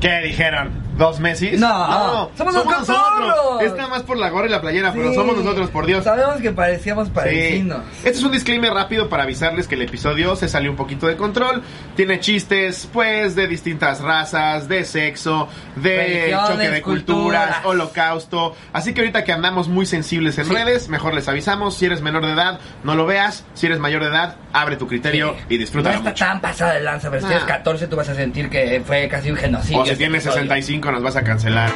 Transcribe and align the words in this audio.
¿Qué 0.00 0.20
dijeron? 0.22 0.85
¿Dos 0.96 1.20
Messi? 1.20 1.52
No. 1.56 1.68
Ah, 1.70 2.28
somos, 2.36 2.54
somos 2.54 2.78
nosotros. 2.78 3.62
Es 3.62 3.74
nada 3.74 3.88
más 3.88 4.02
por 4.02 4.16
la 4.16 4.30
gorra 4.30 4.46
y 4.46 4.50
la 4.50 4.60
playera, 4.60 4.92
pero 4.92 5.12
somos 5.12 5.36
nosotros, 5.36 5.70
por 5.70 5.86
Dios. 5.86 6.04
Sabemos 6.04 6.40
que 6.40 6.52
parecíamos 6.52 7.10
parecinos. 7.10 7.80
Sí. 7.92 7.98
Este 8.06 8.18
es 8.18 8.24
un 8.24 8.32
disclaimer 8.32 8.72
rápido 8.72 9.08
para 9.08 9.24
avisarles 9.24 9.68
que 9.68 9.74
el 9.74 9.82
episodio 9.82 10.36
se 10.36 10.48
salió 10.48 10.70
un 10.70 10.76
poquito 10.76 11.06
de 11.06 11.16
control. 11.16 11.62
Tiene 11.96 12.20
chistes, 12.20 12.88
pues, 12.92 13.34
de 13.34 13.46
distintas 13.46 14.00
razas, 14.00 14.68
de 14.68 14.84
sexo, 14.84 15.48
de 15.76 16.34
choque 16.48 16.70
de 16.70 16.82
culturas, 16.82 17.58
holocausto. 17.64 18.54
Así 18.72 18.94
que 18.94 19.02
ahorita 19.02 19.24
que 19.24 19.32
andamos 19.32 19.68
muy 19.68 19.84
sensibles 19.84 20.38
en 20.38 20.48
redes, 20.48 20.88
mejor 20.88 21.14
les 21.14 21.28
avisamos. 21.28 21.76
Si 21.76 21.86
eres 21.86 22.00
menor 22.00 22.24
de 22.24 22.32
edad, 22.32 22.58
no 22.84 22.94
lo 22.94 23.06
veas. 23.06 23.44
Si 23.54 23.66
eres 23.66 23.78
mayor 23.78 24.02
de 24.02 24.08
edad, 24.08 24.36
abre 24.52 24.76
tu 24.76 24.86
criterio 24.86 25.36
y 25.48 25.58
disfruta. 25.58 25.90
No 25.90 25.98
está 25.98 26.14
tan 26.14 26.40
pasada 26.40 26.74
de 26.74 26.80
lanza, 26.80 27.10
pero 27.10 27.22
nah. 27.22 27.28
si 27.28 27.34
tienes 27.34 27.44
ah. 27.44 27.56
14, 27.58 27.86
tú 27.86 27.96
vas 27.96 28.08
a 28.08 28.14
sentir 28.14 28.48
que 28.48 28.82
fue 28.84 29.08
casi 29.08 29.30
un 29.30 29.36
genocidio. 29.36 29.82
O 29.82 29.86
si 29.86 29.96
tienes 29.96 30.22
65 30.22 30.85
nos 30.92 31.02
vas 31.02 31.16
a 31.16 31.22
cancelar. 31.24 31.70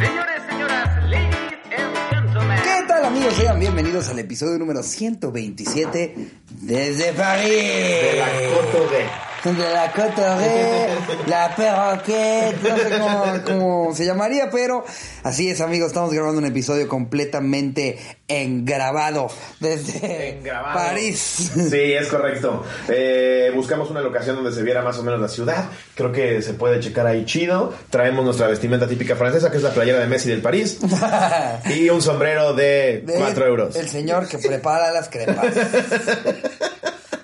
Señores, 0.00 0.42
señoras, 0.48 1.04
ladies 1.04 1.36
and 1.76 2.10
gentlemen. 2.10 2.58
¿Qué 2.62 2.84
tal 2.86 3.04
amigos? 3.04 3.34
Sean 3.34 3.60
bienvenidos 3.60 4.08
al 4.08 4.18
episodio 4.18 4.58
número 4.58 4.82
127 4.82 6.14
desde 6.62 7.12
París. 7.12 7.52
De 7.52 8.18
la 8.18 8.26
Coto 8.54 8.90
de 8.90 9.27
de 9.44 9.52
la 9.72 9.92
Cotorre, 9.92 10.88
la 11.28 11.54
Perroquet, 11.54 12.60
no 12.60 12.76
sé 12.76 12.98
cómo, 12.98 13.24
cómo 13.46 13.94
se 13.94 14.04
llamaría, 14.04 14.50
pero 14.50 14.84
así 15.22 15.48
es 15.48 15.60
amigos, 15.60 15.88
estamos 15.88 16.12
grabando 16.12 16.38
un 16.38 16.46
episodio 16.46 16.88
completamente 16.88 17.98
engrabado 18.26 19.28
desde 19.60 20.30
Engrabado. 20.38 20.74
París. 20.74 21.52
Sí, 21.54 21.92
es 21.92 22.08
correcto. 22.08 22.64
Eh, 22.88 23.52
buscamos 23.54 23.90
una 23.90 24.00
locación 24.00 24.36
donde 24.36 24.52
se 24.52 24.62
viera 24.62 24.82
más 24.82 24.98
o 24.98 25.02
menos 25.04 25.20
la 25.20 25.28
ciudad. 25.28 25.66
Creo 25.94 26.10
que 26.12 26.42
se 26.42 26.54
puede 26.54 26.80
checar 26.80 27.06
ahí 27.06 27.24
chido. 27.24 27.72
Traemos 27.90 28.24
nuestra 28.24 28.48
vestimenta 28.48 28.88
típica 28.88 29.14
francesa, 29.16 29.50
que 29.50 29.58
es 29.58 29.62
la 29.62 29.70
playera 29.70 30.00
de 30.00 30.06
Messi 30.08 30.28
del 30.28 30.42
París. 30.42 30.78
Y 31.66 31.88
un 31.90 32.02
sombrero 32.02 32.54
de 32.54 33.02
De 33.04 33.14
4 33.14 33.46
euros. 33.46 33.76
El 33.76 33.88
señor 33.88 34.28
que 34.28 34.38
prepara 34.38 34.90
las 34.90 35.08
crepas. 35.08 35.46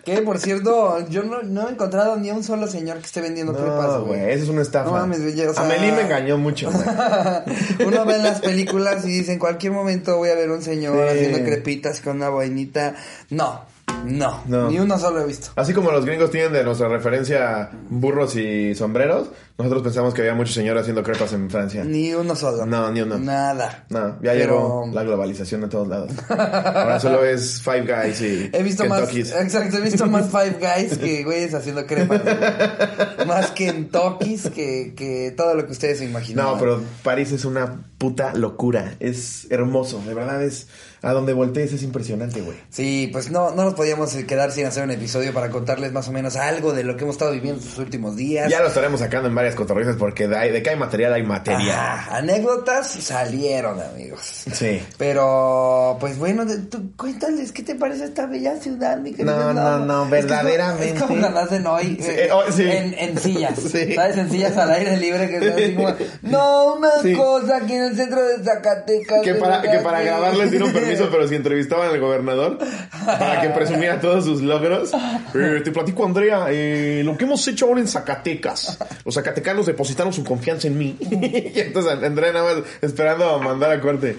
que 0.05 0.19
por 0.23 0.39
cierto, 0.39 1.07
yo 1.09 1.23
no, 1.23 1.43
no 1.43 1.69
he 1.69 1.73
encontrado 1.73 2.17
ni 2.17 2.29
a 2.31 2.35
un 2.35 2.45
solo 2.45 2.67
señor 2.69 2.99
que 2.99 3.07
esté 3.07 3.21
vendiendo 3.21 3.53
crepas, 3.55 3.87
No, 3.89 4.05
güey. 4.05 4.21
güey, 4.21 4.33
eso 4.35 4.45
es 4.45 4.49
una 4.51 4.63
estafa. 4.63 4.87
No 4.91 4.93
mames, 4.93 5.23
güey, 5.23 5.41
o 5.47 5.55
sea- 5.55 5.63
Amelie 5.65 5.93
me 5.93 6.03
engañó 6.03 6.39
mucho, 6.39 6.71
güey. 6.71 6.85
Uno 7.87 8.05
ve 8.05 8.17
en 8.17 8.23
las 8.23 8.41
películas 8.41 9.05
y 9.05 9.09
dice, 9.09 9.33
en 9.33 9.39
cualquier 9.39 9.73
momento 9.73 10.17
voy 10.17 10.31
a 10.31 10.35
ver 10.35 10.51
un 10.51 10.63
señor 10.63 11.09
Sí. 11.11 11.17
haciendo 11.19 11.39
crepitas 11.45 12.01
con 12.01 12.17
una 12.17 12.29
boinita. 12.29 12.95
No, 13.31 13.63
no, 14.05 14.43
No. 14.47 14.71
ni 14.71 14.79
uno 14.79 14.99
solo 14.99 15.21
he 15.21 15.27
visto. 15.27 15.49
Así 15.57 15.73
como 15.73 15.91
los 15.91 16.05
gringos 16.05 16.31
tienen 16.31 16.53
de 16.53 16.63
nuestra 16.65 16.89
referencia 16.89 17.71
burros 17.89 18.37
y 18.37 18.75
sombreros, 18.75 19.29
nosotros 19.57 19.83
pensamos 19.83 20.13
que 20.15 20.21
había 20.23 20.35
muchos 20.35 20.55
señores 20.55 20.83
haciendo 20.83 21.03
crepas 21.03 21.33
en 21.33 21.49
Francia. 21.49 21.85
Ni 21.85 22.13
uno 22.13 22.35
solo. 22.35 22.67
No, 22.67 22.91
ni 22.91 23.01
uno. 23.03 23.19
Nada. 23.19 23.85
No, 23.89 24.21
ya 24.23 24.33
Pero- 24.33 24.35
llegó 24.35 24.91
la 24.93 25.03
globalización 25.05 25.65
a 25.65 25.69
todos 25.69 25.89
lados. 25.89 26.11
Ahora 26.29 26.99
solo 27.01 27.25
es 27.25 27.63
Five 27.63 27.83
Guys 27.83 28.21
y 28.21 28.51
He 28.53 28.63
visto 28.63 28.85
más, 28.87 29.01
Kentucky's. 29.01 29.33
exacto, 29.33 29.79
he 29.79 29.81
visto 29.83 30.07
más 30.07 30.27
Five 30.29 30.57
Guys 30.61 30.99
que 30.99 31.25
güeyes 31.25 31.55
haciendo 31.55 31.87
crepas. 31.87 32.21
güey. 32.23 32.37
más 33.27 33.51
Kentucky's 33.53 34.51
que, 34.51 34.95
que 34.97 35.33
todo 35.37 35.55
lo 35.55 35.67
que 35.67 35.73
ustedes 35.73 35.99
se 35.99 36.05
imaginan. 36.05 36.45
No, 36.47 36.59
pero 36.59 36.81
París 37.03 37.33
es 37.33 37.45
una 37.45 37.85
puta 37.99 38.35
locura. 38.35 38.95
Es 39.01 39.47
hermoso, 39.51 40.03
de 40.07 40.15
verdad 40.15 40.43
es... 40.43 40.67
A 41.05 41.13
donde 41.13 41.33
voltees 41.33 41.73
es 41.73 41.83
impresionante, 41.83 42.41
güey. 42.41 42.57
Sí, 42.71 43.09
pues 43.13 43.31
no, 43.31 43.51
no 43.55 43.65
nos 43.65 43.75
podíamos 43.75 44.15
quedar 44.15 44.51
sin 44.53 44.67
hacer 44.67 44.85
un 44.85 44.91
episodio 44.91 45.33
para 45.35 45.51
contarles 45.51 45.93
más 45.93 46.09
o 46.09 46.13
menos 46.13 46.37
algo 46.37 46.73
de 46.73 46.85
lo 46.85 46.97
que 46.97 47.05
hemos 47.05 47.15
estado 47.17 47.33
viviendo 47.33 47.61
estos 47.61 47.79
últimos 47.79 48.17
días. 48.17 48.51
Ya 48.51 48.61
lo 48.61 48.69
estaremos 48.69 49.01
sacando 49.01 49.29
en 49.29 49.35
varias 49.35 49.55
cotorrizas 49.55 49.97
porque 49.97 50.27
de, 50.29 50.53
de 50.53 50.63
que 50.63 50.71
hay 50.71 50.77
material 50.77 51.13
hay 51.13 51.23
material. 51.23 51.71
Ajá, 51.79 52.17
anécdotas 52.17 52.89
salieron, 52.91 53.81
amigos. 53.81 54.20
Sí. 54.53 54.81
Pero, 54.98 55.97
pues 56.01 56.19
bueno, 56.19 56.45
tú 56.70 56.93
cuéntales, 56.97 57.53
¿qué 57.53 57.63
te 57.63 57.75
parece 57.75 58.05
esta 58.05 58.27
bella 58.27 58.57
ciudad, 58.57 58.98
mi 58.98 59.13
querido? 59.13 59.37
No, 59.37 59.53
no, 59.55 59.79
no, 59.85 60.05
Es 60.05 60.11
que 60.11 60.19
es 60.19 60.25
como- 60.27 60.45
verdaderamente. 60.45 61.69
Hoy 61.69 61.98
Sí, 62.01 62.11
eh, 62.11 62.29
oh, 62.33 62.43
sí. 62.51 62.63
en, 62.63 62.95
en 62.98 63.19
sillas. 63.19 63.55
Sí. 63.75 63.95
¿Sabes? 63.95 64.17
En 64.19 64.31
sillas 64.31 64.57
al 64.57 64.70
aire 64.70 64.97
libre 64.98 65.29
que 65.29 65.37
están 65.39 65.53
así 65.63 65.75
como, 65.75 65.95
no, 66.23 66.75
una 66.75 66.91
cosa 67.17 67.57
aquí 67.57 67.73
en 67.75 67.83
el 67.85 67.97
centro 67.97 68.23
de 68.23 68.43
Zacatecas. 68.45 69.23
Que 69.23 69.35
para, 69.35 69.63
que 69.63 69.79
para 69.79 70.01
grabarles 70.03 70.51
dieron 70.51 70.73
permiso, 70.73 70.94
pero 71.11 71.29
si 71.29 71.35
entrevistaban 71.35 71.91
al 71.91 72.01
gobernador, 72.01 72.59
para 73.05 73.41
que 73.41 73.49
presumiera 73.51 74.01
todos 74.01 74.25
sus 74.25 74.43
logros. 74.43 74.93
Eh, 75.35 75.63
te 75.65 75.73
platico, 75.73 76.05
Andrea, 76.05 76.47
eh, 76.51 77.03
lo 77.05 77.17
que 77.17 77.25
hemos 77.25 77.47
hecho 77.49 77.67
ahora 77.67 77.81
en 77.81 77.89
Zacatecas. 77.89 78.79
Los 79.05 79.15
zacatecanos 79.15 79.67
depositaron 79.67 80.13
su 80.13 80.23
confianza 80.23 80.69
en 80.69 80.79
mí. 80.79 80.97
y 81.01 81.59
entonces 81.59 81.93
Andrea 81.93 82.33
nada 82.33 82.55
más 82.55 82.65
esperando 82.81 83.29
a 83.29 83.39
mandar 83.39 83.73
a 83.73 83.81
corte. 83.81 84.17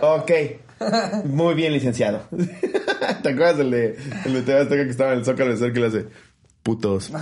Ok. 0.00 0.30
Muy 1.24 1.54
bien, 1.54 1.72
licenciado. 1.72 2.22
¿Te 3.22 3.28
acuerdas 3.30 3.58
del 3.58 3.70
de, 3.70 3.96
el 4.24 4.44
de 4.44 4.68
que 4.68 4.90
estaba 4.90 5.12
en 5.12 5.18
el 5.18 5.24
Zócalo 5.24 5.50
de 5.50 5.56
ser 5.56 5.72
que 5.72 5.80
le 5.80 5.86
hace? 5.86 6.06
Putos. 6.68 7.10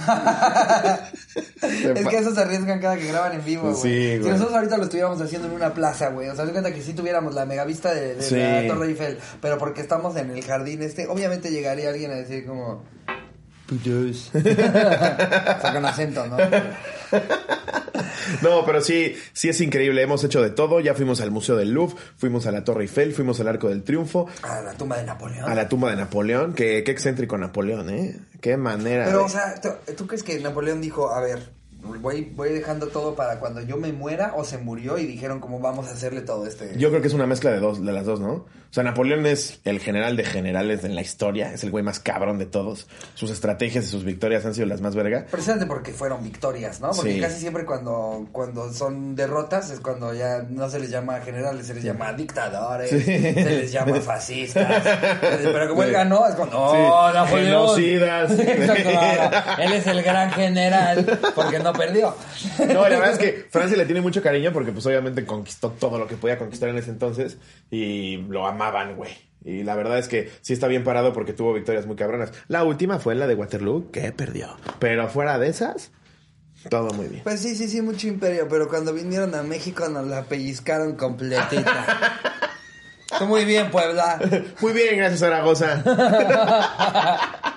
Es 1.63 2.09
que 2.09 2.19
eso 2.19 2.35
se 2.35 2.41
arriesgan 2.41 2.81
cada 2.81 2.97
que 2.97 3.07
graban 3.07 3.33
en 3.35 3.45
vivo, 3.45 3.71
güey. 3.71 3.77
Sí, 3.77 4.23
Si 4.23 4.29
nosotros 4.29 4.55
ahorita 4.57 4.77
lo 4.77 4.85
estuviéramos 4.85 5.21
haciendo 5.21 5.47
en 5.47 5.55
una 5.55 5.73
plaza, 5.73 6.09
güey. 6.09 6.29
O 6.29 6.35
sea, 6.35 6.45
de 6.45 6.51
cuenta 6.53 6.73
que 6.75 6.83
si 6.83 6.95
tuviéramos 6.95 7.33
la 7.35 7.45
megavista 7.47 7.95
de, 7.95 8.17
de 8.17 8.23
Sí. 8.23 8.35
la 8.37 8.67
Torre 8.67 8.89
Eiffel, 8.89 9.19
pero 9.41 9.57
porque 9.59 9.81
estamos 9.83 10.17
en 10.17 10.31
el 10.31 10.43
jardín 10.45 10.83
este, 10.83 11.07
obviamente 11.07 11.51
llegaría 11.53 11.91
alguien 11.91 12.11
a 12.11 12.15
decir 12.15 12.45
como... 12.45 12.83
Con 14.33 15.85
acento, 15.85 16.27
¿no? 16.27 16.37
No, 18.43 18.65
pero 18.65 18.81
sí, 18.81 19.15
sí 19.33 19.49
es 19.49 19.61
increíble. 19.61 20.03
Hemos 20.03 20.25
hecho 20.25 20.43
de 20.43 20.51
todo. 20.51 20.81
Ya 20.81 20.95
fuimos 20.95 21.21
al 21.21 21.31
Museo 21.31 21.57
del 21.57 21.71
Louvre, 21.73 21.97
fuimos 22.17 22.47
a 22.47 22.53
la 22.53 22.65
Torre 22.65 22.83
Eiffel, 22.83 23.13
fuimos 23.13 23.39
al 23.41 23.49
Arco 23.49 23.69
del 23.69 23.83
Triunfo, 23.83 24.27
A 24.43 24.61
la 24.63 24.73
tumba 24.75 24.97
de 24.99 25.05
Napoleón. 25.05 25.49
a 25.49 25.55
la 25.55 25.69
tumba 25.69 25.91
de 25.91 25.97
Napoleón. 25.97 26.53
Qué, 26.55 26.83
qué 26.85 26.91
excéntrico 26.91 27.39
Napoleón, 27.39 27.89
¿eh? 27.91 28.19
Qué 28.41 28.57
manera. 28.57 29.05
Pero, 29.07 29.19
de- 29.21 29.25
o 29.25 29.29
sea, 29.29 29.55
¿tú, 29.61 29.69
tú 29.97 30.07
crees 30.07 30.23
que 30.23 30.39
Napoleón 30.41 30.81
dijo, 30.81 31.13
a 31.13 31.21
ver, 31.21 31.51
voy, 32.01 32.33
voy 32.35 32.51
dejando 32.51 32.89
todo 32.89 33.15
para 33.15 33.39
cuando 33.39 33.61
yo 33.63 33.77
me 33.77 33.93
muera 33.93 34.33
o 34.37 34.45
se 34.45 34.59
murió 34.59 34.99
y 34.99 35.07
dijeron 35.07 35.39
como 35.41 35.61
vamos 35.61 35.87
a 35.89 35.93
hacerle 35.93 36.21
todo 36.23 36.47
este... 36.47 36.77
Yo 36.77 36.89
creo 36.91 37.01
que 37.01 37.09
es 37.09 37.15
una 37.15 37.27
mezcla 37.27 37.51
de 37.53 37.61
dos, 37.61 37.85
de 37.85 37.93
las 37.93 38.05
dos, 38.07 38.21
¿no? 38.21 38.47
Sea, 38.77 38.85
Napoleón 38.85 39.25
es 39.25 39.59
el 39.65 39.81
general 39.81 40.19
de 40.19 40.25
generales 40.25 40.85
en 40.85 40.95
la 40.95 41.01
historia, 41.01 41.51
es 41.51 41.65
el 41.65 41.71
güey 41.71 41.83
más 41.83 41.99
cabrón 41.99 42.39
de 42.39 42.45
todos. 42.45 42.87
Sus 43.15 43.31
estrategias 43.31 43.87
y 43.87 43.89
sus 43.89 44.05
victorias 44.05 44.45
han 44.45 44.53
sido 44.53 44.67
las 44.67 44.83
más 44.83 44.95
verga. 44.95 45.25
Precisamente 45.31 45.65
porque 45.65 45.93
fueron 45.93 46.23
victorias, 46.23 46.79
¿no? 46.83 46.91
Porque 46.91 47.15
Sí. 47.15 47.21
casi 47.21 47.41
siempre 47.41 47.65
cuando, 47.65 48.27
cuando 48.33 48.71
son 48.75 49.17
derrotas 49.17 49.71
es 49.71 49.81
cuando 49.81 50.13
ya 50.13 50.43
no 50.51 50.69
se 50.69 50.79
les 50.79 50.91
llama 50.91 51.19
generales, 51.23 51.67
se 51.67 51.73
les 51.73 51.85
llama 51.85 52.13
dictadores, 52.13 52.91
se 52.91 53.33
les 53.33 53.73
llama 53.73 53.99
fascistas. 54.03 54.83
Pero 55.23 55.71
como 55.71 55.83
él 55.83 55.93
ganó, 55.93 56.29
es 56.29 56.35
cuando, 56.35 56.59
oh, 56.61 57.09
Sí. 57.09 57.15
Napoleón. 57.15 57.47
Genocidas. 57.47 58.31
Exacto. 58.39 59.63
Él 59.63 59.73
es 59.73 59.87
el 59.87 60.03
gran 60.03 60.31
general 60.33 61.19
porque 61.35 61.61
no 61.61 61.73
perdió. 61.73 62.15
No, 62.59 62.83
la 62.91 62.99
verdad 62.99 63.13
es 63.13 63.19
que 63.19 63.47
Francia 63.49 63.75
le 63.79 63.87
tiene 63.87 64.03
mucho 64.03 64.23
cariño 64.23 64.53
porque 64.53 64.71
pues 64.73 64.85
obviamente 64.85 65.25
conquistó 65.25 65.71
todo 65.71 65.99
lo 65.99 66.07
que 66.07 66.17
podía 66.17 66.37
conquistar 66.37 66.69
en 66.69 66.77
ese 66.77 66.91
entonces 66.91 67.39
y 67.71 68.19
lo 68.29 68.47
amaban, 68.67 68.97
güey. 68.97 69.13
Y 69.45 69.63
la 69.63 69.77
verdad 69.77 69.99
es 69.99 70.09
que 70.09 70.31
sí 70.41 70.53
está 70.53 70.67
bien 70.67 70.83
parado 70.83 71.13
porque 71.13 71.33
tuvo 71.33 71.53
victorias 71.53 71.87
muy 71.87 71.97
cabronas. 71.97 72.33
La 72.49 72.65
última 72.65 72.99
fue 72.99 73.15
la 73.15 73.27
de 73.27 73.35
Waterloo, 73.37 73.91
que 73.93 74.11
perdió. 74.13 74.57
Pero 74.81 75.09
fuera 75.09 75.39
de 75.39 75.49
esas, 75.49 75.93
todo 76.69 76.93
muy 76.95 77.07
bien. 77.07 77.23
Pues 77.23 77.41
sí, 77.41 77.55
sí, 77.55 77.69
sí, 77.69 77.81
mucho 77.81 78.09
imperio, 78.09 78.49
pero 78.49 78.69
cuando 78.69 78.93
vinieron 78.93 79.35
a 79.35 79.43
México 79.43 79.89
nos 79.89 80.07
la 80.07 80.25
pellizcaron 80.25 80.97
completita. 80.97 82.21
Muy 83.29 83.45
bien, 83.45 83.71
Puebla. 83.71 84.19
Muy 84.61 84.73
bien, 84.73 84.97
gracias 84.97 85.21
Zaragoza. 85.21 85.83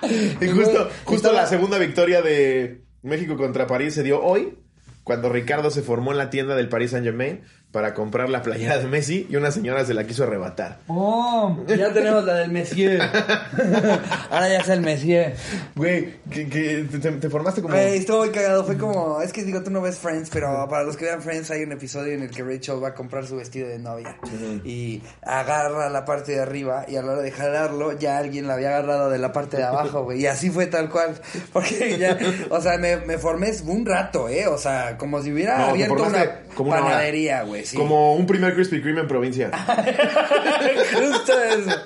y 0.40 0.46
justo, 0.46 0.88
justo 1.04 1.32
la 1.32 1.46
segunda 1.48 1.76
victoria 1.76 2.22
de 2.22 2.84
México 3.02 3.36
contra 3.36 3.66
París 3.66 3.94
se 3.94 4.04
dio 4.04 4.22
hoy, 4.22 4.56
cuando 5.02 5.28
Ricardo 5.28 5.70
se 5.70 5.82
formó 5.82 6.12
en 6.12 6.18
la 6.18 6.30
tienda 6.30 6.54
del 6.54 6.68
Paris 6.68 6.92
Saint 6.92 7.04
Germain 7.04 7.42
para 7.72 7.94
comprar 7.94 8.28
la 8.28 8.42
playera 8.42 8.78
de 8.78 8.86
Messi 8.88 9.26
y 9.30 9.36
una 9.36 9.50
señora 9.52 9.84
se 9.84 9.94
la 9.94 10.04
quiso 10.04 10.24
arrebatar. 10.24 10.78
Oh, 10.88 11.56
ya 11.68 11.92
tenemos 11.92 12.24
la 12.24 12.34
del 12.34 12.50
Messier. 12.50 13.00
Ahora 14.30 14.48
ya 14.48 14.58
es 14.58 14.68
el 14.68 14.80
Messier. 14.80 15.34
Güey, 15.76 16.14
que, 16.30 16.48
que 16.48 16.86
te, 16.90 16.98
te- 16.98 17.12
te 17.12 17.30
formaste 17.30 17.62
como... 17.62 17.74
Güey, 17.74 17.98
estuvo 17.98 18.18
muy 18.18 18.30
cagado. 18.30 18.64
Fue 18.64 18.76
como, 18.76 19.20
es 19.22 19.32
que 19.32 19.44
digo, 19.44 19.62
tú 19.62 19.70
no 19.70 19.80
ves 19.80 19.98
Friends, 19.98 20.30
pero 20.32 20.66
para 20.68 20.82
los 20.82 20.96
que 20.96 21.04
vean 21.04 21.22
Friends 21.22 21.50
hay 21.52 21.62
un 21.62 21.72
episodio 21.72 22.12
en 22.12 22.22
el 22.22 22.30
que 22.30 22.42
Rachel 22.42 22.82
va 22.82 22.88
a 22.88 22.94
comprar 22.94 23.24
su 23.26 23.36
vestido 23.36 23.68
de 23.68 23.78
novia 23.78 24.16
y 24.64 25.02
agarra 25.22 25.88
la 25.90 26.04
parte 26.04 26.32
de 26.32 26.40
arriba 26.40 26.84
y 26.88 26.96
a 26.96 27.02
la 27.02 27.12
hora 27.12 27.22
de 27.22 27.30
jalarlo 27.30 27.96
ya 27.98 28.18
alguien 28.18 28.46
la 28.48 28.54
había 28.54 28.68
agarrado 28.70 29.10
de 29.10 29.18
la 29.18 29.32
parte 29.32 29.56
de 29.58 29.64
abajo, 29.64 30.02
güey. 30.04 30.20
Y 30.22 30.26
así 30.26 30.50
fue 30.50 30.66
tal 30.66 30.90
cual. 30.90 31.14
Porque 31.52 31.98
ya, 31.98 32.18
o 32.50 32.60
sea, 32.60 32.78
me, 32.78 32.96
me 32.96 33.16
formé 33.18 33.52
un 33.66 33.86
rato, 33.86 34.28
¿eh? 34.28 34.46
O 34.48 34.58
sea, 34.58 34.96
como 34.98 35.22
si 35.22 35.32
hubiera 35.32 35.58
No, 35.58 35.64
abierto 35.66 35.94
una 36.02 36.40
como 36.54 36.70
una 36.72 36.80
panadería, 36.80 37.42
güey. 37.44 37.59
Sí. 37.64 37.76
Como 37.76 38.14
un 38.14 38.26
primer 38.26 38.54
Krispy 38.54 38.80
Kreme 38.80 39.00
en 39.00 39.08
provincia. 39.08 39.50
Justo 40.94 41.32
eso. 41.42 41.82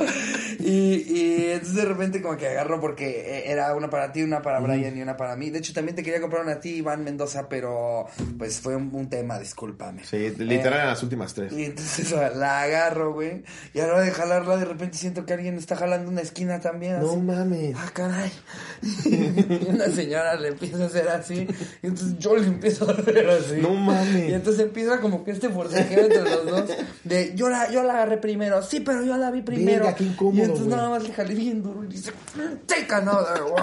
Y, 0.64 1.05
y 1.12 1.50
entonces 1.50 1.76
de 1.76 1.84
repente 1.84 2.22
como 2.22 2.38
que 2.38 2.49
agarro 2.49 2.81
porque 2.81 3.06
eh, 3.06 3.52
era 3.52 3.75
una 3.75 3.90
para 3.90 4.12
ti, 4.12 4.22
una 4.22 4.40
para 4.40 4.61
Brian 4.61 4.96
y 4.96 5.02
una 5.02 5.14
para 5.16 5.37
mí. 5.37 5.50
De 5.50 5.58
hecho, 5.58 5.75
también 5.75 5.94
te 5.94 6.02
quería 6.02 6.22
comprar 6.22 6.43
una 6.43 6.52
a 6.52 6.61
ti, 6.61 6.76
Iván 6.76 7.05
Mendoza, 7.05 7.50
pero 7.50 8.06
pues 8.38 8.61
fue 8.61 8.75
un, 8.75 8.90
un 8.94 9.11
tema, 9.11 9.38
discúlpame. 9.38 10.05
Sí, 10.05 10.31
literal 10.38 10.75
eran 10.75 10.87
las 10.88 11.02
últimas 11.02 11.34
tres. 11.34 11.52
Y 11.52 11.64
entonces 11.64 12.11
la 12.37 12.62
agarro, 12.62 13.12
güey. 13.12 13.43
Y 13.75 13.81
a 13.81 13.87
la 13.87 13.93
hora 13.93 14.02
de 14.02 14.11
jalarla, 14.11 14.56
de 14.56 14.64
repente 14.64 14.96
siento 14.96 15.26
que 15.26 15.34
alguien 15.34 15.58
está 15.58 15.76
jalando 15.76 16.11
una 16.11 16.22
esquina 16.22 16.61
también. 16.61 16.99
No 17.00 17.10
así. 17.10 17.20
mames. 17.20 17.76
Ah, 17.78 17.90
caray. 17.93 18.32
Y 19.05 19.69
una 19.69 19.87
señora 19.87 20.34
le 20.37 20.49
empieza 20.49 20.82
a 20.82 20.87
hacer 20.87 21.08
así. 21.08 21.46
Y 21.82 21.87
entonces 21.87 22.19
yo 22.19 22.37
le 22.37 22.46
empiezo 22.46 22.88
a 22.88 22.93
hacer 22.94 23.28
así. 23.28 23.60
No 23.60 23.75
mames. 23.75 24.31
Y 24.31 24.32
entonces 24.32 24.62
empieza 24.64 24.99
como 25.00 25.25
que 25.25 25.32
este 25.32 25.50
forcejeo 25.50 26.06
entre 26.06 26.22
los 26.22 26.46
dos. 26.46 26.70
De 27.05 27.32
yo 27.34 27.49
la, 27.49 27.70
yo 27.70 27.82
la 27.82 27.94
agarré 27.94 28.17
primero. 28.17 28.62
Sí, 28.62 28.81
pero 28.81 29.05
yo 29.05 29.17
la 29.19 29.31
vi 29.31 29.43
primero. 29.43 29.84
Verga, 29.84 29.94
qué 29.94 30.05
incómodo, 30.05 30.53
entonces 30.54 30.66
güey. 30.66 30.76
nada 30.76 30.88
más 30.90 31.02
le 31.08 31.12
jalé 31.14 31.34
bien 31.34 31.62
duro 31.62 31.84
y 31.84 31.88
dice: 31.88 32.12
Take 32.66 32.94
another 32.94 33.42
one. 33.42 33.62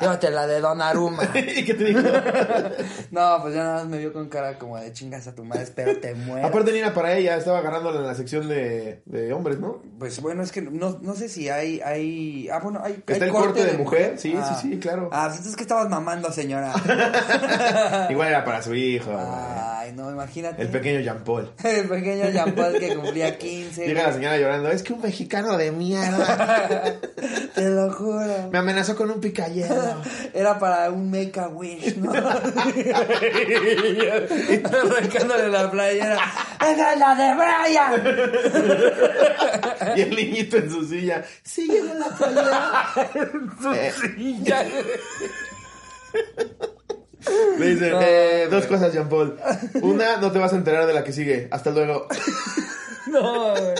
Llévatela 0.00 0.46
de 0.46 0.60
Donnarumma. 0.60 1.22
¿Y 1.34 1.64
qué 1.64 1.74
te 1.74 1.84
dijo? 1.84 2.00
No, 3.10 3.38
pues 3.42 3.54
ya 3.54 3.62
nada 3.62 3.74
más 3.76 3.86
me 3.86 3.98
vio 3.98 4.12
con 4.12 4.28
cara 4.28 4.58
como 4.58 4.78
de 4.78 4.92
chingas 4.92 5.26
a 5.26 5.34
tu 5.34 5.44
madre. 5.44 5.62
Espero 5.64 5.98
te 5.98 6.14
mueras. 6.14 6.48
Aparte 6.50 6.72
ni 6.72 6.78
era 6.78 6.94
para 6.94 7.14
ella, 7.16 7.36
estaba 7.36 7.58
agarrándola 7.58 8.00
en 8.00 8.06
la 8.06 8.14
sección 8.14 8.48
de, 8.48 9.02
de 9.04 9.32
hombres, 9.32 9.58
¿no? 9.60 9.82
Pues 9.98 10.20
bueno, 10.20 10.42
es 10.42 10.50
que 10.50 10.62
no, 10.62 10.98
no 11.00 11.14
sé 11.14 11.28
si 11.28 11.48
hay, 11.48 11.80
hay, 11.84 12.48
ah 12.50 12.58
bueno, 12.62 12.80
hay, 12.82 12.94
¿Está 12.94 13.14
hay 13.14 13.22
el 13.22 13.30
corte 13.30 13.64
de 13.64 13.76
mujer? 13.76 14.18
Sí, 14.18 14.32
sí, 14.32 14.54
sí, 14.62 14.78
claro. 14.78 15.10
Ah, 15.12 15.24
pues 15.26 15.36
entonces 15.38 15.56
que 15.56 15.62
estabas 15.62 15.88
mamando, 15.90 16.32
señora. 16.32 16.72
Igual 18.10 18.28
era 18.28 18.44
para 18.44 18.62
su 18.62 18.74
hijo. 18.74 19.10
güey. 19.12 19.24
Ay, 19.26 19.92
no, 19.92 20.10
imagínate. 20.10 20.62
El 20.62 20.68
pequeño 20.68 21.00
Jean 21.00 21.22
Paul. 21.24 21.52
El 21.62 21.88
pequeño 21.88 22.30
Jean 22.30 22.54
Paul 22.54 22.78
que 22.78 22.96
cumplía 22.96 23.36
15. 23.38 23.86
Llega 23.86 24.04
la 24.08 24.12
señora 24.14 24.38
llorando, 24.38 24.70
es 24.70 24.82
que 24.82 24.92
un 24.92 25.02
mexicano 25.02 25.56
de 25.56 25.70
mierda 25.92 26.96
Te 27.54 27.68
lo 27.68 27.90
juro. 27.92 28.48
me 28.50 28.58
amenazó 28.58 28.96
con 28.96 29.10
un 29.10 29.20
picayero. 29.20 30.00
Era 30.34 30.58
para 30.58 30.90
un 30.90 31.10
make 31.10 31.38
a 31.38 31.48
wish, 31.48 31.96
¿no? 31.98 32.10
Arrancándole 34.64 35.48
la 35.48 35.70
playera. 35.70 36.18
¡Esa 36.60 36.92
es 36.92 36.98
la 36.98 37.14
de 37.14 37.34
Brian! 37.34 38.02
Y 39.96 40.00
el 40.02 40.10
niñito 40.16 40.56
en 40.56 40.70
su 40.70 40.84
silla, 40.86 41.22
sígueme 41.42 41.94
la 41.94 42.06
playera. 42.08 42.84
Eh, 43.76 43.92
Ya. 44.42 44.64
Le 47.58 47.66
dice, 47.66 47.90
No, 47.90 48.00
eh, 48.02 48.48
dos 48.50 48.66
cosas, 48.66 48.92
Jean 48.92 49.08
Paul. 49.08 49.38
Una, 49.82 50.16
no 50.16 50.32
te 50.32 50.38
vas 50.38 50.52
a 50.52 50.56
enterar 50.56 50.86
de 50.86 50.92
la 50.92 51.04
que 51.04 51.12
sigue. 51.12 51.48
Hasta 51.50 51.70
luego. 51.70 52.08
No, 53.06 53.50
güey. 53.52 53.74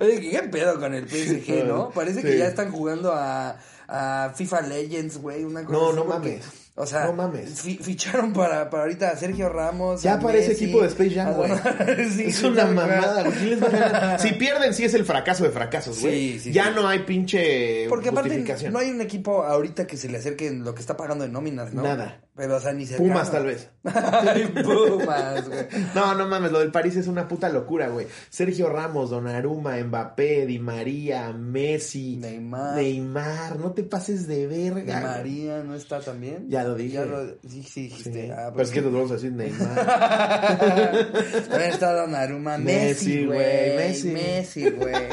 Oye, 0.00 0.20
¿qué 0.30 0.42
pedo 0.44 0.78
con 0.78 0.94
el 0.94 1.06
PSG, 1.08 1.64
no? 1.66 1.90
Parece 1.90 2.22
que 2.22 2.38
ya 2.38 2.48
están 2.48 2.70
jugando 2.72 3.12
a, 3.12 3.58
a 3.88 4.32
FIFA 4.34 4.62
Legends, 4.62 5.18
güey. 5.18 5.44
Una 5.44 5.64
cosa 5.64 5.78
No, 5.78 5.92
no 5.92 6.04
mames. 6.04 6.61
O 6.74 6.86
sea, 6.86 7.04
No 7.04 7.12
mames. 7.12 7.60
fi- 7.60 7.76
ficharon 7.76 8.32
para, 8.32 8.70
para 8.70 8.84
ahorita 8.84 9.10
a 9.10 9.16
Sergio 9.16 9.50
Ramos. 9.50 10.02
Ya 10.02 10.18
parece 10.18 10.48
Messi, 10.48 10.64
equipo 10.64 10.80
de 10.80 10.88
Space 10.88 11.10
Jam, 11.10 11.34
güey. 11.34 11.50
Sí, 12.10 12.24
es 12.28 12.42
una 12.42 12.64
mamada, 12.64 13.24
güey. 13.24 13.58
Si 14.18 14.32
pierden, 14.32 14.72
sí 14.72 14.84
es 14.84 14.94
el 14.94 15.04
fracaso 15.04 15.44
de 15.44 15.50
fracasos, 15.50 16.00
güey. 16.00 16.32
Sí, 16.38 16.40
sí, 16.40 16.52
ya 16.52 16.70
no 16.70 16.88
hay 16.88 17.00
pinche 17.00 17.86
Porque 17.88 18.08
aparte 18.08 18.42
no 18.70 18.78
hay 18.78 18.90
un 18.90 19.00
equipo 19.02 19.42
ahorita 19.44 19.86
que 19.86 19.96
se 19.98 20.08
le 20.08 20.18
acerque 20.18 20.46
en 20.46 20.64
lo 20.64 20.74
que 20.74 20.80
está 20.80 20.96
pagando 20.96 21.24
en 21.24 21.32
nóminas, 21.32 21.74
¿no? 21.74 21.82
Nada. 21.82 22.20
Pero, 22.34 22.56
o 22.56 22.60
sea, 22.60 22.72
ni 22.72 22.86
cercano. 22.86 23.10
Pumas, 23.10 23.30
tal 23.30 23.44
vez. 23.44 23.68
Ay, 23.84 24.46
Pumas, 24.62 25.46
güey. 25.46 25.66
No, 25.94 26.14
no 26.14 26.26
mames, 26.26 26.50
lo 26.50 26.60
del 26.60 26.70
París 26.72 26.96
es 26.96 27.06
una 27.06 27.28
puta 27.28 27.50
locura, 27.50 27.88
güey. 27.88 28.06
Sergio 28.30 28.70
Ramos, 28.70 29.10
Donnarumma, 29.10 29.76
Mbappé, 29.76 30.46
Di 30.46 30.58
María, 30.58 31.30
Messi, 31.34 32.16
Neymar. 32.16 32.76
Neymar, 32.76 33.58
no 33.58 33.72
te 33.72 33.82
pases 33.82 34.26
de 34.26 34.46
verga. 34.46 35.00
güey. 35.00 35.02
María 35.02 35.62
no 35.62 35.74
está 35.74 36.00
también. 36.00 36.48
Ya 36.48 36.61
lo 36.64 36.74
dije. 36.74 36.94
Ya 36.94 37.04
lo, 37.04 37.26
sí, 37.48 37.62
sí, 37.62 37.82
dijiste. 37.88 38.26
Sí. 38.26 38.30
Ah, 38.30 38.36
Pero 38.44 38.52
pues 38.54 38.68
es 38.68 38.74
que 38.74 38.82
nos 38.82 38.92
vamos 38.92 39.10
a 39.10 39.14
decir 39.14 39.32
Neymar. 39.32 39.74
También 41.48 41.70
está 41.70 41.92
Donnarumma, 41.94 42.58
Messi, 42.58 43.24
güey. 43.26 43.76
Messi. 43.76 44.08
Messi, 44.08 44.70
güey. 44.70 44.94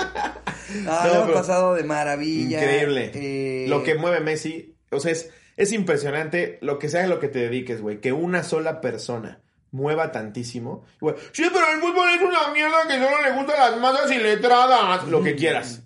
Ah, 0.88 1.02
No, 1.04 1.08
lo 1.08 1.14
hemos 1.16 1.26
pero- 1.30 1.34
pasado 1.40 1.74
de 1.74 1.84
maravilla. 1.84 2.60
Increíble. 2.62 3.12
Eh, 3.16 3.66
Lo 3.68 3.82
que 3.84 3.96
mueve 3.96 4.20
Messi, 4.20 4.76
o 4.92 5.00
sea, 5.00 5.12
es, 5.12 5.32
es 5.58 5.72
impresionante 5.72 6.60
lo 6.62 6.78
que 6.78 6.90
sea 6.90 7.08
lo 7.08 7.20
que 7.20 7.28
te 7.28 7.40
dediques, 7.40 7.82
güey. 7.82 8.00
Que 8.00 8.14
una 8.14 8.44
sola 8.44 8.80
persona 8.80 9.40
mueva 9.72 10.12
tantísimo. 10.12 10.86
Güey, 11.02 11.16
sí, 11.32 11.44
pero 11.52 11.66
el 11.74 11.80
fútbol 11.80 12.10
es 12.16 12.22
una 12.22 12.54
mierda 12.54 12.84
que 12.88 12.94
solo 13.04 13.20
le 13.24 13.32
gustan 13.32 13.58
las 13.58 13.82
masas 13.82 14.12
y 14.12 14.20
letradas. 14.20 15.08
Lo 15.08 15.24
que 15.24 15.36
quieras. 15.36 15.82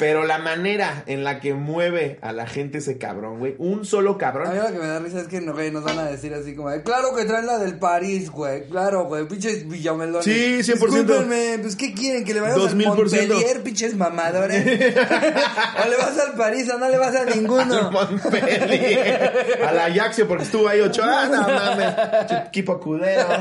Pero 0.00 0.24
la 0.24 0.38
manera 0.38 1.04
en 1.06 1.22
la 1.22 1.38
que 1.38 1.54
mueve 1.54 2.18
a 2.20 2.32
la 2.32 2.48
gente 2.48 2.78
ese 2.78 2.98
cabrón, 2.98 3.38
güey. 3.38 3.54
Un 3.58 3.84
solo 3.84 4.10
A 4.10 4.12
mí 4.14 4.18
cabrón. 4.18 4.56
lo 4.56 4.66
que 4.72 4.78
me 4.78 4.86
da 4.86 4.98
risa 4.98 5.20
es 5.20 5.28
que 5.28 5.40
no, 5.40 5.52
güey, 5.52 5.70
nos 5.70 5.84
van 5.84 6.00
a 6.00 6.04
decir 6.06 6.34
así 6.34 6.56
como, 6.56 6.68
claro 6.82 7.14
que 7.14 7.24
traen 7.24 7.46
la 7.46 7.58
del 7.58 7.78
París, 7.78 8.28
güey, 8.28 8.66
claro, 8.68 9.04
güey, 9.04 9.28
pinches 9.28 9.68
villamelones. 9.68 10.24
Sí, 10.24 10.58
100%. 10.58 10.64
Discúlpenme, 10.64 11.58
pues, 11.62 11.76
¿qué 11.76 11.94
quieren? 11.94 12.24
¿Que 12.24 12.34
le 12.34 12.40
vayamos 12.40 12.72
al 12.72 12.78
2000%. 12.78 12.86
Montpellier, 12.96 13.62
pinches 13.62 13.94
mamadores? 13.94 14.62
¿O 14.66 15.88
le 15.88 15.96
vas 15.96 16.18
al 16.18 16.34
París 16.36 16.68
o 16.74 16.78
no 16.78 16.88
le 16.88 16.98
vas 16.98 17.14
a 17.14 17.24
ninguno? 17.24 17.90
Montpellier. 17.92 19.62
A 19.64 19.72
la 19.72 19.84
Ajaxio 19.84 20.26
porque 20.26 20.42
estuvo 20.42 20.68
ahí 20.68 20.80
ocho 20.80 21.04
años. 21.04 21.40
No 21.40 21.54
mames. 21.54 21.94
Equipo 22.48 22.80
culero. 22.80 23.28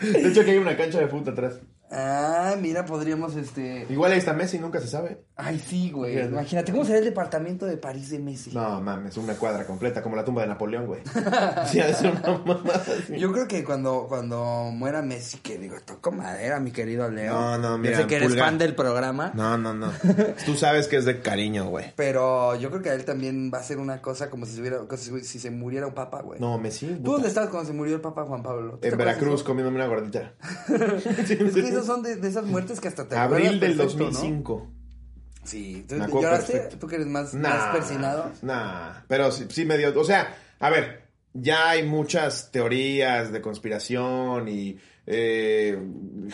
De 0.00 0.28
hecho, 0.28 0.44
que 0.44 0.50
hay 0.50 0.58
una 0.58 0.76
cancha 0.76 0.98
de 0.98 1.06
fútbol 1.06 1.32
atrás. 1.32 1.54
Ah, 1.90 2.56
mira, 2.60 2.84
podríamos, 2.84 3.36
este... 3.36 3.86
Igual 3.88 4.12
ahí 4.12 4.18
está 4.18 4.32
Messi, 4.32 4.58
nunca 4.58 4.80
se 4.80 4.88
sabe. 4.88 5.18
Ay, 5.36 5.58
sí, 5.64 5.90
güey, 5.90 6.18
imagínate, 6.24 6.72
¿cómo 6.72 6.84
será 6.84 6.98
el 6.98 7.04
departamento 7.04 7.66
de 7.66 7.76
París 7.76 8.10
de 8.10 8.18
Messi? 8.18 8.52
No 8.52 8.80
mames, 8.80 9.16
una 9.16 9.34
cuadra 9.34 9.64
completa, 9.64 10.02
como 10.02 10.16
la 10.16 10.24
tumba 10.24 10.42
de 10.42 10.48
Napoleón, 10.48 10.86
güey. 10.86 11.02
Sí, 11.66 11.80
ser 11.80 12.12
una 12.12 12.38
mamada 12.38 12.82
así. 12.98 13.18
Yo 13.18 13.32
creo 13.32 13.46
que 13.48 13.64
cuando, 13.64 14.06
cuando 14.08 14.70
muera 14.72 15.02
Messi, 15.02 15.38
que 15.38 15.58
digo, 15.58 15.76
toco 15.84 16.10
madera, 16.12 16.58
mi 16.60 16.70
querido 16.72 17.08
Leo. 17.10 17.32
No, 17.32 17.58
no, 17.58 17.78
mira, 17.78 17.92
Yo 17.94 18.00
sé 18.02 18.06
que 18.06 18.16
eres 18.16 18.28
pulgar. 18.28 18.46
fan 18.46 18.58
del 18.58 18.74
programa. 18.74 19.32
No, 19.34 19.56
no, 19.58 19.74
no. 19.74 19.92
Tú 20.46 20.54
sabes 20.54 20.88
que 20.88 20.96
es 20.96 21.04
de 21.04 21.20
cariño, 21.20 21.66
güey. 21.68 21.92
Pero 21.96 22.54
yo 22.56 22.70
creo 22.70 22.82
que 22.82 22.90
a 22.90 22.94
él 22.94 23.04
también 23.04 23.50
va 23.52 23.58
a 23.58 23.62
ser 23.62 23.78
una 23.78 24.00
cosa 24.02 24.30
como 24.30 24.46
si 24.46 24.54
se, 24.54 24.60
hubiera, 24.60 24.78
como 24.78 24.96
si, 24.96 25.38
se 25.38 25.50
muriera 25.50 25.86
un 25.86 25.94
papa, 25.94 26.22
güey. 26.22 26.40
No, 26.40 26.58
Messi. 26.58 26.86
¿Tú 26.86 26.96
puta. 26.96 27.12
dónde 27.12 27.28
estabas 27.28 27.50
cuando 27.50 27.68
se 27.68 27.74
murió 27.74 27.94
el 27.96 28.00
papa 28.00 28.24
Juan 28.24 28.42
Pablo? 28.42 28.72
¿Tú 28.72 28.78
te 28.78 28.88
En 28.88 28.98
Veracruz 28.98 29.42
comiéndome 29.42 29.76
una 29.76 29.86
gordita. 29.86 30.34
Es 31.24 31.54
que 31.54 31.73
esos 31.74 31.86
son 31.86 32.02
de, 32.02 32.16
de 32.16 32.28
esas 32.28 32.44
muertes 32.44 32.80
que 32.80 32.88
hasta 32.88 33.06
te 33.08 33.16
Abril 33.16 33.60
del 33.60 33.76
perfecto, 33.76 34.04
¿no? 34.04 34.10
2005. 34.10 34.70
Sí, 35.44 35.84
¿tú 35.88 35.96
lloraste? 35.96 36.52
perfecto. 36.52 36.78
¿Tú 36.78 36.86
que 36.86 36.94
eres 36.96 37.06
más, 37.06 37.34
Nah, 37.34 37.48
más 37.48 37.76
persinado? 37.76 38.32
Nah, 38.42 39.02
pero 39.08 39.30
sí, 39.30 39.46
sí 39.50 39.64
me 39.64 39.76
dio. 39.76 39.98
O 39.98 40.04
sea, 40.04 40.36
a 40.58 40.70
ver, 40.70 41.04
ya 41.34 41.70
hay 41.70 41.86
muchas 41.86 42.50
teorías 42.50 43.30
de 43.32 43.40
conspiración 43.42 44.48
y 44.48 44.78
eh, 45.06 45.78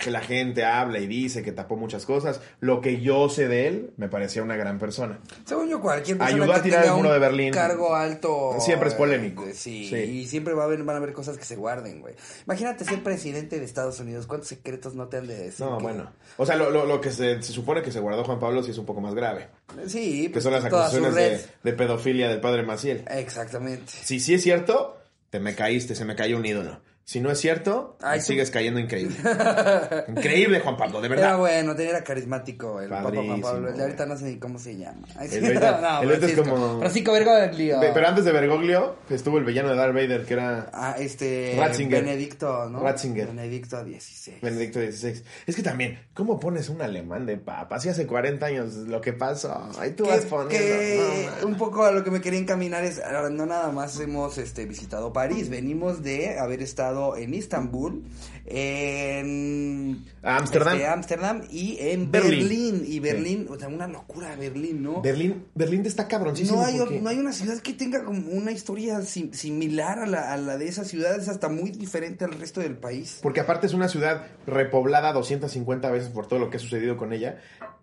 que 0.02 0.10
la 0.10 0.20
gente 0.20 0.64
habla 0.64 0.98
y 1.00 1.06
dice 1.06 1.42
que 1.42 1.52
tapó 1.52 1.76
muchas 1.76 2.06
cosas. 2.06 2.40
Lo 2.60 2.80
que 2.80 3.00
yo 3.00 3.28
sé 3.28 3.48
de 3.48 3.66
él 3.66 3.90
me 3.96 4.08
parecía 4.08 4.42
una 4.42 4.56
gran 4.56 4.78
persona. 4.78 5.18
Según 5.44 5.68
yo, 5.68 5.80
cualquier 5.80 6.18
persona 6.18 6.42
Ayudó 6.44 6.52
a 6.54 6.62
tirar 6.62 6.84
el 6.84 6.92
muro 6.92 7.12
de 7.12 7.18
Berlín. 7.18 7.52
cargo 7.52 7.94
alto... 7.94 8.54
Siempre 8.60 8.88
es 8.88 8.94
polémico. 8.94 9.44
eh, 9.44 9.54
Sí, 9.54 9.88
Sí. 9.88 9.96
y 9.96 10.26
siempre 10.26 10.54
va 10.54 10.62
a 10.62 10.66
haber, 10.66 10.82
van 10.84 10.94
a 10.94 10.98
haber 10.98 11.12
cosas 11.12 11.36
que 11.36 11.44
se 11.44 11.56
guarden, 11.56 12.00
güey. 12.00 12.14
Imagínate 12.46 12.84
ser 12.84 13.02
presidente 13.02 13.58
de 13.58 13.64
Estados 13.64 13.98
Unidos. 14.00 14.26
¿Cuántos 14.26 14.48
secretos 14.48 14.94
no 14.94 15.08
te 15.08 15.16
han 15.16 15.26
de 15.26 15.36
decir? 15.36 15.66
No, 15.66 15.78
que- 15.78 15.82
bueno. 15.82 16.10
O 16.36 16.46
sea, 16.46 16.56
lo, 16.56 16.70
lo- 16.70 16.86
lo 16.86 17.00
que 17.00 17.10
se, 17.10 17.42
se 17.42 17.52
supone 17.52 17.82
que 17.82 17.90
se 17.92 17.98
guardó 18.00 18.24
Juan 18.24 18.38
Pablo 18.38 18.62
sí 18.62 18.70
es 18.70 18.78
un 18.78 18.86
poco 18.86 19.00
más 19.00 19.14
grave. 19.14 19.48
Sí, 19.86 20.30
Que 20.32 20.40
son 20.40 20.52
las 20.52 20.64
acusaciones 20.64 21.14
de, 21.14 21.40
de 21.62 21.72
pedofilia 21.72 22.28
del 22.28 22.40
padre 22.40 22.62
Maciel. 22.62 23.04
Exactamente. 23.10 23.92
Si 24.04 24.20
sí 24.20 24.34
es 24.34 24.42
cierto, 24.42 24.98
te 25.30 25.40
me 25.40 25.54
caíste, 25.54 25.94
se 25.94 26.04
me 26.04 26.14
cayó 26.16 26.36
un 26.36 26.46
ídolo. 26.46 26.80
Si 27.10 27.18
no 27.20 27.28
es 27.32 27.40
cierto, 27.40 27.96
Ay, 28.02 28.20
sigues 28.20 28.52
cayendo 28.52 28.78
increíble. 28.78 29.16
increíble, 30.08 30.60
Juan 30.60 30.76
Pablo, 30.76 31.00
de 31.00 31.08
Era 31.08 31.16
verdad. 31.16 31.38
bueno, 31.38 31.74
tenía 31.74 31.90
era 31.90 32.04
carismático 32.04 32.80
el 32.80 32.88
Papa 32.88 33.10
Juan 33.12 33.40
Pablo. 33.40 33.68
El 33.74 33.80
ahorita 33.80 34.06
no 34.06 34.16
sé 34.16 34.26
ni 34.26 34.38
cómo 34.38 34.60
se 34.60 34.76
llama. 34.76 35.08
Ay, 35.16 35.26
sí. 35.26 35.38
El 35.38 35.44
ahorita- 35.58 35.78
el 35.78 35.84
ahorita 35.84 36.12
es 36.14 36.18
Francisco. 36.34 36.44
como- 36.48 36.78
Francisco 36.78 37.12
Bergoglio. 37.12 37.80
Pe- 37.80 37.90
Pero 37.92 38.06
antes 38.06 38.24
de 38.24 38.30
Bergoglio 38.30 38.94
estuvo 39.10 39.38
el 39.38 39.44
villano 39.44 39.70
de 39.70 39.74
Darth 39.74 39.92
Vader, 39.92 40.24
que 40.24 40.34
era 40.34 40.70
Ah, 40.72 40.94
este... 41.00 41.56
Ratzinger. 41.58 42.04
Benedicto, 42.04 42.68
¿no? 42.70 42.78
Ratzinger. 42.80 43.26
Benedicto 43.26 43.82
XVI. 43.82 44.34
Benedicto 44.40 44.78
XVI. 44.78 45.20
Es 45.48 45.56
que 45.56 45.62
también, 45.64 45.98
¿cómo 46.14 46.38
pones 46.38 46.68
un 46.68 46.80
alemán 46.80 47.26
de 47.26 47.38
papa? 47.38 47.80
Si 47.80 47.88
hace 47.88 48.06
40 48.06 48.46
años 48.46 48.74
lo 48.86 49.00
que 49.00 49.12
pasó, 49.14 49.68
ahí 49.80 49.90
tú 49.94 50.06
vas 50.06 50.20
que, 50.20 50.26
poniendo. 50.28 50.50
que 50.50 51.28
no, 51.40 51.46
un 51.48 51.56
poco 51.56 51.84
a 51.84 51.90
lo 51.90 52.04
que 52.04 52.12
me 52.12 52.20
quería 52.20 52.38
encaminar 52.38 52.84
es 52.84 53.02
no 53.32 53.46
nada 53.46 53.72
más 53.72 53.98
hemos 53.98 54.38
este 54.38 54.64
visitado 54.64 55.12
París 55.12 55.48
venimos 55.48 56.04
de 56.04 56.38
haber 56.38 56.62
estado 56.62 56.99
en 57.16 57.34
Istambul 57.34 58.02
en 58.46 60.04
Ámsterdam. 60.22 61.40
este, 61.42 61.54
y 61.56 61.76
en 61.80 62.10
Berlín. 62.10 62.40
Berlín, 62.40 62.84
y 62.86 63.00
Berlín 63.00 63.46
o 63.50 63.58
sea 63.58 63.68
una 63.68 63.86
locura 63.86 64.34
Berlín 64.36 64.82
no 64.82 65.00
Berlín, 65.02 65.44
Berlín 65.54 65.84
está 65.86 66.08
cabroncísimo. 66.08 66.58
no 66.60 66.66
hay, 66.66 66.78
porque- 66.78 67.00
no 67.00 67.08
hay 67.08 67.18
una 67.18 67.32
ciudad 67.32 67.58
que 67.60 67.72
tenga 67.72 68.04
como 68.04 68.30
una 68.32 68.52
historia 68.52 69.00
sim- 69.02 69.32
similar 69.32 69.98
a 70.00 70.06
la, 70.06 70.32
a 70.32 70.36
la 70.36 70.56
de 70.58 70.68
esa 70.68 70.84
ciudad, 70.84 71.18
es 71.18 71.28
hasta 71.28 71.48
muy 71.48 71.70
diferente 71.70 72.24
al 72.24 72.32
resto 72.32 72.60
del 72.60 72.76
país. 72.76 73.18
Porque 73.22 73.40
aparte 73.40 73.66
es 73.66 73.74
una 73.74 73.88
ciudad 73.88 74.26
repoblada 74.46 75.12
250 75.12 75.90
veces 75.90 76.10
por 76.10 76.26
todo 76.26 76.38
lo 76.38 76.50
que 76.50 76.56
ha 76.56 76.60
sucedido 76.60 76.96
con 76.96 77.12
ella. 77.12 77.40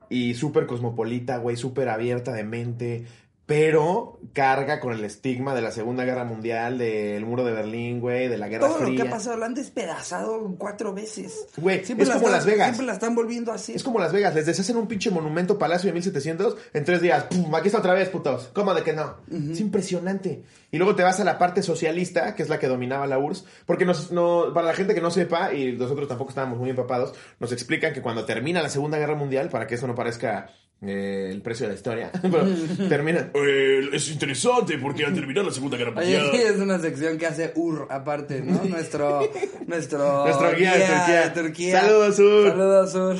y 0.09 0.35
súper 0.35 0.67
cosmopolita, 0.67 1.35
güey, 1.35 1.57
súper 1.57 1.89
abierta 1.89 2.31
de 2.31 2.45
mente, 2.45 3.05
pero 3.47 4.19
carga 4.33 4.81
con 4.81 4.91
el 4.93 5.03
estigma 5.05 5.55
de 5.55 5.61
la 5.61 5.71
Segunda 5.71 6.03
Guerra 6.03 6.25
Mundial, 6.25 6.77
del 6.77 7.25
muro 7.25 7.45
de 7.45 7.53
Berlín, 7.53 8.01
güey, 8.01 8.27
de 8.27 8.37
la 8.37 8.49
Guerra 8.49 8.67
Todo 8.67 8.79
lo 8.79 8.85
Fría. 8.87 9.01
que 9.03 9.07
ha 9.07 9.11
pasado 9.11 9.37
lo 9.37 9.45
han 9.45 9.53
despedazado 9.53 10.53
cuatro 10.57 10.93
veces. 10.93 11.47
Güey, 11.55 11.85
Siempre 11.85 12.03
es 12.03 12.09
la 12.09 12.15
como 12.15 12.27
están- 12.27 12.37
Las 12.39 12.45
Vegas. 12.45 12.67
Siempre 12.67 12.85
la 12.85 12.93
están 12.93 13.15
volviendo 13.15 13.53
así. 13.53 13.73
Es 13.73 13.83
como 13.83 13.99
Las 13.99 14.11
Vegas, 14.11 14.35
les 14.35 14.45
deshacen 14.45 14.75
un 14.75 14.87
pinche 14.87 15.09
monumento 15.11 15.57
palacio 15.57 15.87
de 15.87 15.93
1700 15.93 16.57
en 16.73 16.83
tres 16.83 17.01
días. 17.01 17.23
¡Pum! 17.23 17.55
Aquí 17.55 17.67
está 17.69 17.79
otra 17.79 17.93
vez, 17.93 18.09
putos. 18.09 18.49
¿Cómo 18.53 18.73
de 18.73 18.83
que 18.83 18.91
no? 18.91 19.15
Es 19.31 19.61
impresionante. 19.61 20.43
Y 20.69 20.77
luego 20.77 20.95
te 20.95 21.03
vas 21.03 21.21
a 21.21 21.23
la 21.23 21.37
parte 21.39 21.63
socialista, 21.63 22.35
que 22.35 22.43
es 22.43 22.49
la 22.49 22.59
que 22.59 22.67
dominaba 22.67 23.07
la 23.07 23.17
URSS, 23.17 23.45
porque 23.65 23.85
nos, 23.85 24.11
no, 24.11 24.51
para 24.53 24.67
la 24.67 24.73
gente 24.73 24.93
que 24.93 24.99
no 24.99 25.09
sepa, 25.09 25.53
y 25.53 25.71
nosotros 25.71 26.09
tampoco 26.09 26.31
estábamos 26.31 26.59
muy 26.59 26.69
empapados, 26.69 27.13
nos 27.39 27.53
explican 27.53 27.93
que 27.93 28.01
cuando 28.01 28.25
termina 28.25 28.61
la 28.61 28.67
Segunda 28.69 28.97
Guerra 28.97 29.15
Mundial, 29.15 29.47
para 29.47 29.67
que 29.67 29.75
eso 29.75 29.87
no 29.87 29.95
parezca 29.95 30.49
eh, 30.81 31.29
el 31.31 31.41
precio 31.41 31.65
de 31.65 31.73
la 31.73 31.75
historia, 31.75 32.11
pero 32.21 32.45
termina. 32.89 33.31
"Eh, 33.33 33.89
es 33.93 34.09
interesante 34.11 34.77
porque 34.77 35.05
al 35.05 35.13
terminar 35.13 35.43
la 35.45 35.51
Segunda 35.51 35.75
Guerra 35.77 35.93
Oye, 35.97 36.19
Mundial. 36.19 36.35
es 36.55 36.57
una 36.57 36.79
sección 36.79 37.17
que 37.17 37.25
hace 37.25 37.51
UR 37.55 37.87
aparte, 37.89 38.41
¿no? 38.41 38.63
Nuestro, 38.65 39.27
nuestro, 39.65 40.25
Nuestro 40.25 40.55
guía 40.55 40.73
de 40.75 40.85
Turquía. 40.85 41.33
Turquía. 41.33 41.81
Saludos, 41.81 42.19
Ur. 42.19 42.47
Saludos, 42.49 42.95
Ur. 42.95 43.17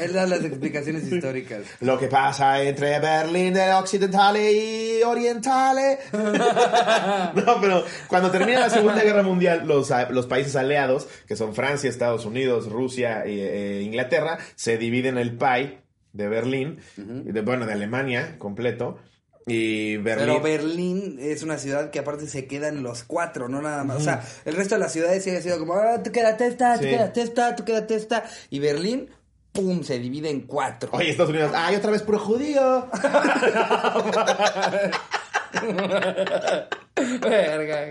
Él 0.00 0.12
da 0.12 0.26
las 0.26 0.44
explicaciones 0.44 1.10
históricas. 1.10 1.62
Lo 1.80 1.98
que 1.98 2.08
pasa 2.08 2.62
entre 2.62 2.98
Berlín 2.98 3.54
del 3.54 3.72
Occidentale 3.72 4.52
y 4.52 5.02
Orientale. 5.02 5.98
no, 6.12 7.60
pero 7.60 7.84
cuando 8.08 8.30
termina 8.30 8.60
la 8.60 8.70
Segunda 8.70 9.02
Guerra 9.02 9.22
Mundial, 9.22 9.66
los, 9.66 9.90
los 10.10 10.26
países 10.26 10.56
aliados, 10.56 11.08
que 11.26 11.36
son 11.36 11.54
Francia, 11.54 11.88
Estados 11.88 12.24
Unidos, 12.24 12.68
Rusia 12.70 13.22
e 13.24 13.82
Inglaterra, 13.82 14.38
se 14.54 14.78
dividen 14.78 15.18
el 15.18 15.36
PAI 15.36 15.78
de 16.18 16.28
Berlín, 16.28 16.80
de, 16.96 17.40
bueno, 17.42 17.64
de 17.64 17.72
Alemania 17.72 18.36
completo. 18.38 18.98
Y 19.46 19.96
Berlín. 19.98 20.26
Pero 20.26 20.40
Berlín 20.42 21.16
es 21.20 21.42
una 21.42 21.56
ciudad 21.56 21.90
que 21.90 22.00
aparte 22.00 22.26
se 22.26 22.46
quedan 22.46 22.82
los 22.82 23.04
cuatro, 23.04 23.48
no 23.48 23.62
nada 23.62 23.82
más. 23.84 23.96
O 23.96 24.00
sea, 24.00 24.22
el 24.44 24.54
resto 24.54 24.74
de 24.74 24.80
las 24.80 24.92
ciudades 24.92 25.24
sigue 25.24 25.40
siendo 25.40 25.58
como, 25.60 25.74
ah, 25.80 26.02
tú 26.02 26.12
quédate 26.12 26.46
esta, 26.48 26.74
tú 26.76 26.82
Sí. 26.84 26.90
quédate 26.90 27.22
esta, 27.22 27.56
tú 27.56 27.64
quédate 27.64 27.94
esta. 27.94 28.24
Y 28.50 28.58
Berlín, 28.58 29.08
pum, 29.52 29.82
se 29.84 29.98
divide 29.98 30.28
en 30.28 30.42
cuatro. 30.42 30.90
Oye, 30.92 31.10
Estados 31.10 31.30
Unidos, 31.30 31.52
ay, 31.54 31.76
otra 31.76 31.92
vez 31.92 32.02
puro 32.02 32.18
judío. 32.18 32.88
Verga. 37.22 37.86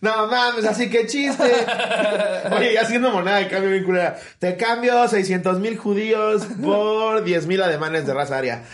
No 0.00 0.26
mames, 0.28 0.64
así 0.64 0.88
que 0.88 1.06
chiste. 1.06 1.42
Oye, 2.56 2.72
ya 2.72 2.82
haciendo 2.82 3.10
moneda 3.10 3.36
de 3.36 3.48
cambio 3.48 3.70
bien 3.70 3.84
culera. 3.84 4.18
Te 4.38 4.56
cambio 4.56 5.06
600 5.06 5.60
mil 5.60 5.76
judíos 5.76 6.46
por 6.62 7.22
10 7.22 7.46
mil 7.46 7.60
alemanes 7.62 8.06
de 8.06 8.14
raza 8.14 8.38
aria. 8.38 8.64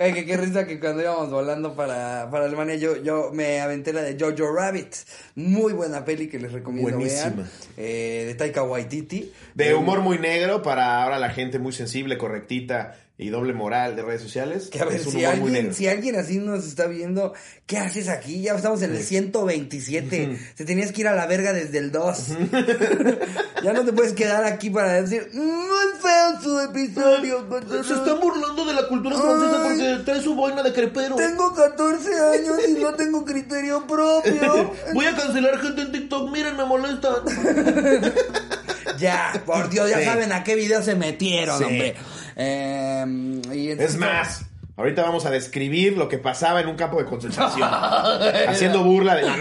Ay, 0.00 0.14
que 0.14 0.26
qué 0.26 0.36
risa 0.36 0.66
que 0.66 0.80
cuando 0.80 1.02
íbamos 1.02 1.30
volando 1.30 1.74
para, 1.76 2.28
para 2.30 2.46
Alemania 2.46 2.74
yo, 2.74 3.00
yo 3.02 3.30
me 3.32 3.60
aventé 3.60 3.92
la 3.92 4.02
de 4.02 4.16
Jojo 4.18 4.52
Rabbit. 4.52 4.94
Muy 5.36 5.72
buena 5.72 6.04
peli 6.04 6.28
que 6.28 6.40
les 6.40 6.52
recomiendo 6.52 6.96
Buenísima. 6.96 7.30
vean. 7.36 7.50
Eh, 7.76 8.24
de 8.26 8.34
Taika 8.34 8.64
Waititi. 8.64 9.32
De 9.54 9.74
humor 9.74 10.00
muy 10.00 10.18
negro 10.18 10.62
para 10.62 11.02
ahora 11.02 11.20
la 11.20 11.30
gente 11.30 11.60
muy 11.60 11.72
sensible, 11.72 12.18
correctita 12.18 12.96
y 13.22 13.30
doble 13.30 13.52
moral 13.52 13.94
de 13.96 14.02
redes 14.02 14.20
sociales. 14.22 14.68
Que 14.70 14.80
a 14.80 14.84
ver, 14.84 15.00
si 15.00 15.24
alguien, 15.24 15.72
si 15.74 15.86
alguien 15.88 16.16
así 16.16 16.38
nos 16.38 16.66
está 16.66 16.86
viendo, 16.86 17.32
¿qué 17.66 17.78
haces 17.78 18.08
aquí? 18.08 18.42
Ya 18.42 18.54
estamos 18.54 18.82
en 18.82 18.92
el 18.96 19.02
127. 19.02 20.38
Te 20.56 20.64
tenías 20.64 20.92
que 20.92 21.02
ir 21.02 21.08
a 21.08 21.14
la 21.14 21.26
verga 21.26 21.52
desde 21.52 21.78
el 21.78 21.92
2. 21.92 22.26
ya 23.62 23.72
no 23.72 23.84
te 23.84 23.92
puedes 23.92 24.12
quedar 24.12 24.44
aquí 24.44 24.70
para 24.70 25.00
decir, 25.00 25.28
muy 25.32 25.86
feo 26.00 26.40
su 26.42 26.58
episodio. 26.60 27.46
Se 27.84 27.94
están 27.94 28.20
burlando 28.20 28.64
de 28.64 28.74
la 28.74 28.88
cultura 28.88 29.16
francesa 29.16 29.62
porque 29.62 30.02
trae 30.04 30.20
su 30.20 30.34
boina 30.34 30.62
de 30.62 30.72
crepero. 30.72 31.16
Tengo 31.16 31.54
14 31.54 32.08
años 32.34 32.56
y 32.68 32.72
no 32.80 32.92
tengo 32.94 33.24
criterio 33.24 33.86
propio. 33.86 34.72
Voy 34.94 35.06
a 35.06 35.14
cancelar 35.16 35.58
gente 35.60 35.82
en 35.82 35.92
TikTok, 35.92 36.30
miren, 36.32 36.56
me 36.56 36.64
molestan. 36.64 37.14
ya, 38.98 39.42
por 39.46 39.68
Dios, 39.68 39.88
ya 39.90 39.98
Sí. 39.98 40.04
saben 40.04 40.32
a 40.32 40.42
qué 40.44 40.54
video 40.54 40.82
se 40.82 40.94
metieron, 40.94 41.58
Sí. 41.58 41.64
hombre. 41.64 41.94
Eh, 42.36 43.04
y 43.52 43.70
entonces- 43.70 43.94
Es 43.94 43.98
más, 43.98 44.44
ahorita 44.76 45.02
vamos 45.02 45.26
a 45.26 45.30
describir 45.30 45.96
lo 45.96 46.08
que 46.08 46.18
pasaba 46.18 46.60
en 46.60 46.68
un 46.68 46.76
campo 46.76 46.98
de 46.98 47.04
concentración. 47.06 47.68
haciendo 48.48 48.82
burla 48.84 49.16
de... 49.16 49.22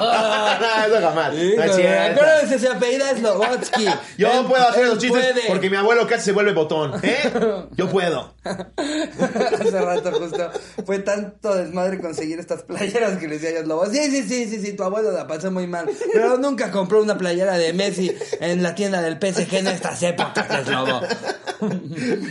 No, 0.00 0.84
eso 0.86 1.00
jamás. 1.00 1.34
No 1.34 1.40
es 1.64 1.76
cierto. 1.76 2.20
acuérdense, 2.20 2.58
se 2.58 2.68
apellida 2.68 3.16
Slobotsky. 3.16 3.84
Yo 4.18 4.40
Él- 4.40 4.46
puedo 4.46 4.68
hacer 4.68 4.86
los 4.86 4.98
chistes 4.98 5.32
puede. 5.32 5.46
porque 5.48 5.70
mi 5.70 5.76
abuelo 5.76 6.06
casi 6.06 6.24
se 6.26 6.32
vuelve 6.32 6.52
botón. 6.52 6.92
¿Eh? 7.02 7.18
Yo 7.72 7.88
puedo. 7.88 8.34
Hace 8.44 9.80
rato 9.80 10.12
justo 10.12 10.50
fue 10.84 10.98
tanto 11.00 11.54
desmadre 11.54 12.00
conseguir 12.00 12.38
estas 12.38 12.62
playeras 12.62 13.18
que 13.18 13.28
le 13.28 13.38
decía 13.38 13.52
yo 13.52 13.60
a 13.60 13.64
Slobo. 13.64 13.86
Sí, 13.86 14.10
sí, 14.10 14.22
sí, 14.22 14.46
sí, 14.48 14.60
sí, 14.60 14.72
tu 14.74 14.82
abuelo 14.82 15.12
la 15.12 15.26
pasó 15.26 15.50
muy 15.50 15.66
mal. 15.66 15.88
Pero 16.12 16.38
nunca 16.38 16.70
compró 16.70 17.02
una 17.02 17.16
playera 17.18 17.56
de 17.58 17.72
Messi 17.72 18.14
en 18.40 18.62
la 18.62 18.74
tienda 18.74 19.02
del 19.02 19.14
PSG 19.18 19.54
en 19.56 19.66
estas 19.68 20.02
épocas, 20.02 20.46
Slobo. 20.66 21.00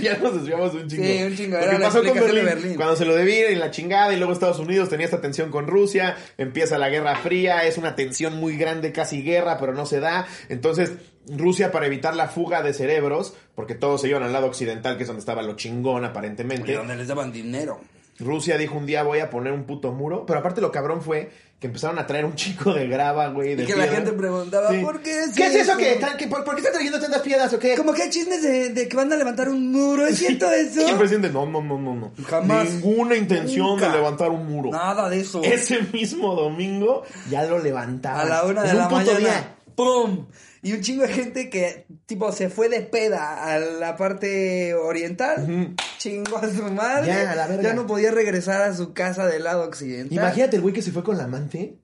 ya 0.01 0.17
nos 0.17 0.35
desviamos 0.35 0.73
un 0.73 0.87
chingo. 0.87 1.03
Sí, 1.03 1.23
un 1.23 1.35
chingo. 1.37 1.57
Era 1.57 1.77
pasó 1.93 2.03
con 2.03 2.19
Berlín, 2.19 2.45
Berlín. 2.45 2.75
cuando 2.75 2.95
se 2.95 3.05
lo 3.05 3.15
dividen 3.15 3.53
y 3.53 3.55
la 3.55 3.71
chingada 3.71 4.13
y 4.13 4.17
luego 4.17 4.33
Estados 4.33 4.59
Unidos 4.59 4.89
tenía 4.89 5.05
esta 5.05 5.21
tensión 5.21 5.51
con 5.51 5.67
Rusia, 5.67 6.15
empieza 6.37 6.77
la 6.77 6.89
Guerra 6.89 7.15
Fría, 7.17 7.65
es 7.65 7.77
una 7.77 7.95
tensión 7.95 8.35
muy 8.37 8.57
grande, 8.57 8.91
casi 8.91 9.21
guerra, 9.23 9.57
pero 9.59 9.73
no 9.73 9.85
se 9.85 9.99
da. 9.99 10.27
Entonces, 10.49 10.91
Rusia 11.27 11.71
para 11.71 11.85
evitar 11.85 12.15
la 12.15 12.27
fuga 12.27 12.61
de 12.63 12.73
cerebros, 12.73 13.33
porque 13.55 13.75
todos 13.75 14.01
se 14.01 14.07
iban 14.09 14.23
al 14.23 14.33
lado 14.33 14.47
occidental, 14.47 14.97
que 14.97 15.03
es 15.03 15.07
donde 15.07 15.19
estaba 15.19 15.41
lo 15.41 15.55
chingón 15.55 16.03
Y 16.03 16.07
aparentemente. 16.07 16.73
donde 16.73 16.95
les 16.95 17.07
daban 17.07 17.31
dinero. 17.31 17.81
Rusia 18.19 18.57
dijo 18.57 18.77
un 18.77 18.85
día 18.85 19.03
voy 19.03 19.19
a 19.19 19.29
poner 19.29 19.53
un 19.53 19.63
puto 19.63 19.91
muro, 19.91 20.25
pero 20.25 20.39
aparte 20.39 20.59
lo 20.61 20.71
cabrón 20.71 21.01
fue 21.01 21.31
que 21.59 21.67
empezaron 21.67 21.99
a 21.99 22.07
traer 22.07 22.23
un 22.25 22.35
chico 22.35 22.73
de 22.73 22.87
grava, 22.87 23.27
güey, 23.29 23.55
de 23.55 23.63
Y 23.63 23.65
que 23.65 23.75
la 23.75 23.87
gente 23.87 24.13
preguntaba, 24.13 24.69
¿por 24.81 25.01
qué 25.01 25.23
es 25.23 25.33
¿Qué 25.35 25.47
es 25.47 25.55
eso 25.55 25.71
eso? 25.71 25.77
que, 25.77 25.99
que 26.17 26.27
por, 26.27 26.43
por 26.45 26.55
qué 26.55 26.59
están 26.61 26.73
trayendo 26.73 26.99
tantas 26.99 27.21
piedras 27.21 27.51
o 27.53 27.59
qué? 27.59 27.75
Como 27.75 27.91
que 27.93 28.03
hay 28.03 28.09
chismes 28.09 28.41
de, 28.41 28.69
de 28.69 28.87
que 28.87 28.95
van 28.95 29.11
a 29.11 29.17
levantar 29.17 29.49
un 29.49 29.69
muro, 29.71 30.05
¿es 30.07 30.17
cierto 30.19 30.49
eso? 30.51 30.81
Y 30.87 30.89
el 30.91 30.97
presidente, 30.97 31.29
no, 31.29 31.45
no, 31.45 31.61
no, 31.61 31.77
no, 31.77 31.95
no. 31.95 32.11
Jamás. 32.25 32.69
Ninguna 32.69 33.15
intención 33.17 33.67
Nunca. 33.67 33.87
de 33.89 33.97
levantar 33.97 34.29
un 34.29 34.45
muro. 34.47 34.69
Nada 34.71 35.09
de 35.09 35.19
eso. 35.19 35.41
Ese 35.43 35.81
mismo 35.93 36.33
domingo 36.35 37.03
ya 37.29 37.43
lo 37.43 37.59
levantaban. 37.59 38.25
A 38.25 38.29
la 38.29 38.43
una 38.45 38.63
de 38.63 38.71
un 38.71 38.77
la 38.77 38.87
puto 38.87 38.99
mañana. 39.13 39.19
día. 39.19 39.55
¡Pum! 39.75 40.25
Y 40.61 40.73
un 40.73 40.81
chingo 40.81 41.03
de 41.03 41.13
gente 41.13 41.49
que, 41.49 41.85
tipo, 42.05 42.31
se 42.31 42.49
fue 42.49 42.69
de 42.69 42.81
peda 42.81 43.53
a 43.53 43.59
la 43.59 43.95
parte 43.95 44.73
oriental. 44.73 45.75
Chingó 45.97 46.37
a 46.37 46.49
su 46.49 46.63
madre. 46.63 47.07
Ya, 47.07 47.35
la 47.35 47.47
verga. 47.47 47.63
Ya 47.63 47.73
no 47.73 47.87
podía 47.87 48.11
regresar 48.11 48.61
a 48.61 48.75
su 48.75 48.93
casa 48.93 49.25
del 49.25 49.43
lado 49.43 49.63
occidental. 49.63 50.17
Imagínate 50.17 50.57
el 50.57 50.61
güey 50.61 50.73
que 50.73 50.81
se 50.81 50.91
fue 50.91 51.03
con 51.03 51.17
la 51.17 51.25
amante. 51.25 51.77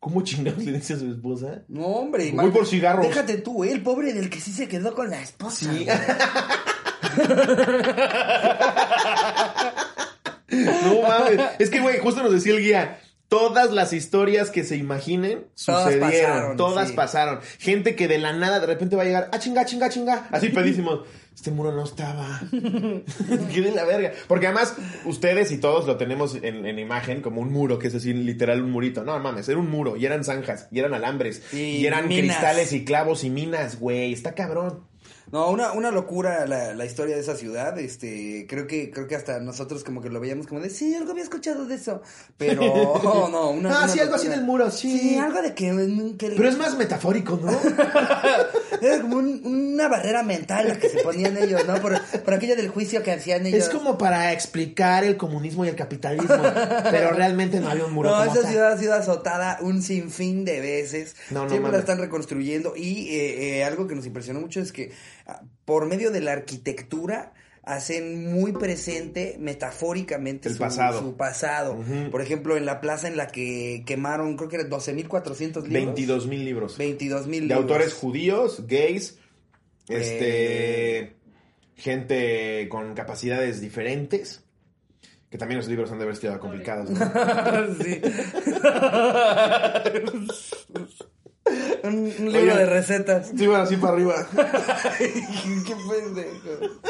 ¿Cómo 0.00 0.22
chingados 0.22 0.64
le 0.64 0.72
dice 0.72 0.94
a 0.94 0.98
su 0.98 1.12
esposa? 1.12 1.62
No, 1.68 1.86
hombre. 1.86 2.32
Voy 2.32 2.50
por 2.50 2.66
cigarros. 2.66 3.06
Déjate 3.06 3.38
tú, 3.38 3.62
eh, 3.62 3.70
el 3.70 3.82
pobre 3.82 4.12
del 4.12 4.30
que 4.30 4.40
sí 4.40 4.52
se 4.52 4.66
quedó 4.66 4.94
con 4.94 5.08
la 5.08 5.22
esposa. 5.22 5.72
Sí. 5.72 5.86
No 10.52 11.02
mames. 11.02 11.40
Es 11.58 11.70
que, 11.70 11.80
güey, 11.80 11.98
justo 11.98 12.22
nos 12.22 12.32
decía 12.32 12.54
el 12.54 12.60
guía. 12.60 13.00
Todas 13.32 13.72
las 13.72 13.94
historias 13.94 14.50
que 14.50 14.62
se 14.62 14.76
imaginen 14.76 15.46
Todas 15.64 15.84
sucedieron. 15.84 16.10
pasaron, 16.10 16.56
todas 16.58 16.88
sí. 16.90 16.94
pasaron. 16.94 17.40
Gente 17.58 17.96
que 17.96 18.06
de 18.06 18.18
la 18.18 18.34
nada 18.34 18.60
de 18.60 18.66
repente 18.66 18.94
va 18.94 19.02
a 19.02 19.04
llegar. 19.06 19.30
Ah, 19.32 19.38
chinga, 19.38 19.64
chinga, 19.64 19.88
chinga. 19.88 20.28
Así 20.30 20.48
pedísimos. 20.50 21.00
Este 21.34 21.50
muro 21.50 21.72
no 21.72 21.82
estaba. 21.82 22.42
Qué 22.50 23.60
de 23.62 23.70
la 23.74 23.84
verga. 23.84 24.12
Porque 24.28 24.48
además, 24.48 24.74
ustedes 25.06 25.50
y 25.50 25.56
todos 25.56 25.86
lo 25.86 25.96
tenemos 25.96 26.34
en, 26.34 26.66
en 26.66 26.78
imagen 26.78 27.22
como 27.22 27.40
un 27.40 27.50
muro, 27.50 27.78
que 27.78 27.86
es 27.86 27.94
decir, 27.94 28.14
literal 28.16 28.62
un 28.62 28.70
murito. 28.70 29.02
No 29.02 29.18
mames, 29.18 29.48
era 29.48 29.58
un 29.58 29.70
muro. 29.70 29.96
Y 29.96 30.04
eran 30.04 30.24
zanjas. 30.24 30.68
Y 30.70 30.80
eran 30.80 30.92
alambres. 30.92 31.42
Y 31.54 31.56
y 31.78 31.86
eran 31.86 32.08
minas. 32.08 32.36
cristales 32.36 32.74
y 32.74 32.84
clavos 32.84 33.24
y 33.24 33.30
minas, 33.30 33.80
güey. 33.80 34.12
Está 34.12 34.34
cabrón. 34.34 34.91
No, 35.32 35.48
una, 35.50 35.72
una 35.72 35.90
locura 35.90 36.46
la, 36.46 36.74
la 36.74 36.84
historia 36.84 37.14
de 37.14 37.22
esa 37.22 37.34
ciudad. 37.36 37.78
Este, 37.78 38.46
creo 38.48 38.66
que, 38.66 38.90
creo 38.90 39.06
que 39.08 39.16
hasta 39.16 39.40
nosotros 39.40 39.82
como 39.82 40.02
que 40.02 40.10
lo 40.10 40.20
veíamos 40.20 40.46
como 40.46 40.60
de 40.60 40.68
sí, 40.70 40.94
algo 40.94 41.12
había 41.12 41.24
escuchado 41.24 41.64
de 41.66 41.74
eso. 41.76 42.02
Pero 42.36 42.60
no, 43.02 43.28
no, 43.30 43.50
una. 43.50 43.70
Ah, 43.70 43.84
una 43.84 43.88
sí, 43.88 43.98
algo 44.00 44.14
así 44.14 44.24
locura. 44.26 44.36
del 44.36 44.46
muro, 44.46 44.70
sí. 44.70 44.98
Sí, 44.98 45.16
algo 45.18 45.40
de 45.40 45.54
que, 45.54 46.14
que 46.18 46.30
Pero 46.36 46.48
es 46.48 46.58
más 46.58 46.76
metafórico, 46.76 47.40
¿no? 47.42 47.50
Era 48.82 49.00
como 49.00 49.16
un- 49.16 49.40
una 49.72 49.88
barrera 49.88 50.22
mental 50.22 50.68
la 50.68 50.78
que 50.78 50.88
se 50.88 50.98
ponían 51.02 51.36
ellos, 51.36 51.66
¿no? 51.66 51.80
Por, 51.80 51.98
por 52.24 52.34
aquello 52.34 52.56
del 52.56 52.68
juicio 52.68 53.02
que 53.02 53.12
hacían 53.12 53.46
ellos. 53.46 53.64
Es 53.64 53.68
como 53.70 53.96
para 53.96 54.32
explicar 54.32 55.04
el 55.04 55.16
comunismo 55.16 55.64
y 55.64 55.68
el 55.68 55.76
capitalismo, 55.76 56.42
pero 56.90 57.12
realmente 57.12 57.58
no 57.60 57.70
había 57.70 57.84
un 57.86 57.92
muro 57.92 58.10
No, 58.10 58.16
como 58.18 58.32
esa 58.32 58.42
tal. 58.42 58.50
ciudad 58.50 58.72
ha 58.72 58.78
sido 58.78 58.94
azotada 58.94 59.58
un 59.62 59.82
sinfín 59.82 60.44
de 60.44 60.60
veces. 60.60 61.16
No, 61.30 61.44
no 61.44 61.48
Siempre 61.48 61.60
mames. 61.60 61.72
la 61.72 61.78
están 61.80 61.98
reconstruyendo. 61.98 62.74
Y 62.76 63.08
eh, 63.14 63.58
eh, 63.60 63.64
algo 63.64 63.86
que 63.86 63.94
nos 63.94 64.04
impresionó 64.06 64.40
mucho 64.40 64.60
es 64.60 64.72
que 64.72 64.92
por 65.64 65.86
medio 65.86 66.10
de 66.10 66.20
la 66.20 66.32
arquitectura 66.32 67.32
hacen 67.64 68.32
muy 68.32 68.52
presente 68.52 69.36
metafóricamente 69.38 70.48
El 70.48 70.54
su 70.54 70.60
pasado. 70.60 70.98
su 71.00 71.16
pasado. 71.16 71.74
Ujú. 71.74 72.10
Por 72.10 72.20
ejemplo, 72.20 72.56
en 72.56 72.66
la 72.66 72.80
plaza 72.80 73.06
en 73.06 73.16
la 73.16 73.28
que 73.28 73.84
quemaron, 73.86 74.36
creo 74.36 74.48
que 74.48 74.56
eran 74.56 74.70
12.400 74.70 75.62
libros. 75.62 75.70
22 75.72 76.26
mil 76.26 76.44
libros. 76.44 76.76
22 76.78 77.26
mil 77.28 77.46
de 77.48 77.54
autores 77.54 77.94
judíos, 77.94 78.66
gays, 78.66 79.18
Este. 79.88 81.16
Gente 81.76 82.68
con 82.68 82.94
capacidades 82.94 83.60
diferentes. 83.60 84.44
Que 85.30 85.38
también 85.38 85.58
los 85.58 85.68
libros 85.68 85.90
han 85.90 85.98
de 85.98 86.04
haber 86.04 86.16
sido 86.16 86.38
complicados. 86.38 86.90
¿no? 86.90 86.98
sí. 87.82 88.00
un, 91.84 91.94
un 91.94 92.32
libro 92.32 92.52
Oye. 92.52 92.56
de 92.56 92.66
recetas. 92.66 93.32
Sí, 93.36 93.46
bueno, 93.46 93.64
así 93.64 93.76
para 93.76 93.94
arriba. 93.94 94.14
Qué 94.98 95.74
pendejo. 95.74 96.80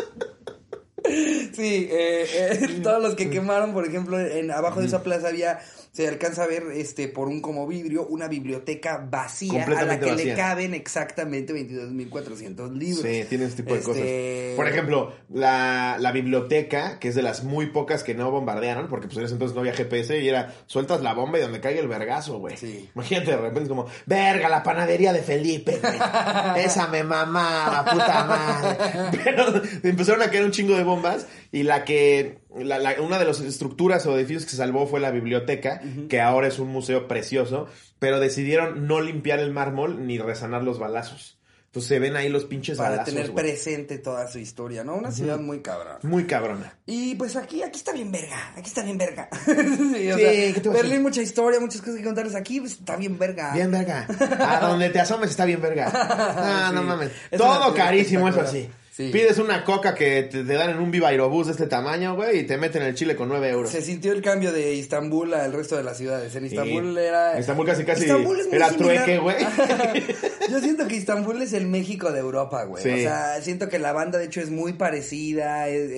Sí, 1.53 1.89
eh, 1.91 2.27
eh, 2.33 2.81
todos 2.83 3.03
los 3.03 3.15
que 3.15 3.29
quemaron, 3.29 3.73
por 3.73 3.87
ejemplo, 3.87 4.19
en 4.19 4.51
abajo 4.51 4.81
de 4.81 4.87
esa 4.87 5.03
plaza 5.03 5.29
había, 5.29 5.59
se 5.93 6.09
alcanza 6.09 6.45
a 6.45 6.47
ver 6.47 6.65
este 6.75 7.07
por 7.09 7.29
un 7.29 7.43
como 7.43 7.67
vidrio, 7.67 8.07
una 8.07 8.27
biblioteca 8.27 9.07
vacía 9.11 9.65
a 9.65 9.85
la 9.85 10.01
que 10.01 10.11
vacía. 10.11 10.25
le 10.25 10.35
caben 10.35 10.73
exactamente 10.73 11.53
22.400 11.55 12.73
libros. 12.73 13.03
Sí, 13.03 13.25
tiene 13.29 13.45
ese 13.45 13.57
tipo 13.57 13.75
de 13.75 13.81
Este, 13.81 13.91
cosas. 13.91 14.57
Por 14.57 14.69
ejemplo, 14.69 15.13
la, 15.29 15.99
la 16.01 16.13
biblioteca, 16.13 16.99
que 16.99 17.09
es 17.09 17.15
de 17.15 17.21
las 17.21 17.45
muy 17.45 17.67
pocas 17.67 18.05
que 18.05 18.15
no 18.15 18.31
bombardearon, 18.31 18.89
porque 18.89 19.07
pues 19.07 19.19
en 19.19 19.25
ese 19.25 19.35
entonces 19.35 19.55
no 19.55 19.61
había 19.61 19.75
GPS 19.75 20.19
y 20.19 20.27
era 20.27 20.55
sueltas 20.65 21.03
la 21.03 21.13
bomba 21.13 21.39
y 21.39 21.43
donde 21.43 21.61
caiga 21.61 21.81
el 21.81 21.89
vergazo, 21.89 22.39
güey. 22.39 22.57
Sí. 22.57 22.89
Imagínate, 22.95 23.33
de 23.33 23.37
repente 23.37 23.69
como, 23.69 23.87
verga, 24.07 24.49
la 24.49 24.63
panadería 24.63 25.13
de 25.13 25.21
Felipe, 25.21 25.79
güey. 25.79 25.99
Esa 26.65 26.89
me 26.89 27.05
mamaba, 27.05 27.85
puta 27.85 28.25
madre. 28.25 29.11
Pero 29.25 29.61
empezaron 29.83 30.23
a 30.23 30.31
caer 30.31 30.45
un 30.45 30.53
chingo 30.53 30.75
de 30.75 30.85
bombas 30.85 31.27
y 31.53 31.63
la 31.65 31.85
que, 31.85 32.39
la- 32.57 32.79
la- 32.79 33.01
una 33.01 33.19
de 33.19 33.27
las 33.27 33.41
estructuras 33.41 34.07
o 34.07 34.17
edificios 34.17 34.45
que 34.45 34.51
se 34.53 34.57
salvó 34.57 34.87
fue 34.87 34.99
la 35.01 35.11
biblioteca, 35.11 35.81
que 36.09 36.21
ahora 36.21 36.49
es 36.49 36.59
un 36.59 36.69
museo 36.69 37.07
precioso, 37.07 37.69
pero 37.99 38.19
decidieron 38.19 38.87
no 38.89 39.01
limpiar 39.01 39.39
el 39.39 39.53
mármol 39.53 40.07
ni 40.07 40.19
resanar 40.19 40.65
los 40.65 40.79
balazos. 40.79 41.39
Entonces 41.67 41.89
se 41.89 41.99
ven 41.99 42.17
ahí 42.17 42.29
los 42.29 42.45
pinches 42.45 42.77
para 42.77 42.91
balazos, 42.91 43.15
tener 43.15 43.33
presente 43.33 43.97
toda 43.97 44.29
su 44.29 44.39
historia, 44.39 44.85
¿no? 44.85 44.95
Una 44.95 45.11
ciudad 45.11 45.39
muy 45.41 45.61
cabrón. 45.63 45.97
Muy 46.03 46.25
cabrona. 46.27 46.75
Y 46.85 47.15
pues 47.15 47.35
aquí, 47.35 47.63
aquí 47.63 47.79
está 47.79 47.93
bien 47.93 48.13
verga, 48.13 48.53
aquí 48.55 48.69
está 48.69 48.83
bien 48.83 48.99
verga. 48.99 49.31
sí, 49.47 49.53
o 49.53 50.17
Sí, 50.19 50.21
sea, 50.23 50.53
¿qué 50.53 50.61
te 50.63 50.69
voy 50.69 50.79
a 50.79 50.83
Berlín, 50.83 51.01
mucha 51.03 51.23
historia, 51.23 51.61
muchas 51.61 51.81
cosas 51.81 51.97
que 51.97 52.05
contarles 52.05 52.35
aquí, 52.35 52.61
pues 52.61 52.73
está 52.73 52.97
bien 52.97 53.19
verga. 53.19 53.55
Bien 53.55 53.71
verga. 53.71 54.07
A 54.39 54.69
donde 54.69 54.91
te 54.91 55.01
asomes 55.01 55.31
está 55.31 55.47
bien 55.47 55.63
verga. 55.63 55.91
No, 56.73 56.73
no 56.73 56.81
Sí. 56.83 56.87
mames. 56.89 57.11
Es 57.31 57.39
Todo 57.39 57.73
carísimo, 57.75 58.29
eso 58.29 58.47
sí. 58.47 58.69
Sí. 58.95 59.09
Pides 59.11 59.39
una 59.39 59.65
coca 59.65 59.95
que 59.95 60.25
te, 60.25 60.45
te 60.45 60.53
dan 60.53 60.69
en 60.69 60.79
un 60.79 60.91
Viva 60.91 61.09
Aerobús 61.09 61.47
de 61.47 61.53
este 61.53 61.67
tamaño, 61.67 62.15
güey, 62.15 62.41
y 62.41 62.43
te 62.43 62.59
meten 62.59 62.83
el 62.83 62.95
chile 62.95 63.17
con 63.17 63.27
9 63.31 63.49
euros. 63.49 63.71
Se 63.71 63.81
sintió 63.81 64.13
el 64.13 64.21
cambio 64.21 64.53
de 64.53 64.75
Istambul 64.75 65.33
al 65.33 65.51
resto 65.55 65.79
de 65.79 65.83
las 65.83 65.97
ciudades. 65.97 66.37
En 66.37 66.45
Istambul 66.45 66.93
Sí. 66.95 67.01
era. 67.01 67.39
Estambul 67.39 67.65
casi 67.65 67.85
casi 67.85 68.03
Istambul 68.03 68.39
es 68.41 68.47
muy 68.49 68.57
era 68.57 68.69
similar. 68.69 69.05
trueque, 69.05 69.19
güey. 69.19 69.37
Yo 70.51 70.61
siento 70.61 70.87
que 70.89 70.97
Istambul 70.97 71.41
es 71.41 71.55
el 71.55 71.67
México 71.69 72.13
de 72.13 72.19
Europa, 72.21 72.65
güey. 72.65 72.83
Sí. 72.83 72.91
O 72.91 72.97
sea, 72.99 73.41
siento 73.41 73.71
que 73.71 73.79
la 73.79 73.93
banda, 73.93 74.19
de 74.19 74.27
hecho, 74.27 74.43
es 74.43 74.51
muy 74.51 74.75
parecida. 74.75 75.69
es, 75.71 75.91
eh, 75.91 75.95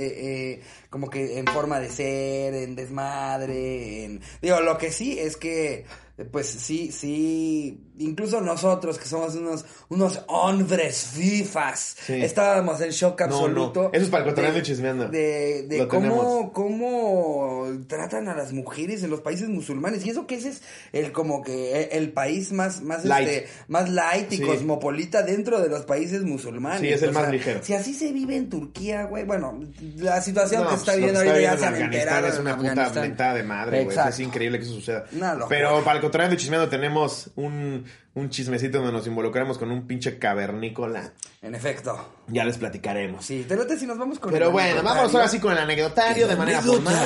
eh, 0.53 0.61
como 0.89 1.11
que 1.11 1.39
en 1.41 1.47
forma 1.47 1.81
de 1.81 1.91
ser, 1.91 2.55
en 2.55 2.77
desmadre. 2.77 4.05
En... 4.05 4.21
Digo, 4.41 4.61
lo 4.61 4.79
que 4.79 4.93
sí 4.93 5.19
es 5.19 5.37
que. 5.37 5.85
eh, 6.19 6.25
Pues 6.31 6.47
sí, 6.47 6.93
sí, 6.93 7.81
incluso 7.99 8.41
nosotros 8.41 8.99
que 8.99 9.07
somos 9.07 9.35
unos, 9.37 9.65
unos 9.89 10.21
hombres 10.29 11.11
fifas, 11.15 11.97
Sí. 12.07 12.15
estábamos 12.25 12.81
en 12.81 12.91
shock 12.91 13.21
No, 13.21 13.27
no. 13.29 13.35
absoluto. 13.37 13.91
Eso 13.93 14.05
es 14.05 14.11
para 14.11 14.25
cotorreando 14.25 14.57
de- 14.59 14.61
y 14.61 14.67
chismeando. 14.67 15.09
De, 15.09 15.87
cómo, 15.89 16.53
cómo 16.53 17.67
tratan 17.89 18.29
a 18.29 18.35
las 18.37 18.53
mujeres 18.53 19.03
en 19.03 19.11
los 19.11 19.21
países 19.21 19.49
musulmanes. 19.49 20.05
Y 20.05 20.11
eso 20.11 20.27
que 20.27 20.37
ese 20.37 20.51
es 20.51 20.63
el 20.93 21.13
como 21.13 21.43
que 21.43 21.89
el 21.93 22.13
país 22.13 22.53
más, 22.53 22.83
más 22.83 23.05
Light. 23.05 23.29
este, 23.29 23.49
más 23.69 23.89
light 23.91 24.33
y 24.33 24.37
Sí. 24.39 24.43
cosmopolita 24.43 25.23
dentro 25.23 25.61
de 25.61 25.69
los 25.69 25.85
países 25.85 26.23
musulmanes. 26.23 26.81
Sí, 26.81 26.89
es 26.89 27.03
el 27.03 27.11
O 27.11 27.13
más 27.13 27.23
sea, 27.25 27.33
ligero. 27.33 27.61
Si 27.63 27.75
así 27.75 27.95
se 27.95 28.13
vive 28.13 28.37
en 28.37 28.49
Turquía, 28.49 29.05
güey, 29.05 29.25
bueno, 29.25 29.61
la 29.97 30.21
situación 30.21 30.63
No, 30.65 30.69
que 30.71 30.75
está 30.77 30.85
pues, 30.93 30.97
viviendo 30.97 31.21
ahorita 31.21 31.41
ya 31.41 31.57
se 31.57 31.83
enterado. 31.83 32.27
Es 32.27 32.39
una 32.39 32.57
puta 32.57 32.91
mentada 33.01 33.35
de 33.35 33.43
madre, 33.43 33.85
güey. 33.85 33.97
Es 34.09 34.21
increíble 34.21 34.59
que 34.59 34.65
eso 34.65 34.75
suceda. 34.75 35.05
Pero 35.49 35.83
para 35.85 35.97
el 35.97 36.03
cotorreando 36.03 36.35
y 36.35 36.39
chismeando 36.39 36.69
tenemos 36.69 37.31
un, 37.37 37.84
un 38.15 38.31
chismecito 38.31 38.79
donde 38.79 38.93
nos 38.93 39.07
involucramos 39.07 39.59
con 39.59 39.71
un 39.71 39.87
pinche 39.87 40.19
cavernícola. 40.19 41.13
En 41.43 41.55
efecto. 41.55 42.15
Ya 42.29 42.45
les 42.45 42.59
platicaremos. 42.59 43.25
Sí, 43.25 43.45
te 43.49 43.57
late 43.57 43.79
si 43.79 43.87
nos 43.87 43.99
vamos 43.99 44.19
con 44.19 44.33
Pero 44.33 44.47
el 44.47 44.53
bueno, 44.53 44.83
vámonos 44.83 45.15
ahora 45.15 45.29
sí 45.29 45.39
con 45.41 45.53
el 45.53 45.59
anecdotario 45.59 46.27
de 46.29 46.37
manera 46.37 46.61
formal. 46.63 46.97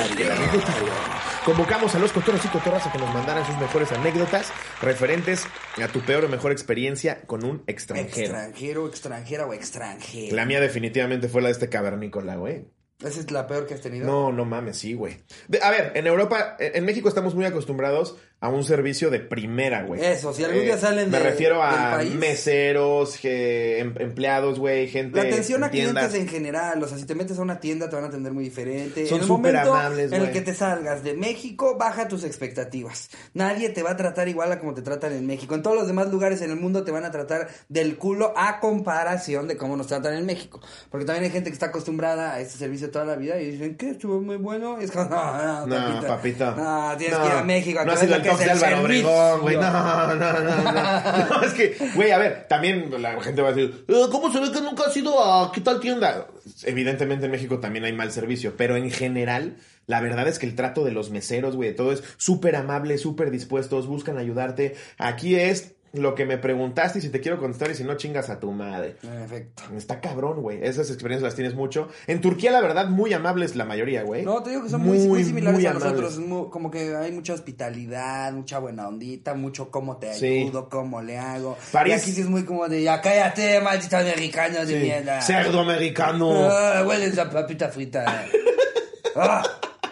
Convocamos 1.45 1.95
a 1.95 1.99
los 1.99 2.11
cotorros 2.11 2.43
y 2.45 2.47
cotorras 2.49 2.85
a 2.85 2.91
que 2.91 2.97
nos 2.99 3.13
mandaran 3.13 3.45
sus 3.45 3.57
mejores 3.57 3.91
anécdotas 3.91 4.51
referentes 4.81 5.45
a 5.81 5.87
tu 5.87 6.01
peor 6.01 6.25
o 6.25 6.29
mejor 6.29 6.51
experiencia 6.51 7.21
con 7.25 7.43
un 7.43 7.63
extranjero. 7.67 8.09
Extranjero, 8.33 8.87
extranjera 8.87 9.45
o 9.45 9.53
extranjero. 9.53 10.35
La 10.35 10.45
mía 10.45 10.59
definitivamente 10.59 11.27
fue 11.27 11.41
la 11.41 11.47
de 11.47 11.53
este 11.53 11.69
cavernícola, 11.69 12.35
güey. 12.35 12.67
¿Esa 13.03 13.21
es 13.21 13.31
la 13.31 13.47
peor 13.47 13.65
que 13.65 13.73
has 13.73 13.81
tenido? 13.81 14.05
No, 14.05 14.33
no 14.33 14.43
mames, 14.43 14.77
sí, 14.77 14.93
güey. 14.93 15.23
De- 15.47 15.61
A 15.63 15.71
ver, 15.71 15.93
en 15.95 16.05
Europa, 16.05 16.57
en 16.59 16.83
México 16.83 17.07
estamos 17.07 17.33
muy 17.33 17.45
acostumbrados 17.45 18.17
a 18.41 18.47
un 18.47 18.63
servicio 18.63 19.09
de 19.09 19.19
primera, 19.19 19.83
güey. 19.83 20.01
Eh, 20.01 20.13
Eso, 20.13 20.33
si 20.33 20.43
algún 20.45 20.61
día 20.63 20.77
salen 20.77 21.09
Me 21.11 21.17
de- 21.17 21.23
refiero 21.25 21.61
a 21.61 21.97
del 21.97 22.07
país. 22.09 22.15
meseros, 22.15 23.17
que- 23.17 23.79
em- 23.79 23.93
empleados, 23.99 24.59
güey, 24.59 24.87
gente. 24.87 25.17
La 25.21 25.27
atención 25.29 25.61
a 25.63 25.69
tiendas. 25.69 26.05
clientes 26.07 26.21
en 26.21 26.27
general, 26.29 26.81
o 26.81 26.87
sea, 26.87 26.97
si 26.97 27.05
te 27.05 27.15
metes 27.15 27.37
a 27.37 27.41
una 27.41 27.59
tienda 27.59 27.89
te 27.89 27.95
van 27.97 28.05
a 28.05 28.07
atender 28.07 28.31
muy 28.31 28.45
diferente. 28.45 29.05
Son 29.07 29.17
en 29.17 29.21
el 29.23 29.27
súper 29.27 29.53
momento 29.55 29.75
amables, 29.75 30.11
en 30.13 30.21
el 30.21 30.31
que 30.31 30.39
te 30.41 30.53
salgas 30.53 31.03
de 31.03 31.15
México, 31.15 31.75
baja 31.77 32.07
tus 32.07 32.23
expectativas. 32.23 33.09
Nadie 33.33 33.69
te 33.69 33.83
va 33.83 33.91
a 33.91 33.97
tratar 33.97 34.29
igual 34.29 34.51
a 34.53 34.59
como 34.59 34.73
te 34.73 34.81
tratan 34.81 35.11
en 35.13 35.27
México. 35.27 35.53
En 35.55 35.61
todos 35.61 35.75
los 35.75 35.87
demás 35.87 36.07
lugares 36.09 36.41
en 36.41 36.51
el 36.51 36.55
mundo 36.57 36.85
te 36.85 36.91
van 36.91 37.03
a 37.03 37.11
tratar 37.11 37.49
del 37.67 37.97
culo 37.97 38.33
a 38.37 38.61
comparación 38.61 39.47
de 39.49 39.57
cómo 39.57 39.75
nos 39.75 39.87
tratan 39.87 40.13
en 40.13 40.25
México. 40.25 40.61
Porque 40.89 41.05
también 41.05 41.25
hay 41.25 41.31
gente 41.31 41.49
que 41.49 41.53
está 41.55 41.67
acostumbrada 41.67 42.35
a 42.35 42.39
este 42.39 42.57
servicio 42.57 42.89
toda 42.89 43.03
la 43.03 43.15
vida 43.15 43.37
y 43.41 43.51
dicen 43.51 43.75
que 43.75 43.89
estuvo 43.89 44.21
muy 44.21 44.37
bueno. 44.37 44.81
Y 44.81 44.85
es 44.85 44.91
como, 44.91 45.09
no, 45.09 45.65
no, 45.65 45.67
No, 45.67 45.75
papito. 45.75 46.07
papito. 46.07 46.55
No, 46.55 46.93
tienes 46.97 47.17
No, 47.17 47.23
que 47.25 47.29
ir 47.29 47.35
a 47.35 47.43
México. 47.43 47.79
a 47.81 47.85
No 47.85 47.91
que 47.99 48.28
es 48.33 48.39
de 48.39 48.51
Álvaro 48.51 48.81
servicio. 48.81 49.09
Obregón, 49.09 49.41
güey. 49.41 49.55
No, 49.57 49.71
no, 49.71 50.15
no, 50.15 50.39
no. 50.39 51.29
No, 51.29 51.41
es 51.43 51.53
que, 51.53 51.75
güey, 51.95 52.11
a 52.11 52.17
ver, 52.17 52.45
también 52.47 52.91
la 53.01 53.21
gente 53.21 53.41
va 53.41 53.49
a 53.49 53.53
decir, 53.53 53.85
"Eh, 53.87 54.05
¿cómo 54.11 54.31
se 54.31 54.39
ve 54.39 54.51
que 54.51 54.61
nunca 54.61 54.83
has 54.87 54.97
ido 54.97 55.23
a 55.23 55.51
qué 55.51 55.61
tal 55.61 55.79
tienda? 55.79 56.27
Evidentemente 56.63 57.25
en 57.25 57.31
México 57.31 57.59
también 57.59 57.85
hay 57.85 57.93
mal 57.93 58.11
servicio, 58.11 58.53
pero 58.57 58.75
en 58.75 58.89
general, 58.91 59.57
la 59.87 60.01
verdad 60.01 60.27
es 60.27 60.39
que 60.39 60.45
el 60.45 60.55
trato 60.55 60.83
de 60.83 60.91
los 60.91 61.09
meseros, 61.09 61.55
güey, 61.55 61.69
de 61.69 61.75
todo 61.75 61.91
es 61.91 62.03
súper 62.17 62.55
amable, 62.55 62.97
súper 62.97 63.31
dispuestos, 63.31 63.87
buscan 63.87 64.17
ayudarte. 64.17 64.75
Aquí 64.97 65.35
es 65.35 65.73
lo 65.93 66.13
que 66.15 66.25
me 66.25 66.37
preguntaste 66.37 66.99
y 66.99 67.01
si 67.01 67.09
te 67.09 67.19
quiero 67.19 67.39
contestar 67.39 67.71
y 67.71 67.75
si 67.75 67.83
no 67.83 67.95
chingas 67.97 68.29
a 68.29 68.39
tu 68.39 68.51
madre. 68.51 68.97
En 69.03 69.21
efecto. 69.23 69.63
Está 69.75 69.99
cabrón, 69.99 70.41
güey. 70.41 70.59
Esas 70.63 70.89
experiencias 70.91 71.23
las 71.23 71.35
tienes 71.35 71.55
mucho. 71.55 71.89
En 72.07 72.21
Turquía, 72.21 72.51
la 72.51 72.61
verdad, 72.61 72.87
muy 72.87 73.11
amables 73.13 73.55
la 73.55 73.65
mayoría, 73.65 74.03
güey. 74.03 74.23
No, 74.23 74.43
te 74.43 74.51
digo 74.51 74.63
que 74.63 74.69
son 74.69 74.81
muy, 74.81 74.99
muy 74.99 75.23
similares 75.23 75.55
muy 75.59 75.65
a 75.65 75.73
nosotros. 75.73 76.19
como 76.51 76.69
que 76.69 76.95
hay 76.95 77.11
mucha 77.11 77.33
hospitalidad, 77.33 78.31
mucha 78.33 78.59
buena 78.59 78.87
ondita, 78.87 79.33
mucho 79.33 79.71
cómo 79.71 79.97
te 79.97 80.13
Sí. 80.13 80.43
ayudo, 80.43 80.69
cómo 80.69 81.01
le 81.01 81.17
hago. 81.17 81.57
París- 81.71 81.93
Y 81.93 81.97
aquí 81.99 82.11
sí 82.11 82.21
es 82.21 82.27
muy 82.29 82.43
como 82.45 82.67
de, 82.67 82.83
ya 82.83 83.01
cállate, 83.01 83.59
maldito 83.61 83.97
americano 83.97 84.59
de 84.59 84.67
Sí. 84.67 84.75
mierda. 84.75 85.21
Cerdo 85.21 85.59
americano. 85.61 86.49
Ah, 86.49 86.83
hueles 86.87 87.17
a 87.17 87.29
papita 87.29 87.69
frita. 87.69 88.25
ah, 89.15 89.43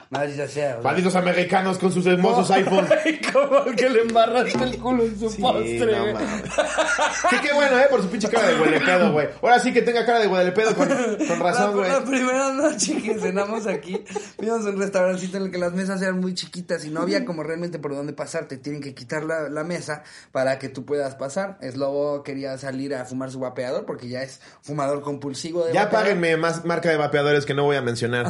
maldito 0.10 0.48
cerdo. 0.48 0.82
Malditos 0.84 1.16
americanos 1.16 1.78
con 1.78 1.92
sus 1.92 2.06
hermosos 2.06 2.50
iPhones. 2.52 2.90
como 3.34 3.66
que 3.76 3.90
le 3.90 4.02
embarraste 4.02 4.64
el 4.64 4.78
culo 4.78 5.04
en 5.04 5.20
su 5.20 5.30
Sí, 5.30 5.42
postre. 5.42 5.86
no 5.98 6.14
mames. 6.14 6.42
Sí, 7.30 7.36
qué 7.42 7.54
bueno, 7.54 7.78
¿eh? 7.80 7.88
Por 7.90 8.02
su 8.02 8.10
pinche 8.10 8.30
cara 8.30 8.48
de 8.48 8.60
huelepedo, 8.60 9.12
güey. 9.12 9.28
Ahora 9.42 9.60
sí 9.60 9.74
que 9.74 9.82
tenga 9.82 10.06
cara 10.06 10.20
de 10.20 10.28
huelepedo 10.28 10.76
con, 10.76 10.88
con 10.88 11.40
razón, 11.40 11.72
la, 11.72 11.76
güey. 11.76 11.90
la 11.90 12.04
primera 12.04 12.54
noche 12.54 13.02
que 13.02 13.16
cenamos 13.20 13.68
aquí, 13.68 14.04
fuimos 14.38 14.66
a 14.66 14.70
un 14.70 14.80
restaurancito 14.80 15.38
en 15.38 15.44
el 15.44 15.52
que 15.52 15.58
las 15.58 15.74
mesas 15.74 16.02
eran 16.02 16.20
muy 16.20 16.34
chiquitas 16.34 16.86
y 16.86 16.90
no 16.90 17.02
había 17.02 17.26
como 17.26 17.44
realmente 17.44 17.80
por 17.80 17.96
dónde 17.96 18.14
pasar. 18.14 18.46
Te 18.48 18.58
tienen 18.58 18.82
que 18.82 18.94
quitar 18.94 19.24
la, 19.24 19.50
la 19.50 19.64
mesa 19.64 20.04
para 20.32 20.58
que 20.60 20.70
tú 20.70 20.86
puedas 20.86 21.16
pasar. 21.16 21.58
Slobo 21.62 22.24
quería 22.24 22.58
salir 22.58 22.96
a 22.96 23.06
fumar 23.06 23.32
su 23.32 23.40
vapeador 23.40 23.86
porque 23.86 24.08
ya 24.08 24.22
es 24.22 24.40
fumador 24.62 25.02
compulsivo 25.02 25.66
de 25.66 25.74
Ya 25.74 25.86
vapeador. 25.86 26.06
páguenme 26.08 26.38
más 26.38 26.66
marca 26.66 26.90
de 26.90 26.98
vapeadores 26.98 27.46
que 27.46 27.54
no 27.54 27.64
voy 27.64 27.76
a 27.78 27.82
mencionar. 27.82 28.28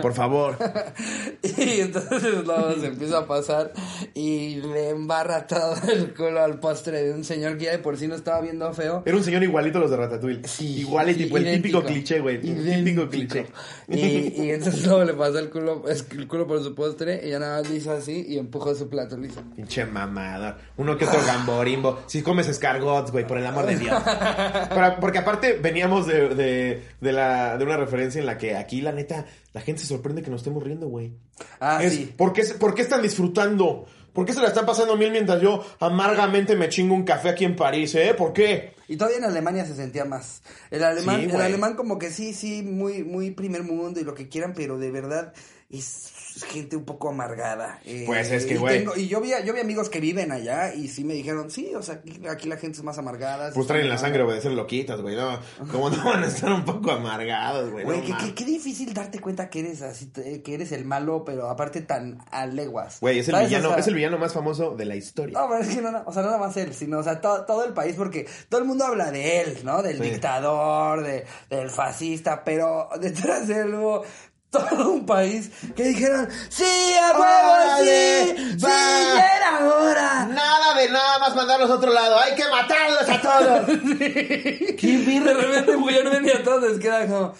Por 0.00 0.14
favor. 0.14 0.56
Y 1.42 1.80
entonces 1.80 2.22
Slobo 2.22 2.72
se 2.80 2.86
empieza 2.86 3.18
a 3.18 3.26
pasar 3.26 3.72
y 4.14 4.56
le 4.56 4.90
embarra 4.90 5.46
todo 5.46 5.74
el 5.92 6.14
culo 6.14 6.42
al 6.42 6.58
postre 6.60 7.02
de 7.02 7.12
un 7.12 7.24
señor 7.24 7.58
que 7.58 7.64
ya 7.66 7.72
de 7.72 7.78
por 7.78 7.96
sí 7.96 8.06
no 8.06 8.14
estaba 8.14 8.40
viendo 8.40 8.72
feo. 8.72 9.02
Era 9.04 9.16
un 9.16 9.24
señor 9.24 9.42
igualito 9.42 9.78
a 9.78 9.82
los 9.82 9.90
de 9.90 9.96
Ratatouille. 9.96 10.46
Sí, 10.48 10.80
Igual 10.80 11.10
y 11.10 11.14
tipo 11.14 11.36
el 11.36 11.44
idéntico. 11.44 11.80
típico 11.80 11.92
cliché, 11.94 12.20
güey. 12.20 12.36
El 12.36 12.84
típico 12.84 13.08
cliché. 13.08 13.46
Y, 13.88 14.42
y 14.42 14.50
entonces 14.50 14.86
luego 14.86 15.04
le 15.04 15.14
pasó 15.14 15.38
el 15.38 15.50
culo, 15.50 15.84
el 16.10 16.28
culo 16.28 16.46
por 16.46 16.62
su 16.62 16.74
postre 16.74 17.20
y 17.26 17.30
ya 17.30 17.38
nada 17.38 17.60
más 17.60 17.70
le 17.70 17.76
hizo 17.76 17.92
así 17.92 18.24
y 18.28 18.38
empujó 18.38 18.74
su 18.74 18.88
plato. 18.88 19.18
Hizo. 19.22 19.42
Pinche 19.54 19.84
mamada. 19.84 20.58
Uno 20.76 20.96
que 20.96 21.04
otro 21.04 21.20
gamborimbo. 21.26 22.00
Si 22.06 22.22
comes 22.22 22.48
escargots, 22.48 23.10
güey, 23.12 23.26
por 23.26 23.38
el 23.38 23.46
amor 23.46 23.66
de 23.66 23.76
Dios. 23.76 24.02
Porque 25.00 25.18
aparte 25.18 25.58
veníamos 25.60 26.06
de, 26.06 26.28
de, 26.34 26.82
de, 27.00 27.12
la, 27.12 27.56
de 27.58 27.64
una 27.64 27.76
referencia 27.76 28.18
en 28.20 28.26
la 28.26 28.38
que 28.38 28.56
aquí, 28.56 28.80
la 28.80 28.92
neta, 28.92 29.26
la 29.52 29.60
gente 29.60 29.82
se 29.82 29.88
sorprende 29.88 30.22
que 30.22 30.30
nos 30.30 30.40
estemos 30.40 30.62
riendo, 30.62 30.88
güey. 30.88 31.12
Ah, 31.60 31.82
Es, 31.82 31.94
sí. 31.94 32.14
¿por, 32.16 32.32
qué, 32.32 32.42
¿Por 32.58 32.74
qué 32.74 32.82
están 32.82 33.02
disfrutando 33.02 33.86
¿Por 34.12 34.26
qué 34.26 34.32
se 34.34 34.40
la 34.40 34.48
están 34.48 34.66
pasando 34.66 34.96
mil 34.96 35.10
mientras 35.10 35.40
yo 35.40 35.64
amargamente 35.80 36.54
me 36.54 36.68
chingo 36.68 36.94
un 36.94 37.04
café 37.04 37.30
aquí 37.30 37.44
en 37.44 37.56
París, 37.56 37.94
eh? 37.94 38.14
¿Por 38.16 38.32
qué? 38.32 38.74
Y 38.88 38.96
todavía 38.96 39.18
en 39.18 39.24
Alemania 39.24 39.64
se 39.64 39.74
sentía 39.74 40.04
más. 40.04 40.42
El 40.70 40.84
alemán, 40.84 41.20
Sí, 41.20 41.30
el 41.30 41.40
alemán 41.40 41.76
como 41.76 41.98
que 41.98 42.10
sí, 42.10 42.34
sí, 42.34 42.62
muy, 42.62 43.04
muy 43.04 43.30
primer 43.30 43.62
mundo 43.62 44.00
y 44.00 44.04
lo 44.04 44.14
que 44.14 44.28
quieran, 44.28 44.52
pero 44.54 44.76
de 44.76 44.90
verdad 44.90 45.32
es 45.70 46.11
gente 46.46 46.76
un 46.76 46.84
poco 46.84 47.08
amargada. 47.10 47.80
Eh, 47.84 48.04
Pues 48.06 48.30
es 48.30 48.46
que, 48.46 48.56
güey. 48.56 48.86
Y 48.96 49.08
yo 49.08 49.20
vi, 49.20 49.30
yo 49.44 49.52
vi 49.52 49.60
amigos 49.60 49.88
que 49.88 50.00
viven 50.00 50.32
allá 50.32 50.74
y 50.74 50.88
sí 50.88 51.04
me 51.04 51.14
dijeron, 51.14 51.50
sí, 51.50 51.74
o 51.74 51.82
sea, 51.82 51.96
aquí, 51.96 52.20
aquí 52.28 52.48
la 52.48 52.56
gente 52.56 52.78
es 52.78 52.84
más 52.84 52.98
amargada. 52.98 53.50
Pues 53.52 53.66
traen 53.66 53.82
en 53.84 53.90
la 53.90 53.98
sangre 53.98 54.22
obedecer 54.22 54.52
loquitas, 54.52 55.00
güey. 55.00 55.16
No, 55.16 55.38
¿cómo 55.70 55.90
no 55.90 56.04
van 56.04 56.24
a 56.24 56.26
estar 56.26 56.52
un 56.52 56.64
poco 56.64 56.90
amargados, 56.90 57.70
güey? 57.70 57.84
Güey, 57.84 57.98
No 57.98 58.04
qué, 58.06 58.12
mames. 58.12 58.26
qué- 58.28 58.34
qué 58.34 58.44
difícil 58.44 58.92
darte 58.94 59.20
cuenta 59.20 59.50
que 59.50 59.60
eres 59.60 59.82
así, 59.82 60.10
que 60.10 60.54
eres 60.54 60.72
el 60.72 60.84
malo, 60.84 61.24
pero 61.24 61.48
aparte 61.50 61.80
tan 61.82 62.18
a 62.30 62.46
leguas. 62.46 62.98
Güey, 63.00 63.18
es 63.18 63.28
el 63.28 63.36
villano, 63.36 63.68
O 63.68 63.70
sea, 63.72 63.80
es 63.80 63.86
el 63.88 63.94
villano 63.94 64.18
más 64.18 64.32
famoso 64.32 64.74
de 64.74 64.84
la 64.84 64.96
historia. 64.96 65.38
No, 65.38 65.48
pero 65.48 65.60
es 65.62 65.68
que 65.74 65.82
no, 65.82 65.90
no, 65.90 66.02
o 66.06 66.12
sea, 66.12 66.22
nada 66.22 66.38
más 66.38 66.56
él, 66.56 66.72
sino, 66.74 66.98
o 66.98 67.02
sea, 67.02 67.20
todo, 67.20 67.44
todo 67.44 67.64
el 67.64 67.72
país, 67.72 67.94
porque 67.96 68.26
todo 68.48 68.60
el 68.60 68.66
mundo 68.66 68.84
habla 68.84 69.10
de 69.10 69.40
él, 69.42 69.58
¿no? 69.64 69.82
Del 69.82 69.98
Sí. 69.98 70.02
dictador, 70.10 71.02
de, 71.02 71.24
del 71.50 71.70
fascista, 71.70 72.44
pero 72.44 72.88
detrás 73.00 73.48
de 73.48 73.60
él 73.60 73.74
hubo 73.74 74.02
todo 74.52 74.90
un 74.92 75.06
país 75.06 75.50
que 75.74 75.82
dijeron, 75.84 76.28
sí, 76.50 76.64
a 77.00 77.18
huevo, 77.18 77.82
sí, 77.82 78.34
sí, 78.50 78.66
ya 78.66 79.26
era 79.36 79.66
hora. 79.66 80.26
Nada 80.26 80.74
de 80.74 80.90
nada 80.90 81.18
más 81.18 81.34
mandarlos 81.34 81.70
a 81.70 81.74
otro 81.74 81.92
lado. 81.92 82.18
Hay 82.20 82.34
que 82.34 82.44
matarlos 82.50 83.08
a 83.08 83.20
todos. 83.20 83.68
Y 84.82 85.18
de 85.20 85.34
repente 85.34 85.72
y 86.26 86.30
a 86.30 86.42
todos 86.44 86.78
queda 86.78 87.06
como, 87.06 87.34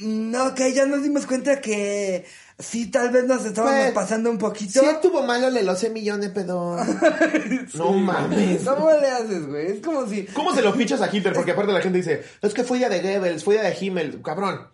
no, 0.00 0.54
que 0.54 0.72
ya 0.72 0.86
nos 0.86 1.02
dimos 1.02 1.26
cuenta 1.26 1.60
que 1.60 2.24
sí, 2.58 2.90
tal 2.90 3.10
vez 3.10 3.24
nos 3.24 3.44
estábamos 3.44 3.80
Pues, 3.80 3.92
pasando 3.92 4.30
un 4.30 4.38
poquito. 4.38 4.80
tuvo 5.00 5.22
malo, 5.22 5.50
le 5.50 5.62
lo 5.64 5.74
sé 5.74 5.90
millón 5.90 6.20
de 6.20 6.30
pedo. 6.30 6.76
No 7.74 7.92
mames. 7.92 8.62
¿Cómo 8.62 8.90
le 8.92 9.10
haces, 9.10 9.46
güey? 9.46 9.66
Es 9.72 9.80
como 9.84 10.06
si... 10.06 10.26
¿Cómo 10.26 10.54
se 10.54 10.62
lo 10.62 10.72
fichas 10.74 11.00
a 11.02 11.14
Hitler? 11.14 11.32
Porque 11.34 11.52
aparte 11.52 11.72
la 11.72 11.80
gente 11.80 11.98
dice, 11.98 12.22
es 12.40 12.54
que 12.54 12.62
fue 12.64 12.78
idea 12.78 12.88
de 12.88 13.00
Goebbels, 13.00 13.42
fue 13.44 13.56
idea 13.56 13.68
de 13.68 13.76
Himmel. 13.84 14.22
Cabrón. 14.22 14.68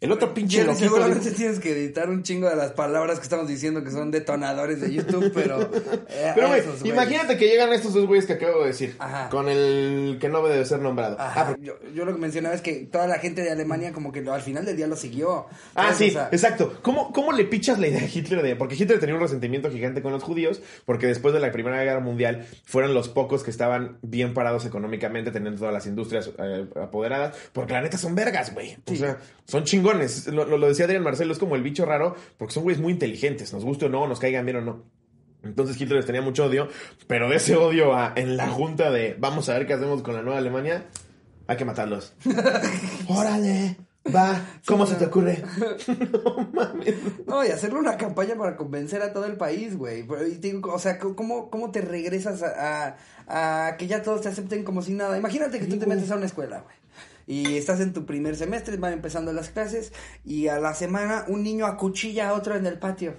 El 0.00 0.12
otro 0.12 0.32
pinche 0.32 0.64
loquito. 0.64 0.84
seguramente 0.84 1.30
tienes 1.32 1.60
que 1.60 1.72
editar 1.72 2.08
un 2.08 2.22
chingo 2.22 2.48
de 2.48 2.56
las 2.56 2.72
palabras 2.72 3.18
que 3.18 3.24
estamos 3.24 3.46
diciendo 3.46 3.84
que 3.84 3.90
son 3.90 4.10
detonadores 4.10 4.80
de 4.80 4.94
YouTube, 4.94 5.30
pero... 5.34 5.60
eh, 6.08 6.32
Pero, 6.34 6.48
güey, 6.48 6.62
imagínate 6.84 7.36
que 7.36 7.46
llegan 7.46 7.70
estos 7.74 7.92
dos 7.92 8.06
güeyes 8.06 8.24
que 8.24 8.32
acabo 8.32 8.60
de 8.62 8.68
decir. 8.68 8.96
Ajá. 8.98 9.28
Con 9.28 9.50
el 9.50 10.16
que 10.18 10.30
no 10.30 10.42
debe 10.46 10.64
ser 10.64 10.80
nombrado. 10.80 11.20
Ajá, 11.20 11.42
Ah, 11.42 11.46
pero- 11.54 11.62
yo, 11.62 11.92
yo 11.94 12.06
lo 12.06 12.14
que 12.14 12.18
mencionaba 12.18 12.54
es 12.54 12.62
que 12.62 12.86
toda 12.90 13.06
la 13.06 13.18
gente 13.18 13.42
de 13.42 13.50
Alemania 13.50 13.92
como 13.92 14.10
que 14.10 14.22
lo- 14.22 14.32
al 14.32 14.40
final 14.40 14.64
del 14.64 14.76
día 14.78 14.86
lo 14.86 14.96
siguió. 14.96 15.46
Ah, 15.74 15.92
sí, 15.92 16.08
O 16.08 16.12
sea, 16.12 16.28
exacto. 16.32 16.78
¿Cómo, 16.80 17.12
¿Cómo 17.12 17.32
le 17.32 17.44
pichas 17.44 17.78
la 17.78 17.88
idea 17.88 18.00
a 18.00 18.06
Hitler 18.10 18.42
de.? 18.42 18.56
Porque 18.56 18.76
Hitler 18.76 19.00
tenía 19.00 19.14
un 19.16 19.20
resentimiento 19.20 19.70
gigante 19.70 20.00
con 20.00 20.12
los 20.12 20.22
judíos, 20.22 20.62
porque 20.86 21.08
después 21.08 21.34
de 21.34 21.40
la 21.40 21.52
Primera 21.52 21.82
Guerra 21.84 22.00
Mundial 22.00 22.46
fueron 22.64 22.94
los 22.94 23.10
pocos 23.10 23.42
que 23.44 23.50
estaban 23.50 23.98
bien 24.00 24.32
parados 24.32 24.64
económicamente, 24.64 25.30
teniendo 25.30 25.58
todas 25.58 25.74
las 25.74 25.86
industrias 25.86 26.30
eh, 26.38 26.66
apoderadas, 26.82 27.36
porque 27.52 27.74
la 27.74 27.82
neta 27.82 27.98
son 27.98 28.14
vergas, 28.14 28.54
güey. 28.54 28.78
O 28.90 28.94
sea, 28.94 29.18
son 29.44 29.64
Lo, 29.94 30.44
lo- 30.44 30.58
lo 30.58 30.68
decía 30.68 30.84
Adrián 30.86 31.02
Marcelo, 31.02 31.32
es 31.32 31.38
como 31.38 31.56
el 31.56 31.62
bicho 31.62 31.84
raro, 31.84 32.14
porque 32.38 32.54
son 32.54 32.62
güeyes 32.64 32.80
muy 32.82 32.92
inteligentes, 32.92 33.52
nos 33.52 33.64
guste 33.64 33.86
o 33.86 33.88
no, 33.88 34.06
nos 34.06 34.18
caigan 34.20 34.44
bien 34.44 34.58
o 34.58 34.60
no. 34.62 34.82
Entonces 35.42 35.80
Hitler 35.80 35.96
les 35.96 36.06
tenía 36.06 36.20
mucho 36.22 36.44
odio, 36.44 36.68
pero 37.06 37.28
de 37.28 37.36
ese 37.36 37.56
odio 37.56 37.94
a, 37.96 38.12
en 38.16 38.36
la 38.36 38.48
junta 38.48 38.90
de 38.90 39.16
vamos 39.18 39.48
a 39.48 39.54
ver 39.54 39.66
qué 39.66 39.72
hacemos 39.72 40.02
con 40.02 40.14
la 40.14 40.20
nueva 40.22 40.38
Alemania, 40.38 40.84
hay 41.46 41.56
que 41.56 41.64
matarlos. 41.64 42.12
Órale, 43.08 43.76
va, 44.14 44.40
¿cómo 44.66 44.86
se 44.86 44.96
te 44.96 45.06
ocurre? 45.06 45.42
no 46.12 46.48
mames. 46.52 46.94
No, 47.26 47.44
y 47.44 47.48
hacerle 47.48 47.78
una 47.78 47.96
campaña 47.96 48.34
para 48.36 48.56
convencer 48.56 49.02
a 49.02 49.12
todo 49.12 49.24
el 49.26 49.36
país, 49.36 49.76
güey. 49.76 50.02
Pero, 50.06 50.26
y 50.26 50.36
te 50.36 50.48
digo, 50.52 50.72
o 50.72 50.78
sea, 50.78 50.98
¿cómo, 50.98 51.50
cómo 51.50 51.70
te 51.70 51.80
regresas 51.80 52.42
a, 52.42 52.96
a- 53.28 53.66
a 53.68 53.76
que 53.76 53.86
ya 53.86 54.02
todos 54.02 54.20
te 54.22 54.28
acepten 54.28 54.64
como 54.64 54.82
si 54.82 54.92
nada? 54.92 55.16
Imagínate 55.16 55.58
que 55.58 55.66
tú 55.66 55.78
te 55.78 55.86
metes 55.86 56.10
a 56.10 56.16
una 56.16 56.26
escuela, 56.26 56.60
güey. 56.60 56.76
Y 57.30 57.56
estás 57.56 57.78
en 57.78 57.92
tu 57.92 58.06
primer 58.06 58.34
semestre, 58.34 58.76
van 58.76 58.92
empezando 58.92 59.32
las 59.32 59.50
clases, 59.50 59.92
y 60.24 60.48
a 60.48 60.58
la 60.58 60.74
semana 60.74 61.26
un 61.28 61.44
niño 61.44 61.64
acuchilla 61.64 62.30
a 62.30 62.32
otro 62.32 62.56
en 62.56 62.66
el 62.66 62.76
patio. 62.76 63.14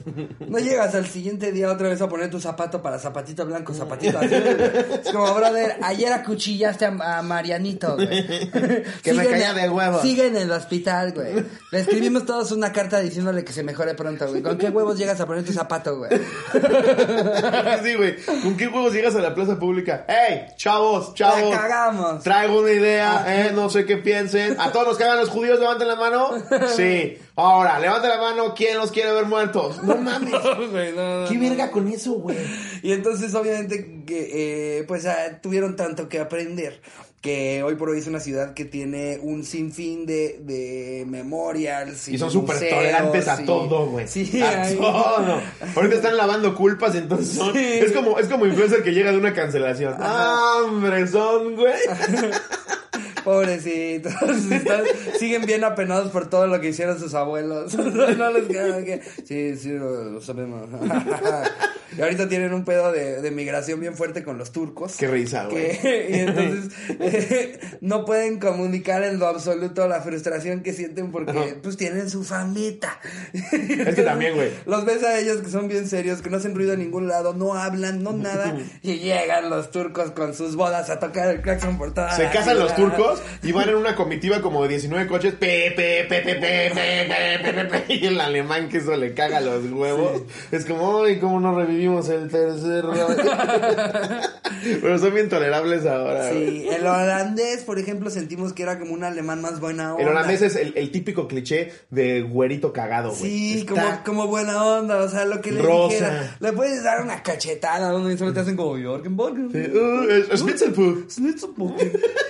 No 0.49 0.59
llegas 0.59 0.93
al 0.95 1.07
siguiente 1.07 1.53
día 1.53 1.71
otra 1.71 1.87
vez 1.87 2.01
a 2.01 2.09
poner 2.09 2.29
tu 2.29 2.41
zapato 2.41 2.81
para 2.81 2.99
zapatito 2.99 3.45
blanco, 3.45 3.73
zapatito 3.73 4.19
azul. 4.19 4.33
Es 4.33 5.13
como, 5.13 5.33
brother, 5.33 5.77
ayer 5.81 6.11
acuchillaste 6.11 6.87
a, 6.87 7.19
a 7.19 7.21
Marianito, 7.21 7.95
güey. 7.95 8.49
Que 9.01 9.13
me 9.13 9.25
caía 9.25 9.53
de 9.53 9.69
huevos. 9.69 10.01
Sigue 10.01 10.27
en 10.27 10.35
el 10.35 10.51
hospital, 10.51 11.13
güey. 11.13 11.45
Le 11.71 11.79
escribimos 11.79 12.25
todos 12.25 12.51
una 12.51 12.73
carta 12.73 12.99
diciéndole 12.99 13.45
que 13.45 13.53
se 13.53 13.63
mejore 13.63 13.93
pronto, 13.93 14.27
güey. 14.27 14.41
¿Con 14.41 14.57
qué 14.57 14.67
huevos 14.67 14.97
llegas 14.97 15.21
a 15.21 15.25
poner 15.25 15.45
tu 15.45 15.53
zapato, 15.53 15.99
güey? 15.99 16.11
sí, 17.83 17.95
güey. 17.95 18.17
¿Con 18.43 18.57
qué 18.57 18.67
juegos 18.67 18.91
llegas 18.91 19.15
a 19.15 19.21
la 19.21 19.33
plaza 19.33 19.57
pública? 19.57 20.05
¡Ey, 20.05 20.47
chavos, 20.57 21.13
chavos! 21.13 21.49
La 21.49 21.61
cagamos. 21.61 22.23
Traigo 22.23 22.59
una 22.59 22.71
idea, 22.73 23.23
eh, 23.25 23.51
no 23.53 23.69
sé 23.69 23.85
qué 23.85 24.00
piensen. 24.01 24.59
A 24.59 24.71
todos 24.71 24.87
los 24.87 24.97
que 24.97 25.03
hagan 25.05 25.17
los 25.19 25.29
judíos, 25.29 25.59
levanten 25.59 25.87
la 25.87 25.95
mano. 25.95 26.31
Sí. 26.75 27.17
Ahora, 27.35 27.79
levanten 27.79 28.09
la 28.09 28.17
mano, 28.17 28.53
¿quién 28.53 28.77
los 28.77 28.91
quiere 28.91 29.11
ver 29.13 29.25
muertos? 29.25 29.81
No 29.83 29.95
mames. 29.95 30.31
Güey, 30.71 30.93
no, 30.93 31.21
no, 31.23 31.27
¿Qué 31.29 31.35
no. 31.35 31.41
verga 31.49 31.71
con 31.71 31.87
eso, 31.87 32.13
güey? 32.13 32.37
Y 32.83 32.91
entonces, 32.91 33.33
obviamente, 33.33 34.03
eh, 34.09 34.83
pues 34.87 35.05
ah, 35.05 35.39
tuvieron 35.41 35.75
tanto 35.75 36.07
que 36.09 36.19
aprender. 36.19 36.81
Que 37.21 37.61
hoy 37.61 37.75
por 37.75 37.89
hoy 37.89 37.99
es 37.99 38.07
una 38.07 38.19
ciudad 38.19 38.55
que 38.55 38.65
tiene 38.65 39.19
un 39.21 39.43
sinfín 39.43 40.07
de, 40.07 40.39
de 40.41 41.05
memorials. 41.07 42.07
Y 42.07 42.17
son 42.17 42.31
súper 42.31 42.57
tolerantes 42.67 43.27
a 43.27 43.39
y- 43.39 43.45
todo, 43.45 43.85
güey. 43.85 44.07
Sí, 44.07 44.41
a 44.41 44.63
hay- 44.63 44.75
todo. 44.75 45.39
Ahorita 45.75 45.95
están 45.97 46.17
lavando 46.17 46.55
culpas, 46.55 46.95
entonces 46.95 47.35
son. 47.35 47.53
Sí. 47.53 47.59
Es 47.63 47.91
como, 47.91 48.17
es 48.17 48.27
como 48.27 48.47
influencer 48.47 48.81
que 48.81 48.91
llega 48.91 49.11
de 49.11 49.19
una 49.19 49.35
cancelación. 49.35 49.93
Ajá. 50.01 50.63
¡Hombre, 50.63 51.07
son, 51.07 51.55
güey! 51.55 51.73
Pobrecitos, 53.23 54.13
siguen 55.19 55.45
bien 55.45 55.63
apenados 55.63 56.11
por 56.11 56.29
todo 56.29 56.47
lo 56.47 56.59
que 56.59 56.69
hicieron 56.69 56.99
sus 56.99 57.13
abuelos. 57.13 57.75
no 58.17 58.31
les 58.31 58.47
queda 58.47 58.83
que... 58.83 59.01
Sí, 59.25 59.55
sí, 59.57 59.69
lo 59.71 60.19
sabemos. 60.21 60.67
y 61.97 62.01
ahorita 62.01 62.29
tienen 62.29 62.53
un 62.53 62.63
pedo 62.65 62.91
de, 62.91 63.21
de 63.21 63.31
migración 63.31 63.79
bien 63.79 63.95
fuerte 63.95 64.23
con 64.23 64.37
los 64.37 64.51
turcos. 64.51 64.95
Qué 64.97 65.07
risa, 65.07 65.45
güey. 65.45 65.71
Y 66.11 66.19
entonces 66.19 66.73
eh, 66.99 67.59
no 67.81 68.05
pueden 68.05 68.39
comunicar 68.39 69.03
en 69.03 69.19
lo 69.19 69.27
absoluto 69.27 69.87
la 69.87 70.01
frustración 70.01 70.61
que 70.61 70.73
sienten 70.73 71.11
porque 71.11 71.31
Ajá. 71.31 71.45
pues 71.61 71.77
tienen 71.77 72.09
su 72.09 72.23
famita. 72.23 72.99
Es 73.33 73.95
que 73.95 74.03
también, 74.03 74.35
güey. 74.35 74.51
Los 74.65 74.85
ves 74.85 75.03
a 75.03 75.19
ellos 75.19 75.41
que 75.41 75.49
son 75.49 75.67
bien 75.67 75.87
serios, 75.87 76.21
que 76.21 76.29
no 76.29 76.37
hacen 76.37 76.55
ruido 76.55 76.73
a 76.73 76.75
ningún 76.75 77.07
lado, 77.07 77.33
no 77.33 77.53
hablan, 77.55 78.03
no 78.03 78.13
nada. 78.13 78.57
y 78.81 78.95
llegan 78.99 79.49
los 79.49 79.71
turcos 79.71 80.11
con 80.11 80.33
sus 80.33 80.55
bodas 80.55 80.89
a 80.89 80.99
tocar 80.99 81.29
el 81.29 81.41
claxon 81.41 81.77
por 81.77 81.93
toda 81.93 82.15
Se 82.15 82.23
la 82.23 82.31
casan 82.31 82.59
los 82.59 82.75
turcos 82.75 83.21
y 83.43 83.51
van 83.51 83.69
en 83.69 83.75
una 83.75 83.95
comitiva 83.95 84.41
como 84.41 84.63
de 84.63 84.69
19 84.69 85.07
coches. 85.07 85.33
Pe, 85.33 85.73
pe, 85.75 86.05
pe, 86.07 86.21
pe, 86.21 86.35
pe, 86.35 86.41
pe, 86.41 86.71
pe, 86.73 87.43
pe, 87.43 87.53
pe, 87.53 87.65
pe, 87.65 87.93
y 87.93 88.05
el 88.07 88.19
alemán 88.19 88.69
que 88.69 88.77
eso 88.77 88.95
le 88.95 89.13
caga 89.13 89.41
los 89.41 89.65
huevos. 89.71 90.21
Es 90.51 90.65
como, 90.65 91.03
ay, 91.03 91.19
cómo 91.19 91.39
no 91.39 91.53
revivimos 91.81 92.07
el 92.09 92.29
tercer 92.29 92.85
Reich?" 92.85 94.29
Pero 94.81 94.99
son 94.99 95.13
bien 95.15 95.27
tolerables 95.27 95.85
ahora. 95.87 96.29
Sí, 96.31 96.67
el 96.69 96.85
holandés, 96.85 97.63
por 97.63 97.79
ejemplo, 97.79 98.11
sentimos 98.11 98.53
que 98.53 98.61
era 98.63 98.77
como 98.77 98.93
un 98.93 99.03
alemán 99.03 99.41
más 99.41 99.59
buena 99.59 99.93
onda. 99.93 100.03
El 100.03 100.09
holandés 100.09 100.43
es 100.43 100.55
el, 100.55 100.73
el 100.75 100.91
típico 100.91 101.27
cliché 101.27 101.71
de 101.89 102.21
güerito 102.21 102.71
cagado, 102.71 103.09
güey. 103.09 103.21
Sí, 103.21 103.59
Está- 103.67 104.03
como, 104.03 104.21
como 104.21 104.27
buena 104.27 104.63
onda, 104.63 104.97
o 104.97 105.09
sea, 105.09 105.25
lo 105.25 105.41
que 105.41 105.51
le 105.51 105.61
Rosa. 105.63 105.93
dijera. 105.95 106.35
Le 106.39 106.53
puedes 106.53 106.83
dar 106.83 107.01
una 107.01 107.23
cachetada 107.23 107.89
a 107.89 107.95
uno 107.95 108.11
y 108.11 108.17
solo 108.17 108.33
te 108.33 108.41
hacen 108.41 108.55
como 108.55 108.77
Jorgen 108.81 109.17
Borgen. 109.17 109.49
Sí, 109.51 109.77
uh. 109.77 110.07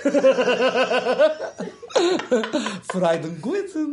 Freudenkuchen. 2.92 3.92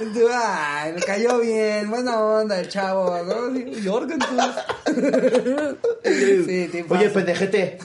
Entonces, 0.00 0.26
Ay, 0.32 0.92
me 0.92 1.00
cayó 1.00 1.38
bien, 1.40 1.90
buena 1.90 2.20
onda 2.20 2.60
el 2.60 2.68
chavo, 2.68 3.16
¿no? 3.24 3.48
Sí, 6.04 6.68
te 6.70 6.84
Oye, 6.88 7.10
pendejete, 7.10 7.78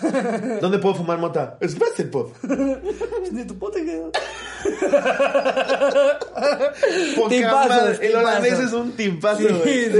¿dónde 0.62 0.78
puedo 0.80 0.96
fumar 0.96 1.18
mota? 1.18 1.58
Schnitzelpuch. 1.62 2.30
Schnitzelpuppen. 3.28 4.12
Poca 7.16 7.30
Tipazos, 7.30 7.70
madre. 7.70 7.92
El 7.92 8.00
tipazos. 8.00 8.16
holandés 8.16 8.60
es 8.60 8.74
un 8.74 8.92
timpazo, 8.94 9.38
Sí, 9.40 9.48
güey. 9.48 9.92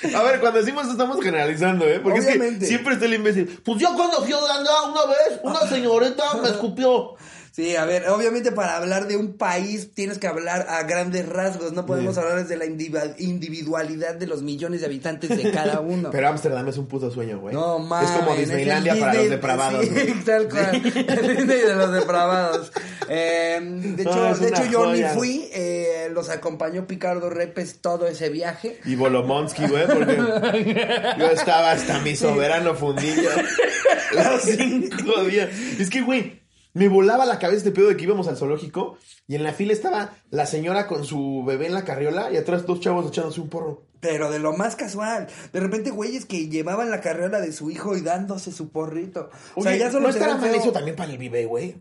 sí, 0.00 0.14
A 0.14 0.22
ver, 0.22 0.40
cuando 0.40 0.58
decimos 0.60 0.82
esto 0.82 0.92
estamos 0.92 1.22
generalizando, 1.22 1.86
¿eh? 1.86 2.00
Porque 2.02 2.18
es 2.20 2.26
que 2.26 2.66
siempre 2.66 2.94
está 2.94 3.06
el 3.06 3.14
imbécil. 3.14 3.60
Pues 3.64 3.78
yo 3.80 3.94
cuando 3.94 4.22
fui 4.22 4.32
a 4.32 4.38
Holanda 4.38 4.70
una 4.90 5.06
vez, 5.06 5.40
una 5.42 5.60
señorita 5.68 6.34
me 6.42 6.48
escupió. 6.48 7.14
Sí, 7.52 7.76
a 7.76 7.84
ver, 7.84 8.08
obviamente 8.08 8.50
para 8.50 8.78
hablar 8.78 9.06
de 9.08 9.16
un 9.18 9.34
país 9.36 9.92
tienes 9.94 10.16
que 10.16 10.26
hablar 10.26 10.66
a 10.70 10.84
grandes 10.84 11.28
rasgos, 11.28 11.72
no 11.72 11.84
podemos 11.84 12.16
hablar 12.16 12.38
desde 12.42 12.56
la 12.56 12.64
individu- 12.64 13.14
individualidad 13.18 14.14
de 14.14 14.26
los 14.26 14.42
millones 14.42 14.80
de 14.80 14.86
habitantes 14.86 15.28
de 15.36 15.50
cada 15.50 15.80
uno. 15.80 16.10
Pero 16.12 16.28
Ámsterdam 16.28 16.66
es 16.68 16.78
un 16.78 16.86
puto 16.86 17.10
sueño, 17.10 17.40
güey. 17.40 17.54
No 17.54 17.78
mames. 17.78 18.10
Es 18.10 18.16
como 18.16 18.34
Disneylandia 18.34 18.94
para 18.98 19.12
Disney- 19.12 19.20
los 19.24 19.30
depravados. 19.30 19.84
Sí, 19.84 19.90
güey. 19.90 20.12
tal 20.24 20.48
cual. 20.48 20.74
El 20.76 20.82
Disney 21.36 21.60
de 21.60 21.74
los 21.74 21.92
depravados. 21.92 22.72
Eh, 23.08 23.60
de 23.62 24.02
hecho, 24.02 24.14
No, 24.14 24.34
de 24.34 24.48
hecho 24.48 24.64
yo 24.64 24.78
joya. 24.86 25.08
ni 25.12 25.14
fui. 25.18 25.48
eh, 25.52 26.08
los 26.12 26.30
acompañó 26.30 26.86
Picardo 26.86 27.28
Repes 27.30 27.80
todo 27.82 28.06
ese 28.06 28.30
viaje. 28.30 28.80
Y 28.86 28.94
Volomonsky, 28.94 29.66
güey, 29.66 29.86
porque 29.86 30.16
yo 31.18 31.26
estaba 31.30 31.72
hasta 31.72 31.98
mi 32.00 32.16
soberano 32.16 32.74
fundillo. 32.74 33.28
Los 34.14 34.42
cinco 34.42 35.24
días. 35.24 35.50
Es 35.78 35.90
que, 35.90 36.00
güey, 36.00 36.41
me 36.74 36.88
volaba 36.88 37.26
la 37.26 37.38
cabeza 37.38 37.58
este 37.58 37.70
pedo 37.70 37.88
de 37.88 37.96
que 37.96 38.04
íbamos 38.04 38.28
al 38.28 38.36
zoológico 38.36 38.96
y 39.26 39.34
en 39.34 39.42
la 39.42 39.52
fila 39.52 39.72
estaba 39.72 40.14
la 40.30 40.46
señora 40.46 40.86
con 40.86 41.04
su 41.04 41.44
bebé 41.46 41.66
en 41.66 41.74
la 41.74 41.84
carriola 41.84 42.30
y 42.32 42.36
atrás 42.36 42.66
dos 42.66 42.80
chavos 42.80 43.06
echándose 43.08 43.40
un 43.40 43.48
porro. 43.48 43.82
Pero 44.00 44.30
de 44.30 44.40
lo 44.40 44.52
más 44.52 44.74
casual. 44.74 45.28
De 45.52 45.60
repente, 45.60 45.90
güeyes 45.90 46.24
que 46.24 46.48
llevaban 46.48 46.90
la 46.90 47.00
carrera 47.00 47.40
de 47.40 47.52
su 47.52 47.70
hijo 47.70 47.96
y 47.96 48.00
dándose 48.00 48.50
su 48.50 48.70
porrito. 48.70 49.30
O 49.54 49.62
sea, 49.62 49.76
ya 49.76 49.92
solo 49.92 50.08
¿no 50.08 50.08
estará 50.08 50.36
mal 50.36 50.54
eso 50.54 50.72
también 50.72 50.96
para 50.96 51.12
el 51.12 51.18
bebé, 51.18 51.46
güey? 51.46 51.76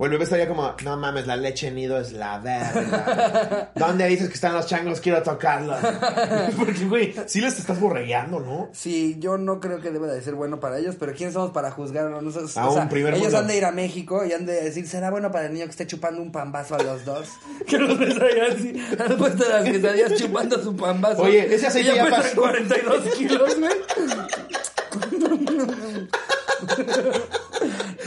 O 0.00 0.04
el 0.04 0.12
bebé 0.12 0.22
estaría 0.24 0.46
como, 0.46 0.76
no 0.84 0.96
mames, 0.96 1.26
la 1.26 1.34
leche 1.36 1.72
nido 1.72 1.98
es 2.00 2.12
la 2.12 2.38
verga. 2.38 3.72
¿Dónde 3.74 4.06
dices 4.06 4.28
que 4.28 4.34
están 4.34 4.54
los 4.54 4.64
changos? 4.66 5.00
Quiero 5.00 5.24
tocarlos. 5.24 5.76
Porque, 6.56 6.84
güey, 6.84 7.14
sí 7.26 7.40
les 7.40 7.58
estás 7.58 7.80
borregueando, 7.80 8.38
¿no? 8.38 8.70
Sí, 8.72 9.16
yo 9.18 9.38
no 9.38 9.58
creo 9.58 9.80
que 9.80 9.90
deba 9.90 10.06
de 10.06 10.22
ser 10.22 10.36
bueno 10.36 10.60
para 10.60 10.78
ellos, 10.78 10.94
pero 11.00 11.14
¿quiénes 11.14 11.34
somos 11.34 11.50
para 11.50 11.72
juzgarlo? 11.72 12.22
Nosotros, 12.22 12.56
A 12.56 12.68
un 12.70 12.88
primer 12.88 13.14
ellos 13.14 13.24
mundo. 13.24 13.38
han 13.38 13.46
de 13.48 13.56
ir 13.56 13.64
a 13.64 13.72
México 13.72 14.24
y 14.24 14.32
han 14.32 14.46
de 14.46 14.62
decir, 14.62 14.86
¿será 14.86 15.10
bueno 15.10 15.32
para 15.32 15.46
el 15.46 15.52
niño 15.52 15.64
que 15.64 15.72
esté 15.72 15.88
chupando 15.88 16.22
un 16.22 16.30
pambazo 16.30 16.76
a 16.76 16.82
los 16.84 17.04
dos? 17.04 17.26
que 17.66 17.76
los 17.78 17.98
ahí 17.98 18.40
así, 18.52 18.80
han 19.00 19.16
puesto 19.18 19.48
las 19.48 19.64
quesadillas 19.64 20.14
chupando 20.14 20.62
su 20.62 20.76
pambazo. 20.76 21.22
Oye, 21.22 21.52
ese 21.52 21.66
aceite 21.66 21.96
ya 21.96 22.04
pesa 22.04 22.16
pasó. 22.18 22.40
42 22.40 23.14
kilos, 23.16 23.58
güey. 23.58 23.72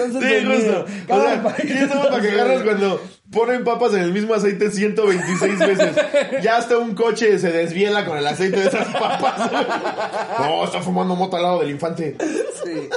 Entonces, 0.05 0.41
Sí, 0.41 0.45
justo. 0.47 0.85
O 1.13 1.21
sea, 1.21 1.43
país- 1.43 1.55
¿quién 1.61 1.89
para 1.89 2.21
quejarnos 2.21 2.63
cuando 2.63 3.01
ponen 3.31 3.63
papas 3.63 3.93
en 3.93 4.01
el 4.01 4.11
mismo 4.13 4.33
aceite 4.33 4.69
126 4.71 5.59
veces? 5.59 5.95
Ya 6.41 6.57
hasta 6.57 6.77
un 6.77 6.95
coche 6.95 7.39
se 7.39 7.51
desviela 7.51 8.05
con 8.05 8.17
el 8.17 8.27
aceite 8.27 8.59
de 8.59 8.67
esas 8.67 8.87
papas. 8.87 9.51
No, 10.39 10.63
está 10.65 10.81
fumando 10.81 11.15
mota 11.15 11.37
al 11.37 11.43
lado 11.43 11.59
del 11.59 11.71
infante. 11.71 12.15
Sí. 12.63 12.89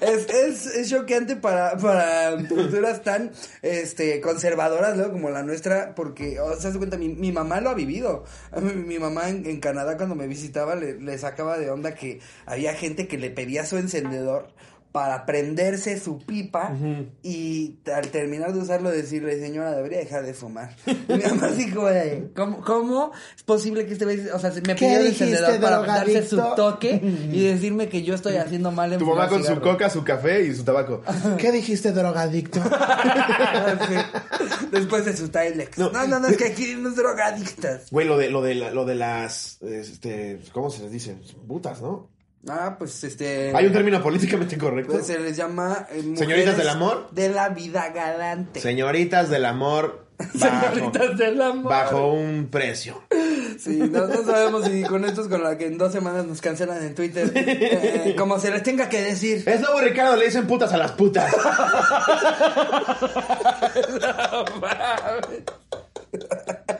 Es, 0.00 0.28
es, 0.28 0.66
es 0.66 0.90
choqueante 0.90 1.36
para, 1.36 1.76
para 1.78 2.36
culturas 2.48 3.02
tan 3.02 3.30
este, 3.62 4.20
conservadoras 4.20 4.96
¿no? 4.96 5.10
como 5.10 5.30
la 5.30 5.42
nuestra, 5.42 5.94
porque, 5.94 6.38
o 6.40 6.54
sea, 6.60 6.70
se 6.70 6.78
cuenta, 6.78 6.98
mi, 6.98 7.08
mi 7.08 7.32
mamá 7.32 7.60
lo 7.60 7.70
ha 7.70 7.74
vivido. 7.74 8.24
Mí- 8.60 8.72
Mi, 8.86 8.98
mamá 8.98 9.28
en, 9.30 9.46
en 9.46 9.60
Canadá 9.60 9.96
cuando 9.96 10.14
me 10.14 10.26
visitaba 10.26 10.74
le, 10.74 11.00
le 11.00 11.18
sacaba 11.18 11.58
de 11.58 11.70
onda 11.70 11.94
que 11.94 12.20
había 12.44 12.74
gente 12.74 13.06
que 13.08 13.18
le 13.18 13.30
pedía 13.30 13.64
su 13.66 13.78
encendedor 13.78 14.48
para 14.96 15.26
prenderse 15.26 16.00
su 16.00 16.16
pipa 16.16 16.74
y 17.22 17.80
al 17.94 18.08
terminar 18.08 18.54
de 18.54 18.60
usarlo 18.60 18.88
decirle, 18.90 19.38
señora, 19.38 19.74
debería 19.76 19.98
dejar 19.98 20.24
de 20.24 20.32
fumar. 20.32 20.74
Y 20.86 21.12
mi 21.12 21.22
mamá 21.22 21.48
así 21.48 21.70
como 21.70 21.88
de, 21.88 22.30
¿cómo, 22.34 22.62
¿cómo 22.62 23.12
es 23.36 23.42
posible 23.42 23.84
que 23.84 23.92
este 23.92 24.06
vez, 24.06 24.32
o 24.32 24.38
sea, 24.38 24.50
me 24.66 24.74
pidió 24.74 24.98
el 25.00 25.08
encendedor 25.08 25.60
para 25.60 25.82
darse 25.82 26.26
su 26.26 26.38
toque 26.56 26.98
y 27.30 27.44
decirme 27.52 27.90
que 27.90 28.04
yo 28.04 28.14
estoy 28.14 28.36
haciendo 28.36 28.70
mal 28.72 28.90
en 28.94 28.98
Tu 28.98 29.04
mamá 29.04 29.28
con 29.28 29.40
su 29.42 29.48
cigarro? 29.48 29.60
coca, 29.72 29.90
su 29.90 30.02
café 30.02 30.44
y 30.46 30.54
su 30.54 30.64
tabaco. 30.64 31.02
¿Qué 31.36 31.52
dijiste, 31.52 31.92
drogadicto? 31.92 32.62
Sí. 33.88 34.66
Después 34.72 35.04
de 35.04 35.14
su 35.16 35.28
Tilex. 35.28 35.76
No. 35.76 35.90
No, 35.90 36.06
no, 36.06 36.20
no, 36.20 36.28
es 36.28 36.36
que 36.38 36.46
aquí 36.46 36.74
no 36.78 36.88
es 36.88 36.96
drogadictas. 36.96 37.90
Güey, 37.90 38.06
lo 38.06 38.16
de, 38.16 38.30
lo 38.30 38.40
de, 38.40 38.54
la- 38.54 38.70
lo 38.70 38.84
de 38.86 38.94
las, 38.94 39.60
este, 39.62 40.40
¿cómo 40.52 40.70
se 40.70 40.82
les 40.84 40.90
dice? 40.92 41.16
Putas, 41.46 41.82
¿no? 41.82 42.08
Ah, 42.48 42.76
pues 42.78 43.02
este. 43.02 43.52
Hay 43.56 43.66
un 43.66 43.72
término 43.72 44.00
políticamente 44.02 44.56
correcto. 44.56 44.92
pues, 44.92 45.06
se 45.06 45.18
les 45.18 45.36
llama. 45.36 45.86
eh, 45.90 46.14
Señoritas 46.16 46.56
del 46.56 46.68
amor. 46.68 47.08
De 47.10 47.28
la 47.28 47.48
vida 47.48 47.88
galante. 47.90 48.60
Señoritas 48.60 49.28
del 49.30 49.44
amor 49.46 50.06
bajo, 50.34 50.38
Señoritas 50.74 51.18
del 51.18 51.42
amor. 51.42 51.70
bajo 51.72 52.12
un 52.12 52.48
precio. 52.50 53.02
Sí, 53.58 53.78
no, 53.78 54.06
no 54.06 54.22
sabemos 54.24 54.64
si 54.66 54.82
con 54.84 55.04
esto 55.04 55.22
es 55.22 55.28
con 55.28 55.42
la 55.42 55.56
que 55.58 55.66
en 55.66 55.76
dos 55.78 55.90
semanas 55.92 56.24
nos 56.26 56.40
cancelan 56.40 56.82
en 56.84 56.94
Twitter. 56.94 57.32
Eh, 57.34 58.14
como 58.16 58.38
se 58.38 58.50
les 58.50 58.62
tenga 58.62 58.88
que 58.88 59.00
decir. 59.02 59.42
Es 59.46 59.60
nuevo 59.60 59.80
Ricardo, 59.80 60.14
le 60.16 60.26
dicen 60.26 60.46
putas 60.46 60.72
a 60.72 60.76
las 60.76 60.92
putas. 60.92 61.34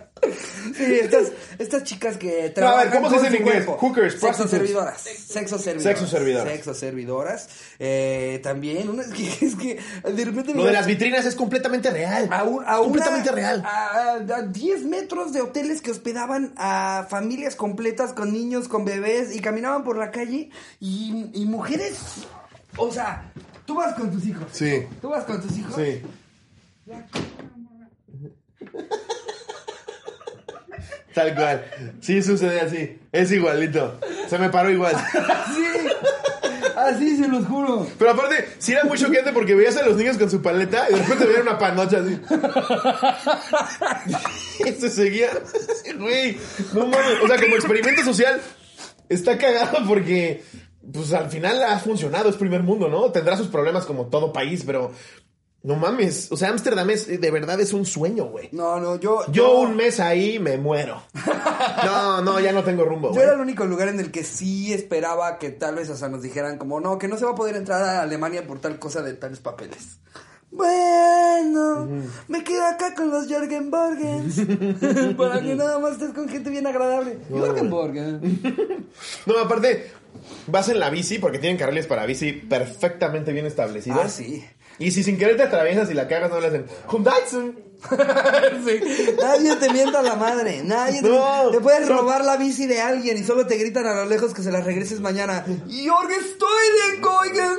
Sí, 0.77 0.95
estas, 1.01 1.33
estas 1.59 1.85
chicas 1.85 2.17
que 2.17 2.31
a 2.31 2.43
ver, 2.43 2.55
trabajan 2.55 2.91
¿cómo 2.91 3.09
se 3.11 3.17
dice 3.17 3.29
en 3.29 3.35
inglés? 3.43 3.65
cuerpo. 3.65 3.77
Hookers, 3.87 4.21
Sexo 4.21 4.47
servidoras. 4.49 5.01
Sexo 5.01 5.59
servidoras. 5.59 5.83
Sexo 5.99 6.07
servidoras. 6.07 6.53
Sexo 6.53 6.75
servidoras. 6.75 7.49
Eh, 7.79 8.41
también, 8.43 8.89
una, 8.91 9.03
es, 9.05 9.09
que, 9.13 9.47
es 9.47 9.55
que 9.57 9.79
de 10.11 10.25
repente... 10.25 10.55
Lo 10.55 10.65
de 10.65 10.73
las 10.73 10.87
vitrinas 10.87 11.25
es 11.27 11.35
completamente 11.35 11.91
real. 11.91 12.29
A, 12.31 12.45
un- 12.45 12.65
a 12.67 12.77
completamente 12.79 13.29
una- 13.31 13.37
real. 13.37 13.63
A, 13.65 14.13
a 14.37 14.43
10 14.43 14.85
metros 14.85 15.33
de 15.33 15.41
hoteles 15.41 15.81
que 15.81 15.91
hospedaban 15.91 16.53
a 16.57 17.07
familias 17.09 17.57
completas 17.57 18.13
con 18.13 18.33
niños, 18.33 18.69
con 18.69 18.85
bebés 18.85 19.35
y 19.35 19.41
caminaban 19.41 19.85
por 19.85 19.97
la 19.97 20.11
calle 20.11 20.51
y, 20.81 21.31
y 21.33 21.47
mujeres. 21.47 21.97
O 22.77 22.91
sea, 22.93 23.33
tú 23.65 23.77
vas 23.77 23.95
con 23.95 24.11
tus 24.11 24.27
hijos. 24.27 24.45
Sí. 24.53 24.83
Tú 25.01 25.09
vas 25.09 25.25
con 25.25 25.41
tus 25.41 25.57
hijos. 25.57 25.75
Sí. 25.75 26.03
Tal 31.17 31.35
cual. 31.35 31.65
Sí 32.03 32.23
sucede 32.23 32.61
así. 32.61 32.99
Es 33.11 33.33
igualito. 33.33 33.99
Se 34.29 34.37
me 34.39 34.51
paró 34.51 34.71
igual. 34.71 34.95
Así. 35.15 35.65
Así 36.77 37.17
se 37.17 37.27
los 37.27 37.47
juro. 37.47 37.87
Pero 37.99 38.11
aparte, 38.11 38.47
sí 38.59 38.73
era 38.73 38.85
muy 38.85 38.99
choqueante 38.99 39.33
porque 39.33 39.55
veías 39.55 39.79
a 39.79 39.87
los 39.87 39.97
niños 39.97 40.19
con 40.19 40.31
su 40.31 40.43
paleta 40.43 40.91
y 40.91 40.93
de 40.93 41.01
repente 41.01 41.25
veían 41.25 41.43
una 41.43 41.59
panocha 41.59 42.01
así. 42.01 42.21
Y 44.67 44.73
se 44.73 44.91
seguía. 44.91 45.31
Güey, 45.99 46.37
no 46.75 46.87
mames. 46.87 47.23
O 47.25 47.29
sea, 47.29 47.41
como 47.41 47.57
experimento 47.57 48.05
social, 48.05 48.39
está 49.09 49.39
cagado 49.39 49.87
porque, 49.89 50.45
pues 50.93 51.15
al 51.15 51.31
final 51.31 51.63
ha 51.63 51.79
funcionado. 51.79 52.29
Es 52.29 52.37
primer 52.37 52.63
mundo, 52.63 52.91
¿no? 52.91 53.11
Tendrá 53.11 53.39
sus 53.39 53.49
problemas 53.49 53.87
como 53.87 54.09
todo 54.09 54.35
país, 54.35 54.65
pero 54.67 54.93
no 55.63 55.75
mames. 55.77 56.31
O 56.31 56.37
sea, 56.37 56.51
Ámsterdam 56.51 56.89
es, 56.91 57.09
de 57.21 57.31
verdad 57.31 57.61
es 57.61 57.73
un 57.73 57.85
sueño, 57.85 58.27
güey. 58.27 58.49
No, 58.53 58.79
no, 58.79 59.01
yo. 59.01 59.25
Yo 59.33 59.59
un 59.61 59.75
mes 59.77 59.99
ahí 59.99 60.39
me 60.39 60.57
muero. 60.59 61.03
No, 61.85 62.23
no, 62.23 62.39
ya 62.41 62.53
no 62.53 62.63
tengo 62.63 62.85
rumbo, 62.85 63.09
Yo 63.09 63.15
güey. 63.15 63.25
era 63.25 63.35
el 63.35 63.41
único 63.41 63.65
lugar 63.65 63.89
en 63.89 63.99
el 63.99 64.11
que 64.11 64.23
sí 64.25 64.73
esperaba 64.73 65.39
que 65.39 65.51
tal 65.51 65.75
vez, 65.75 65.91
o 65.91 65.97
sea, 65.97 66.09
nos 66.09 66.23
dijeran 66.23 66.57
como, 66.59 66.81
no, 66.81 66.99
que 66.99 67.09
no 67.09 67.19
se 67.19 67.25
va 67.25 67.33
a 67.33 67.35
poder 67.35 67.57
entrar 67.57 67.83
a 67.83 68.03
Alemania 68.03 68.47
por 68.47 68.61
tal 68.61 68.79
cosa 68.79 69.03
de 69.03 69.15
tales 69.15 69.41
papeles. 69.41 69.99
Bueno, 70.53 71.89
me 72.29 72.43
quedo 72.45 72.65
acá 72.67 72.95
con 72.95 73.11
los 73.11 73.29
Jorgen 73.29 73.71
Borgens. 73.71 74.41
para 75.17 75.43
que 75.43 75.55
nada 75.55 75.79
más 75.79 75.93
estés 75.95 76.11
con 76.13 76.29
gente 76.29 76.49
bien 76.51 76.67
agradable. 76.67 77.19
Jorgen 77.31 77.69
Borgen. 77.71 78.87
No, 79.27 79.39
aparte, 79.39 79.91
vas 80.47 80.69
en 80.71 80.79
la 80.79 80.89
bici 80.89 81.19
porque 81.19 81.39
tienen 81.39 81.59
carriles 81.59 81.87
para 81.87 82.07
bici 82.07 82.33
perfectamente 82.33 83.33
bien 83.33 83.45
establecidos. 83.45 84.01
Ah, 84.03 84.09
sí. 84.09 84.45
Y 84.79 84.91
si 84.91 85.03
sin 85.03 85.17
querer 85.19 85.37
te 85.37 85.43
atraviesas 85.45 85.91
y 85.91 85.95
la 85.95 86.07
cagas, 86.09 86.31
no 86.31 86.41
le 86.41 86.49
hacen 86.49 86.67
Hyundai. 86.91 87.15
Sí. 88.67 88.81
Nadie 89.21 89.57
te 89.57 89.71
mienta 89.71 90.03
la 90.03 90.17
madre. 90.17 90.63
Nadie 90.65 91.03
te, 91.03 91.09
No, 91.09 91.51
te 91.51 91.61
puedes 91.61 91.89
no. 91.89 91.99
robar 91.99 92.25
la 92.25 92.37
bici 92.37 92.67
de 92.67 92.81
alguien 92.81 93.17
y 93.19 93.23
solo 93.25 93.47
te 93.47 93.57
gritan 93.57 93.87
a 93.87 93.95
lo 93.95 94.07
lejos 94.07 94.35
que 94.35 94.43
se 94.43 94.51
la 94.51 94.61
regreses 94.61 95.01
mañana. 95.01 95.45
Jorgen, 95.47 96.21
estoy 96.21 96.67
de 96.91 97.01
Goigen. 97.01 97.59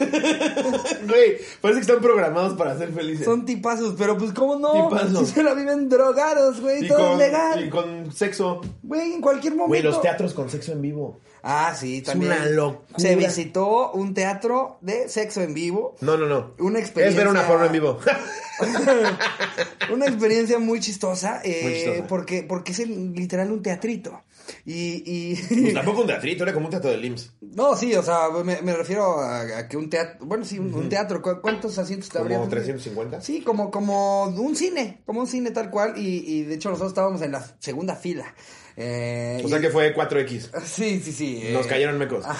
Güey, 1.06 1.38
parece 1.60 1.80
que 1.80 1.86
están 1.86 2.00
programados 2.00 2.54
para 2.56 2.76
ser 2.78 2.92
felices. 2.92 3.24
Son 3.24 3.44
tipazos, 3.44 3.94
pero 3.98 4.16
pues 4.16 4.32
cómo 4.32 4.56
no. 4.56 4.88
Tipazos. 4.88 5.28
Si 5.28 5.34
se 5.34 5.42
la 5.42 5.54
viven 5.54 5.88
drogados, 5.88 6.60
güey, 6.60 6.86
todo 6.88 7.10
con, 7.10 7.18
legal. 7.18 7.64
y 7.64 7.70
con 7.70 8.12
sexo. 8.12 8.60
Güey, 8.82 9.12
en 9.14 9.20
cualquier 9.20 9.52
momento. 9.54 9.68
Güey, 9.68 9.82
los 9.82 10.00
teatros 10.00 10.34
con 10.34 10.50
sexo 10.50 10.72
en 10.72 10.82
vivo. 10.82 11.18
Ah, 11.42 11.74
sí, 11.74 12.02
también. 12.02 12.32
una 12.32 12.44
locura. 12.46 12.98
Se 12.98 13.16
visitó 13.16 13.92
un 13.92 14.12
teatro 14.12 14.76
de 14.82 15.08
sexo 15.08 15.40
en 15.40 15.54
vivo. 15.54 15.96
No, 16.00 16.16
no, 16.18 16.26
no. 16.26 16.52
Una 16.58 16.78
Es 16.80 16.94
ver 16.94 17.28
una 17.28 17.40
experiencia- 17.40 17.46
porno 17.48 17.64
en 17.66 17.72
vivo. 17.72 17.98
Una 19.90 20.06
experiencia 20.06 20.58
muy 20.58 20.80
chistosa, 20.80 21.40
eh, 21.42 21.60
Muy 21.62 21.72
chistosa. 21.74 22.06
Porque, 22.06 22.42
porque 22.42 22.72
es 22.72 22.80
el- 22.80 23.12
literal 23.14 23.50
un 23.50 23.62
teatrito. 23.62 24.20
Y, 24.64 25.02
y... 25.04 25.36
Pues 25.62 25.74
tampoco 25.74 26.00
un 26.02 26.06
teatrito, 26.06 26.42
era 26.44 26.52
como 26.52 26.66
un 26.66 26.70
teatro 26.70 26.90
del 26.90 27.04
IMSS. 27.04 27.32
No, 27.40 27.76
sí, 27.76 27.94
o 27.94 28.02
sea, 28.02 28.28
me, 28.44 28.60
me 28.62 28.74
refiero 28.74 29.18
a, 29.20 29.40
a 29.58 29.68
que 29.68 29.76
un 29.76 29.88
teatro, 29.90 30.24
bueno, 30.26 30.44
sí, 30.44 30.58
un, 30.58 30.72
un 30.74 30.88
teatro, 30.88 31.20
¿cu- 31.22 31.40
¿cuántos 31.42 31.78
asientos 31.78 32.08
te 32.08 32.18
habría? 32.18 32.38
Como 32.38 32.48
350. 32.50 33.20
Sí, 33.20 33.40
como, 33.42 33.70
como 33.70 34.24
un 34.24 34.56
cine, 34.56 35.02
como 35.06 35.20
un 35.20 35.26
cine 35.26 35.50
tal 35.50 35.70
cual, 35.70 35.94
y, 35.96 36.24
y 36.26 36.42
de 36.44 36.54
hecho 36.54 36.68
nosotros 36.70 36.92
estábamos 36.92 37.22
en 37.22 37.32
la 37.32 37.44
segunda 37.58 37.96
fila. 37.96 38.34
Eh, 38.76 39.40
O 39.44 39.46
y- 39.46 39.50
sea 39.50 39.60
que 39.60 39.70
fue 39.70 39.94
4X. 39.94 40.50
Sí, 40.64 41.00
sí, 41.00 41.12
sí. 41.12 41.42
Nos 41.52 41.66
eh, 41.66 41.68
cayeron 41.68 41.98
mecos. 41.98 42.24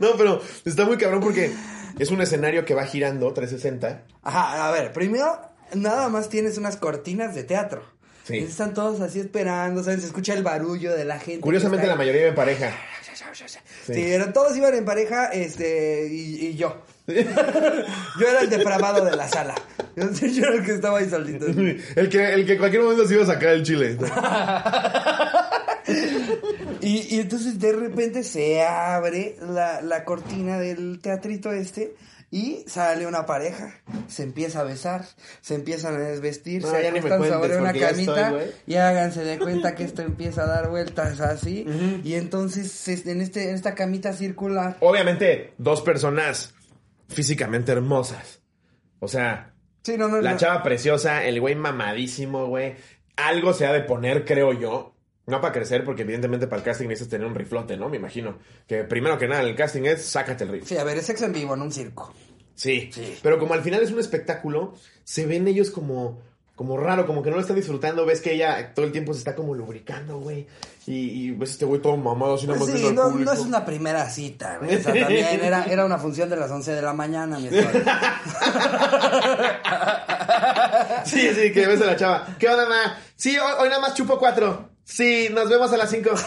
No, 0.00 0.08
pero 0.16 0.40
está 0.64 0.84
muy 0.84 0.96
cabrón 0.96 1.20
porque 1.20 1.52
es 1.98 2.10
un 2.10 2.20
escenario 2.20 2.64
que 2.64 2.74
va 2.74 2.84
girando 2.86 3.32
360. 3.32 4.04
Ajá, 4.22 4.68
a 4.68 4.72
ver, 4.72 4.92
primero, 4.92 5.40
nada 5.74 6.08
más 6.08 6.28
tienes 6.28 6.58
unas 6.58 6.76
cortinas 6.76 7.34
de 7.34 7.44
teatro. 7.44 7.82
Sí. 8.26 8.38
Están 8.38 8.74
todos 8.74 9.00
así 9.00 9.20
esperando, 9.20 9.84
¿sabes? 9.84 10.00
Se 10.00 10.06
escucha 10.06 10.34
el 10.34 10.42
barullo 10.42 10.94
de 10.94 11.04
la 11.04 11.18
gente. 11.20 11.40
Curiosamente 11.40 11.86
la 11.86 11.94
mayoría 11.94 12.22
iba 12.22 12.30
en 12.30 12.34
pareja. 12.34 12.72
Sí, 13.86 13.92
pero 13.94 14.32
todos 14.32 14.56
iban 14.56 14.74
en 14.74 14.84
pareja, 14.84 15.26
este, 15.26 16.08
y, 16.10 16.46
y 16.46 16.54
yo. 16.56 16.82
yo 17.06 18.28
era 18.28 18.40
el 18.40 18.50
depravado 18.50 19.04
de 19.04 19.14
la 19.14 19.28
sala. 19.28 19.54
Yo 19.94 20.04
era 20.42 20.54
el 20.54 20.64
que 20.64 20.72
estaba 20.74 20.98
ahí 20.98 21.08
solito. 21.08 21.46
El 21.96 22.08
que, 22.08 22.32
el 22.34 22.44
que 22.44 22.52
en 22.52 22.58
cualquier 22.58 22.82
momento 22.82 23.06
se 23.06 23.14
iba 23.14 23.22
a 23.22 23.26
sacar 23.26 23.50
el 23.50 23.62
chile. 23.62 23.96
Y, 26.80 27.14
y 27.14 27.20
entonces 27.20 27.58
de 27.58 27.72
repente 27.72 28.22
se 28.24 28.62
abre 28.62 29.36
la, 29.40 29.80
la 29.80 30.04
cortina 30.04 30.58
del 30.58 31.00
teatrito 31.00 31.52
este 31.52 31.94
y 32.30 32.64
sale 32.66 33.06
una 33.06 33.24
pareja, 33.24 33.80
se 34.08 34.22
empieza 34.22 34.60
a 34.60 34.64
besar, 34.64 35.04
se 35.40 35.54
empiezan 35.54 35.94
a 35.94 35.98
desvestir, 35.98 36.62
No, 36.62 36.70
se 36.70 36.86
acuestan 36.88 37.28
sobre 37.28 37.56
una 37.58 37.72
camita 37.72 38.28
estoy, 38.38 38.54
y 38.66 38.74
háganse 38.76 39.24
de 39.24 39.38
cuenta 39.38 39.74
que 39.74 39.84
esto 39.84 40.02
empieza 40.02 40.42
a 40.44 40.46
dar 40.46 40.68
vueltas 40.70 41.20
así 41.20 41.66
y 42.04 42.14
entonces 42.14 42.88
es- 42.88 43.06
en 43.06 43.20
este 43.20 43.48
en 43.50 43.54
esta 43.54 43.74
camita 43.74 44.12
circular 44.12 44.76
Obviamente, 44.80 45.52
dos 45.58 45.80
personas 45.82 46.54
físicamente 47.08 47.72
hermosas. 47.72 48.40
O 49.00 49.08
sea, 49.08 49.52
Sí, 49.82 49.96
no, 49.96 50.08
no, 50.08 50.20
la 50.20 50.36
chava 50.36 50.62
preciosa, 50.64 51.24
el 51.24 51.40
güey 51.40 51.54
mamadísimo, 51.54 52.46
güey. 52.46 52.74
Algo 53.16 53.52
se 53.52 53.66
ha 53.66 53.72
de 53.72 53.82
poner, 53.82 54.24
creo 54.24 54.52
yo. 54.52 54.94
No 55.26 55.40
para 55.40 55.52
crecer, 55.52 55.84
porque 55.84 56.02
evidentemente 56.02 56.46
para 56.46 56.58
el 56.60 56.64
casting 56.64 56.86
necesitas 56.88 57.10
tener 57.10 57.26
un 57.26 57.34
riflote, 57.34 57.76
¿no? 57.76 57.88
Me 57.88 57.96
imagino. 57.96 58.38
Que 58.66 58.84
primero 58.84 59.18
que 59.18 59.26
nada, 59.28 59.42
el 59.42 59.54
casting 59.56 59.82
es 59.84 60.04
sácate 60.04 60.44
el 60.44 60.50
rifle. 60.50 60.68
Sí, 60.68 60.76
a 60.76 60.84
ver, 60.84 60.96
es 60.98 61.06
sexo 61.06 61.24
en 61.24 61.32
vivo 61.32 61.54
en 61.54 61.62
un 61.62 61.72
circo. 61.72 62.12
Sí. 62.56 62.90
Sí. 62.92 63.16
Pero 63.22 63.38
como 63.38 63.54
al 63.54 63.62
final 63.62 63.82
es 63.82 63.92
un 63.92 64.00
espectáculo, 64.00 64.74
se 65.04 65.26
ven 65.26 65.46
ellos 65.46 65.70
como, 65.70 66.20
como 66.56 66.76
raro, 66.76 67.06
como 67.06 67.22
que 67.22 67.30
no 67.30 67.36
lo 67.36 67.42
están 67.42 67.56
disfrutando. 67.56 68.04
Ves 68.04 68.20
que 68.20 68.34
ella 68.34 68.74
todo 68.74 68.84
el 68.86 68.92
tiempo 68.92 69.12
se 69.12 69.20
está 69.20 69.36
como 69.36 69.54
lubricando, 69.54 70.18
güey. 70.18 70.46
Y, 70.86 70.94
y 70.94 71.30
ves 71.32 71.50
este 71.52 71.64
güey 71.64 71.80
todo 71.80 71.96
mamado, 71.96 72.34
así 72.34 72.46
nada 72.46 72.58
más 72.58 72.68
Sí, 72.68 72.90
no, 72.92 73.10
no 73.10 73.32
es 73.32 73.40
una 73.40 73.64
primera 73.64 74.08
cita, 74.08 74.58
güey. 74.58 74.76
O 74.76 74.82
sea, 74.82 74.92
también 75.00 75.40
era, 75.42 75.64
era 75.64 75.84
una 75.84 75.98
función 75.98 76.28
de 76.30 76.36
las 76.36 76.50
11 76.50 76.72
de 76.72 76.82
la 76.82 76.92
mañana, 76.92 77.38
mi. 77.38 77.48
Sí, 81.04 81.30
sí, 81.34 81.52
que 81.52 81.66
ves 81.66 81.80
a 81.80 81.86
la 81.86 81.96
chava. 81.96 82.26
¿Qué 82.38 82.48
onda, 82.48 82.68
ma? 82.68 82.98
Sí, 83.14 83.38
hoy, 83.38 83.52
hoy 83.60 83.68
nada 83.68 83.80
más 83.80 83.94
chupo 83.94 84.18
cuatro. 84.18 84.75
Sí, 84.88 85.28
nos 85.32 85.50
vemos 85.50 85.72
a 85.72 85.76
las 85.76 85.90
cinco. 85.90 86.10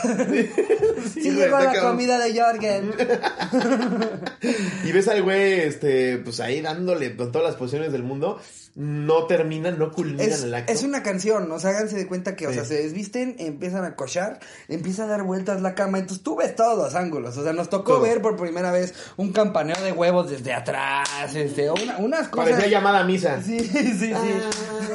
Sí, 1.13 1.21
güey, 1.31 1.45
llegó 1.45 1.59
la 1.59 1.81
comida 1.81 2.19
de 2.19 2.39
Jorgen. 2.39 2.93
Y 4.83 4.91
ves 4.91 5.07
al 5.07 5.23
güey, 5.23 5.61
este, 5.61 6.17
pues 6.17 6.39
ahí 6.41 6.61
dándole 6.61 7.15
con 7.15 7.31
todas 7.31 7.47
las 7.47 7.55
posiciones 7.55 7.91
del 7.93 8.03
mundo. 8.03 8.39
No 8.75 9.25
terminan, 9.27 9.77
no 9.79 9.91
culminan 9.91 10.29
Es, 10.29 10.43
el 10.43 10.53
acto. 10.53 10.71
es 10.71 10.83
una 10.83 11.03
canción, 11.03 11.51
o 11.51 11.59
sea, 11.59 11.71
háganse 11.71 11.97
de 11.97 12.07
cuenta 12.07 12.35
que, 12.35 12.47
o 12.47 12.53
sea, 12.53 12.63
se 12.65 12.75
desvisten, 12.83 13.35
empiezan 13.39 13.83
a 13.83 13.95
cochar, 13.95 14.39
empieza 14.67 15.03
a 15.03 15.07
dar 15.07 15.23
vueltas 15.23 15.61
la 15.61 15.75
cama, 15.75 15.97
entonces 15.99 16.23
tú 16.23 16.35
ves 16.37 16.55
todos 16.55 16.77
los 16.77 16.95
ángulos, 16.95 17.35
o 17.37 17.43
sea, 17.43 17.51
nos 17.53 17.69
tocó 17.69 17.93
Todo. 17.93 18.01
ver 18.03 18.21
por 18.21 18.37
primera 18.37 18.71
vez 18.71 18.93
un 19.17 19.33
campaneo 19.33 19.75
de 19.83 19.91
huevos 19.91 20.29
desde 20.29 20.53
atrás, 20.53 21.09
este, 21.35 21.69
una- 21.71 21.97
unas 21.97 22.27
cosas... 22.29 22.51
Parecía 22.51 22.69
llamada 22.69 22.99
a 22.99 23.03
misa. 23.03 23.41
Sí, 23.41 23.59
sí, 23.59 23.93
sí. 23.99 24.13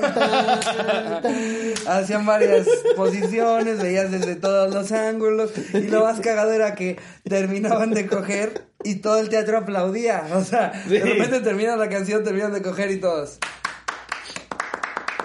Hacían 1.87 2.25
varias 2.27 2.67
posiciones, 2.97 3.83
veías 3.83 4.11
desde 4.11 4.37
todos 4.37 4.73
los 4.73 4.93
ángulos. 4.93 5.51
Y 5.73 5.83
lo 5.89 6.05
más 6.05 6.21
cagado 6.21 6.53
era 6.53 6.75
que 6.75 6.99
terminaban 7.29 7.91
de 7.93 8.07
coger 8.07 8.67
y 8.85 8.97
todo 8.97 9.19
el 9.21 9.29
teatro 9.29 9.59
aplaudía. 9.59 10.25
O 10.35 10.43
sea, 10.45 10.73
Sí. 10.87 10.99
de 10.99 11.05
repente 11.05 11.41
termina 11.41 11.77
la 11.77 11.89
canción, 11.89 12.23
terminan 12.25 12.53
de 12.53 12.63
coger 12.63 12.91
y 12.91 12.99
todos. 13.01 13.39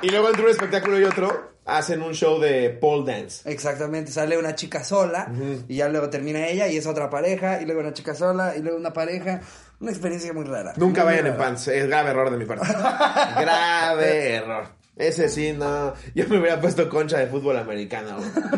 Y 0.02 0.10
luego 0.10 0.30
entre 0.30 0.44
un 0.46 0.50
espectáculo 0.52 1.00
y 1.00 1.04
otro, 1.04 1.52
hacen 1.66 2.02
un 2.02 2.14
show 2.14 2.40
de 2.40 2.70
pole 2.70 3.12
dance. 3.12 3.50
Exactamente, 3.52 4.12
sale 4.12 4.38
una 4.38 4.56
chica 4.56 4.84
sola 4.84 5.30
y 5.68 5.76
ya 5.76 5.90
luego 5.90 6.10
termina 6.10 6.48
ella 6.48 6.68
y 6.68 6.78
es 6.78 6.88
otra 6.88 7.10
pareja 7.10 7.62
y 7.62 7.66
luego 7.66 7.82
una 7.82 7.94
chica 7.94 8.16
sola 8.16 8.56
y 8.56 8.62
luego 8.62 8.78
una 8.78 8.94
pareja. 8.94 9.42
Una 9.82 9.92
experiencia 9.92 10.34
muy 10.34 10.44
rara. 10.46 10.74
Nunca 10.76 11.04
Muy 11.06 11.14
vayan 11.14 11.28
en 11.28 11.38
pants, 11.38 11.68
es 11.70 11.88
grave 11.88 12.10
error 12.10 12.30
de 12.32 12.38
mi 12.38 12.46
parte. 12.46 12.68
grave 13.40 14.36
error. 14.36 14.68
Ese 14.98 15.30
sí, 15.30 15.54
no. 15.54 15.94
Yo 16.14 16.28
me 16.28 16.40
hubiera 16.40 16.60
puesto 16.60 16.90
concha 16.90 17.18
de 17.18 17.28
fútbol 17.28 17.58
americano. 17.58 18.18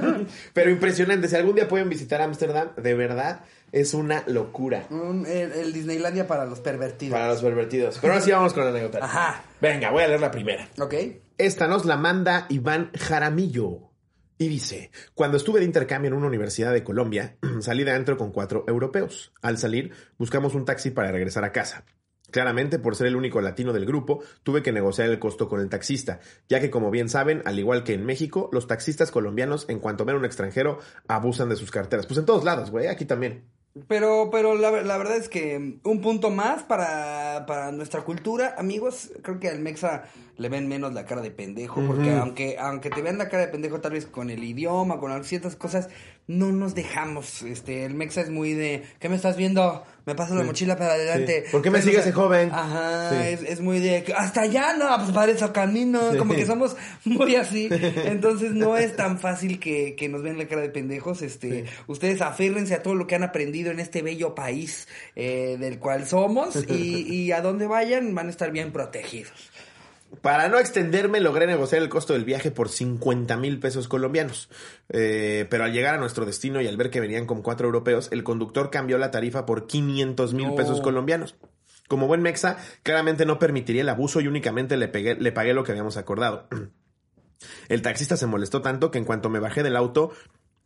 Pero 0.53 0.71
impresionante. 0.71 1.27
Si 1.27 1.35
algún 1.35 1.53
día 1.53 1.67
pueden 1.67 1.87
visitar 1.89 2.19
Ámsterdam, 2.21 2.69
de 2.75 2.95
verdad, 2.95 3.41
es 3.71 3.93
una 3.93 4.23
locura. 4.27 4.85
Un- 4.89 5.25
el, 5.25 5.51
el 5.51 5.73
Disneylandia 5.73 6.27
para 6.27 6.45
los 6.45 6.59
pervertidos. 6.59 7.13
Para 7.13 7.29
los 7.29 7.41
pervertidos. 7.41 7.97
Pero 8.01 8.13
ahora 8.13 8.25
sí 8.25 8.31
vamos 8.31 8.53
con 8.53 8.63
la 8.63 8.69
anécdota. 8.71 8.99
Ajá. 9.03 9.43
Venga, 9.61 9.91
voy 9.91 10.03
a 10.03 10.07
leer 10.07 10.21
la 10.21 10.31
primera. 10.31 10.67
¿Ok? 10.79 10.93
Esta 11.37 11.67
nos 11.67 11.85
la 11.85 11.97
manda 11.97 12.45
Iván 12.49 12.91
Jaramillo. 12.97 13.89
Y 14.37 14.47
dice, 14.47 14.89
cuando 15.13 15.37
estuve 15.37 15.59
de 15.59 15.65
intercambio 15.65 16.07
en 16.09 16.15
una 16.15 16.25
universidad 16.27 16.73
de 16.73 16.83
Colombia, 16.83 17.37
salí 17.61 17.83
de 17.83 17.91
antro 17.91 18.17
con 18.17 18.31
cuatro 18.31 18.65
europeos. 18.67 19.33
Al 19.41 19.57
salir, 19.57 19.91
buscamos 20.17 20.55
un 20.55 20.65
taxi 20.65 20.89
para 20.89 21.11
regresar 21.11 21.43
a 21.43 21.51
casa. 21.51 21.85
Claramente, 22.31 22.79
por 22.79 22.95
ser 22.95 23.07
el 23.07 23.17
único 23.17 23.41
latino 23.41 23.73
del 23.73 23.85
grupo, 23.85 24.23
tuve 24.41 24.63
que 24.63 24.71
negociar 24.71 25.09
el 25.09 25.19
costo 25.19 25.49
con 25.49 25.59
el 25.59 25.67
taxista, 25.69 26.21
ya 26.47 26.61
que 26.61 26.71
como 26.71 26.89
bien 26.89 27.09
saben, 27.09 27.41
al 27.43 27.59
igual 27.59 27.83
que 27.83 27.93
en 27.93 28.05
México, 28.05 28.49
los 28.53 28.67
taxistas 28.67 29.11
colombianos, 29.11 29.65
en 29.67 29.79
cuanto 29.79 30.05
ven 30.05 30.15
a 30.15 30.19
un 30.19 30.25
extranjero, 30.25 30.79
abusan 31.09 31.49
de 31.49 31.57
sus 31.57 31.71
carteras. 31.71 32.07
Pues 32.07 32.17
en 32.17 32.25
todos 32.25 32.45
lados, 32.45 32.71
güey, 32.71 32.87
aquí 32.87 33.03
también. 33.03 33.43
Pero, 33.87 34.29
pero 34.31 34.55
la, 34.55 34.69
la 34.81 34.97
verdad 34.97 35.15
es 35.15 35.29
que 35.29 35.79
un 35.83 36.01
punto 36.01 36.29
más 36.29 36.63
para, 36.63 37.45
para 37.47 37.71
nuestra 37.71 38.01
cultura, 38.01 38.55
amigos, 38.57 39.11
creo 39.21 39.39
que 39.39 39.47
al 39.47 39.59
Mexa 39.59 40.03
le 40.35 40.49
ven 40.49 40.67
menos 40.67 40.93
la 40.93 41.05
cara 41.05 41.21
de 41.21 41.31
pendejo, 41.31 41.81
porque 41.87 42.11
aunque, 42.11 42.57
aunque 42.59 42.89
te 42.89 43.01
vean 43.01 43.17
la 43.17 43.29
cara 43.29 43.45
de 43.45 43.51
pendejo 43.51 43.79
tal 43.79 43.93
vez 43.93 44.05
con 44.05 44.29
el 44.29 44.43
idioma, 44.43 44.99
con 44.99 45.23
ciertas 45.23 45.55
cosas, 45.55 45.87
no 46.27 46.51
nos 46.51 46.75
dejamos, 46.75 47.43
este, 47.43 47.85
el 47.85 47.93
Mexa 47.93 48.21
es 48.21 48.29
muy 48.29 48.53
de, 48.53 48.83
¿qué 48.99 49.07
me 49.07 49.15
estás 49.15 49.37
viendo? 49.37 49.83
Me 50.05 50.15
paso 50.15 50.33
la 50.35 50.43
mochila 50.43 50.75
para 50.77 50.93
adelante. 50.93 51.43
Sí. 51.45 51.51
¿Por 51.51 51.61
qué 51.61 51.69
me 51.69 51.79
sigue 51.81 51.97
o 51.97 52.01
sea, 52.01 52.09
ese 52.09 52.11
joven? 52.11 52.49
Ajá, 52.51 53.09
Sí. 53.11 53.15
es, 53.27 53.43
es 53.43 53.61
muy 53.61 53.79
de, 53.79 54.11
hasta 54.17 54.41
allá, 54.41 54.73
no, 54.75 54.95
pues 54.97 55.11
para 55.11 55.31
eso 55.31 55.53
camino, 55.53 55.99
como 56.17 56.33
que 56.33 56.45
somos 56.45 56.75
muy 57.05 57.35
así, 57.35 57.69
entonces 58.05 58.51
no 58.53 58.77
es 58.77 58.95
tan 58.95 59.19
fácil 59.19 59.59
que, 59.59 59.95
que 59.95 60.09
nos 60.09 60.23
ven 60.23 60.37
la 60.37 60.47
cara 60.47 60.61
de 60.61 60.69
pendejos, 60.69 61.21
este, 61.21 61.65
ustedes 61.87 62.21
aférrense 62.21 62.73
a 62.73 62.81
todo 62.81 62.95
lo 62.95 63.05
que 63.05 63.15
han 63.15 63.23
aprendido 63.23 63.71
en 63.71 63.79
este 63.79 64.01
bello 64.01 64.33
país 64.33 64.87
eh, 65.15 65.57
del 65.59 65.77
cual 65.77 66.07
somos 66.07 66.55
y, 66.67 67.05
y 67.13 67.31
a 67.31 67.41
donde 67.41 67.67
vayan 67.67 68.15
van 68.15 68.27
a 68.27 68.29
estar 68.31 68.51
bien 68.51 68.71
protegidos. 68.71 69.50
Para 70.21 70.49
no 70.49 70.59
extenderme, 70.59 71.21
logré 71.21 71.47
negociar 71.47 71.81
el 71.81 71.87
costo 71.89 72.13
del 72.13 72.25
viaje 72.25 72.51
por 72.51 72.67
50 72.69 73.37
mil 73.37 73.59
pesos 73.59 73.87
colombianos. 73.87 74.49
Eh, 74.89 75.47
pero 75.49 75.63
al 75.63 75.71
llegar 75.73 75.95
a 75.95 75.97
nuestro 75.97 76.25
destino 76.25 76.59
y 76.61 76.67
al 76.67 76.75
ver 76.75 76.89
que 76.89 76.99
venían 76.99 77.25
con 77.25 77.41
cuatro 77.41 77.67
europeos, 77.67 78.09
el 78.11 78.23
conductor 78.23 78.69
cambió 78.71 78.97
la 78.97 79.09
tarifa 79.11 79.45
por 79.45 79.67
500 79.67 80.33
mil 80.33 80.47
No. 80.49 80.55
pesos 80.55 80.81
colombianos. 80.81 81.35
Como 81.87 82.07
buen 82.07 82.21
mexa, 82.21 82.57
claramente 82.83 83.25
no 83.25 83.39
permitiría 83.39 83.81
el 83.83 83.89
abuso 83.89 84.19
y 84.21 84.27
únicamente 84.27 84.75
le, 84.77 84.91
pegué- 84.91 85.17
le 85.17 85.31
pagué 85.31 85.53
lo 85.53 85.63
que 85.63 85.71
habíamos 85.71 85.95
acordado. 85.97 86.47
El 87.69 87.81
taxista 87.81 88.17
se 88.17 88.27
molestó 88.27 88.61
tanto 88.61 88.91
que 88.91 88.97
en 88.99 89.05
cuanto 89.05 89.29
me 89.29 89.39
bajé 89.39 89.63
del 89.63 89.75
auto, 89.75 90.11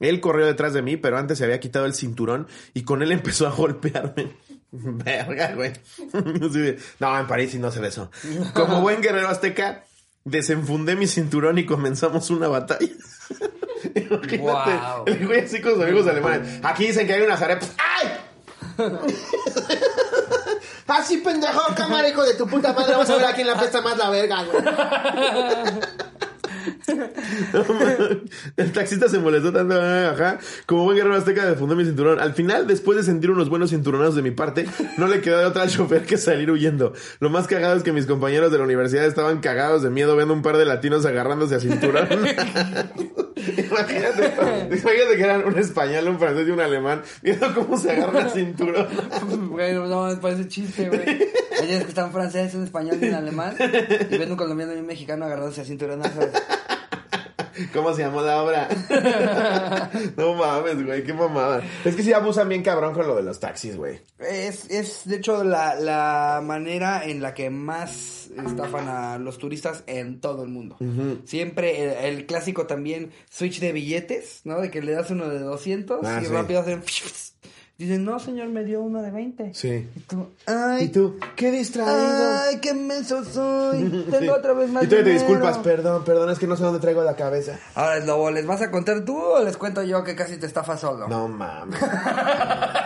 él 0.01 0.19
corrió 0.19 0.45
detrás 0.45 0.73
de 0.73 0.81
mí, 0.81 0.97
pero 0.97 1.17
antes 1.17 1.37
se 1.37 1.45
había 1.45 1.59
quitado 1.61 1.85
el 1.85 1.93
cinturón 1.93 2.47
y 2.73 2.83
con 2.83 3.01
él 3.01 3.11
empezó 3.13 3.47
a 3.47 3.51
golpearme. 3.51 4.35
Verga, 4.71 5.53
güey. 5.53 5.73
No, 6.99 7.19
en 7.19 7.27
París 7.27 7.51
sí 7.51 7.59
no 7.59 7.71
se 7.71 7.85
eso. 7.85 8.11
Como 8.53 8.81
buen 8.81 9.01
guerrero 9.01 9.27
azteca, 9.29 9.83
desenfundé 10.23 10.95
mi 10.95 11.07
cinturón 11.07 11.57
y 11.57 11.65
comenzamos 11.65 12.29
una 12.29 12.47
batalla. 12.47 12.87
Imagínate, 13.95 14.37
Wow. 14.39 15.03
el 15.07 15.27
güey 15.27 15.41
así 15.41 15.61
con 15.61 15.73
sus 15.75 15.83
amigos 15.83 16.07
alemanes. 16.07 16.59
Aquí 16.63 16.87
dicen 16.87 17.05
que 17.07 17.13
hay 17.13 17.21
unas 17.21 17.41
arepas. 17.41 17.71
¡Ay! 17.77 18.09
Así 20.87 21.17
pendejo, 21.17 21.61
cámara, 21.75 22.07
hijo 22.09 22.23
de 22.23 22.33
tu 22.35 22.47
puta 22.47 22.73
madre. 22.73 22.93
Vamos 22.93 23.09
a 23.09 23.15
ver 23.17 23.25
a 23.25 23.33
quién 23.33 23.47
le 23.47 23.53
apesta 23.53 23.81
más 23.81 23.97
la 23.97 24.09
verga, 24.09 24.43
güey. 24.43 24.63
El 28.57 28.71
taxista 28.71 29.07
se 29.09 29.19
molestó 29.19 29.51
tanto, 29.51 29.75
ajá, 29.79 30.39
como 30.65 30.83
buen 30.83 30.97
guerrero 30.97 31.15
azteca 31.15 31.45
defundó 31.45 31.75
mi 31.75 31.85
cinturón. 31.85 32.19
Al 32.19 32.33
final, 32.33 32.67
después 32.67 32.97
de 32.97 33.03
sentir 33.03 33.31
unos 33.31 33.49
buenos 33.49 33.69
cinturonados 33.71 34.15
de 34.15 34.21
mi 34.21 34.31
parte, 34.31 34.65
no 34.97 35.07
le 35.07 35.21
quedó 35.21 35.39
de 35.39 35.45
otra 35.45 35.63
al 35.63 35.69
chofer 35.69 36.05
que 36.05 36.17
salir 36.17 36.51
huyendo. 36.51 36.93
Lo 37.19 37.29
más 37.29 37.47
cagado 37.47 37.75
es 37.75 37.83
que 37.83 37.91
mis 37.91 38.05
compañeros 38.05 38.51
de 38.51 38.57
la 38.57 38.63
universidad 38.63 39.05
estaban 39.05 39.39
cagados 39.39 39.83
de 39.83 39.89
miedo 39.89 40.15
viendo 40.15 40.33
un 40.33 40.41
par 40.41 40.57
de 40.57 40.65
latinos 40.65 41.05
agarrándose 41.05 41.55
a 41.55 41.59
cinturón. 41.59 42.07
imagínate, 43.35 44.33
imagínate 44.71 45.17
que 45.17 45.23
eran 45.23 45.45
un 45.45 45.57
español, 45.57 46.07
un 46.07 46.19
francés 46.19 46.47
y 46.47 46.51
un 46.51 46.59
alemán 46.59 47.01
viendo 47.21 47.53
cómo 47.53 47.77
se 47.77 47.91
agarran 47.91 48.27
a 48.27 48.29
cinturón. 48.29 48.87
Bueno, 49.49 49.85
no, 49.87 50.19
parece 50.19 50.47
chiste, 50.47 50.89
güey. 50.89 51.23
Es 51.51 51.83
que 51.83 51.89
están 51.89 52.11
francés, 52.11 52.53
en 52.53 52.63
español 52.63 52.97
y 53.01 53.05
en 53.05 53.13
alemán 53.13 53.55
y 54.09 54.17
ven 54.17 54.31
un 54.31 54.37
colombiano 54.37 54.73
y 54.73 54.77
un 54.77 54.85
mexicano 54.85 55.25
agarrándose 55.25 55.61
a 55.61 55.65
cinturonazos. 55.65 56.25
¿Cómo 57.73 57.93
se 57.93 58.01
llamó 58.03 58.21
la 58.21 58.43
obra? 58.43 58.67
no 60.17 60.33
mames, 60.35 60.83
güey, 60.85 61.03
qué 61.03 61.13
mamada. 61.13 61.63
Es 61.83 61.95
que 61.95 62.03
sí 62.03 62.13
abusan 62.13 62.49
bien 62.49 62.63
cabrón 62.63 62.93
con 62.93 63.07
lo 63.07 63.15
de 63.15 63.23
los 63.23 63.39
taxis, 63.39 63.77
güey. 63.77 64.01
Es, 64.19 64.69
es 64.69 65.01
de 65.05 65.17
hecho 65.17 65.43
la, 65.43 65.75
la 65.75 66.41
manera 66.43 67.05
en 67.05 67.21
la 67.21 67.33
que 67.33 67.49
más 67.49 68.29
estafan 68.45 68.87
a 68.87 69.17
los 69.17 69.37
turistas 69.37 69.83
en 69.87 70.19
todo 70.21 70.43
el 70.43 70.49
mundo. 70.49 70.77
Siempre 71.25 71.83
el, 72.07 72.15
el 72.15 72.25
clásico 72.25 72.65
también 72.67 73.11
switch 73.29 73.59
de 73.59 73.71
billetes, 73.71 74.41
¿no? 74.43 74.59
De 74.61 74.69
que 74.71 74.81
le 74.81 74.93
das 74.93 75.11
uno 75.11 75.29
de 75.29 75.39
200 75.39 75.99
Ah, 76.03 76.19
y 76.21 76.25
sí. 76.25 76.31
rápido 76.31 76.61
hacen... 76.61 76.83
Dicen, 77.77 78.05
no, 78.05 78.19
señor, 78.19 78.47
me 78.47 78.63
dio 78.63 78.79
uno 78.81 79.01
de 79.01 79.11
20. 79.11 79.53
Sí. 79.53 79.89
Y 79.95 79.99
tú, 80.01 80.29
ay, 80.45 80.85
¿Y 80.85 80.87
tú? 80.87 81.19
¿Qué 81.35 81.51
distraído? 81.51 82.39
ay, 82.47 82.59
qué 82.61 82.73
menso 82.73 83.21
soy. 83.25 83.83
Tengo 84.09 84.19
Sí. 84.19 84.29
otra 84.29 84.53
vez 84.53 84.69
más 84.69 84.83
Y 84.85 84.87
tú 84.87 84.95
te 84.95 85.03
disculpas, 85.03 85.57
perdón, 85.57 86.05
perdón, 86.05 86.29
es 86.29 86.39
que 86.39 86.47
no 86.47 86.55
sé 86.55 86.63
dónde 86.63 86.79
traigo 86.79 87.03
la 87.03 87.17
cabeza. 87.17 87.59
Ahora, 87.73 87.99
Lobo, 87.99 88.31
¿les 88.31 88.45
vas 88.47 88.61
a 88.61 88.71
contar 88.71 89.03
tú 89.03 89.17
o 89.19 89.43
les 89.43 89.57
cuento 89.57 89.83
yo 89.83 90.05
que 90.05 90.15
casi 90.15 90.37
te 90.37 90.45
estafa 90.45 90.77
solo? 90.77 91.09
No 91.09 91.27
mames. 91.27 91.77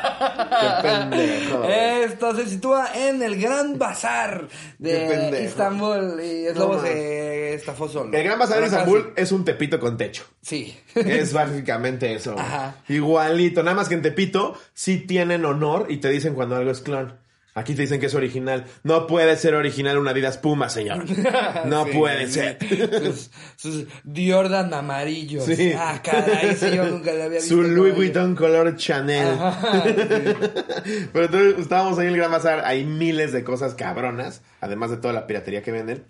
Qué 0.60 0.88
pendejo. 0.88 1.64
Esto 1.66 2.36
se 2.36 2.48
sitúa 2.48 2.90
en 2.96 3.22
el 3.22 3.40
Gran 3.40 3.78
Bazar 3.78 4.48
de 4.78 5.08
pendejo. 5.08 5.44
Istambul 5.46 6.20
y 6.22 6.46
el 6.48 6.58
lobo 6.58 6.82
se 6.82 7.54
estafó 7.54 7.88
solo. 7.88 8.16
El 8.18 8.24
Gran 8.24 8.40
Bazar 8.40 8.60
de. 8.60 8.66
Estambul 8.66 9.14
es 9.16 9.32
un 9.32 9.46
tepito 9.46 9.80
con 9.80 9.98
techo. 9.98 10.24
Sí. 10.42 10.76
Es 10.96 11.32
básicamente 11.34 12.14
eso. 12.14 12.36
Ajá. 12.38 12.76
Igualito, 12.88 13.62
nada 13.64 13.76
más 13.76 13.88
que 13.88 13.96
en 13.96 14.02
Tepito 14.02 14.56
sí 14.80 14.98
tienen 15.00 15.44
honor 15.44 15.88
y 15.90 15.98
te 15.98 16.08
dicen 16.10 16.36
cuando 16.36 16.56
algo 16.56 16.72
es 16.72 16.80
clon. 16.80 17.20
Aquí 17.54 17.74
te 17.76 17.82
dicen 17.82 18.00
que 18.00 18.06
es 18.06 18.16
original. 18.16 18.64
No 18.84 19.08
puede 19.08 19.36
ser 19.36 19.56
original 19.56 19.98
una 19.98 20.12
Adidas 20.12 20.38
Puma, 20.38 20.70
señor. 20.70 21.04
No 21.66 21.84
Sí, 21.86 21.92
puede 21.98 22.28
sí. 22.28 22.34
ser. 22.34 22.58
Sus, 23.04 23.32
sus 23.58 23.86
Jordan 24.16 24.74
amarillos. 24.74 25.44
Sí. 25.44 25.74
Ah, 25.76 26.02
caray, 26.02 26.52
ese 26.52 26.74
yo 26.78 26.86
nunca 26.86 27.12
le 27.12 27.24
había 27.24 27.40
visto. 27.40 27.56
Su 27.56 27.64
Louis 27.64 27.94
Vuitton 27.94 28.38
color 28.38 28.78
Chanel. 28.78 29.28
Ajá, 29.38 29.84
sí. 29.84 29.94
Pero 31.12 31.26
entonces 31.26 31.56
estábamos 31.60 32.00
ahí 32.00 32.08
en 32.08 32.14
el 32.14 32.18
Gran 32.20 32.32
Bazar, 32.32 32.64
hay 32.64 32.86
miles 32.86 33.34
de 33.34 33.44
cosas 33.44 33.74
cabronas, 33.74 34.42
además 34.62 34.92
de 34.92 34.98
toda 34.98 35.14
la 35.14 35.28
piratería 35.28 35.62
que 35.62 35.74
venden. 35.74 36.06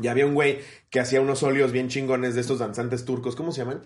Y 0.00 0.08
había 0.08 0.24
un 0.24 0.32
güey 0.32 0.60
que 0.88 1.00
hacía 1.00 1.20
unos 1.20 1.42
óleos 1.42 1.72
bien 1.72 1.88
chingones 1.88 2.34
de 2.34 2.40
estos 2.40 2.60
danzantes 2.60 3.04
turcos, 3.04 3.36
¿cómo 3.36 3.52
se 3.52 3.58
llaman? 3.60 3.82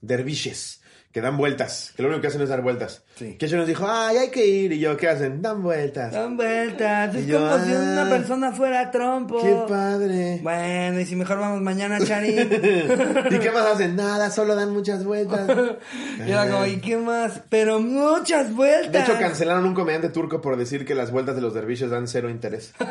Derviches. 0.00 0.80
Que 1.12 1.22
dan 1.22 1.38
vueltas, 1.38 1.94
que 1.96 2.02
lo 2.02 2.08
único 2.08 2.20
que 2.20 2.26
hacen 2.26 2.42
es 2.42 2.50
dar 2.50 2.60
vueltas. 2.60 3.02
Sí. 3.16 3.36
Que 3.38 3.46
ella 3.46 3.56
nos 3.56 3.66
dijo, 3.66 3.86
ay, 3.88 4.18
hay 4.18 4.30
que 4.30 4.46
ir. 4.46 4.72
Y 4.72 4.78
yo, 4.78 4.94
¿qué 4.98 5.08
hacen? 5.08 5.40
Dan 5.40 5.62
vueltas. 5.62 6.12
Dan 6.12 6.36
vueltas. 6.36 7.14
Es 7.14 7.24
Y 7.24 7.28
yo, 7.28 7.38
como 7.38 7.64
si 7.64 7.72
ah, 7.72 7.78
una 7.92 8.10
persona 8.10 8.52
fuera 8.52 8.90
trompo. 8.90 9.42
Qué 9.42 9.56
padre. 9.66 10.40
Bueno, 10.42 11.00
y 11.00 11.06
si 11.06 11.16
mejor 11.16 11.38
vamos 11.38 11.62
mañana, 11.62 11.98
Chari. 12.04 12.28
¿Y 13.30 13.38
qué 13.38 13.50
más 13.52 13.66
hacen? 13.66 13.96
Nada, 13.96 14.30
solo 14.30 14.54
dan 14.54 14.70
muchas 14.70 15.02
vueltas. 15.02 15.48
y 16.26 16.30
era 16.30 16.46
como, 16.46 16.66
¿y 16.66 16.78
qué 16.78 16.98
más? 16.98 17.40
Pero 17.48 17.80
muchas 17.80 18.54
vueltas. 18.54 18.92
De 18.92 19.00
hecho, 19.00 19.18
cancelaron 19.18 19.64
un 19.64 19.74
comediante 19.74 20.10
turco 20.10 20.42
por 20.42 20.58
decir 20.58 20.84
que 20.84 20.94
las 20.94 21.10
vueltas 21.10 21.34
de 21.34 21.40
los 21.40 21.54
derviches 21.54 21.88
dan 21.88 22.06
cero 22.06 22.28
interés. 22.28 22.74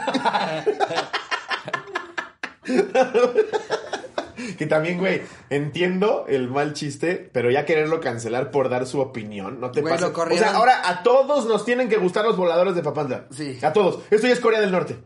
que 4.58 4.66
también, 4.66 4.98
güey, 5.00 5.22
entiendo 5.50 6.26
el 6.28 6.50
mal 6.50 6.74
chiste, 6.74 7.30
pero 7.34 7.52
ya 7.52 7.66
quererlo 7.66 8.00
cancelar 8.00 8.52
por 8.52 8.70
dar 8.70 8.86
su 8.86 9.00
opinión, 9.00 9.60
no 9.60 9.72
te 9.72 9.82
Güey, 9.82 9.94
pases. 9.94 10.12
lo 10.16 10.24
O 10.24 10.38
sea, 10.38 10.56
ahora 10.56 10.90
a 10.90 11.04
todos 11.04 11.46
nos 11.46 11.66
tienen 11.66 11.90
que 11.90 11.98
gustar 11.98 12.26
los 12.26 12.38
voladores 12.38 12.76
de 12.76 12.84
Papantla. 12.84 13.28
Sí. 13.32 13.60
A 13.62 13.74
todos. 13.74 14.00
Esto 14.10 14.28
ya 14.28 14.34
es 14.34 14.40
Corea 14.40 14.62
del 14.62 14.72
Norte. 14.72 14.98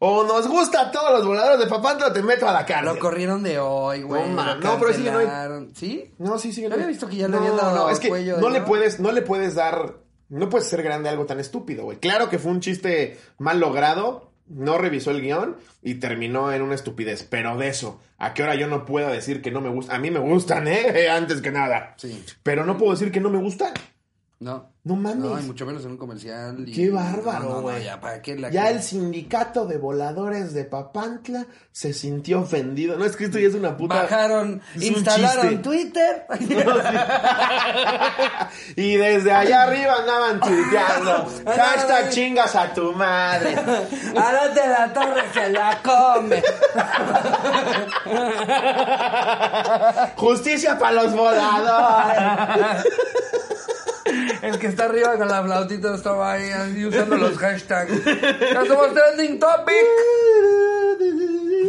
O 0.00 0.24
nos 0.24 0.46
gusta 0.48 0.82
a 0.82 0.90
todos 0.90 1.12
los 1.12 1.26
voladores 1.26 1.58
de 1.58 1.66
Papantla, 1.66 2.12
te 2.12 2.22
meto 2.22 2.48
a 2.48 2.52
la 2.52 2.66
cárcel. 2.66 2.94
Lo 2.94 2.98
corrieron 2.98 3.42
de 3.42 3.58
hoy, 3.58 4.02
güey. 4.02 4.28
No, 4.30 4.78
pero 4.78 4.92
sí 4.92 5.02
que 5.02 5.10
no 5.10 5.18
hay-. 5.18 5.70
¿Sí? 5.74 6.12
No, 6.18 6.38
sí, 6.38 6.52
sí. 6.52 6.66
No. 6.68 6.74
había 6.74 6.86
visto 6.86 7.08
que 7.08 7.16
ya 7.16 7.26
le 7.28 7.32
no, 7.32 7.38
habían 7.38 7.56
dado 7.56 7.74
No, 7.76 7.90
es 7.90 8.00
que 8.00 8.08
cuello, 8.08 8.38
no 8.38 8.50
le 8.50 8.60
puedes, 8.62 9.00
no 9.00 9.12
le 9.12 9.22
puedes 9.22 9.54
dar, 9.54 9.94
no 10.28 10.48
puedes 10.50 10.68
ser 10.68 10.82
grande 10.82 11.08
algo 11.08 11.26
tan 11.26 11.40
estúpido, 11.40 11.84
güey. 11.84 11.98
Claro 11.98 12.28
que 12.28 12.38
fue 12.38 12.50
un 12.50 12.60
chiste 12.60 13.18
mal 13.38 13.60
logrado, 13.60 14.32
no 14.48 14.78
revisó 14.78 15.10
el 15.10 15.22
guion 15.22 15.56
y 15.82 15.94
terminó 15.94 16.52
en 16.52 16.62
una 16.62 16.74
estupidez. 16.74 17.22
Pero 17.24 17.56
de 17.56 17.68
eso, 17.68 18.00
a 18.18 18.34
qué 18.34 18.42
hora 18.42 18.54
yo 18.54 18.66
no 18.66 18.84
pueda 18.84 19.10
decir 19.10 19.42
que 19.42 19.50
no 19.50 19.60
me 19.60 19.68
gusta. 19.68 19.94
A 19.94 19.98
mí 19.98 20.10
me 20.10 20.20
gustan, 20.20 20.68
¿eh? 20.68 21.08
Antes 21.10 21.40
que 21.40 21.50
nada. 21.50 21.94
Sí. 21.96 22.22
Pero 22.42 22.64
no 22.64 22.76
puedo 22.76 22.92
decir 22.92 23.10
que 23.10 23.20
no 23.20 23.30
me 23.30 23.38
gustan. 23.38 23.72
No. 24.44 24.74
No 24.84 24.96
mames. 24.96 25.16
No, 25.16 25.40
y 25.40 25.42
mucho 25.44 25.64
menos 25.64 25.82
en 25.86 25.92
un 25.92 25.96
comercial. 25.96 26.62
y- 26.68 26.72
Qué 26.72 26.88
No, 26.88 26.96
bárbaro, 26.96 27.44
no, 27.44 27.54
no, 27.54 27.62
güey. 27.62 27.84
ya, 27.84 27.98
¿para 27.98 28.20
qué 28.20 28.36
la 28.36 28.50
Ya 28.50 28.64
que- 28.66 28.72
el 28.72 28.82
sindicato 28.82 29.64
de 29.64 29.78
voladores 29.78 30.52
de 30.52 30.64
Papantla 30.66 31.46
se 31.72 31.94
sintió 31.94 32.40
ofendido. 32.42 32.98
No, 32.98 33.06
es 33.06 33.16
que 33.16 33.24
esto 33.24 33.38
ya 33.38 33.48
es 33.48 33.54
una 33.54 33.74
puta... 33.78 33.94
Bajaron, 34.02 34.60
es 34.76 34.82
instalaron. 34.82 35.62
Twitter. 35.62 36.26
Y 38.76 38.96
desde 38.96 39.32
allá 39.32 39.62
arriba 39.62 39.94
andaban 40.00 40.38
tuiteando. 40.40 41.26
Hashtag 41.46 42.10
chingas 42.10 42.54
a 42.54 42.72
tu 42.74 42.92
madre. 42.92 43.56
Ahora 44.14 44.48
de 44.48 44.68
la 44.68 44.92
torre 44.92 45.22
se 45.32 45.48
la 45.50 45.78
come. 45.82 46.42
Justicia 50.16 50.78
para 50.78 51.02
los 51.04 51.14
voladores. 51.14 52.84
El 54.42 54.58
que 54.58 54.66
está 54.66 54.84
arriba 54.84 55.16
con 55.16 55.28
la 55.28 55.42
flautita 55.42 55.94
estaba 55.94 56.32
ahí 56.32 56.84
usando 56.84 57.16
los 57.16 57.36
hashtags. 57.38 58.04
¡Ya 58.04 58.64
somos 58.66 58.94
trending 58.94 59.38
topic! 59.38 59.74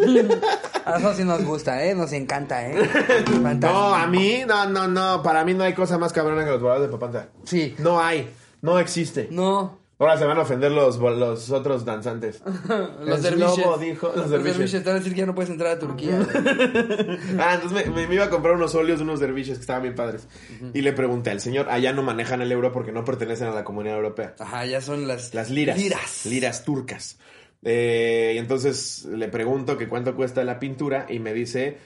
Eso 0.98 1.14
sí 1.14 1.24
nos 1.24 1.44
gusta, 1.44 1.84
¿eh? 1.84 1.96
Nos 1.96 2.12
encanta, 2.14 2.68
¿eh? 2.68 2.86
Fantástico. 2.86 3.68
No, 3.74 3.96
a 3.96 4.08
mí, 4.08 4.44
no, 4.48 4.68
no, 4.68 4.88
no. 4.88 5.24
Para 5.24 5.44
mí 5.44 5.54
no 5.54 5.64
hay 5.64 5.74
cosa 5.74 5.98
más 5.98 6.14
cabrona 6.14 6.44
que 6.44 6.52
los 6.52 6.62
voladores 6.62 6.90
de 6.90 6.98
Papantla. 6.98 7.30
Sí. 7.44 7.76
No 7.80 8.00
hay. 8.00 8.32
No 8.62 8.80
existe. 8.80 9.28
No. 9.32 9.80
Ahora 10.06 10.20
se 10.20 10.26
van 10.26 10.38
a 10.38 10.42
ofender 10.42 10.72
los, 10.72 11.00
los 11.00 11.50
otros 11.50 11.84
danzantes. 11.84 12.40
Los 13.04 13.24
derviches. 13.24 13.80
dijo, 13.80 14.08
los 14.08 14.18
Los 14.18 14.30
derviches. 14.30 14.58
derviches. 14.58 14.84
Te 14.84 14.90
van 14.90 14.96
a 14.98 15.00
decir 15.00 15.14
que 15.14 15.20
ya 15.22 15.26
no 15.26 15.34
puedes 15.34 15.50
entrar 15.50 15.72
a 15.72 15.80
Turquía. 15.80 16.20
Ah, 17.40 17.56
entonces 17.56 17.88
me, 17.92 18.14
iba 18.14 18.26
a 18.26 18.30
comprar 18.30 18.56
unos 18.56 18.76
óleos 18.76 19.00
de 19.00 19.04
unos 19.04 19.20
derviches 19.20 19.58
que 19.58 19.62
estaban 19.62 19.82
bien 19.82 19.96
padres. 19.96 20.28
Y 20.74 20.82
le 20.82 20.94
pregunté 20.94 21.32
al 21.32 21.42
señor, 21.42 21.70
allá 21.70 21.92
no 21.92 22.04
manejan 22.04 22.42
el 22.42 22.52
euro 22.52 22.72
porque 22.72 22.92
no 22.92 23.04
pertenecen 23.04 23.48
a 23.48 23.52
la 23.52 23.64
comunidad 23.64 23.96
europea. 23.98 24.36
Ajá, 24.40 24.66
ya 24.66 24.80
son 24.80 25.08
las... 25.08 25.34
Las 25.34 25.50
liras. 25.50 25.78
Liras. 25.78 26.26
Liras 26.26 26.64
turcas. 26.64 27.18
Eh, 27.64 28.34
y 28.36 28.38
entonces 28.38 29.06
le 29.06 29.28
pregunto 29.28 29.76
que 29.78 29.90
cuánto 29.90 30.16
cuesta 30.16 30.44
la 30.44 30.60
pintura 30.60 31.08
y 31.10 31.18
me 31.20 31.34
dice 31.34 31.78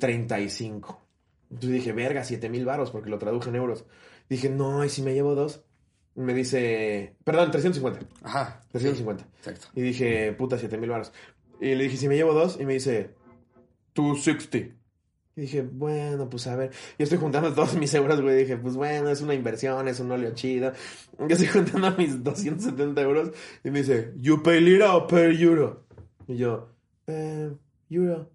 35. 0.00 1.00
Entonces 1.50 1.70
dije, 1.70 1.92
verga, 1.92 2.24
7 2.24 2.48
mil 2.48 2.64
baros 2.64 2.90
porque 2.90 3.08
lo 3.10 3.18
traduje 3.18 3.50
en 3.50 3.56
euros. 3.56 3.84
Dije, 4.28 4.50
no, 4.50 4.84
¿y 4.84 4.88
si 4.88 5.02
me 5.02 5.14
llevo 5.14 5.34
dos? 5.34 5.62
Me 6.14 6.34
dice, 6.34 7.16
perdón, 7.24 7.50
350. 7.50 8.06
Ajá. 8.22 8.60
350. 8.72 9.26
Exacto. 9.38 9.68
Y 9.74 9.82
dije, 9.82 10.32
puta, 10.32 10.58
7 10.58 10.76
mil 10.78 10.90
baros. 10.90 11.12
Y 11.60 11.74
le 11.74 11.84
dije, 11.84 11.96
si 11.96 12.08
me 12.08 12.16
llevo 12.16 12.34
dos, 12.34 12.58
y 12.60 12.66
me 12.66 12.74
dice, 12.74 13.14
260. 13.94 14.74
Y 15.34 15.40
dije, 15.40 15.62
bueno, 15.62 16.28
pues 16.28 16.46
a 16.46 16.56
ver. 16.56 16.70
Yo 16.98 17.04
estoy 17.04 17.18
juntando 17.18 17.52
todos 17.54 17.74
mis 17.76 17.92
euros, 17.94 18.20
güey. 18.20 18.36
Dije, 18.36 18.56
pues 18.56 18.76
bueno, 18.76 19.08
es 19.08 19.22
una 19.22 19.34
inversión, 19.34 19.88
es 19.88 20.00
un 20.00 20.10
óleo 20.10 20.34
chido. 20.34 20.72
Yo 21.18 21.26
estoy 21.26 21.46
juntando 21.48 21.90
mis 21.98 22.22
270 22.22 23.00
euros. 23.00 23.30
Y 23.64 23.70
me 23.70 23.80
dice, 23.80 24.12
¿you 24.16 24.42
pay 24.42 24.60
lira 24.60 24.94
o 24.94 25.06
per 25.06 25.32
euro? 25.32 25.86
Y 26.26 26.36
yo, 26.36 26.68
eh, 27.06 27.50
euro. 27.88 28.30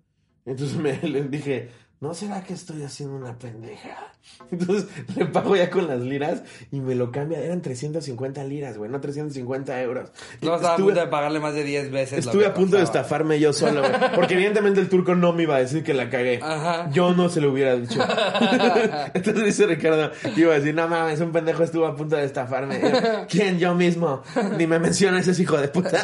Entonces 0.45 0.77
me 0.79 0.99
le 1.07 1.23
dije, 1.23 1.69
¿no 1.99 2.13
será 2.13 2.43
que 2.43 2.53
estoy 2.53 2.83
haciendo 2.83 3.15
una 3.15 3.37
pendeja? 3.37 4.11
Entonces 4.51 4.87
le 5.15 5.25
pago 5.25 5.55
ya 5.55 5.69
con 5.69 5.87
las 5.87 5.99
liras 6.01 6.43
y 6.71 6.79
me 6.81 6.93
lo 6.95 7.11
cambia. 7.11 7.39
Eran 7.39 7.61
350 7.61 8.43
liras, 8.43 8.77
güey, 8.77 8.91
no 8.91 8.99
350 8.99 9.81
euros. 9.81 10.11
No 10.41 10.55
estaba 10.55 10.73
a 10.73 10.75
Estuve- 10.75 10.85
punto 10.93 10.99
de 11.01 11.07
pagarle 11.07 11.39
más 11.39 11.53
de 11.53 11.63
10 11.63 11.91
veces. 11.91 12.19
Estuve 12.25 12.45
a 12.45 12.53
punto 12.53 12.77
de 12.77 12.83
estafarme 12.83 13.39
yo 13.39 13.53
solo, 13.53 13.81
güey. 13.81 13.91
Porque 14.15 14.33
evidentemente 14.35 14.79
el 14.79 14.89
turco 14.89 15.15
no 15.15 15.33
me 15.33 15.43
iba 15.43 15.55
a 15.55 15.59
decir 15.59 15.83
que 15.83 15.93
la 15.93 16.09
cagué. 16.09 16.39
Ajá. 16.41 16.89
Yo 16.91 17.13
no 17.13 17.29
se 17.29 17.41
lo 17.41 17.51
hubiera 17.51 17.75
dicho. 17.75 17.99
Entonces 19.13 19.45
dice 19.45 19.65
Ricardo, 19.65 20.11
iba 20.35 20.53
a 20.53 20.57
decir, 20.59 20.75
no 20.75 20.87
mames, 20.87 21.19
un 21.21 21.31
pendejo 21.31 21.63
estuvo 21.63 21.85
a 21.85 21.95
punto 21.95 22.15
de 22.15 22.25
estafarme. 22.25 22.79
Yo, 22.81 22.87
¿Quién? 23.29 23.57
Yo 23.59 23.73
mismo. 23.75 24.21
Ni 24.57 24.67
me 24.67 24.77
menciones 24.79 25.27
ese 25.27 25.41
hijo 25.41 25.57
de 25.57 25.67
puta. 25.69 26.03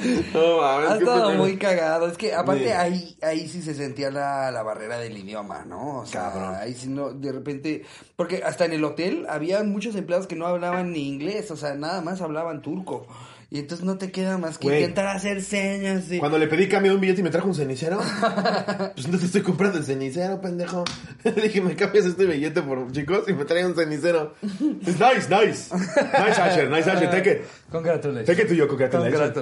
no 0.34 0.58
mames, 0.60 0.90
Ha 0.90 0.96
estado 0.98 1.30
muy 1.34 1.56
cagado. 1.56 2.06
Es 2.06 2.16
que 2.16 2.34
aparte 2.34 2.64
Sí. 2.64 2.70
ahí, 2.70 3.16
ahí 3.22 3.48
sí 3.48 3.62
se 3.62 3.74
sentía 3.74 4.10
la, 4.10 4.50
la 4.50 4.62
barrera 4.62 4.98
del 4.98 5.16
idioma, 5.16 5.64
¿no? 5.66 5.98
O 6.00 6.06
sea, 6.06 6.30
Cabrón. 6.32 6.54
ahí 6.60 6.74
sí 6.74 6.88
no, 6.88 7.10
de 7.12 7.32
repente, 7.32 7.84
porque 8.16 8.42
hasta 8.44 8.64
en 8.64 8.72
el 8.72 8.84
hotel 8.84 9.26
había 9.28 9.62
muchos 9.62 9.94
empleados 9.96 10.26
que 10.26 10.36
no 10.36 10.46
hablaban 10.46 10.92
ni 10.92 11.08
inglés, 11.08 11.50
o 11.50 11.56
sea, 11.56 11.74
nada 11.74 12.00
más 12.02 12.20
hablaban 12.20 12.62
turco. 12.62 13.06
Y 13.52 13.58
entonces 13.58 13.84
no 13.84 13.98
te 13.98 14.12
queda 14.12 14.38
más 14.38 14.58
que 14.58 14.68
Güey. 14.68 14.78
intentar 14.78 15.08
hacer 15.08 15.42
señas. 15.42 16.04
y- 16.12 16.18
Cuando 16.20 16.38
le 16.38 16.46
pedí 16.46 16.68
cambio 16.68 16.92
de 16.92 16.94
un 16.94 17.00
billete 17.00 17.20
y 17.20 17.24
me 17.24 17.30
trajo 17.30 17.48
un 17.48 17.54
cenicero, 17.56 17.98
pues 18.94 19.08
no 19.08 19.18
te 19.18 19.24
estoy 19.26 19.42
comprando 19.42 19.78
el 19.78 19.84
cenicero, 19.84 20.40
pendejo. 20.40 20.84
Le 21.24 21.32
dije, 21.32 21.60
me 21.60 21.74
cambias 21.74 22.06
este 22.06 22.26
billete 22.26 22.62
por 22.62 22.92
chicos 22.92 23.24
y 23.28 23.32
me 23.32 23.44
trae 23.44 23.66
un 23.66 23.74
cenicero. 23.74 24.34
It's 24.42 25.00
nice, 25.00 25.28
nice. 25.28 25.74
Nice 25.74 26.40
Asher, 26.40 26.70
nice 26.70 26.88
Asher, 26.88 27.10
take 27.10 27.30
it. 27.32 27.40
Congratulations. 27.72 28.26
Take 28.26 28.42
it 28.42 28.48
to 28.48 28.54
you, 28.54 28.68
congratulations. 28.68 29.32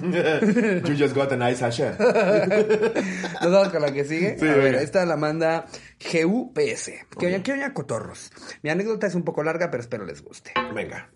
Congratulations. 0.00 0.88
you 0.88 0.94
just 0.96 1.14
got 1.14 1.30
a 1.32 1.36
nice 1.36 1.62
Asher. 1.62 1.94
Nos 3.42 3.52
vamos 3.52 3.68
con 3.68 3.82
la 3.82 3.92
que 3.92 4.04
sigue. 4.04 4.36
Sí, 4.38 4.48
a 4.48 4.54
ver, 4.56 4.76
esta 4.76 5.04
la 5.04 5.16
manda 5.18 5.66
GUPS. 6.00 6.90
Que 7.18 7.26
oña, 7.26 7.42
que 7.42 7.52
oña 7.52 7.74
cotorros. 7.74 8.30
Mi 8.62 8.70
anécdota 8.70 9.06
es 9.06 9.14
un 9.14 9.22
poco 9.22 9.42
larga, 9.42 9.70
pero 9.70 9.82
espero 9.82 10.06
les 10.06 10.22
guste. 10.22 10.52
Venga. 10.74 11.10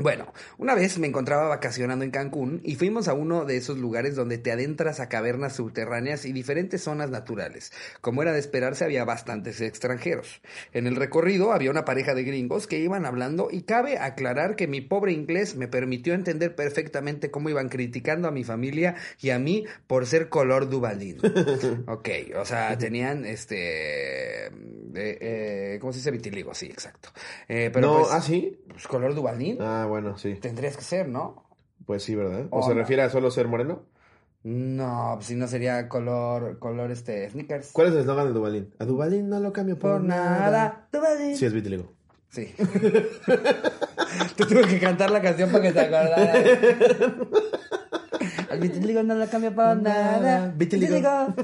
Bueno, 0.00 0.32
una 0.56 0.74
vez 0.74 0.98
me 0.98 1.06
encontraba 1.06 1.46
vacacionando 1.48 2.04
en 2.04 2.10
Cancún 2.10 2.60
y 2.64 2.76
fuimos 2.76 3.06
a 3.06 3.12
uno 3.12 3.44
de 3.44 3.58
esos 3.58 3.76
lugares 3.76 4.16
donde 4.16 4.38
te 4.38 4.50
adentras 4.50 4.98
a 4.98 5.10
cavernas 5.10 5.56
subterráneas 5.56 6.24
y 6.24 6.32
diferentes 6.32 6.82
zonas 6.82 7.10
naturales. 7.10 7.70
Como 8.00 8.22
era 8.22 8.32
de 8.32 8.38
esperarse, 8.38 8.84
había 8.84 9.04
bastantes 9.04 9.60
extranjeros. 9.60 10.40
En 10.72 10.86
el 10.86 10.96
recorrido 10.96 11.52
había 11.52 11.70
una 11.70 11.84
pareja 11.84 12.14
de 12.14 12.24
gringos 12.24 12.66
que 12.66 12.78
iban 12.78 13.04
hablando 13.04 13.48
y 13.50 13.62
cabe 13.62 13.98
aclarar 13.98 14.56
que 14.56 14.66
mi 14.66 14.80
pobre 14.80 15.12
inglés 15.12 15.54
me 15.54 15.68
permitió 15.68 16.14
entender 16.14 16.54
perfectamente 16.54 17.30
cómo 17.30 17.50
iban 17.50 17.68
criticando 17.68 18.26
a 18.26 18.30
mi 18.30 18.42
familia 18.42 18.94
y 19.20 19.30
a 19.30 19.38
mí 19.38 19.66
por 19.86 20.06
ser 20.06 20.30
color 20.30 20.70
Duvalín. 20.70 21.18
ok, 21.86 22.08
o 22.36 22.44
sea, 22.46 22.76
tenían 22.78 23.26
este... 23.26 24.46
eh, 24.46 24.50
eh, 24.94 25.78
¿Cómo 25.80 25.92
se 25.92 25.98
dice? 25.98 26.10
Vitiligo, 26.10 26.54
sí, 26.54 26.66
exacto. 26.66 27.10
Eh, 27.48 27.70
pero 27.72 27.86
no, 27.86 27.98
pues, 28.00 28.12
¿ah, 28.12 28.22
sí? 28.22 28.58
pues, 28.68 28.86
color 28.86 29.14
Duvalín. 29.14 29.58
Ah, 29.60 29.86
bueno, 29.90 30.16
sí. 30.16 30.34
Tendrías 30.36 30.76
que 30.76 30.84
ser, 30.84 31.08
¿no? 31.08 31.44
Pues 31.86 32.02
sí, 32.02 32.14
¿verdad? 32.14 32.46
¿O 32.50 32.62
se 32.62 32.70
no. 32.70 32.74
refiere 32.76 33.02
a 33.02 33.10
solo 33.10 33.30
ser 33.30 33.48
moreno? 33.48 33.82
No, 34.42 35.12
pues 35.16 35.26
si 35.26 35.34
no 35.34 35.46
sería 35.48 35.86
color, 35.88 36.58
color 36.58 36.90
este, 36.90 37.28
sneakers. 37.28 37.72
¿Cuál 37.72 37.88
es 37.88 37.92
el 37.94 38.00
eslogan 38.00 38.28
de 38.28 38.32
Dubalín? 38.32 38.74
A 38.78 38.86
Dubalín 38.86 39.28
no 39.28 39.38
lo 39.38 39.52
cambio 39.52 39.78
por, 39.78 39.92
Por 39.92 40.02
nada. 40.04 40.86
Duvalín. 40.90 41.36
Sí, 41.36 41.44
es 41.44 41.52
vitiligo. 41.52 41.92
Sí. 42.30 42.54
Te 44.36 44.46
tuve 44.46 44.66
que 44.66 44.78
cantar 44.80 45.10
la 45.10 45.20
canción 45.20 45.50
para 45.50 45.64
que 45.64 45.72
te 45.72 45.80
acordaras. 45.80 46.46
Al 48.50 48.60
vitiligo 48.60 49.02
no 49.02 49.14
lo 49.14 49.26
cambio 49.28 49.54
por 49.54 49.76
nada. 49.76 50.52
Vitiligo. 50.56 51.34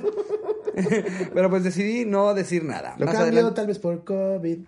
Pero 1.34 1.50
pues 1.50 1.64
decidí 1.64 2.04
no 2.04 2.34
decir 2.34 2.64
nada. 2.64 2.94
Lo 2.98 3.06
Más 3.06 3.14
cambio 3.14 3.32
adelante- 3.32 3.56
tal 3.56 3.66
vez 3.66 3.78
por 3.78 4.04
COVID. 4.04 4.58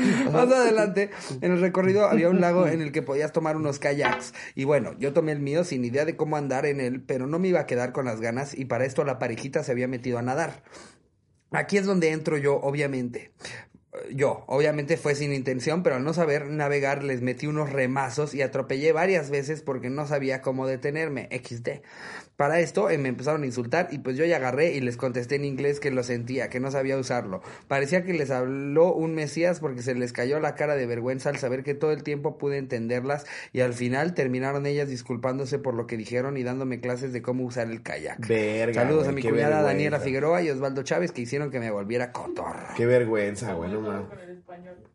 Más 0.32 0.50
adelante, 0.50 1.10
en 1.40 1.52
el 1.52 1.60
recorrido 1.60 2.06
había 2.06 2.28
un 2.28 2.40
lago 2.40 2.66
en 2.66 2.82
el 2.82 2.92
que 2.92 3.02
podías 3.02 3.32
tomar 3.32 3.56
unos 3.56 3.78
kayaks. 3.78 4.34
Y 4.54 4.64
bueno, 4.64 4.94
yo 4.98 5.12
tomé 5.12 5.32
el 5.32 5.40
mío 5.40 5.64
sin 5.64 5.84
idea 5.84 6.04
de 6.04 6.16
cómo 6.16 6.36
andar 6.36 6.66
en 6.66 6.80
él, 6.80 7.02
pero 7.02 7.26
no 7.26 7.38
me 7.38 7.48
iba 7.48 7.60
a 7.60 7.66
quedar 7.66 7.92
con 7.92 8.04
las 8.04 8.20
ganas 8.20 8.56
y 8.56 8.64
para 8.64 8.84
esto 8.84 9.04
la 9.04 9.18
parejita 9.18 9.62
se 9.62 9.72
había 9.72 9.88
metido 9.88 10.18
a 10.18 10.22
nadar. 10.22 10.62
Aquí 11.50 11.78
es 11.78 11.86
donde 11.86 12.10
entro 12.10 12.36
yo, 12.36 12.56
obviamente. 12.56 13.32
Yo, 14.12 14.44
obviamente 14.46 14.96
fue 14.96 15.14
sin 15.14 15.32
intención, 15.32 15.82
pero 15.82 15.96
al 15.96 16.04
no 16.04 16.12
saber 16.12 16.46
navegar 16.50 17.02
les 17.02 17.22
metí 17.22 17.46
unos 17.46 17.72
remazos 17.72 18.34
y 18.34 18.42
atropellé 18.42 18.92
varias 18.92 19.30
veces 19.30 19.62
porque 19.62 19.88
no 19.88 20.06
sabía 20.06 20.42
cómo 20.42 20.66
detenerme. 20.66 21.28
XD. 21.30 21.82
Para 22.36 22.60
esto 22.60 22.90
eh, 22.90 22.98
me 22.98 23.08
empezaron 23.08 23.42
a 23.42 23.46
insultar 23.46 23.88
y 23.92 23.98
pues 23.98 24.16
yo 24.16 24.24
ya 24.26 24.36
agarré 24.36 24.72
y 24.74 24.80
les 24.80 24.96
contesté 24.98 25.36
en 25.36 25.44
inglés 25.46 25.80
que 25.80 25.90
lo 25.90 26.02
sentía, 26.02 26.50
que 26.50 26.60
no 26.60 26.70
sabía 26.70 26.98
usarlo. 26.98 27.40
Parecía 27.66 28.04
que 28.04 28.12
les 28.12 28.30
habló 28.30 28.92
un 28.92 29.14
mesías 29.14 29.58
porque 29.60 29.80
se 29.82 29.94
les 29.94 30.12
cayó 30.12 30.38
la 30.38 30.54
cara 30.54 30.76
de 30.76 30.84
vergüenza 30.86 31.30
al 31.30 31.38
saber 31.38 31.62
que 31.62 31.74
todo 31.74 31.92
el 31.92 32.02
tiempo 32.02 32.36
pude 32.36 32.58
entenderlas 32.58 33.24
y 33.52 33.60
al 33.60 33.72
final 33.72 34.12
terminaron 34.14 34.66
ellas 34.66 34.88
disculpándose 34.90 35.58
por 35.58 35.72
lo 35.74 35.86
que 35.86 35.96
dijeron 35.96 36.36
y 36.36 36.42
dándome 36.42 36.80
clases 36.80 37.12
de 37.14 37.22
cómo 37.22 37.44
usar 37.44 37.70
el 37.70 37.82
kayak. 37.82 38.26
Verga, 38.28 38.82
Saludos 38.82 39.04
güey, 39.04 39.08
a 39.08 39.12
mi 39.14 39.22
cuñada 39.22 39.38
vergüenza. 39.48 39.66
Daniela 39.68 40.00
Figueroa 40.00 40.42
y 40.42 40.50
Osvaldo 40.50 40.82
Chávez 40.82 41.12
que 41.12 41.22
hicieron 41.22 41.50
que 41.50 41.58
me 41.58 41.70
volviera 41.70 42.12
cotorro. 42.12 42.66
Qué 42.76 42.84
vergüenza, 42.84 43.54
güey, 43.54 43.70
no 43.72 43.80
mames. 43.80 44.06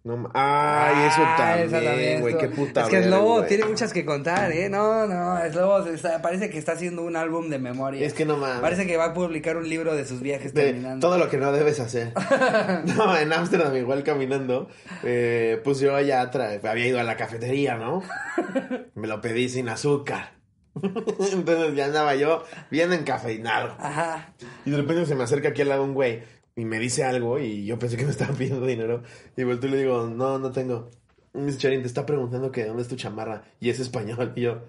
No 0.03 0.31
Ay, 0.33 1.07
eso 1.07 1.21
Ah, 1.23 1.35
también, 1.37 2.21
güey, 2.21 2.35
qué 2.35 2.47
puta 2.47 2.81
Es 2.83 2.89
que 2.89 3.03
Slobo 3.03 3.23
vergüenza. 3.35 3.47
tiene 3.49 3.65
muchas 3.65 3.93
que 3.93 4.03
contar, 4.03 4.51
¿eh? 4.51 4.67
No, 4.67 5.05
no, 5.05 5.83
se 5.83 5.93
está- 5.93 6.21
parece 6.23 6.49
que 6.49 6.57
está 6.57 6.71
haciendo 6.71 7.03
un 7.03 7.15
álbum 7.15 7.30
de 7.49 7.57
memoria. 7.59 8.05
Es 8.05 8.13
que 8.13 8.25
no 8.25 8.37
mames. 8.37 8.59
Parece 8.61 8.85
que 8.85 8.97
va 8.97 9.05
a 9.05 9.13
publicar 9.13 9.57
un 9.57 9.67
libro 9.69 9.95
de 9.95 10.05
sus 10.05 10.21
viajes 10.21 10.53
De 10.53 10.63
terminando. 10.65 11.07
todo 11.07 11.17
lo 11.17 11.29
que 11.29 11.37
no 11.37 11.51
debes 11.51 11.79
hacer. 11.79 12.13
no, 12.97 13.17
en 13.17 13.31
Ámsterdam 13.33 13.75
igual 13.77 14.03
caminando, 14.03 14.67
eh, 15.03 15.59
pues 15.63 15.79
yo 15.79 15.99
ya 16.01 16.29
tra- 16.31 16.63
había 16.69 16.87
ido 16.87 16.99
a 16.99 17.03
la 17.03 17.15
cafetería, 17.17 17.75
¿no? 17.77 18.03
Me 18.95 19.07
lo 19.07 19.21
pedí 19.21 19.49
sin 19.49 19.69
azúcar. 19.69 20.33
Entonces 21.33 21.75
ya 21.75 21.85
andaba 21.85 22.15
yo 22.15 22.43
bien 22.69 22.93
encafeinado. 22.93 23.75
Ajá. 23.79 24.33
Y 24.65 24.71
de 24.71 24.77
repente 24.77 25.05
se 25.05 25.15
me 25.15 25.23
acerca 25.23 25.49
aquí 25.49 25.61
al 25.61 25.69
lado 25.69 25.83
un 25.83 25.93
güey 25.93 26.23
y 26.55 26.65
me 26.65 26.79
dice 26.79 27.03
algo 27.03 27.39
y 27.39 27.65
yo 27.65 27.79
pensé 27.79 27.97
que 27.97 28.05
me 28.05 28.11
estaba 28.11 28.33
pidiendo 28.33 28.65
dinero. 28.65 29.03
Y 29.37 29.43
vuelto 29.43 29.67
y 29.67 29.71
le 29.71 29.77
digo, 29.79 30.07
no, 30.07 30.39
no 30.39 30.51
tengo. 30.51 30.89
Dice, 31.33 31.57
Charín, 31.57 31.81
te 31.81 31.87
está 31.87 32.05
preguntando 32.05 32.51
que 32.51 32.65
dónde 32.65 32.83
es 32.83 32.89
tu 32.89 32.95
chamarra. 32.97 33.43
Y 33.59 33.69
es 33.69 33.79
español. 33.79 34.33
Y 34.35 34.41
yo, 34.41 34.63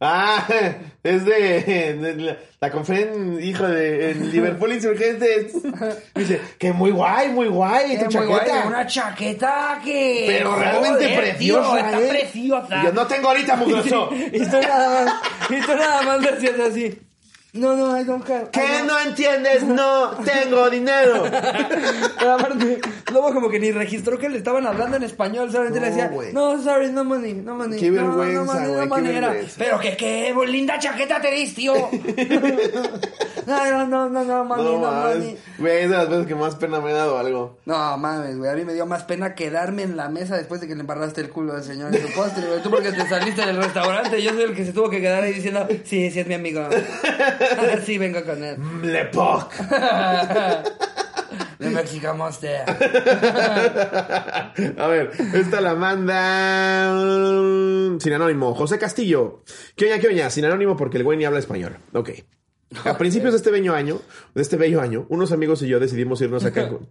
ah, 0.00 0.46
es 1.02 1.24
de, 1.24 1.94
de 1.94 2.14
la, 2.16 2.36
la 2.60 2.68
en, 2.68 3.42
hijo 3.42 3.66
de 3.66 4.10
en 4.10 4.30
Liverpool 4.30 4.72
Insurgentes. 4.72 5.52
Dice, 6.14 6.40
que 6.58 6.72
muy 6.72 6.90
guay, 6.90 7.28
muy 7.28 7.48
guay, 7.48 7.98
tu 7.98 8.08
chaqueta. 8.08 8.44
guay, 8.44 8.66
una 8.66 8.86
chaqueta 8.86 9.80
que... 9.84 10.24
Pero 10.26 10.56
realmente 10.56 11.04
Joder, 11.04 11.20
preciosa, 11.20 11.70
tío, 11.70 11.76
está 11.78 12.00
¿eh? 12.00 12.08
preciosa. 12.08 12.84
Yo, 12.84 12.92
no 12.92 13.06
tengo 13.06 13.28
ahorita, 13.28 13.56
mugroso. 13.56 14.10
tú 14.32 14.44
nada 14.60 15.04
más, 15.04 15.14
tú 15.48 15.74
nada 15.74 16.02
más 16.02 16.20
así. 16.68 17.07
No, 17.58 17.76
no, 17.76 17.98
I 17.98 18.04
don't. 18.04 18.24
I 18.28 18.48
¿Qué 18.52 18.60
don't- 18.60 18.86
no 18.86 19.00
entiendes? 19.00 19.64
No 19.64 20.10
tengo 20.24 20.70
dinero. 20.70 21.24
Pero 22.18 22.32
aparte, 22.32 22.80
luego 23.10 23.32
como 23.34 23.48
que 23.50 23.58
ni 23.58 23.72
registró 23.72 24.18
que 24.18 24.28
le 24.28 24.38
estaban 24.38 24.66
hablando 24.66 24.96
en 24.96 25.02
español, 25.02 25.50
solamente 25.50 25.80
No, 25.80 25.86
le 25.86 25.90
decía, 25.92 26.08
güey. 26.08 26.32
no, 26.32 26.62
sorry, 26.62 26.90
no 26.92 27.04
money, 27.04 27.34
no 27.34 27.54
money. 27.54 27.78
Qué 27.80 27.90
no, 27.90 28.16
vergüenza, 28.16 28.54
no, 28.54 28.60
no 28.60 28.68
güey, 28.68 28.80
qué 28.80 28.86
money", 28.88 29.16
era, 29.16 29.28
vergüenza. 29.28 29.54
Pero 29.58 29.78
que 29.80 29.96
qué 29.96 30.34
linda 30.46 30.78
chaqueta 30.78 31.20
te 31.20 31.30
diste, 31.30 31.56
tío. 31.62 31.74
no, 33.46 33.70
no, 33.70 33.86
no, 33.86 34.08
no, 34.08 34.24
no, 34.24 34.44
money, 34.44 34.64
No 34.64 34.80
no, 34.80 35.08
money. 35.08 35.38
Güey, 35.58 35.82
es 35.84 35.90
de 35.90 35.96
las 35.96 36.08
veces 36.08 36.26
que 36.26 36.34
más 36.34 36.54
pena 36.56 36.80
me 36.80 36.90
ha 36.90 36.94
dado 36.94 37.18
algo. 37.18 37.58
No, 37.64 37.96
mames, 37.98 38.36
güey, 38.38 38.50
a 38.50 38.54
mí 38.54 38.64
me 38.64 38.74
dio 38.74 38.86
más 38.86 39.04
pena 39.04 39.34
quedarme 39.34 39.82
en 39.82 39.96
la 39.96 40.08
mesa 40.08 40.36
después 40.36 40.60
de 40.60 40.68
que 40.68 40.74
le 40.74 40.80
embarraste 40.82 41.20
el 41.20 41.30
culo 41.30 41.54
al 41.54 41.64
señor 41.64 41.94
en 41.94 42.06
su 42.06 42.12
postre, 42.14 42.46
güey. 42.46 42.62
Tú 42.62 42.70
porque 42.70 42.92
te 42.92 43.08
saliste 43.08 43.44
del 43.44 43.56
restaurante, 43.56 44.22
yo 44.22 44.30
soy 44.32 44.42
el 44.42 44.54
que 44.54 44.64
se 44.64 44.72
tuvo 44.72 44.90
que 44.90 45.00
quedar 45.00 45.22
ahí 45.24 45.32
diciendo, 45.32 45.66
sí, 45.84 46.10
sí 46.10 46.20
es 46.20 46.26
mi 46.26 46.34
amigo. 46.34 46.60
sí, 47.84 47.98
vengo 47.98 48.22
con 48.24 48.42
él. 48.42 48.56
Le 48.82 49.04
poc. 49.06 49.52
De 51.58 51.70
Mexican 51.70 52.16
Monster. 52.16 52.62
A 54.78 54.86
ver, 54.86 55.10
esta 55.34 55.60
la 55.60 55.74
manda. 55.74 56.92
mm, 56.94 57.98
Sin 58.00 58.12
anónimo. 58.12 58.54
José 58.54 58.78
Castillo. 58.78 59.42
¿Qué 59.76 59.86
oña, 59.86 59.98
qué 59.98 60.06
oña? 60.08 60.30
Sin 60.30 60.44
anónimo 60.44 60.76
porque 60.76 60.98
el 60.98 61.04
güey 61.04 61.18
ni 61.18 61.24
habla 61.24 61.40
español. 61.40 61.78
Ok. 61.92 62.10
A 62.84 62.96
principios 62.98 63.32
de 63.32 63.38
este 63.38 63.50
bello 63.50 63.74
año, 63.74 64.00
de 64.34 64.42
este 64.42 64.56
bello 64.56 64.80
año, 64.80 65.06
unos 65.08 65.32
amigos 65.32 65.62
y 65.62 65.68
yo 65.68 65.80
decidimos 65.80 66.20
irnos 66.20 66.44
a 66.44 66.52
Cancún 66.52 66.88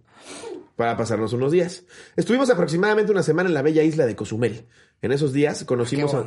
para 0.76 0.96
pasarnos 0.96 1.32
unos 1.32 1.52
días. 1.52 1.84
Estuvimos 2.16 2.50
aproximadamente 2.50 3.10
una 3.12 3.22
semana 3.22 3.48
en 3.48 3.54
la 3.54 3.62
bella 3.62 3.82
isla 3.82 4.04
de 4.04 4.16
Cozumel. 4.16 4.66
En 5.02 5.12
esos 5.12 5.32
días 5.32 5.60
Qué 5.60 5.66
conocimos 5.66 6.14
a. 6.14 6.24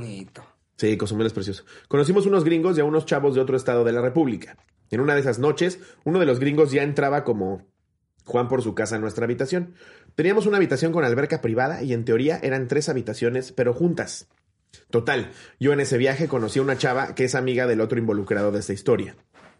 Sí, 0.81 0.97
Cozumel 0.97 1.27
es 1.27 1.33
precioso. 1.33 1.63
Conocimos 1.87 2.25
unos 2.25 2.43
gringos 2.43 2.75
y 2.75 2.81
a 2.81 2.85
unos 2.85 3.05
chavos 3.05 3.35
de 3.35 3.41
otro 3.41 3.55
estado 3.55 3.83
de 3.83 3.91
la 3.91 4.01
República. 4.01 4.57
En 4.89 4.99
una 4.99 5.13
de 5.13 5.19
esas 5.19 5.37
noches, 5.37 5.77
uno 6.05 6.17
de 6.17 6.25
los 6.25 6.39
gringos 6.39 6.71
ya 6.71 6.81
entraba 6.81 7.23
como 7.23 7.67
Juan 8.25 8.47
por 8.47 8.63
su 8.63 8.73
casa 8.73 8.95
en 8.95 9.03
nuestra 9.03 9.25
habitación. 9.25 9.75
Teníamos 10.15 10.47
una 10.47 10.57
habitación 10.57 10.91
con 10.91 11.05
alberca 11.05 11.39
privada 11.39 11.83
y 11.83 11.93
en 11.93 12.03
teoría 12.03 12.39
eran 12.41 12.67
tres 12.67 12.89
habitaciones, 12.89 13.51
pero 13.51 13.75
juntas. 13.75 14.27
Total, 14.89 15.29
yo 15.59 15.71
en 15.71 15.81
ese 15.81 15.99
viaje 15.99 16.27
conocí 16.27 16.57
a 16.57 16.63
una 16.63 16.79
chava 16.79 17.13
que 17.13 17.25
es 17.25 17.35
amiga 17.35 17.67
del 17.67 17.79
otro 17.79 17.99
involucrado 17.99 18.51
de 18.51 18.57
esta 18.57 18.73
historia. 18.73 19.15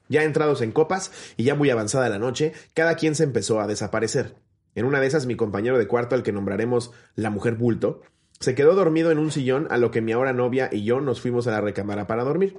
Ya 0.10 0.24
entrados 0.24 0.64
en 0.64 0.72
copas 0.72 1.12
y 1.38 1.44
ya 1.44 1.54
muy 1.54 1.70
avanzada 1.70 2.10
la 2.10 2.18
noche, 2.18 2.54
cada 2.74 2.96
quien 2.96 3.14
se 3.14 3.26
empezó 3.26 3.62
a 3.62 3.68
desaparecer. 3.68 4.38
En 4.74 4.86
una 4.86 5.00
de 5.00 5.06
esas, 5.06 5.28
mi 5.28 5.36
compañero 5.36 5.78
de 5.78 5.86
cuarto, 5.86 6.16
al 6.16 6.24
que 6.24 6.32
nombraremos 6.32 6.92
la 7.14 7.30
mujer 7.30 7.58
bulto, 7.58 8.02
se 8.42 8.56
quedó 8.56 8.74
dormido 8.76 9.12
en 9.12 9.20
un 9.20 9.32
sillón 9.32 9.68
a 9.70 9.78
lo 9.78 9.92
que 9.92 10.02
mi 10.02 10.12
ahora 10.12 10.34
novia 10.34 10.70
y 10.72 10.84
yo 10.84 11.00
nos 11.00 11.22
fuimos 11.22 11.48
a 11.48 11.52
la 11.52 11.62
recámara 11.62 12.08
para 12.08 12.24
dormir. 12.24 12.58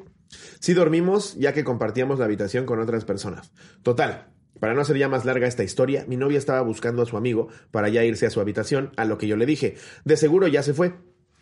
Sí 0.61 0.75
dormimos, 0.75 1.35
ya 1.35 1.53
que 1.53 1.65
compartíamos 1.65 2.21
la 2.21 2.25
habitación 2.25 2.67
con 2.67 2.79
otras 2.79 3.05
personas. 3.05 3.53
Total, 3.83 4.29
para 4.61 4.75
no 4.75 4.81
hacer 4.81 4.97
ya 4.97 5.09
más 5.09 5.25
larga 5.25 5.49
esta 5.49 5.65
historia, 5.65 6.05
mi 6.07 6.17
novia 6.17 6.39
estaba 6.39 6.61
buscando 6.61 7.03
a 7.03 7.07
su 7.07 7.17
amigo 7.17 7.49
para 7.73 7.89
ya 7.89 8.05
irse 8.05 8.27
a 8.27 8.31
su 8.31 8.41
habitación, 8.41 8.93
a 8.97 9.05
lo 9.05 9.19
que 9.19 9.27
yo 9.27 9.37
le 9.37 9.45
dije, 9.45 9.77
de 10.05 10.17
seguro 10.17 10.47
ya 10.47 10.63
se 10.63 10.73
fue. 10.73 10.95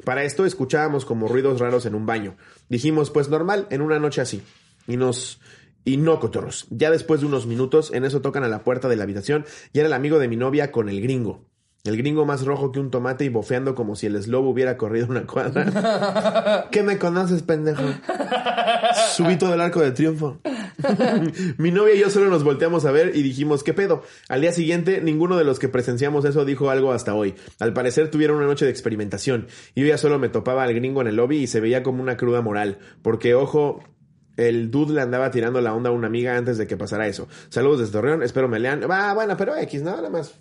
Para 0.05 0.25
esto 0.25 0.47
escuchábamos 0.47 1.05
como 1.05 1.29
ruidos 1.29 1.61
raros 1.61 1.85
en 1.85 1.95
un 1.95 2.07
baño. 2.07 2.39
Dijimos, 2.71 3.11
pues 3.11 3.29
normal, 3.29 3.67
en 3.71 3.83
una 3.83 3.99
noche 3.99 4.23
así. 4.23 4.43
Y 4.87 4.97
nos... 4.97 5.39
Y 5.85 5.99
no, 5.99 6.19
cotorros. 6.19 6.67
Ya 6.71 6.91
después 6.91 7.21
de 7.21 7.27
unos 7.27 7.47
minutos, 7.47 7.93
en 7.93 8.05
eso 8.05 8.23
tocan 8.23 8.45
a 8.45 8.49
la 8.49 8.65
puerta 8.65 8.89
de 8.89 8.97
la 8.97 9.05
habitación 9.05 9.45
y 9.73 9.81
era 9.81 9.89
el 9.89 9.95
amigo 9.95 10.19
de 10.19 10.29
mi 10.29 10.37
novia 10.37 10.73
con 10.73 10.89
el 10.89 11.03
gringo. 11.03 11.50
El 11.83 11.97
gringo 11.97 12.27
más 12.27 12.45
rojo 12.45 12.73
que 12.73 12.81
un 12.81 12.91
tomate 12.91 13.25
y 13.25 13.31
bofeando 13.31 13.75
como 13.75 13.97
si 13.97 14.07
el 14.07 14.23
slobo 14.23 14.51
hubiera 14.51 14.77
corrido 14.77 15.07
una 15.09 15.27
cuadra. 15.27 16.69
¿Qué 16.71 16.83
me 16.83 16.99
conoces, 16.99 17.43
pendejo? 17.43 17.83
Subito 19.15 19.49
del 19.51 19.63
arco 19.63 19.81
de 19.81 19.93
triunfo. 19.93 20.41
Mi 21.57 21.71
novia 21.71 21.95
y 21.95 22.01
yo 22.01 22.11
solo 22.11 22.29
nos 22.29 22.45
volteamos 22.45 22.85
a 22.85 22.91
ver 22.91 23.17
y 23.17 23.23
dijimos, 23.23 23.65
¿qué 23.65 23.73
pedo? 23.73 24.03
Al 24.29 24.43
día 24.43 24.53
siguiente, 24.53 25.01
ninguno 25.01 25.39
de 25.39 25.45
los 25.45 25.59
que 25.59 25.69
presenciamos 25.69 26.27
eso 26.27 26.45
dijo 26.45 26.69
algo 26.69 26.93
hasta 26.93 27.15
hoy. 27.15 27.35
Al 27.59 27.73
parecer 27.73 28.11
tuvieron 28.11 28.37
una 28.37 28.47
noche 28.47 28.67
de 28.67 28.71
experimentación. 28.71 29.47
Y 29.75 29.81
yo 29.81 29.87
ya 29.87 29.97
solo 29.97 30.19
me 30.19 30.29
topaba 30.29 30.65
al 30.65 30.75
gringo 30.75 31.01
en 31.01 31.07
el 31.07 31.17
lobby 31.17 31.39
y 31.39 31.47
se 31.47 31.61
veía 31.61 31.83
como 31.83 32.03
una 32.03 32.19
cruda 32.19 32.43
moral. 32.43 32.79
Porque, 33.01 33.35
ojo, 33.35 33.83
el 34.37 34.71
dude 34.71 34.95
le 34.95 35.01
andaba 35.01 35.31
tirando 35.31 35.63
la 35.63 35.75
onda 35.75 35.89
a 35.89 35.93
una 35.93 36.09
amiga 36.09 36.37
antes 36.37 36.59
de 36.59 36.67
que 36.67 36.77
pasara 36.77 37.07
eso. 37.07 37.27
Saludos 37.49 37.81
desde 37.81 37.93
Torreón, 37.93 38.23
espero 38.23 38.49
me 38.49 38.59
lean. 38.59 38.83
Va, 38.91 39.15
bueno, 39.15 39.35
pero 39.39 39.57
X, 39.57 39.83
¿no? 39.83 39.97
Nada 39.97 40.11
más. 40.11 40.39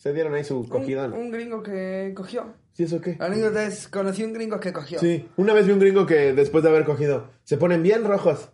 Se 0.00 0.14
dieron 0.14 0.32
ahí 0.32 0.44
su 0.44 0.66
cogidón. 0.66 1.12
un 1.12 1.30
gringo 1.30 1.62
que 1.62 2.14
cogió. 2.16 2.54
¿Sí 2.72 2.84
eso 2.84 3.02
qué? 3.02 3.18
Anécdota 3.20 3.64
es, 3.64 3.86
conocí 3.86 4.24
un 4.24 4.32
gringo 4.32 4.58
que 4.58 4.72
cogió. 4.72 4.98
Sí, 4.98 5.28
una 5.36 5.52
vez 5.52 5.66
vi 5.66 5.72
un 5.72 5.78
gringo 5.78 6.06
que 6.06 6.32
después 6.32 6.64
de 6.64 6.70
haber 6.70 6.86
cogido, 6.86 7.28
se 7.44 7.58
ponen 7.58 7.82
bien 7.82 8.04
rojos. 8.04 8.48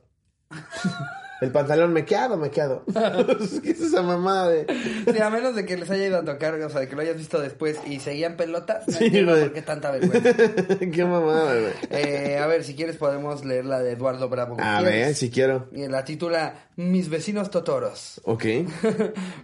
El 1.41 1.53
pantalón 1.53 1.93
mequeado, 1.93 2.37
mequeado. 2.37 2.83
¿Qué 3.63 3.71
es 3.71 3.81
esa 3.81 4.03
mamada 4.03 4.49
de...? 4.49 4.67
Sí, 5.13 5.21
a 5.21 5.29
menos 5.31 5.55
de 5.55 5.67
que 5.67 5.77
les 5.77 5.91
haya 5.91 6.07
ido 6.07 6.19
a 6.19 6.25
tocar, 6.25 6.55
o 6.55 6.71
sea, 6.71 6.81
de 6.81 6.89
que 6.89 6.97
lo 6.97 7.03
hayas 7.03 7.17
visto 7.17 7.41
después 7.41 7.79
y 7.87 8.01
seguían 8.01 8.37
pelotas, 8.37 8.89
no 8.89 8.95
Sí, 8.97 9.11
güey. 9.11 9.41
por 9.43 9.53
qué 9.53 9.63
tanta 9.63 9.91
vergüenza. 9.91 10.33
Qué 10.93 11.05
mamada, 11.05 11.53
güey. 11.61 11.73
Eh, 11.91 12.39
a 12.39 12.47
ver, 12.47 12.65
si 12.65 12.75
quieres 12.75 12.97
podemos 12.97 13.45
leer 13.45 13.65
la 13.67 13.81
de 13.81 13.93
Eduardo 13.93 14.29
Bravo. 14.29 14.57
A 14.61 14.81
ver, 14.81 15.15
si 15.15 15.31
quiero. 15.31 15.69
Y 15.73 15.87
la 15.89 16.05
titula 16.05 16.69
Mis 16.77 17.09
vecinos 17.11 17.51
totoros. 17.51 18.21
Ok. 18.25 18.45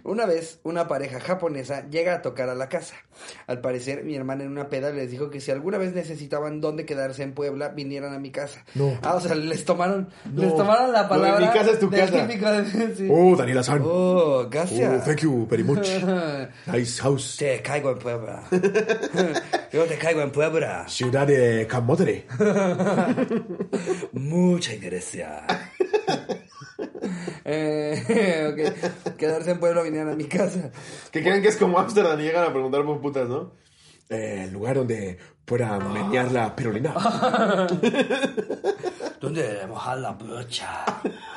una 0.03 0.25
vez, 0.25 0.59
una 0.63 0.87
pareja 0.87 1.19
japonesa 1.19 1.87
llega 1.89 2.15
a 2.15 2.21
tocar 2.21 2.49
a 2.49 2.55
la 2.55 2.69
casa. 2.69 2.95
Al 3.47 3.61
parecer, 3.61 4.03
mi 4.03 4.15
hermana 4.15 4.43
en 4.43 4.49
una 4.51 4.69
peda 4.69 4.91
les 4.91 5.11
dijo 5.11 5.29
que 5.29 5.39
si 5.39 5.51
alguna 5.51 5.77
vez 5.77 5.93
necesitaban 5.93 6.61
dónde 6.61 6.85
quedarse 6.85 7.23
en 7.23 7.33
Puebla, 7.33 7.69
vinieran 7.69 8.13
a 8.13 8.19
mi 8.19 8.31
casa. 8.31 8.63
No. 8.75 8.97
Ah, 9.03 9.15
o 9.15 9.21
sea, 9.21 9.35
les 9.35 9.65
tomaron, 9.65 10.09
No. 10.31 10.41
les 10.43 10.55
tomaron 10.55 10.91
la 10.91 11.07
palabra. 11.07 11.39
mi 11.39 11.47
casa 11.53 11.71
tu 11.89 11.95
del 11.95 12.09
casa. 12.09 12.27
típico 12.27 12.51
de- 12.51 12.95
sí. 12.97 13.07
Oh, 13.09 13.35
Daniela 13.35 13.63
San. 13.63 13.81
Oh, 13.83 14.47
gracias. 14.49 15.01
Oh, 15.01 15.05
thank 15.05 15.19
you 15.21 15.47
very 15.49 15.63
much. 15.63 15.87
Nice 16.73 17.01
house. 17.01 17.37
Te 17.37 17.61
caigo 17.61 17.91
en 17.91 17.99
Puebla. 17.99 18.43
Yo 19.73 19.85
te 19.85 19.97
caigo 19.97 20.21
en 20.21 20.31
Puebla. 20.31 20.85
Ciudad 20.87 21.25
de 21.27 21.65
Camotere. 21.67 22.25
Mucha 24.11 24.73
iglesia. 24.73 25.45
eh, 27.45 28.49
ok. 28.51 29.15
Quedarse 29.17 29.51
en 29.51 29.59
Puebla 29.59 29.81
vinieron 29.81 30.09
a 30.13 30.15
mi 30.15 30.25
casa. 30.25 30.71
Que 31.11 31.21
creen 31.21 31.41
que 31.41 31.49
es 31.49 31.57
como 31.57 31.79
Amsterdam 31.79 32.19
y 32.19 32.23
llegan 32.23 32.45
a 32.45 32.51
preguntar 32.53 32.83
por 32.85 33.01
putas, 33.01 33.27
¿no? 33.27 33.53
Eh, 34.09 34.43
el 34.45 34.53
lugar 34.53 34.75
donde 34.75 35.17
pueda 35.45 35.79
menear 35.79 36.31
la 36.31 36.55
pirulina. 36.55 36.93
¿Dónde 39.21 39.65
mojar 39.67 39.97
la 39.99 40.11
brocha? 40.11 40.85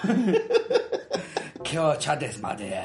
¡Qué 1.63 1.79
ocha 1.79 2.17
desmadre! 2.17 2.83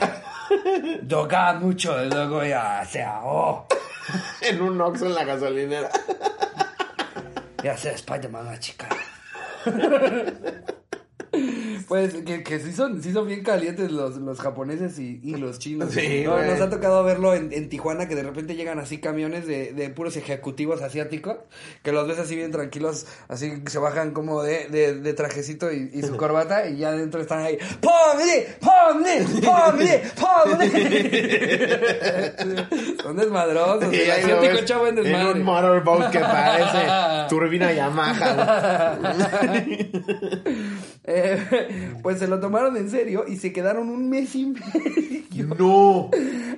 Doga 1.02 1.54
mucho 1.54 2.04
y 2.04 2.10
luego 2.10 2.44
ya 2.44 2.84
se 2.86 3.04
ahogó. 3.04 3.68
en 4.42 4.62
un 4.62 4.82
Oxxo 4.82 5.06
en 5.06 5.16
la 5.16 5.24
gasolinera. 5.24 5.90
Ya 7.64 7.78
sé, 7.78 7.92
Spider-Man, 7.92 8.46
la 8.46 8.60
chica. 8.60 8.90
Pues 11.88 12.14
que, 12.14 12.44
que 12.44 12.60
sí, 12.60 12.72
son, 12.72 13.02
sí 13.04 13.12
son 13.12 13.28
bien 13.28 13.44
calientes 13.44 13.92
los, 13.92 14.16
los 14.18 14.40
japoneses 14.40 14.98
y, 15.00 15.20
y 15.24 15.36
los 15.36 15.60
chinos. 15.60 15.92
Sí, 15.92 16.24
No, 16.26 16.42
nos 16.42 16.62
ha 16.62 16.70
tocado 16.70 17.04
verlo 17.04 17.34
en, 17.34 17.52
en 17.52 17.68
Tijuana 17.68 18.08
que 18.08 18.16
de 18.16 18.24
repente 18.24 18.56
llegan 18.56 18.80
así 18.80 19.00
camiones 19.00 19.46
de, 19.46 19.74
de 19.74 19.90
puros 19.90 20.16
ejecutivos 20.16 20.82
asiáticos 20.82 21.38
que 21.84 21.92
los 21.92 22.08
ves 22.08 22.20
así 22.20 22.36
bien 22.38 22.52
tranquilos, 22.52 23.08
así 23.28 23.52
se 23.68 23.78
bajan 23.80 24.12
como 24.12 24.42
de, 24.42 24.70
de, 24.70 24.94
de 24.94 25.14
trajecito 25.14 25.72
y, 25.74 25.90
y 25.94 26.02
su 26.04 26.16
corbata 26.22 26.70
y 26.70 26.78
ya 26.78 26.90
adentro 26.90 27.20
están 27.20 27.40
ahí 27.40 27.58
¡Pomni! 27.82 28.46
¡Pomni! 28.62 29.42
¡Pomni! 29.42 29.90
¡Pomni! 30.16 30.70
son 33.02 33.18
desmadrosos. 33.18 33.92
El 33.94 34.12
asiático 34.12 34.66
chavo 34.66 34.88
en 34.88 34.98
en 35.00 35.04
desmadre. 35.04 35.32
un 35.40 35.44
motorboat 35.44 36.12
que 36.12 36.20
parece 36.20 37.28
turbina 37.30 37.74
Yamaha. 37.74 38.98
Eh, 41.14 41.92
pues 42.02 42.20
se 42.20 42.28
lo 42.28 42.40
tomaron 42.40 42.78
en 42.78 42.90
serio 42.90 43.26
y 43.28 43.36
se 43.36 43.52
quedaron 43.52 43.90
un 43.90 44.10
mes 44.10 44.34
y 44.36 44.46
medio. 44.48 45.56
No. 45.58 46.10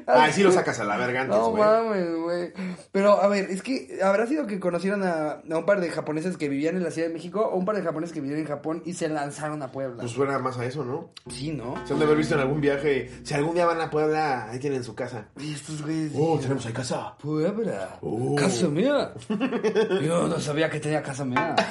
Ay, 0.05 0.33
sí 0.33 0.43
lo 0.43 0.51
sacas 0.51 0.79
a 0.79 0.83
la 0.83 0.97
verga 0.97 1.21
antes, 1.21 1.37
No 1.37 1.51
mames, 1.51 2.15
güey. 2.17 2.53
Pero, 2.91 3.21
a 3.21 3.27
ver, 3.27 3.49
es 3.49 3.61
que 3.63 3.99
habrá 4.03 4.27
sido 4.27 4.45
que 4.45 4.59
conocieron 4.59 5.03
a, 5.03 5.41
a 5.49 5.57
un 5.57 5.65
par 5.65 5.79
de 5.79 5.89
japoneses 5.89 6.37
que 6.37 6.49
vivían 6.49 6.75
en 6.75 6.83
la 6.83 6.91
Ciudad 6.91 7.07
de 7.07 7.13
México 7.13 7.41
o 7.41 7.57
un 7.57 7.65
par 7.65 7.75
de 7.75 7.81
japoneses 7.81 8.13
que 8.13 8.21
vivían 8.21 8.39
en 8.41 8.47
Japón 8.47 8.83
y 8.85 8.93
se 8.93 9.07
lanzaron 9.09 9.61
a 9.63 9.71
Puebla. 9.71 10.01
Pues 10.01 10.11
suena 10.11 10.37
más 10.39 10.57
a 10.57 10.65
eso, 10.65 10.83
¿no? 10.83 11.11
sí, 11.29 11.51
¿no? 11.51 11.75
Se 11.85 11.93
han 11.93 11.99
de 11.99 12.05
haber 12.05 12.17
visto 12.17 12.35
en 12.35 12.41
algún 12.41 12.61
viaje. 12.61 13.09
Si 13.23 13.33
algún 13.33 13.55
día 13.55 13.65
van 13.65 13.81
a 13.81 13.89
Puebla, 13.89 14.49
ahí 14.49 14.59
tienen 14.59 14.83
su 14.83 14.93
casa. 14.95 15.29
Y 15.39 15.53
estos 15.53 15.81
güeyes. 15.81 16.11
Oh, 16.15 16.37
tenemos 16.39 16.65
ahí 16.65 16.73
casa. 16.73 17.15
Puebla. 17.17 17.97
Oh. 18.01 18.35
Casa 18.35 18.67
mía. 18.67 19.13
Yo 20.01 20.27
no 20.27 20.39
sabía 20.39 20.69
que 20.69 20.79
tenía 20.79 21.01
casa 21.01 21.25
mía. 21.25 21.55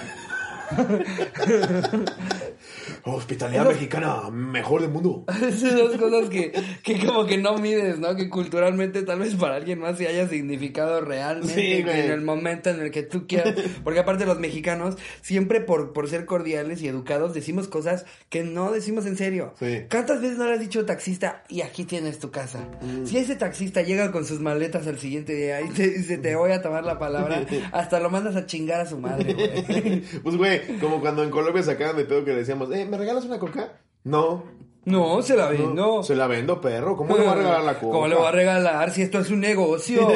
Hospitalidad 3.05 3.67
mexicana, 3.67 4.31
mejor 4.31 4.81
del 4.83 4.91
mundo. 4.91 5.25
Esas 5.49 5.75
dos 5.77 5.97
cosas 5.97 6.29
que, 6.29 6.53
que 6.83 7.05
como 7.05 7.27
que 7.27 7.37
no 7.39 7.59
mides, 7.59 7.99
¿no? 7.99 8.15
Que 8.15 8.29
culturalmente 8.29 9.03
tal 9.03 9.19
vez 9.19 9.35
para 9.35 9.57
alguien 9.57 9.81
más 9.81 9.99
sí 9.99 10.07
haya 10.07 10.29
significado 10.29 11.01
realmente 11.01 11.53
Sí, 11.55 11.83
güey. 11.83 12.01
en 12.01 12.11
el 12.13 12.21
momento 12.21 12.71
en 12.71 12.81
el 12.81 12.91
que 12.91 13.03
tú 13.03 13.27
quieras. 13.27 13.55
Porque 13.83 14.01
aparte 14.01 14.25
los 14.27 14.39
mexicanos, 14.39 14.97
siempre 15.21 15.61
por, 15.61 15.93
por 15.93 16.09
ser 16.09 16.27
cordiales 16.27 16.81
y 16.83 16.89
educados, 16.89 17.35
decimos 17.35 17.69
cosas 17.69 18.05
que 18.29 18.45
no 18.45 18.71
decimos 18.73 19.07
en 19.07 19.17
serio. 19.17 19.55
Sí. 19.59 19.83
¿Cuántas 19.91 20.21
veces 20.21 20.39
no 20.39 20.47
le 20.47 20.55
has 20.55 20.61
dicho 20.61 20.85
taxista 20.87 21.43
y 21.49 21.63
aquí 21.63 21.85
tienes 21.85 22.19
tu 22.19 22.31
casa? 22.31 22.69
Mm. 22.83 23.07
Si 23.07 23.19
ese 23.19 23.35
taxista 23.37 23.83
llega 23.83 24.13
con 24.13 24.25
sus 24.25 24.41
maletas 24.41 24.87
al 24.87 24.99
siguiente 24.99 25.35
día 25.35 25.61
y 25.61 25.69
te 25.71 25.89
dice 25.91 26.19
te 26.19 26.37
voy 26.37 26.53
a 26.53 26.63
tomar 26.63 26.85
la 26.85 26.99
palabra, 26.99 27.45
hasta 27.73 27.99
lo 28.01 28.11
mandas 28.11 28.37
a 28.37 28.47
chingar 28.47 28.81
a 28.81 28.87
su 28.87 28.99
madre, 28.99 29.35
güey. 29.35 30.03
Pues, 30.23 30.37
güey, 30.37 30.79
como 30.79 31.01
cuando 31.01 31.23
en 31.25 31.31
Colombia 31.31 31.63
sacaban 31.63 31.97
de 31.97 32.05
pedo 32.05 32.25
que 32.25 32.33
le 32.33 32.39
decíamos, 32.39 32.71
eh, 32.75 32.87
¿me 32.93 32.99
regalas 32.99 33.25
una 33.25 33.39
coca? 33.39 33.81
No. 34.05 34.45
No, 34.85 35.23
se 35.23 35.35
la 35.35 35.45
no. 35.45 35.51
vendo. 35.51 36.03
Se 36.03 36.15
la 36.15 36.27
vendo, 36.27 36.61
perro. 36.61 36.95
¿Cómo 36.95 37.17
le 37.17 37.23
voy 37.23 37.33
a 37.33 37.37
regalar 37.37 37.63
la 37.63 37.79
coca? 37.79 37.93
¿Cómo 37.93 38.07
le 38.07 38.15
voy 38.15 38.27
a 38.27 38.33
regalar 38.33 38.91
si 38.91 39.01
esto 39.01 39.21
es 39.21 39.31
un 39.31 39.41
negocio? 39.41 40.09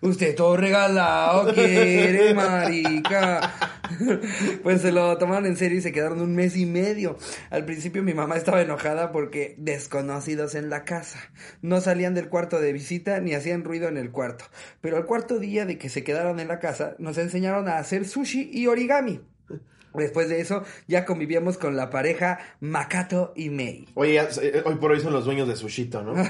Usted 0.00 0.34
todo 0.34 0.56
regalado 0.56 1.52
quiere, 1.52 2.32
marica. 2.32 3.52
Pues 4.62 4.80
se 4.80 4.90
lo 4.90 5.18
tomaron 5.18 5.44
en 5.44 5.58
serio 5.58 5.76
y 5.76 5.82
se 5.82 5.92
quedaron 5.92 6.22
un 6.22 6.34
mes 6.34 6.56
y 6.56 6.64
medio. 6.64 7.18
Al 7.50 7.66
principio 7.66 8.02
mi 8.02 8.14
mamá 8.14 8.36
estaba 8.36 8.62
enojada 8.62 9.12
porque 9.12 9.56
desconocidos 9.58 10.54
en 10.54 10.70
la 10.70 10.84
casa. 10.84 11.18
No 11.60 11.82
salían 11.82 12.14
del 12.14 12.30
cuarto 12.30 12.58
de 12.58 12.72
visita 12.72 13.20
ni 13.20 13.34
hacían 13.34 13.64
ruido 13.64 13.88
en 13.88 13.98
el 13.98 14.10
cuarto. 14.10 14.46
Pero 14.80 14.96
al 14.96 15.04
cuarto 15.04 15.38
día 15.38 15.66
de 15.66 15.76
que 15.76 15.90
se 15.90 16.04
quedaron 16.04 16.40
en 16.40 16.48
la 16.48 16.60
casa, 16.60 16.94
nos 16.98 17.18
enseñaron 17.18 17.68
a 17.68 17.76
hacer 17.76 18.08
sushi 18.08 18.48
y 18.50 18.66
origami. 18.68 19.20
Después 19.94 20.28
de 20.28 20.40
eso, 20.40 20.62
ya 20.86 21.04
convivíamos 21.04 21.58
con 21.58 21.76
la 21.76 21.90
pareja 21.90 22.38
Makato 22.60 23.32
y 23.34 23.50
Mei. 23.50 23.88
Oye, 23.94 24.20
eh, 24.42 24.62
hoy 24.64 24.76
por 24.76 24.92
hoy 24.92 25.00
son 25.00 25.12
los 25.12 25.24
dueños 25.24 25.48
de 25.48 25.56
Sushito, 25.56 26.02
¿no? 26.02 26.14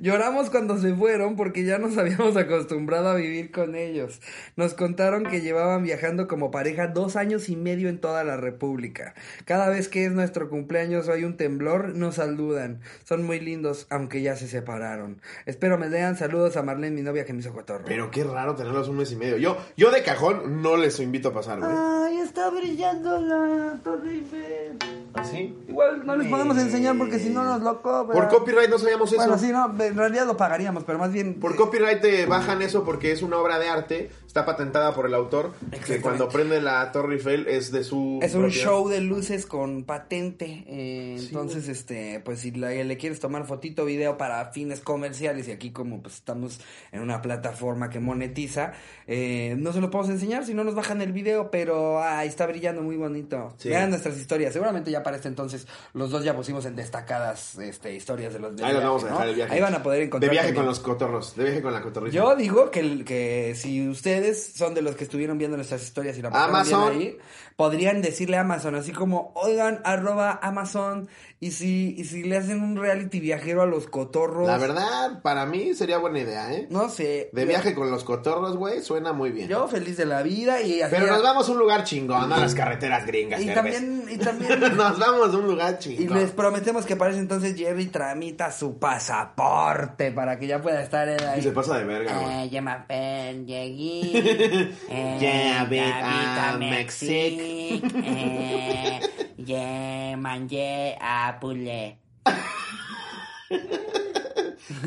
Lloramos 0.00 0.50
cuando 0.50 0.78
se 0.78 0.94
fueron 0.94 1.34
porque 1.36 1.64
ya 1.64 1.78
nos 1.78 1.98
habíamos 1.98 2.36
acostumbrado 2.36 3.08
a 3.08 3.14
vivir 3.14 3.50
con 3.50 3.74
ellos. 3.74 4.20
Nos 4.54 4.74
contaron 4.74 5.24
que 5.24 5.40
llevaban 5.40 5.82
viajando 5.82 6.28
como 6.28 6.50
pareja 6.50 6.86
dos 6.88 7.16
años 7.16 7.48
y 7.48 7.56
medio 7.56 7.88
en 7.88 7.98
toda 7.98 8.22
la 8.22 8.36
República. 8.36 9.14
Cada 9.44 9.68
vez 9.68 9.88
que 9.88 10.04
es 10.04 10.12
nuestro 10.12 10.48
cumpleaños 10.48 11.08
o 11.08 11.12
hay 11.12 11.24
un 11.24 11.36
temblor, 11.36 11.94
nos 11.94 12.16
saludan. 12.16 12.80
Son 13.04 13.24
muy 13.24 13.40
lindos, 13.40 13.86
aunque 13.90 14.22
ya 14.22 14.36
se 14.36 14.46
separaron. 14.46 15.20
Espero 15.46 15.78
me 15.78 15.88
lean 15.88 16.16
saludos 16.16 16.56
a 16.56 16.62
Marlene, 16.62 16.94
mi 16.94 17.02
novia 17.02 17.24
que 17.24 17.32
me 17.32 17.40
hizo 17.40 17.52
cotorro. 17.52 17.84
Pero 17.86 18.10
qué 18.10 18.24
raro 18.24 18.54
tenerlos 18.54 18.88
un 18.88 18.98
mes 18.98 19.10
y 19.12 19.16
medio. 19.16 19.38
Yo, 19.38 19.56
yo 19.76 19.90
de 19.90 20.02
cajón 20.02 20.62
no 20.62 20.75
les 20.76 20.98
invito 21.00 21.28
a 21.28 21.32
pasar, 21.32 21.58
güey. 21.60 21.70
Ay, 21.74 22.18
está 22.18 22.50
brillando 22.50 23.20
la 23.20 23.78
Torre 23.82 24.12
Eiffel. 24.12 24.78
¿Así? 25.14 25.54
Igual 25.68 26.04
no 26.04 26.14
les 26.16 26.28
podemos 26.28 26.58
enseñar 26.58 26.96
porque 26.98 27.18
si 27.18 27.30
no 27.30 27.42
nos 27.42 27.62
lo 27.62 27.80
cobran. 27.80 28.12
Por 28.12 28.28
copyright 28.28 28.68
no 28.68 28.78
sabíamos 28.78 29.08
eso. 29.10 29.16
Bueno, 29.16 29.38
sí, 29.38 29.48
no, 29.50 29.74
en 29.82 29.96
realidad 29.96 30.26
lo 30.26 30.36
pagaríamos, 30.36 30.84
pero 30.84 30.98
más 30.98 31.10
bien... 31.10 31.40
Por 31.40 31.56
copyright 31.56 32.02
te 32.02 32.26
bajan 32.26 32.60
eso 32.60 32.84
porque 32.84 33.12
es 33.12 33.22
una 33.22 33.38
obra 33.38 33.58
de 33.58 33.66
arte, 33.68 34.10
está 34.26 34.44
patentada 34.44 34.94
por 34.94 35.06
el 35.06 35.14
autor, 35.14 35.52
que 35.86 36.02
cuando 36.02 36.28
prende 36.28 36.60
la 36.60 36.92
Torre 36.92 37.14
Eiffel 37.14 37.46
es 37.48 37.72
de 37.72 37.82
su 37.82 38.18
Es 38.20 38.34
un 38.34 38.42
propiedad. 38.42 38.64
show 38.66 38.88
de 38.90 39.00
luces 39.00 39.46
con 39.46 39.84
patente. 39.84 40.64
eh, 40.66 41.16
entonces, 41.18 41.66
este, 41.68 42.20
pues 42.22 42.40
si 42.40 42.50
la- 42.50 42.68
le 42.72 42.96
quieres 42.98 43.18
tomar 43.18 43.46
fotito 43.46 43.86
video 43.86 44.18
para 44.18 44.44
fines 44.52 44.80
comerciales, 44.80 45.48
y 45.48 45.52
aquí 45.52 45.70
como 45.70 46.02
pues 46.02 46.16
estamos 46.16 46.60
en 46.92 47.00
una 47.00 47.22
plataforma 47.22 47.88
que 47.88 48.00
monetiza, 48.00 48.72
eh, 49.06 49.54
no 49.58 49.72
se 49.72 49.80
lo 49.80 49.90
podemos 49.90 50.10
enseñar 50.12 50.44
si 50.44 50.52
no 50.52 50.62
nos 50.66 50.74
bajan 50.74 51.00
el 51.00 51.12
video, 51.12 51.50
pero 51.50 52.02
ahí 52.02 52.28
está 52.28 52.46
brillando 52.46 52.82
muy 52.82 52.96
bonito. 52.96 53.54
Sí. 53.56 53.70
Vean 53.70 53.90
nuestras 53.90 54.18
historias. 54.18 54.52
Seguramente 54.52 54.90
ya 54.90 55.02
para 55.02 55.16
este 55.16 55.28
entonces 55.28 55.66
los 55.94 56.10
dos 56.10 56.24
ya 56.24 56.36
pusimos 56.36 56.66
en 56.66 56.76
destacadas 56.76 57.58
este, 57.58 57.94
historias 57.94 58.34
de 58.34 58.40
los 58.40 58.54
de 58.54 58.64
Ahí 58.64 58.72
los 58.72 58.82
viaje, 58.82 58.86
vamos 58.86 59.04
a 59.04 59.06
dejar 59.06 59.24
¿no? 59.24 59.30
el 59.30 59.34
viaje. 59.36 59.54
Ahí 59.54 59.60
van 59.60 59.74
a 59.74 59.82
poder 59.82 60.02
encontrar. 60.02 60.28
De 60.28 60.34
viaje 60.34 60.48
también. 60.48 60.64
con 60.64 60.66
los 60.66 60.80
cotorros, 60.80 61.36
de 61.36 61.44
viaje 61.44 61.62
con 61.62 61.72
la 61.72 61.80
cotorrita. 61.80 62.14
Yo 62.14 62.36
digo 62.36 62.70
que, 62.70 63.04
que 63.04 63.54
si 63.56 63.88
ustedes 63.88 64.52
son 64.54 64.74
de 64.74 64.82
los 64.82 64.96
que 64.96 65.04
estuvieron 65.04 65.38
viendo 65.38 65.56
nuestras 65.56 65.82
historias 65.82 66.18
y 66.18 66.22
la 66.22 66.28
Amazon. 66.28 66.92
ahí, 66.92 67.16
podrían 67.56 68.02
decirle 68.02 68.36
a 68.36 68.40
Amazon, 68.42 68.74
así 68.74 68.92
como, 68.92 69.32
oigan, 69.34 69.80
arroba 69.84 70.38
Amazon, 70.42 71.08
y 71.40 71.50
si, 71.52 71.94
y 71.96 72.04
si 72.04 72.22
le 72.22 72.36
hacen 72.36 72.62
un 72.62 72.76
reality 72.76 73.20
viajero 73.20 73.62
a 73.62 73.66
los 73.66 73.86
cotorros. 73.86 74.46
La 74.46 74.58
verdad, 74.58 75.22
para 75.22 75.46
mí 75.46 75.74
sería 75.74 75.98
buena 75.98 76.20
idea, 76.20 76.52
¿eh? 76.52 76.66
No 76.70 76.88
sé. 76.88 77.30
De 77.32 77.44
viaje 77.44 77.74
con 77.74 77.90
los 77.90 78.04
cotorros, 78.04 78.56
güey, 78.56 78.82
suena 78.82 79.12
muy 79.12 79.30
bien. 79.30 79.48
Yo 79.48 79.68
feliz 79.68 79.96
de 79.96 80.06
la 80.06 80.22
vida 80.22 80.55
y. 80.62 80.80
Pero 80.90 81.06
nos 81.06 81.22
vamos 81.22 81.48
a 81.48 81.52
un 81.52 81.58
lugar 81.58 81.84
chingón, 81.84 82.32
a 82.32 82.38
las 82.38 82.54
carreteras 82.54 83.06
gringas. 83.06 83.40
Y 83.40 83.52
también, 83.52 84.04
y 84.08 84.16
también. 84.18 84.60
nos 84.76 84.98
vamos 84.98 85.34
a 85.34 85.36
un 85.36 85.46
lugar 85.46 85.76
Y 85.80 85.96
chingón. 85.96 86.18
les 86.18 86.30
prometemos 86.30 86.84
que 86.86 86.96
para 86.96 87.10
ese 87.10 87.20
entonces 87.20 87.56
Jerry 87.56 87.86
tramita 87.86 88.50
su 88.52 88.78
pasaporte 88.78 90.12
para 90.12 90.38
que 90.38 90.46
ya 90.46 90.60
pueda 90.60 90.82
estar 90.82 91.08
él 91.08 91.22
ahí. 91.24 91.40
Y 91.40 91.42
se 91.42 91.52
pasa 91.52 91.78
de 91.78 91.84
verga, 91.84 92.18
güey. 92.18 92.56
Eh, 92.88 93.44
llegué. 93.46 94.72
Yeah, 95.16 95.62
ah, 95.62 96.56
Mexic. 96.58 97.82
Eh, 97.94 99.00
yeah, 99.36 100.16
manje, 100.16 100.96
apule. 101.00 101.98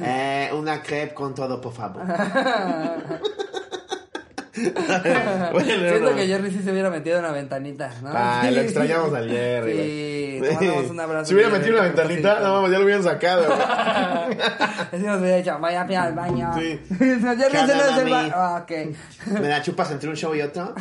Eh, 0.02 0.50
una 0.54 0.82
crepe 0.84 1.14
con 1.14 1.34
todo, 1.34 1.62
por 1.62 1.74
favor. 1.74 2.06
Siento 5.66 6.16
que 6.16 6.28
Jerry 6.28 6.52
sí 6.52 6.62
se 6.64 6.72
hubiera 6.72 6.90
metido 6.90 7.18
en 7.18 7.24
la 7.24 7.32
ventanita, 7.32 7.92
¿no? 8.02 8.10
Ah, 8.14 8.48
lo 8.52 8.62
extrañamos 8.62 9.14
al 9.14 9.30
Jerry, 9.30 10.40
Sí, 10.40 10.56
mandamos 10.56 10.90
un 10.92 11.00
abrazo. 11.00 11.26
Si 11.26 11.34
hubiera 11.34 11.50
metido 11.50 11.78
por 11.78 11.86
ventanita, 11.86 12.40
no 12.40 12.54
mames, 12.54 12.72
ya 12.72 12.80
lo 12.80 12.86
hubieran 12.86 13.04
sacado, 13.04 13.46
güey. 13.46 13.60
Así 14.92 15.04
nos 15.04 15.20
hubiera 15.22 15.38
dicho, 15.38 15.60
vaya 15.60 15.82
a 15.82 16.04
al 16.04 16.14
baño. 16.14 16.52
Sí. 16.58 16.80
Jerry, 17.00 18.14
Ah, 18.34 18.64
ok. 18.64 18.72
¿Me 19.40 19.48
la 19.50 19.62
chupas 19.62 19.92
entre 19.92 20.10
un 20.10 20.16
show 20.16 20.34
y 20.36 20.42
otro? 20.42 20.74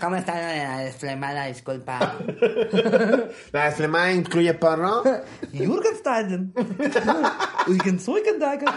¿Cómo 0.00 0.16
está 0.16 0.34
la 0.34 0.78
desflemada? 0.80 1.46
Disculpa. 1.46 2.14
La 3.52 3.64
desflemada 3.66 4.12
incluye 4.12 4.52
porno. 4.54 5.02
Jürgenstein. 5.52 6.52
Eugen 7.66 7.98
Zeugendager. 7.98 8.68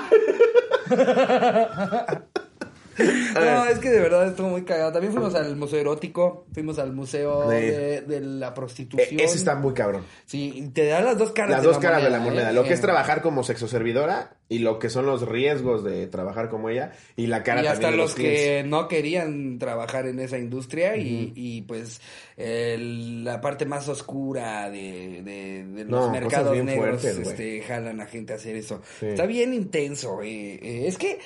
No, 3.34 3.66
es 3.66 3.80
que 3.80 3.90
de 3.90 4.00
verdad 4.00 4.28
estuvo 4.28 4.50
muy 4.50 4.64
cagado. 4.64 4.92
También 4.92 5.14
fuimos 5.14 5.34
al 5.36 5.56
museo 5.56 5.80
erótico, 5.80 6.46
fuimos 6.54 6.80
al 6.80 6.94
museo 6.94 7.50
Sí. 7.50 7.56
de, 7.58 8.02
de 8.02 8.22
la 8.22 8.54
prostitución. 8.54 9.20
Eh, 9.20 9.24
Ese 9.24 9.38
está 9.38 9.56
muy 9.56 9.74
cabrón. 9.74 10.04
Sí, 10.26 10.70
te 10.74 10.86
da 10.88 11.02
las 11.02 11.18
dos 11.18 11.32
caras. 11.32 11.52
Las 11.52 11.62
de 11.62 11.68
dos 11.68 11.78
la 11.78 11.82
caras 11.82 12.04
de 12.04 12.10
la 12.10 12.20
moneda. 12.20 12.50
¿eh? 12.52 12.54
Lo 12.54 12.64
que 12.64 12.74
es 12.74 12.80
Eh, 12.80 12.84
trabajar 12.84 13.22
como 13.22 13.44
sexoservidora 13.44 14.36
y 14.50 14.60
lo 14.60 14.80
que 14.80 14.90
son 14.90 15.06
los 15.06 15.28
riesgos 15.28 15.84
de 15.84 16.08
trabajar 16.08 16.50
como 16.50 16.70
ella 16.70 16.92
y 17.16 17.28
la 17.28 17.44
cara 17.44 17.62
y 17.62 17.68
hasta 17.68 17.82
también 17.82 17.92
de 17.92 17.98
los 17.98 18.10
los 18.12 18.16
que 18.16 18.64
no 18.66 18.88
querían 18.88 19.60
trabajar 19.60 20.08
en 20.08 20.20
esa 20.20 20.38
industria 20.40 20.98
y, 20.98 21.32
y, 21.36 21.62
pues 21.62 22.02
el- 22.36 23.24
la 23.24 23.42
parte 23.42 23.66
más 23.66 23.88
oscura 23.90 24.70
de, 24.70 25.22
de- 25.22 25.86
los 25.86 26.12
mercados 26.12 26.56
negros 26.64 27.02
fuertes, 27.02 27.18
este, 27.20 27.62
jalan 27.62 28.02
a 28.02 28.06
gente 28.08 28.34
a 28.34 28.38
hacer 28.38 28.56
eso. 28.56 28.82
Sí. 29.00 29.08
Está 29.08 29.26
bien 29.26 29.54
intenso. 29.54 30.22
eh, 30.24 30.60
eh, 30.62 30.84
es 30.88 30.98
que 30.98 31.20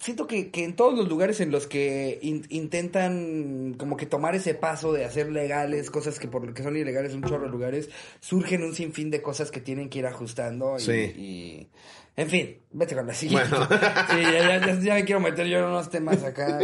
siento 0.00 0.26
que, 0.26 0.50
que 0.50 0.64
en 0.64 0.74
todos 0.76 0.96
los 0.98 1.08
lugares 1.08 1.40
en 1.40 1.50
los 1.50 1.66
que 1.66 2.18
in- 2.22 2.46
intentan 2.50 3.74
como 3.78 3.96
que 3.96 4.06
tomar 4.06 4.34
ese 4.34 4.54
paso 4.54 4.92
de 4.92 5.04
hacer 5.04 5.30
legales 5.30 5.90
cosas 5.90 6.18
que 6.18 6.28
por 6.28 6.46
lo 6.46 6.54
que 6.54 6.62
son 6.62 6.76
ilegales 6.76 7.14
un 7.14 7.22
chorro 7.22 7.44
de 7.44 7.50
lugares, 7.50 7.90
surgen 8.20 8.62
un 8.62 8.74
sinfín 8.74 9.10
de 9.10 9.22
cosas 9.22 9.50
que 9.50 9.60
tienen 9.60 9.88
que 9.88 9.98
ir 10.00 10.06
ajustando 10.06 10.76
y... 10.78 10.80
Sí. 10.82 10.92
y- 10.92 11.68
en 12.14 12.28
fin, 12.28 12.58
vete 12.72 12.94
con 12.94 13.06
la 13.06 13.14
siguiente. 13.14 13.48
Bueno. 13.48 13.66
Sí, 14.10 14.20
ya, 14.20 14.58
ya, 14.66 14.78
ya 14.80 14.94
me 14.94 15.04
quiero 15.06 15.18
meter 15.20 15.46
yo 15.46 15.60
en 15.60 15.64
unos 15.64 15.88
temas 15.88 16.22
acá. 16.22 16.58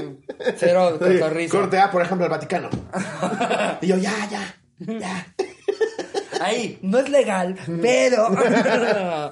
Cero 0.58 0.98
Oye, 1.00 1.18
cotorrizo. 1.18 1.58
corte 1.58 1.78
A, 1.78 1.90
por 1.90 2.02
ejemplo, 2.02 2.26
al 2.26 2.30
Vaticano. 2.30 2.68
y 3.80 3.86
yo, 3.86 3.96
ya, 3.96 4.12
ya, 4.30 4.54
ya. 4.98 5.34
Ahí, 6.42 6.78
no 6.82 6.98
es 6.98 7.08
legal, 7.08 7.56
pero. 7.80 8.28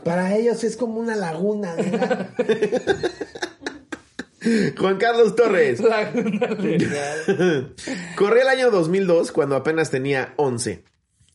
Para 0.05 0.35
ellos 0.35 0.65
es 0.65 0.79
como 0.79 0.99
una 1.01 1.15
laguna. 1.17 1.77
Juan 4.79 4.97
Carlos 4.99 5.35
Torres. 5.35 5.81
Laguna 5.81 6.49
legal. 6.49 7.75
Corría 8.17 8.43
el 8.43 8.49
año 8.49 8.71
2002 8.71 9.33
cuando 9.33 9.57
apenas 9.57 9.91
tenía 9.91 10.35
11. 10.37 10.85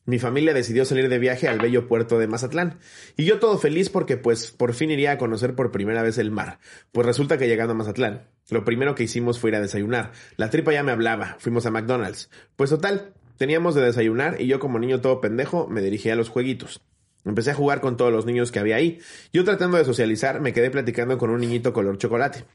Mi 0.06 0.18
familia 0.18 0.54
decidió 0.54 0.84
salir 0.84 1.10
de 1.10 1.20
viaje 1.20 1.48
al 1.48 1.60
bello 1.60 1.88
puerto 1.88 2.18
de 2.18 2.28
Mazatlán. 2.28 2.80
Y 3.18 3.26
yo 3.26 3.40
todo 3.40 3.58
feliz 3.60 3.90
porque 3.90 4.18
pues 4.18 4.52
por 4.52 4.74
fin 4.74 4.90
iría 4.90 5.12
a 5.12 5.18
conocer 5.18 5.56
por 5.56 5.72
primera 5.72 6.02
vez 6.02 6.18
el 6.18 6.32
mar. 6.32 6.60
Pues 6.92 7.06
resulta 7.06 7.38
que 7.38 7.48
llegando 7.48 7.74
a 7.74 7.78
Mazatlán, 7.78 8.28
lo 8.50 8.66
primero 8.66 8.96
que 8.96 9.04
hicimos 9.04 9.40
fue 9.40 9.52
ir 9.52 9.56
a 9.58 9.62
desayunar. 9.62 10.12
La 10.38 10.50
tripa 10.50 10.74
ya 10.74 10.84
me 10.84 10.92
hablaba, 10.92 11.38
fuimos 11.40 11.66
a 11.66 11.72
McDonald's. 11.72 12.30
Pues 12.56 12.72
total, 12.72 13.14
teníamos 13.38 13.76
de 13.76 13.82
desayunar 13.82 14.42
y 14.42 14.48
yo 14.48 14.60
como 14.60 14.80
niño 14.80 15.02
todo 15.02 15.22
pendejo 15.22 15.68
me 15.68 15.82
dirigí 15.82 16.10
a 16.10 16.16
los 16.16 16.30
jueguitos. 16.30 16.82
Empecé 17.24 17.52
a 17.52 17.56
jugar 17.56 17.82
con 17.82 17.98
todos 17.98 18.12
los 18.12 18.26
niños 18.26 18.52
que 18.52 18.60
había 18.60 18.78
ahí. 18.78 19.00
Yo 19.32 19.44
tratando 19.44 19.78
de 19.78 19.86
socializar 19.86 20.42
me 20.42 20.54
quedé 20.54 20.72
platicando 20.72 21.20
con 21.20 21.30
un 21.30 21.42
niñito 21.42 21.74
color 21.74 22.00
chocolate. 22.00 22.46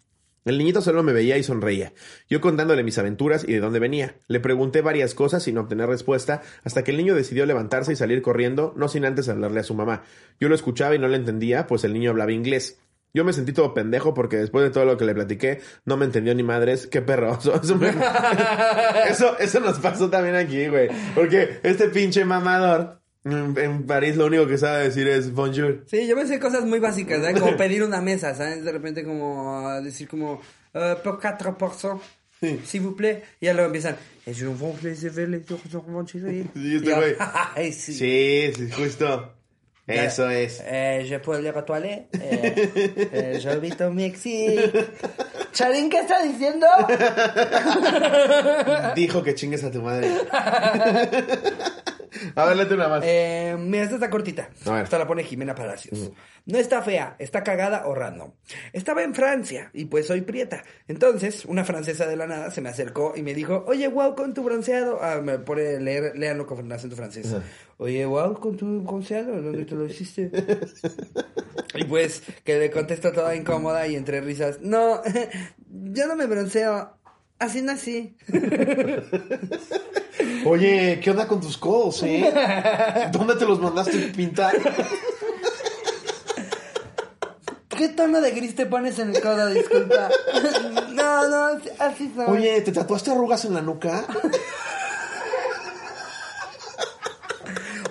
El 0.46 0.56
niñito 0.56 0.80
solo 0.80 1.02
me 1.02 1.12
veía 1.12 1.36
y 1.36 1.42
sonreía. 1.42 1.92
Yo 2.30 2.40
contándole 2.40 2.82
mis 2.82 2.96
aventuras 2.96 3.44
y 3.46 3.52
de 3.52 3.60
dónde 3.60 3.78
venía. 3.78 4.14
Le 4.28 4.40
pregunté 4.40 4.80
varias 4.80 5.14
cosas 5.14 5.42
sin 5.42 5.58
obtener 5.58 5.88
respuesta, 5.88 6.40
hasta 6.64 6.82
que 6.84 6.92
el 6.92 6.96
niño 6.96 7.14
decidió 7.14 7.44
levantarse 7.44 7.92
y 7.92 7.96
salir 7.96 8.22
corriendo, 8.22 8.72
no 8.76 8.88
sin 8.88 9.04
antes 9.04 9.28
hablarle 9.28 9.60
a 9.60 9.64
su 9.64 9.74
mamá. 9.74 10.04
Yo 10.40 10.48
lo 10.48 10.54
escuchaba 10.54 10.94
y 10.94 10.98
no 10.98 11.08
le 11.08 11.16
entendía, 11.18 11.66
pues 11.66 11.84
el 11.84 11.92
niño 11.92 12.10
hablaba 12.10 12.32
inglés. 12.32 12.78
Yo 13.12 13.24
me 13.24 13.32
sentí 13.32 13.52
todo 13.52 13.72
pendejo 13.72 14.12
porque 14.12 14.36
después 14.36 14.62
de 14.64 14.70
todo 14.70 14.84
lo 14.84 14.96
que 14.98 15.04
le 15.06 15.14
platiqué, 15.14 15.60
no 15.86 15.96
me 15.96 16.04
entendió 16.04 16.34
ni 16.34 16.42
madres. 16.42 16.86
Qué 16.86 17.00
me- 17.76 17.88
eso, 19.10 19.38
eso 19.38 19.60
nos 19.60 19.78
pasó 19.78 20.10
también 20.10 20.34
aquí, 20.36 20.68
güey. 20.68 20.88
Porque 21.14 21.60
este 21.62 21.88
pinche 21.88 22.24
mamador 22.24 23.00
en, 23.26 23.54
en 23.58 23.86
París 23.86 24.16
lo 24.16 24.26
único 24.26 24.46
que 24.46 24.56
sabe 24.58 24.84
decir 24.84 25.06
es 25.08 25.32
bonjour. 25.32 25.84
Sí, 25.86 26.06
yo 26.06 26.16
me 26.16 26.26
sé 26.26 26.38
cosas 26.38 26.64
muy 26.64 26.78
básicas, 26.78 27.20
¿sabes? 27.22 27.40
Como 27.40 27.56
pedir 27.56 27.82
una 27.82 28.00
mesa, 28.00 28.34
¿sabes? 28.34 28.64
De 28.64 28.72
repente, 28.72 29.04
como 29.04 29.66
uh, 29.78 29.82
decir, 29.82 30.08
como, 30.08 30.34
uh, 30.74 31.02
por 31.02 31.20
4%. 31.20 32.00
Sí. 32.40 32.60
S'il 32.66 32.82
vous 32.82 32.94
plaît. 32.94 33.22
Y 33.40 33.46
ya 33.46 33.54
luego 33.54 33.68
empiezan. 33.68 33.96
"Et 34.26 34.34
je 34.34 34.46
vous 34.46 34.74
je 34.82 35.08
vais 35.08 35.26
les- 35.26 35.42
je 35.48 35.78
vous 35.78 36.04
plaît". 36.04 36.44
Sí, 36.54 36.76
este 36.76 36.94
güey. 36.94 37.16
"Ay, 37.56 37.72
sí. 37.72 37.94
Sí, 37.94 38.52
justo. 38.76 39.32
Eso 39.86 40.28
es. 40.28 40.60
Eh, 40.66 41.06
je 41.08 41.18
peux 41.20 41.32
aller 41.36 41.52
aux 41.54 41.62
toilettes. 41.64 42.08
Eh, 42.20 43.38
eh, 43.38 43.84
au 43.84 43.90
Mexique. 43.92 44.72
Charín, 45.52 45.88
¿qué 45.88 46.00
está 46.00 46.22
diciendo? 46.24 46.66
Dijo 48.94 49.22
que 49.22 49.34
chingues 49.34 49.62
a 49.64 49.70
tu 49.70 49.80
madre. 49.80 50.10
a 52.34 52.44
ver, 52.46 52.56
léete 52.56 52.74
una 52.74 52.88
más. 52.88 53.04
Eh, 53.04 53.56
mira, 53.58 53.84
esta 53.84 53.96
está 53.96 54.10
cortita. 54.10 54.50
A 54.64 54.70
ver. 54.72 54.84
Esta 54.84 54.98
la 54.98 55.06
pone 55.06 55.24
Jimena 55.24 55.54
Palacios. 55.54 56.10
No 56.46 56.58
está 56.58 56.80
fea, 56.80 57.16
está 57.18 57.42
cagada 57.42 57.88
o 57.88 57.94
random. 57.94 58.30
Estaba 58.72 59.02
en 59.02 59.14
Francia 59.14 59.70
y 59.72 59.86
pues 59.86 60.06
soy 60.06 60.20
prieta. 60.20 60.62
Entonces, 60.86 61.44
una 61.44 61.64
francesa 61.64 62.06
de 62.06 62.16
la 62.16 62.28
nada 62.28 62.52
se 62.52 62.60
me 62.60 62.68
acercó 62.68 63.14
y 63.16 63.22
me 63.22 63.34
dijo, 63.34 63.64
oye, 63.66 63.88
wow, 63.88 64.14
con 64.14 64.32
tu 64.32 64.44
bronceado. 64.44 65.00
Ah, 65.02 65.20
me 65.20 65.40
pone 65.40 65.80
leer, 65.80 66.16
léanlo 66.16 66.46
con 66.46 66.70
acento 66.70 66.94
francés. 66.94 67.34
Oye, 67.78 68.06
wow, 68.06 68.38
con 68.38 68.56
tu 68.56 68.82
bronceado, 68.82 69.42
¿dónde 69.42 69.64
te 69.64 69.74
lo 69.74 69.86
hiciste? 69.86 70.30
y 71.74 71.84
pues, 71.84 72.22
que 72.44 72.58
le 72.58 72.70
contesto 72.70 73.12
toda 73.12 73.34
incómoda 73.34 73.86
y 73.88 73.96
entre 73.96 74.20
risas, 74.20 74.60
no, 74.60 75.02
yo 75.68 76.06
no 76.06 76.14
me 76.14 76.26
bronceo. 76.26 76.92
Así 77.38 77.60
nací. 77.60 78.16
Oye, 80.48 81.00
¿qué 81.02 81.10
onda 81.10 81.26
con 81.26 81.40
tus 81.40 81.58
codos, 81.58 82.02
eh? 82.04 82.32
¿Dónde 83.12 83.34
te 83.36 83.44
los 83.44 83.60
mandaste 83.60 83.98
pintar? 84.16 84.54
¿Qué 87.68 87.88
tono 87.90 88.20
de 88.20 88.30
gris 88.30 88.54
te 88.54 88.66
pones 88.66 88.98
en 88.98 89.14
el 89.14 89.20
codo? 89.20 89.48
Disculpa. 89.48 90.08
no, 90.92 91.28
no, 91.28 91.44
así- 91.46 91.70
así 91.78 92.12
soy. 92.14 92.24
Oye, 92.28 92.60
¿te 92.62 92.72
tatuaste 92.72 93.10
arrugas 93.10 93.44
en 93.44 93.54
la 93.54 93.60
nuca? 93.62 94.04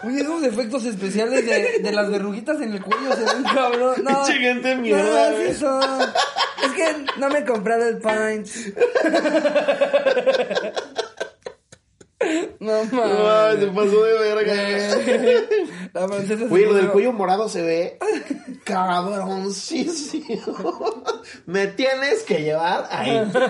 Oye, 0.04 0.22
esos 0.22 0.44
efectos 0.44 0.86
especiales 0.86 1.46
de, 1.46 1.80
de 1.84 1.92
las 1.92 2.10
verruguitas 2.10 2.60
en 2.62 2.74
el 2.74 2.84
cuello 2.84 3.16
se 3.16 3.24
ven 3.26 3.44
cabrón. 3.44 4.04
No, 4.04 4.24
Pinche 4.24 4.40
gente 4.40 4.76
mierda, 4.76 5.30
No, 5.30 5.36
güey. 5.36 5.54
sí 5.54 5.60
son. 5.60 6.02
Es 6.64 6.72
que 6.74 7.06
no 7.20 7.30
me 7.30 7.40
he 7.40 7.46
comprado 7.46 7.86
el 7.88 7.98
pint. 7.98 8.48
No 12.66 12.74
Ay, 12.80 12.88
se 13.60 13.68
mames. 13.68 13.76
pasó 13.76 14.04
de 14.04 14.14
verga. 14.34 14.54
La 15.94 16.08
francesa 16.08 16.46
Güey, 16.48 16.66
lo 16.66 16.74
del 16.74 16.90
cuello 16.90 17.14
morado 17.14 17.48
se 17.48 17.62
ve 17.62 18.00
cabroncísimo. 18.64 21.04
Me 21.46 21.68
tienes 21.68 22.24
que 22.24 22.42
llevar 22.42 22.88
ahí. 22.92 23.32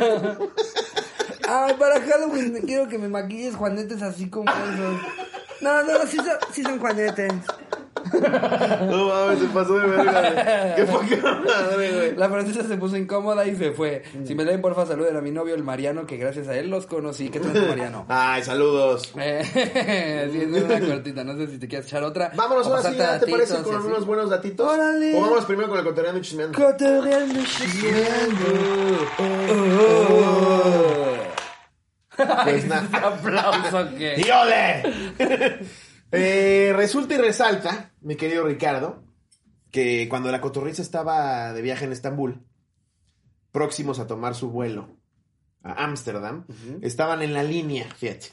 Ah, 1.47 1.67
para 1.77 2.01
Halloween 2.01 2.59
quiero 2.65 2.87
que 2.87 2.97
me 2.97 3.07
maquilles 3.07 3.55
juanetes 3.55 4.01
así 4.01 4.31
como 4.31 4.51
esos. 4.51 4.99
No, 5.61 5.83
no, 5.83 5.99
sí 6.07 6.17
son, 6.17 6.25
sí 6.51 6.63
son 6.63 6.79
juanetes. 6.79 7.31
No 8.85 9.07
mames, 9.07 9.39
se 9.39 9.45
pasó 9.47 9.77
de 9.79 9.87
verga. 9.87 10.75
Qué 10.75 10.83
poca 10.85 11.41
madre, 11.45 11.91
güey. 11.91 12.15
La 12.15 12.29
francesa 12.29 12.63
se 12.67 12.77
puso 12.77 12.97
incómoda 12.97 13.45
y 13.47 13.55
se 13.55 13.71
fue. 13.71 14.03
Si 14.25 14.35
me 14.35 14.43
leen, 14.45 14.61
porfa, 14.61 14.85
saluden 14.85 15.15
a 15.15 15.21
mi 15.21 15.31
novio, 15.31 15.55
el 15.55 15.63
Mariano, 15.63 16.05
que 16.05 16.17
gracias 16.17 16.47
a 16.47 16.57
él 16.57 16.69
los 16.69 16.85
conocí. 16.85 17.29
¿Qué 17.29 17.39
tal, 17.39 17.53
Mariano? 17.67 18.05
Ay, 18.09 18.43
saludos. 18.43 19.11
Eh, 19.17 20.29
sí, 20.31 20.41
es 20.41 20.63
una 20.63 20.79
cortita. 20.79 21.23
No 21.23 21.35
sé 21.35 21.47
si 21.47 21.57
te 21.57 21.67
quieres 21.67 21.87
echar 21.87 22.03
otra. 22.03 22.31
Vámonos 22.35 22.67
ahora 22.67 22.81
sí, 22.83 22.87
pasarte 22.89 23.19
¿ya 23.19 23.19
¿te 23.25 23.31
parece 23.31 23.63
con 23.63 23.75
así. 23.75 23.87
unos 23.87 24.05
buenos 24.05 24.29
datitos? 24.29 24.71
Órale. 24.71 25.17
O 25.17 25.21
vámonos 25.21 25.45
primero 25.45 25.69
con 25.69 25.79
el 25.79 25.85
cotorreando 25.85 26.19
y 26.19 26.23
chismeando. 26.23 26.57
Cotorreando, 26.57 27.39
chismeando. 27.43 28.45
Pues 32.43 32.65
nada. 32.65 32.87
Aplauso 33.07 33.89
que. 33.97 34.15
¡Y 34.25 34.29
ole! 34.31 35.59
Eh, 36.11 36.73
resulta 36.75 37.15
y 37.15 37.17
resalta, 37.17 37.91
mi 38.01 38.15
querido 38.15 38.45
Ricardo, 38.45 39.03
que 39.71 40.07
cuando 40.09 40.31
la 40.31 40.41
cotorriza 40.41 40.81
estaba 40.81 41.51
de 41.53 41.61
viaje 41.61 41.85
en 41.85 41.91
Estambul, 41.91 42.45
próximos 43.51 43.99
a 43.99 44.07
tomar 44.07 44.35
su 44.35 44.49
vuelo 44.49 44.89
a 45.63 45.83
Ámsterdam, 45.83 46.45
estaban 46.81 47.21
en 47.21 47.33
la 47.33 47.43
línea, 47.43 47.85
fíjate, 47.97 48.27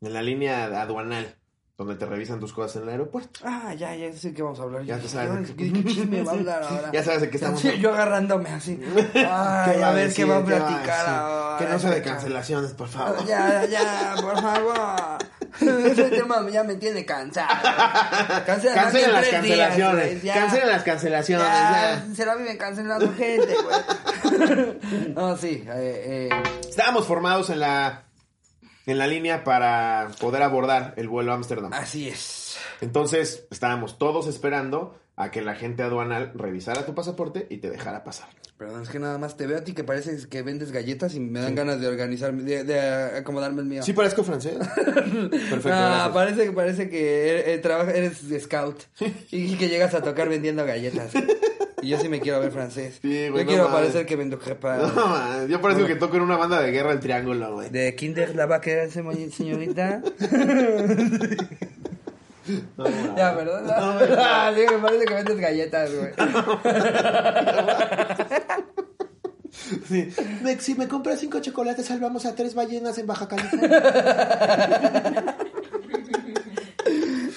en 0.00 0.12
la 0.12 0.22
línea 0.22 0.64
aduanal, 0.80 1.36
donde 1.76 1.96
te 1.96 2.06
revisan 2.06 2.38
tus 2.40 2.52
cosas 2.52 2.76
en 2.76 2.82
el 2.84 2.88
aeropuerto. 2.90 3.40
Ah, 3.44 3.74
ya, 3.74 3.94
ya 3.96 4.12
sé 4.12 4.32
que 4.32 4.42
vamos 4.42 4.60
a 4.60 4.62
hablar. 4.62 4.84
Ya 4.84 4.94
Ay, 4.96 5.08
sabes. 5.08 5.50
¿Qué, 5.50 5.72
qué 5.72 5.84
chisme 5.84 6.22
va 6.22 6.32
a 6.32 6.34
hablar 6.36 6.62
ahora? 6.68 6.92
Ya 6.92 7.02
sabes 7.02 7.22
de 7.22 7.30
qué 7.30 7.36
estamos 7.36 7.60
hablando. 7.64 7.82
yo 7.82 7.92
agarrándome 7.92 8.48
así. 8.50 8.76
¿Qué 9.12 9.18
Ay, 9.28 9.80
va 9.80 9.90
a 9.90 9.92
ver 9.92 10.14
qué 10.14 10.24
va 10.24 10.36
a 10.36 10.40
¿Qué 10.40 10.46
platicar 10.46 11.08
ahora. 11.08 11.58
Que 11.58 11.72
no 11.72 11.78
sea 11.78 11.90
de 11.90 12.02
cancelaciones, 12.02 12.72
por 12.74 12.88
favor. 12.88 13.26
Ya, 13.26 13.64
ya, 13.66 14.14
por 14.20 14.40
favor. 14.40 15.18
Ese 15.60 16.10
tema 16.10 16.48
ya 16.50 16.64
me 16.64 16.74
tiene 16.76 17.04
cansado. 17.04 17.48
Cancela 18.46 18.74
Cancelen 18.74 19.12
las 19.12 19.28
cancelaciones. 19.28 20.22
días, 20.22 20.22
ya. 20.22 20.34
Cancelen 20.34 20.68
las 20.68 20.82
cancelaciones. 20.82 21.46
Ya, 21.46 22.04
ya. 22.08 22.14
se 22.14 22.26
la 22.26 22.34
viven 22.36 22.56
cancelando 22.58 23.12
gente, 23.14 23.54
güey. 23.62 24.78
No, 25.14 25.36
sí. 25.36 25.64
Eh, 25.66 26.28
eh, 26.30 26.42
Estábamos 26.68 27.06
formados 27.06 27.50
en 27.50 27.60
la, 27.60 28.04
en 28.86 28.98
la 28.98 29.06
línea 29.06 29.44
para 29.44 30.08
poder 30.20 30.42
abordar 30.42 30.94
el 30.96 31.08
vuelo 31.08 31.32
a 31.32 31.36
Ámsterdam. 31.36 31.72
así 31.72 32.08
es. 32.08 32.56
Entonces 32.80 33.46
estábamos 33.50 33.98
todos 33.98 34.26
esperando 34.26 34.98
a 35.16 35.30
que 35.30 35.42
la 35.42 35.54
gente 35.54 35.82
aduanal 35.84 36.32
revisara 36.34 36.84
tu 36.84 36.94
pasaporte 36.94 37.46
y 37.48 37.58
te 37.58 37.70
dejara 37.70 38.02
pasar. 38.02 38.28
Perdón, 38.56 38.82
es 38.82 38.88
que 38.88 39.00
nada 39.00 39.18
más 39.18 39.36
te 39.36 39.46
veo 39.48 39.58
a 39.58 39.64
ti 39.64 39.72
que 39.72 39.82
pareces 39.82 40.28
que 40.28 40.42
vendes 40.42 40.70
galletas 40.70 41.14
y 41.16 41.20
me 41.20 41.40
dan 41.40 41.54
ganas 41.56 41.80
de 41.80 41.88
organizarme, 41.88 42.44
de, 42.44 42.62
de 42.62 42.80
acomodarme 43.18 43.60
el 43.62 43.66
mío. 43.66 43.82
¿Sí 43.82 43.92
parezco 43.92 44.22
francés? 44.22 44.54
Perfecto. 44.76 45.70
Ah, 45.72 46.08
gracias. 46.08 46.08
parece, 46.14 46.52
parece 46.52 46.88
que 46.88 47.30
eres, 47.30 47.48
eh, 47.48 47.58
trabaja- 47.58 47.90
eres 47.92 48.22
scout 48.40 48.82
y 49.32 49.56
que 49.56 49.68
llegas 49.68 49.92
a 49.94 50.02
tocar 50.02 50.28
vendiendo 50.28 50.64
galletas. 50.64 51.12
Y 51.82 51.88
yo 51.88 51.98
sí 52.00 52.08
me 52.08 52.20
quiero 52.20 52.40
ver 52.40 52.50
francés. 52.52 52.98
Sí, 53.02 53.28
güey, 53.28 53.30
yo 53.30 53.38
no 53.44 53.46
quiero 53.46 53.70
parecer 53.70 54.06
que 54.06 54.16
vendo 54.16 54.38
crepa. 54.38 54.76
No, 54.78 55.06
man, 55.06 55.48
yo 55.48 55.60
parezco 55.60 55.84
que 55.86 55.96
toco 55.96 56.16
en 56.16 56.22
una 56.22 56.36
banda 56.38 56.62
de 56.62 56.70
guerra 56.70 56.92
el 56.92 57.00
triángulo, 57.00 57.54
güey. 57.54 57.68
¿De 57.70 57.94
Kinder 57.96 58.34
la 58.36 58.46
va 58.46 58.56
a 58.56 58.60
querer 58.62 58.90
se- 58.90 59.30
señorita? 59.32 60.00
No, 62.76 62.84
ya, 63.16 63.32
¿verdad? 63.34 63.64
Ah, 64.18 64.52
sí, 64.54 64.62
me 64.70 64.78
parece 64.78 65.04
que 65.06 65.14
vendes 65.14 65.38
galletas, 65.38 65.90
güey. 65.94 66.12
Sí. 69.88 70.08
Me- 70.42 70.58
si 70.60 70.74
me 70.74 70.88
compras 70.88 71.20
cinco 71.20 71.40
chocolates, 71.40 71.86
salvamos 71.86 72.26
a 72.26 72.34
tres 72.34 72.54
ballenas 72.54 72.98
en 72.98 73.06
Baja 73.06 73.28
California. 73.28 73.80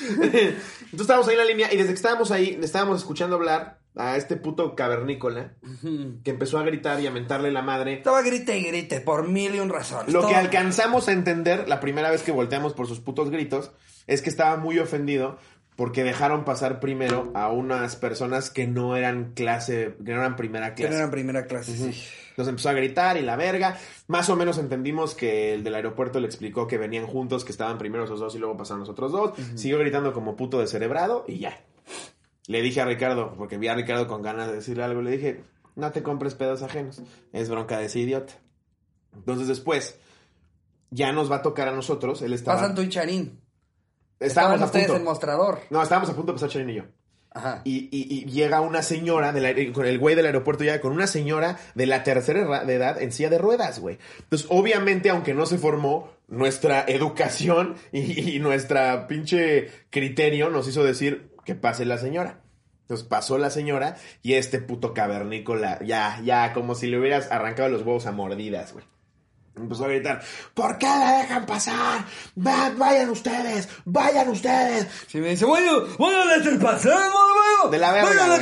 Entonces 0.10 1.02
estábamos 1.02 1.28
ahí 1.28 1.34
en 1.34 1.40
la 1.40 1.46
línea 1.46 1.74
y 1.74 1.78
desde 1.78 1.90
que 1.90 1.96
estábamos 1.96 2.32
ahí, 2.32 2.60
estábamos 2.62 2.98
escuchando 3.00 3.36
hablar 3.36 3.77
a 3.98 4.16
este 4.16 4.36
puto 4.38 4.76
cavernícola 4.76 5.54
que 6.24 6.30
empezó 6.32 6.58
a 6.60 6.64
gritar 6.64 7.00
y 7.02 7.08
a 7.08 7.12
mentarle 7.12 7.52
la 7.52 7.62
madre. 7.62 7.94
Estaba 7.94 8.22
grite 8.22 8.58
y 8.58 8.64
grite 8.64 9.02
por 9.02 9.28
mil 9.28 9.56
y 9.56 9.60
un 9.60 9.70
razones. 9.70 10.14
Lo 10.14 10.28
que 10.28 10.36
alcanzamos 10.36 11.08
a 11.08 11.12
entender 11.12 11.68
la 11.68 11.80
primera 11.80 12.10
vez 12.12 12.24
que 12.24 12.32
volteamos 12.32 12.74
por 12.74 12.88
sus 12.88 13.00
putos 13.00 13.30
gritos 13.30 13.72
es 14.06 14.22
que 14.22 14.30
estaba 14.30 14.58
muy 14.58 14.80
ofendido 14.80 15.38
porque 15.76 16.04
dejaron 16.04 16.44
pasar 16.44 16.80
primero 16.80 17.32
a 17.36 17.50
unas 17.50 17.96
personas 17.96 18.50
que 18.50 18.66
no 18.66 18.96
eran 18.96 19.34
clase, 19.36 19.96
que 20.04 20.12
no 20.14 20.20
eran 20.22 20.36
primera 20.36 20.74
Que 20.74 20.84
clase. 20.84 20.90
no 20.90 20.96
era 20.96 21.06
en 21.06 21.12
primera 21.12 21.46
clase, 21.46 21.76
sí. 21.78 22.04
Entonces 22.30 22.50
empezó 22.50 22.70
a 22.70 22.74
gritar 22.74 23.18
y 23.18 23.22
la 23.22 23.36
verga. 23.36 23.78
Más 24.08 24.30
o 24.30 24.36
menos 24.36 24.58
entendimos 24.58 25.14
que 25.14 25.54
el 25.54 25.64
del 25.64 25.76
aeropuerto 25.76 26.20
le 26.20 26.26
explicó 26.26 26.68
que 26.68 26.78
venían 26.80 27.06
juntos, 27.06 27.46
que 27.46 27.52
estaban 27.52 27.78
primero 27.78 28.06
esos 28.06 28.20
dos 28.20 28.34
y 28.36 28.40
luego 28.40 28.58
pasaron 28.58 28.80
los 28.82 28.90
otros 28.90 29.12
dos. 29.12 29.34
Siguió 29.56 29.78
gritando 29.78 30.14
como 30.14 30.36
puto 30.36 30.60
descerebrado 30.60 31.26
y 31.28 31.40
ya. 31.40 31.60
Le 32.48 32.62
dije 32.62 32.82
a 32.82 32.86
Ricardo, 32.86 33.34
porque 33.38 33.58
vi 33.58 33.68
a 33.68 33.76
Ricardo 33.76 34.08
con 34.08 34.22
ganas 34.22 34.48
de 34.48 34.54
decirle 34.56 34.84
algo, 34.84 35.02
le 35.02 35.12
dije, 35.12 35.44
no 35.76 35.92
te 35.92 36.02
compres 36.02 36.34
pedos 36.34 36.64
ajenos. 36.64 37.02
Es 37.34 37.50
bronca 37.50 37.78
de 37.78 37.86
ese 37.86 38.00
idiota. 38.00 38.34
Entonces 39.14 39.48
después, 39.48 40.00
ya 40.90 41.12
nos 41.12 41.30
va 41.32 41.38
a 41.38 41.42
tocar 41.42 41.68
a 41.68 41.72
nosotros. 41.74 42.22
Él 42.22 42.34
estaba... 42.34 42.60
Pasan 42.60 42.76
tú 42.76 42.82
y 42.82 42.90
Charín. 42.90 43.42
estábamos 44.20 44.56
Estaban 44.56 44.62
a 44.62 44.66
ustedes 44.66 44.86
punto. 44.88 44.98
en 45.00 45.04
mostrador. 45.04 45.60
No, 45.70 45.82
estábamos 45.84 46.10
a 46.10 46.16
punto 46.16 46.32
de 46.32 46.36
pasar 46.38 46.50
Charín 46.50 46.70
y 46.70 46.76
yo. 46.76 46.84
Ajá. 47.32 47.62
Y, 47.66 47.90
y- 47.92 48.22
y 48.22 48.26
llega 48.32 48.62
una 48.62 48.82
señora, 48.82 49.32
del 49.34 49.46
el 49.46 50.00
güey 50.00 50.16
del 50.16 50.26
aeropuerto 50.26 50.64
llega 50.64 50.80
con 50.82 50.94
una 50.94 51.06
señora 51.06 51.60
de 51.76 51.86
la 51.86 52.04
tercera 52.04 52.64
edad 52.64 53.00
en 53.02 53.12
silla 53.12 53.30
de 53.30 53.38
ruedas, 53.38 53.80
güey. 53.80 54.00
Entonces, 54.22 54.48
obviamente, 54.50 55.10
aunque 55.12 55.34
no 55.36 55.46
se 55.46 55.58
formó, 55.60 56.10
nuestra 56.30 56.86
educación 56.88 57.76
y, 57.92 58.36
y 58.36 58.40
nuestra 58.40 59.08
pinche 59.08 59.70
criterio 59.92 60.50
nos 60.50 60.68
hizo 60.68 60.84
decir 60.84 61.36
que 61.48 61.56
pase 61.56 61.86
la 61.86 61.98
señora. 61.98 62.42
Entonces 62.82 63.08
pasó 63.08 63.38
la 63.38 63.50
señora 63.50 63.96
y 64.22 64.34
este 64.34 64.60
puto 64.60 64.94
cavernícola, 64.94 65.80
ya, 65.84 66.22
ya, 66.24 66.54
como 66.54 66.76
si 66.76 66.88
le 66.88 67.00
hubieras 67.00 67.32
arrancado 67.32 67.70
los 67.70 67.82
huevos 67.84 68.06
a 68.06 68.12
mordidas, 68.12 68.74
güey. 68.74 68.86
Empezó 69.58 69.86
a 69.86 69.88
gritar, 69.90 70.22
¿por 70.54 70.78
qué 70.78 70.86
la 70.86 71.18
dejan 71.20 71.46
pasar? 71.46 72.06
Va- 72.38 72.72
vayan 72.78 73.10
ustedes, 73.10 73.68
vayan 73.86 74.30
ustedes. 74.30 74.88
Si 75.08 75.20
me 75.20 75.30
dice, 75.30 75.46
bueno, 75.46 75.84
bueno, 75.98 76.24
les 76.26 76.58
pasemos, 76.62 76.98
bueno. 77.02 77.72
De 77.72 77.78
la 77.80 77.92
verga, 77.92 78.10
Bueno, 78.10 78.38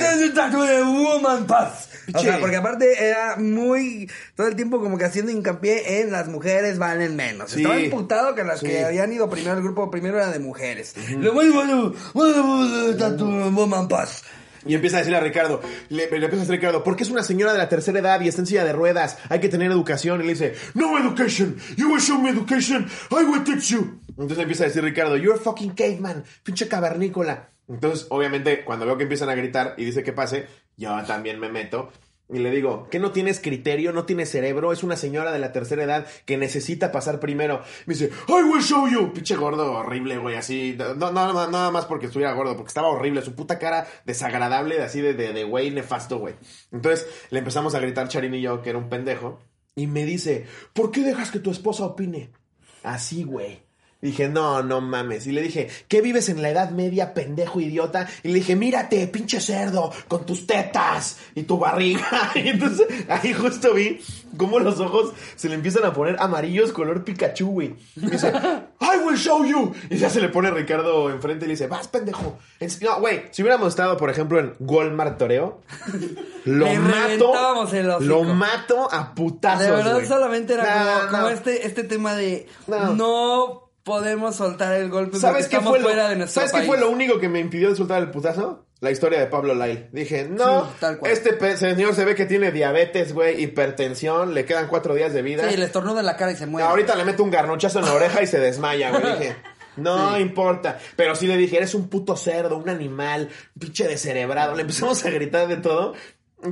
de 0.65 0.83
woman 0.83 1.47
pass. 1.47 1.89
O 2.13 2.19
sea, 2.19 2.39
porque 2.39 2.57
aparte 2.57 3.03
era 3.03 3.35
muy, 3.37 4.09
todo 4.35 4.47
el 4.47 4.55
tiempo 4.55 4.79
como 4.79 4.97
que 4.97 5.05
haciendo 5.05 5.31
hincapié 5.31 6.01
en 6.01 6.11
las 6.11 6.27
mujeres 6.27 6.77
valen 6.77 7.15
menos. 7.15 7.51
Sí. 7.51 7.61
Estaba 7.61 7.79
imputado 7.79 8.35
que 8.35 8.43
las 8.43 8.59
Sí. 8.59 8.67
que 8.67 8.85
habían 8.85 9.11
ido 9.11 9.29
primero 9.29 9.53
al 9.55 9.63
grupo 9.63 9.89
primero 9.89 10.17
era 10.17 10.27
de 10.31 10.39
mujeres. 10.39 10.93
Le 11.09 11.29
voy, 11.29 11.49
bueno, 11.49 11.93
bueno, 12.13 12.43
bueno, 12.43 13.49
woman 13.51 13.87
pass. 13.87 14.23
Y 14.65 14.75
empieza 14.75 14.97
a 14.97 14.99
decirle 14.99 15.17
a 15.17 15.21
Ricardo, 15.21 15.61
le, 15.89 16.03
empieza 16.03 16.25
a 16.25 16.29
decir 16.29 16.51
a 16.51 16.55
Ricardo, 16.55 16.83
¿por 16.83 16.95
qué 16.95 17.03
es 17.03 17.09
una 17.09 17.23
señora 17.23 17.53
de 17.53 17.59
la 17.59 17.69
tercera 17.69 17.99
edad 17.99 18.21
y 18.21 18.27
está 18.27 18.41
en 18.41 18.47
silla 18.47 18.65
de 18.65 18.73
ruedas? 18.73 19.17
Hay 19.29 19.39
que 19.39 19.49
tener 19.49 19.71
educación. 19.71 20.21
Y 20.21 20.23
le 20.25 20.33
dice, 20.33 20.55
no 20.73 20.97
education. 20.97 21.57
You 21.77 21.91
will 21.91 22.01
show 22.01 22.19
me 22.19 22.29
education. 22.29 22.87
I 23.11 23.23
will 23.23 23.43
teach 23.43 23.69
you. 23.69 23.99
Entonces 24.09 24.39
empieza 24.39 24.63
a 24.63 24.67
decir 24.67 24.83
Ricardo, 24.83 25.17
you're 25.17 25.37
a 25.39 25.41
fucking 25.41 25.71
caveman. 25.71 26.23
Pinche 26.43 26.67
cavernícola. 26.67 27.49
Entonces, 27.67 28.05
obviamente, 28.09 28.63
cuando 28.63 28.85
veo 28.85 28.97
que 28.97 29.03
empiezan 29.03 29.29
a 29.29 29.35
gritar 29.35 29.73
y 29.77 29.85
dice 29.85 30.03
que 30.03 30.13
pase, 30.13 30.47
yo 30.77 30.95
también 31.05 31.39
me 31.39 31.49
meto. 31.49 31.91
Y 32.27 32.39
le 32.39 32.49
digo, 32.49 32.87
¿qué 32.89 32.97
no 32.99 33.11
tienes 33.11 33.39
criterio? 33.39 33.91
¿No 33.91 34.05
tienes 34.05 34.31
cerebro? 34.31 34.71
Es 34.71 34.81
una 34.81 34.95
señora 34.95 35.31
de 35.31 35.37
la 35.37 35.51
tercera 35.51 35.83
edad 35.83 36.07
que 36.25 36.37
necesita 36.37 36.91
pasar 36.91 37.19
primero. 37.19 37.61
Me 37.85 37.93
dice, 37.93 38.09
I 38.27 38.43
will 38.43 38.63
show 38.63 38.87
you. 38.87 39.13
Pinche 39.13 39.35
gordo 39.35 39.73
horrible, 39.73 40.17
güey, 40.17 40.35
así. 40.35 40.75
No, 40.77 41.11
no, 41.11 41.33
nada 41.33 41.69
más 41.69 41.85
porque 41.85 42.07
estuviera 42.07 42.33
gordo, 42.33 42.55
porque 42.55 42.69
estaba 42.69 42.87
horrible. 42.87 43.21
Su 43.21 43.35
puta 43.35 43.59
cara 43.59 43.85
desagradable, 44.05 44.81
así 44.81 45.01
de, 45.01 45.13
de, 45.13 45.33
de 45.33 45.43
güey 45.43 45.69
nefasto, 45.69 46.17
güey. 46.17 46.33
Entonces 46.71 47.07
le 47.29 47.39
empezamos 47.39 47.75
a 47.75 47.79
gritar 47.79 48.07
Charín 48.07 48.33
y 48.33 48.41
yo, 48.41 48.63
que 48.63 48.71
era 48.71 48.79
un 48.79 48.89
pendejo. 48.89 49.39
Y 49.75 49.85
me 49.85 50.05
dice, 50.05 50.47
¿por 50.73 50.89
qué 50.89 51.01
dejas 51.01 51.29
que 51.29 51.39
tu 51.39 51.51
esposa 51.51 51.85
opine? 51.85 52.31
Así, 52.81 53.23
güey. 53.23 53.64
Dije, 54.05 54.29
no, 54.29 54.61
no 54.63 54.81
mames. 54.81 55.25
Y 55.27 55.31
le 55.31 55.41
dije, 55.41 55.67
¿qué 55.87 56.01
vives 56.01 56.29
en 56.29 56.41
la 56.41 56.49
edad 56.49 56.69
media, 56.69 57.13
pendejo 57.13 57.59
idiota? 57.59 58.07
Y 58.23 58.27
le 58.29 58.35
dije, 58.35 58.55
mírate, 58.55 59.07
pinche 59.07 59.41
cerdo, 59.41 59.91
con 60.07 60.25
tus 60.25 60.45
tetas 60.47 61.17
y 61.33 61.43
tu 61.43 61.57
barriga. 61.57 62.31
Y 62.35 62.49
entonces 62.49 62.87
ahí 63.09 63.33
justo 63.33 63.73
vi 63.73 63.99
cómo 64.37 64.59
los 64.59 64.79
ojos 64.79 65.13
se 65.35 65.49
le 65.49 65.55
empiezan 65.55 65.85
a 65.85 65.93
poner 65.93 66.17
amarillos 66.19 66.71
color 66.71 67.03
Pikachu, 67.03 67.47
güey. 67.47 67.75
Y 67.95 68.09
dice, 68.09 68.31
I 68.81 68.97
will 69.05 69.17
show 69.17 69.43
you. 69.45 69.73
Y 69.89 69.97
ya 69.97 70.09
se 70.09 70.21
le 70.21 70.29
pone 70.29 70.51
Ricardo 70.51 71.09
enfrente 71.09 71.45
y 71.45 71.47
le 71.47 71.53
dice, 71.53 71.67
vas, 71.67 71.87
pendejo. 71.87 72.37
En- 72.59 72.69
No, 72.81 72.99
güey, 72.99 73.23
si 73.31 73.41
hubiéramos 73.41 73.69
estado, 73.69 73.97
por 73.97 74.09
ejemplo, 74.09 74.39
en 74.39 74.53
Walmart 74.59 75.17
Toreo, 75.17 75.61
lo 76.45 76.65
Le 76.65 76.79
mato. 76.79 77.33
el. 77.73 78.07
Lo 78.07 78.23
mato 78.23 78.87
a 78.91 79.13
putazos, 79.15 79.61
De 79.65 79.71
verdad, 79.71 79.99
solamente 80.07 80.53
era 80.53 81.07
como, 81.09 81.29
este, 81.29 81.65
este 81.65 81.83
tema 81.83 82.15
de 82.15 82.47
No. 82.67 82.93
no. 82.95 83.64
Podemos 83.85 84.35
soltar 84.35 84.73
el 84.73 84.89
golpe 84.89 85.17
¿Sabes 85.19 85.45
porque 85.45 85.49
qué 85.51 85.55
estamos 85.57 85.69
fue 85.69 85.79
lo, 85.79 85.85
fuera 85.85 86.09
de 86.09 86.15
nuestro 86.17 86.41
¿sabes 86.41 86.51
qué 86.51 86.57
país. 86.57 86.67
fue 86.67 86.77
lo 86.79 86.89
único 86.89 87.19
que 87.19 87.29
me 87.29 87.39
impidió 87.39 87.69
de 87.69 87.75
soltar 87.77 88.01
el 88.01 88.11
putazo? 88.11 88.65
La 88.81 88.91
historia 88.91 89.19
de 89.19 89.27
Pablo 89.27 89.55
Lyle. 89.55 89.87
Dije, 89.93 90.27
no, 90.29 90.65
Sí, 90.65 90.71
tal 90.81 90.97
cual. 90.97 91.11
este 91.11 91.55
señor 91.57 91.95
se 91.95 92.03
ve 92.03 92.13
que 92.13 92.25
tiene 92.25 92.51
diabetes, 92.51 93.13
güey, 93.13 93.41
hipertensión, 93.41 94.33
le 94.33 94.43
quedan 94.43 94.67
cuatro 94.67 94.93
días 94.95 95.13
de 95.13 95.21
vida. 95.21 95.49
Sí, 95.49 95.55
le 95.55 95.65
estornuda 95.65 96.01
en 96.01 96.05
la 96.07 96.17
cara 96.17 96.33
y 96.33 96.35
se 96.35 96.45
muere. 96.45 96.67
Ahorita 96.67 96.95
le 96.95 97.05
meto 97.05 97.23
un 97.23 97.31
garnochazo 97.31 97.79
en 97.79 97.85
la 97.85 97.93
oreja 97.93 98.21
y 98.21 98.27
se 98.27 98.39
desmaya, 98.39 98.89
güey. 98.89 99.17
Dije, 99.19 99.35
no 99.77 100.19
importa. 100.19 100.77
Pero 100.97 101.15
sí 101.15 101.25
le 101.25 101.37
dije, 101.37 101.57
eres 101.57 101.73
un 101.73 101.87
puto 101.87 102.17
cerdo, 102.17 102.57
un 102.57 102.67
animal, 102.69 103.29
pinche 103.57 103.87
descerebrado. 103.87 104.55
Le 104.55 104.61
empezamos 104.63 105.03
a 105.05 105.09
gritar 105.09 105.47
de 105.47 105.57
todo. 105.57 105.93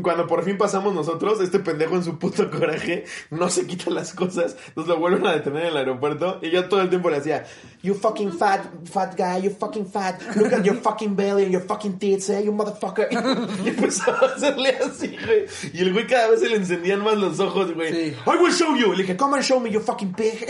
Cuando 0.02 0.26
por 0.28 0.44
fin 0.44 0.58
pasamos 0.58 0.94
nosotros, 0.94 1.42
este 1.42 1.60
pendejo 1.60 1.96
en 1.96 2.04
su 2.04 2.18
puto 2.18 2.50
coraje 2.50 3.04
no 3.30 3.50
se 3.50 3.68
quita 3.68 3.92
las 3.92 4.14
cosas. 4.14 4.56
Nos 4.76 4.88
lo 4.88 4.98
vuelven 4.98 5.28
a 5.28 5.34
detener 5.34 5.64
en 5.64 5.68
el 5.70 5.78
aeropuerto. 5.78 6.40
Y 6.42 6.50
yo 6.50 6.68
todo 6.70 6.82
el 6.82 6.90
tiempo 6.90 7.10
le 7.10 7.18
hacía, 7.18 7.46
You 7.82 7.94
fucking 7.94 8.32
fat, 8.32 8.62
fat 8.86 9.16
guy, 9.18 9.44
you 9.44 9.52
fucking 9.52 9.86
fat. 9.86 10.22
Look 10.36 10.54
at 10.54 10.64
your 10.64 10.78
fucking 10.78 11.16
belly 11.16 11.44
and 11.44 11.52
your 11.52 11.62
fucking 11.62 12.00
tits, 12.00 12.30
eh, 12.30 12.44
you 12.44 12.54
motherfucker. 12.54 13.10
Y 13.66 13.70
empezaba 13.70 14.20
a 14.22 14.36
hacerle 14.36 14.70
así, 14.70 15.18
güey. 15.26 15.46
Y 15.74 15.82
el 15.82 15.92
güey 15.94 16.08
cada 16.08 16.30
vez 16.30 16.40
se 16.40 16.50
le 16.50 16.56
encendían 16.56 17.04
más 17.04 17.18
los 17.18 17.40
ojos, 17.42 17.74
güey. 17.74 17.94
Sí. 17.94 18.16
I 18.26 18.42
will 18.42 18.54
show 18.54 18.76
you. 18.76 18.94
Le 18.94 19.04
dije, 19.04 19.18
come 19.18 19.36
and 19.36 19.44
show 19.44 19.60
me, 19.60 19.70
you 19.70 19.82
fucking 19.82 20.14
pig. 20.14 20.46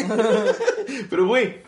Pero, 1.10 1.28
güey, 1.28 1.64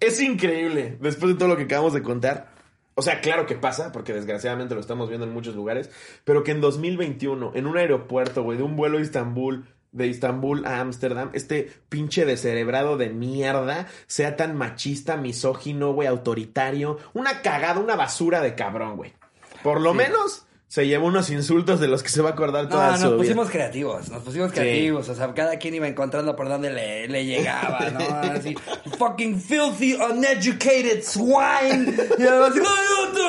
es 0.00 0.20
increíble. 0.20 0.96
Después 1.00 1.32
de 1.32 1.38
todo 1.38 1.48
lo 1.50 1.56
que 1.56 1.64
acabamos 1.64 1.92
de 1.92 2.02
contar. 2.02 2.59
O 2.94 3.02
sea, 3.02 3.20
claro 3.20 3.46
que 3.46 3.54
pasa, 3.54 3.92
porque 3.92 4.12
desgraciadamente 4.12 4.74
lo 4.74 4.80
estamos 4.80 5.08
viendo 5.08 5.26
en 5.26 5.32
muchos 5.32 5.54
lugares. 5.54 5.90
Pero 6.24 6.44
que 6.44 6.50
en 6.50 6.60
2021, 6.60 7.52
en 7.54 7.66
un 7.66 7.78
aeropuerto, 7.78 8.42
güey, 8.42 8.58
de 8.58 8.64
un 8.64 8.76
vuelo 8.76 8.98
a 8.98 9.00
Istambul, 9.00 9.66
de 9.92 10.06
Istambul 10.06 10.66
a 10.66 10.80
Ámsterdam, 10.80 11.30
este 11.32 11.72
pinche 11.88 12.24
descerebrado 12.24 12.96
de 12.96 13.10
mierda 13.10 13.86
sea 14.06 14.36
tan 14.36 14.56
machista, 14.56 15.16
misógino, 15.16 15.92
güey, 15.92 16.08
autoritario. 16.08 16.98
Una 17.12 17.42
cagada, 17.42 17.80
una 17.80 17.96
basura 17.96 18.40
de 18.40 18.54
cabrón, 18.54 18.96
güey. 18.96 19.14
Por 19.62 19.80
lo 19.80 19.94
menos 19.94 20.46
se 20.70 20.86
llevó 20.86 21.08
unos 21.08 21.28
insultos 21.30 21.80
de 21.80 21.88
los 21.88 22.00
que 22.04 22.10
se 22.10 22.22
va 22.22 22.28
a 22.28 22.32
acordar 22.34 22.68
toda 22.68 22.92
No, 22.92 22.96
su 22.96 23.02
nos 23.02 23.10
vida. 23.14 23.18
pusimos 23.22 23.50
creativos, 23.50 24.08
nos 24.08 24.22
pusimos 24.22 24.52
creativos, 24.52 25.08
o 25.08 25.14
sea, 25.16 25.34
cada 25.34 25.58
quien 25.58 25.74
iba 25.74 25.88
encontrando 25.88 26.36
por 26.36 26.48
dónde 26.48 26.70
le, 26.70 27.08
le 27.08 27.24
llegaba, 27.26 27.90
¿no? 27.90 27.98
Así, 28.30 28.54
fucking 28.96 29.40
filthy, 29.40 29.94
uneducated 29.94 31.02
swine. 31.02 31.92
Y 32.16 32.22
además, 32.22 32.50
así, 32.52 32.60
¡ay, 32.60 32.86
otro! 33.08 33.26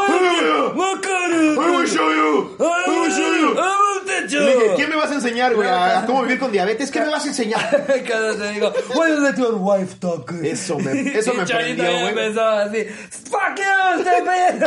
¡Ay, 0.00 0.76
¡Macaro! 0.76 1.54
I 1.54 1.76
will 1.76 1.88
show 1.88 2.12
you. 2.12 2.56
I 2.60 2.88
will 3.00 3.10
show 3.10 3.34
you. 3.34 3.56
¡Ay, 3.60 4.00
un 4.00 4.06
techo! 4.06 4.40
Le 4.42 4.54
dije, 4.54 4.74
¿qué 4.76 4.86
me 4.86 4.94
vas 4.94 5.10
a 5.10 5.14
enseñar, 5.14 5.56
güey? 5.56 5.68
¿A 5.68 6.04
cómo 6.06 6.22
vivir 6.22 6.38
con 6.38 6.52
diabetes? 6.52 6.92
¿Qué 6.92 7.00
me 7.00 7.08
vas 7.08 7.24
a 7.24 7.28
enseñar? 7.28 7.84
Cada 8.06 8.28
vez 8.28 8.38
te 8.38 8.50
digo, 8.52 8.72
why 8.94 9.10
you 9.10 9.20
let 9.22 9.34
your 9.36 9.56
wife 9.56 9.96
talk? 9.98 10.30
Eso 10.40 10.78
me, 10.78 10.92
eso 11.18 11.34
me 11.34 11.44
prendió, 11.44 11.84
güey. 11.84 12.08
empezó 12.10 12.46
así, 12.46 12.84
fuck 13.10 13.56
you, 13.56 14.02
stupid. 14.02 14.66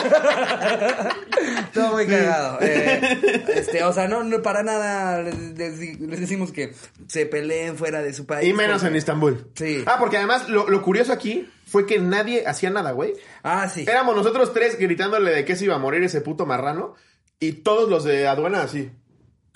Todo 1.74 1.94
muy 1.94 2.09
cagado. 2.10 2.60
Eh, 2.62 3.46
este, 3.56 3.84
o 3.84 3.94
sea, 3.94 4.08
no, 4.08 4.24
no 4.24 4.42
para 4.42 4.64
nada 4.64 5.22
les, 5.22 5.56
decimos 5.56 6.52
que 6.52 6.74
se 7.08 7.26
peleen 7.26 7.78
fuera 7.78 8.02
de 8.02 8.14
su 8.14 8.26
país. 8.26 8.48
Y 8.50 8.54
menos 8.54 8.78
porque- 8.82 8.88
en 8.88 8.96
Istambul. 8.96 9.48
Sí. 9.56 9.84
Ah, 9.86 9.98
porque 10.00 10.18
además 10.18 10.50
lo, 10.50 10.68
lo 10.70 10.82
curioso 10.82 11.14
aquí 11.14 11.50
fue 11.68 11.86
que 11.86 12.00
nadie 12.00 12.46
hacía 12.48 12.70
nada, 12.70 12.92
güey. 12.92 13.14
Ah, 13.44 13.70
sí. 13.70 13.86
Éramos 13.88 14.16
nosotros 14.16 14.54
tres 14.54 14.78
gritándole 14.80 15.32
de 15.32 15.46
que 15.46 15.56
se 15.56 15.66
iba 15.66 15.76
a 15.76 15.80
morir 15.80 16.04
ese 16.04 16.22
puto 16.22 16.46
marrano. 16.46 16.96
Y 17.42 17.54
todos 17.54 17.90
los 17.90 18.04
de 18.04 18.28
aduana 18.28 18.64
así. 18.64 18.92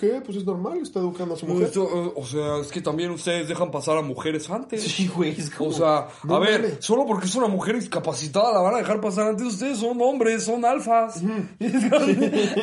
¿Qué? 0.03 0.21
Pues 0.25 0.37
es 0.39 0.45
normal, 0.45 0.79
está 0.81 0.99
educando 0.99 1.33
a 1.35 1.37
su 1.37 1.45
mujer. 1.47 1.71
o 1.77 2.25
sea, 2.25 2.57
es 2.57 2.67
que 2.67 2.81
también 2.81 3.09
ustedes 3.11 3.47
dejan 3.47 3.71
pasar 3.71 3.97
a 3.97 4.01
mujeres 4.01 4.49
antes. 4.49 4.83
Sí, 4.83 5.07
güey. 5.07 5.31
es 5.31 5.49
como- 5.49 5.69
O 5.69 5.73
sea, 5.73 6.07
no 6.25 6.35
a 6.35 6.39
ver, 6.39 6.75
solo 6.81 7.05
porque 7.05 7.25
es 7.27 7.35
una 7.35 7.47
mujer 7.47 7.75
discapacitada 7.79 8.51
la 8.51 8.59
van 8.59 8.75
a 8.75 8.77
dejar 8.79 8.99
pasar 8.99 9.27
antes. 9.29 9.47
Ustedes 9.47 9.77
son 9.77 10.01
hombres, 10.01 10.43
son 10.43 10.65
alfas. 10.65 11.21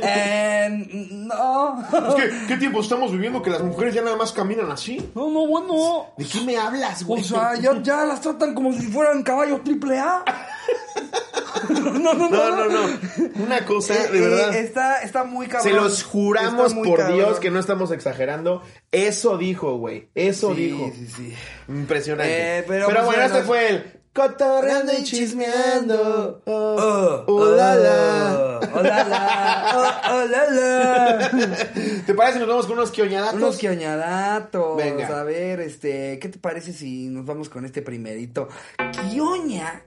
Eh, 0.02 1.08
no. 1.10 1.80
Es 2.08 2.14
que, 2.14 2.46
¿qué 2.48 2.56
tiempo 2.58 2.80
estamos 2.80 3.10
viviendo 3.12 3.40
que 3.42 3.50
las 3.50 3.62
mujeres 3.62 3.94
ya 3.94 4.02
nada 4.02 4.16
más 4.16 4.32
caminan 4.32 4.70
así? 4.70 4.98
No, 5.14 5.30
no, 5.30 5.46
bueno. 5.46 6.06
¿De 6.18 6.24
qué 6.26 6.40
me 6.42 6.56
hablas, 6.58 7.02
O 7.02 7.06
güey? 7.06 7.24
sea, 7.24 7.54
ya, 7.58 7.80
ya 7.82 8.04
las 8.04 8.20
tratan 8.20 8.54
como 8.54 8.72
si 8.72 8.82
fueran 8.88 9.22
caballos 9.22 9.64
triple 9.64 9.98
A. 9.98 10.24
No, 12.00 12.14
no, 12.14 12.28
no. 12.28 12.68
No. 12.68 12.98
Una 13.44 13.64
cosa, 13.64 13.94
Eh, 13.94 14.08
de 14.08 14.18
eh, 14.18 14.20
verdad. 14.20 14.54
está, 14.56 15.02
está 15.02 15.24
muy 15.24 15.46
cabrón. 15.46 15.68
Se 15.70 15.74
los 15.74 16.02
juramos 16.02 16.74
por. 16.74 17.12
Dios 17.12 17.38
que 17.40 17.50
no 17.50 17.58
estamos 17.60 17.90
exagerando. 17.92 18.62
Eso 18.92 19.36
dijo, 19.38 19.76
güey. 19.76 20.08
Eso 20.14 20.54
Sí, 20.54 20.66
dijo. 20.66 20.92
sí, 20.94 21.06
sí. 21.16 21.34
Impresionante. 21.68 22.58
Eh, 22.58 22.64
pero, 22.66 22.86
pues, 22.86 22.96
bueno, 22.96 23.06
bueno. 23.06 23.22
este 23.24 23.42
fue 23.42 23.68
el 23.70 23.99
cotorreando 24.12 24.92
y 24.92 25.04
chismeando. 25.04 26.42
Oh, 26.46 26.76
Oh, 26.80 27.24
oh, 27.26 27.44
la, 27.54 27.74
la. 27.74 28.60
Oh, 28.74 28.82
la, 28.82 29.04
la. 29.04 29.72
Oh, 29.74 30.14
oh, 30.14 30.24
la, 30.26 30.50
la. 30.50 31.30
¿Te 32.06 32.14
parece? 32.14 32.38
Nos 32.38 32.48
vamos 32.48 32.66
con 32.66 32.76
unos 32.78 32.90
quioñadatos. 32.90 33.34
Unos 33.34 33.58
quioñadatos. 33.58 34.76
Venga. 34.76 35.20
A 35.20 35.24
ver, 35.24 35.60
este, 35.60 36.18
¿qué 36.18 36.28
te 36.28 36.38
parece 36.38 36.72
si 36.72 37.08
nos 37.08 37.26
vamos 37.26 37.48
con 37.48 37.64
este 37.64 37.82
primerito? 37.82 38.48
Quioña 38.92 39.84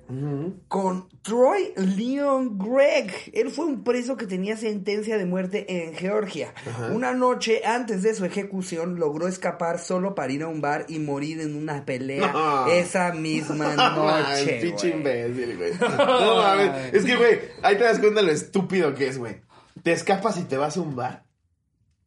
con 0.67 1.09
Troy 1.21 1.73
Leon 1.75 2.57
Gregg. 2.57 3.11
Él 3.33 3.49
fue 3.49 3.65
un 3.65 3.83
preso 3.83 4.17
que 4.17 4.27
tenía 4.27 4.57
sentencia 4.57 5.17
de 5.17 5.25
muerte 5.25 5.65
en 5.67 5.95
Georgia. 5.95 6.53
Una 6.91 7.13
noche 7.13 7.61
antes 7.65 8.03
de 8.03 8.13
su 8.13 8.25
ejecución 8.25 8.99
logró 8.99 9.27
escapar 9.27 9.79
solo 9.79 10.15
para 10.15 10.31
ir 10.31 10.43
a 10.43 10.47
un 10.47 10.61
bar 10.61 10.85
y 10.87 10.99
morir 10.99 11.41
en 11.41 11.55
una 11.55 11.85
pelea 11.85 12.65
esa 12.69 13.11
misma 13.13 13.75
Ay, 13.77 13.77
noche. 14.21 14.59
pinche 14.61 14.89
imbécil, 14.89 15.57
güey. 15.57 15.71
No 15.97 16.35
mames. 16.37 16.93
Es 16.93 17.03
que, 17.05 17.15
güey, 17.15 17.39
ahí 17.61 17.75
te 17.77 17.83
das 17.83 17.99
cuenta 17.99 18.21
lo 18.21 18.31
estúpido 18.31 18.93
que 18.95 19.07
es, 19.07 19.17
güey. 19.17 19.41
Te 19.83 19.91
escapas 19.91 20.37
y 20.37 20.43
te 20.43 20.57
vas 20.57 20.77
a 20.77 20.81
un 20.81 20.95
bar. 20.95 21.23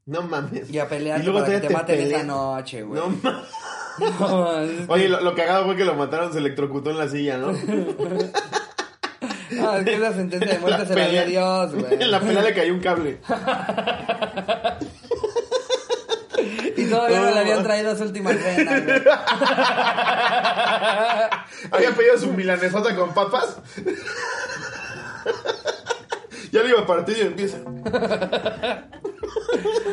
No 0.07 0.23
mames. 0.23 0.71
Y 0.71 0.79
a 0.79 0.89
pelear 0.89 1.23
luego 1.25 1.41
para 1.41 1.53
que 1.61 1.67
todavía 1.69 1.69
te 1.69 1.75
maten 1.95 2.01
esa 2.13 2.23
noche, 2.25 2.83
güey. 2.83 3.01
No 3.01 3.09
mames. 3.23 4.21
No, 4.21 4.61
es- 4.61 4.89
Oye, 4.89 5.09
lo, 5.09 5.21
lo 5.23 5.35
cagado 5.35 5.65
fue 5.65 5.75
que 5.77 5.85
lo 5.85 5.95
mataron, 5.95 6.33
se 6.33 6.39
electrocutó 6.39 6.91
en 6.91 6.99
la 6.99 7.09
silla, 7.09 7.39
¿no? 7.39 7.53
Ah, 9.61 9.79
es 9.79 9.85
que 9.85 9.95
esa 9.95 10.13
sentencia 10.13 10.55
de 10.55 10.59
muerte 10.59 10.79
La 10.83 10.87
se 10.89 10.95
la 10.97 11.09
dio 11.09 11.21
pelea- 11.23 11.27
Dios, 11.27 11.75
güey. 11.89 12.03
En 12.03 12.11
la 12.11 12.21
pelea 12.21 12.43
le 12.43 12.53
cayó 12.53 12.75
un 12.75 12.81
cable. 12.81 13.21
Y 16.87 16.91
todavía 16.91 17.21
no 17.21 17.31
le 17.31 17.41
habían 17.41 17.63
traído 17.63 17.97
su 17.97 18.03
última 18.05 18.33
cena, 18.33 18.81
güey. 18.81 19.03
Había 21.71 21.91
pedido 21.97 22.19
su 22.19 22.33
milanesota 22.33 22.95
con 22.95 23.13
papas. 23.15 23.59
ya 26.53 26.63
le 26.63 26.69
iba 26.71 26.81
a 26.83 26.87
partir 26.87 27.17
y 27.19 27.21
empieza. 27.23 27.59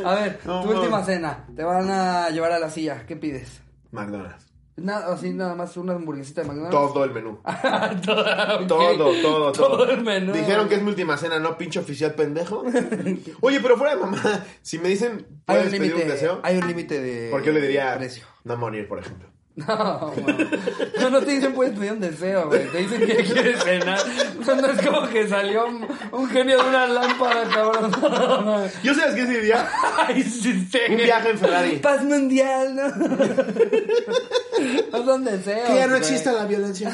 A 0.05 0.13
ver, 0.15 0.39
No, 0.45 0.61
tu 0.63 0.71
no. 0.73 0.79
última 0.79 1.03
cena. 1.03 1.45
Te 1.55 1.63
van 1.63 1.89
a 1.89 2.29
llevar 2.29 2.51
a 2.51 2.59
la 2.59 2.69
silla. 2.69 3.05
¿Qué 3.07 3.15
pides? 3.15 3.61
McDonald's. 3.91 4.52
Nada, 4.75 5.13
así 5.13 5.31
nada 5.33 5.53
más 5.53 5.77
una 5.77 5.93
hamburguesita 5.93 6.41
de 6.41 6.47
McDonald's. 6.47 6.71
Todo 6.75 7.03
el 7.03 7.11
menú. 7.11 7.39
Todo, 8.03 8.21
ok. 8.61 8.67
Todo, 8.67 8.95
todo, 8.97 9.21
todo. 9.21 9.51
Todo 9.51 9.89
el 9.91 10.01
menú. 10.03 10.33
Dijeron 10.33 10.67
que 10.67 10.75
es 10.75 10.81
mi 10.81 10.89
última 10.89 11.15
cena, 11.17 11.37
¿no? 11.39 11.57
Pinche 11.57 11.79
oficial 11.79 12.15
pendejo. 12.15 12.63
Oye, 13.41 13.59
pero 13.59 13.77
fuera 13.77 13.95
de 13.95 14.01
mamá, 14.01 14.43
si 14.61 14.79
me 14.79 14.89
dicen, 14.89 15.27
Hay 15.45 15.57
¿puedes 15.57 15.65
un 15.65 15.71
pedir 15.79 15.93
un 15.93 15.99
límite. 15.99 16.11
deseo? 16.13 16.39
Hay 16.43 16.57
un 16.57 16.67
límite 16.67 16.99
de. 17.01 17.29
Porque 17.29 17.47
yo 17.47 17.53
le 17.53 17.61
diría, 17.61 17.95
Precio. 17.97 18.25
no 18.43 18.57
morir, 18.57 18.87
por 18.87 18.99
ejemplo. 18.99 19.29
No, 19.67 20.11
man. 20.25 20.49
no, 20.99 21.09
no 21.11 21.21
te 21.21 21.29
dicen 21.29 21.53
puedes 21.53 21.77
pedir 21.77 21.91
un 21.91 21.99
deseo, 21.99 22.47
güey. 22.47 22.67
Te 22.71 22.79
dicen 22.79 23.05
que 23.05 23.17
quieres 23.17 23.63
cenar. 23.63 23.99
No, 24.47 24.55
no 24.55 24.67
es 24.67 24.81
como 24.81 25.07
que 25.07 25.27
salió 25.27 25.67
un, 25.67 25.85
un 26.11 26.27
genio 26.27 26.57
de 26.63 26.69
una 26.69 26.87
lámpara, 26.87 27.43
cabrón. 27.53 27.91
¿Yo 28.83 28.95
sabes 28.95 29.13
qué 29.13 29.25
diría? 29.25 29.69
Ay, 30.07 30.23
sí, 30.23 30.67
sí. 30.71 30.79
Un 30.89 30.97
viaje 30.97 31.29
en 31.29 31.37
Ferrari. 31.37 31.75
Paz 31.77 32.03
mundial, 32.03 32.75
¿no? 32.75 32.87
No 34.91 35.05
son 35.05 35.23
deseos. 35.23 35.69
Que 35.69 35.75
ya 35.75 35.85
no 35.87 35.97
exista 35.97 36.31
la 36.31 36.45
violencia. 36.45 36.91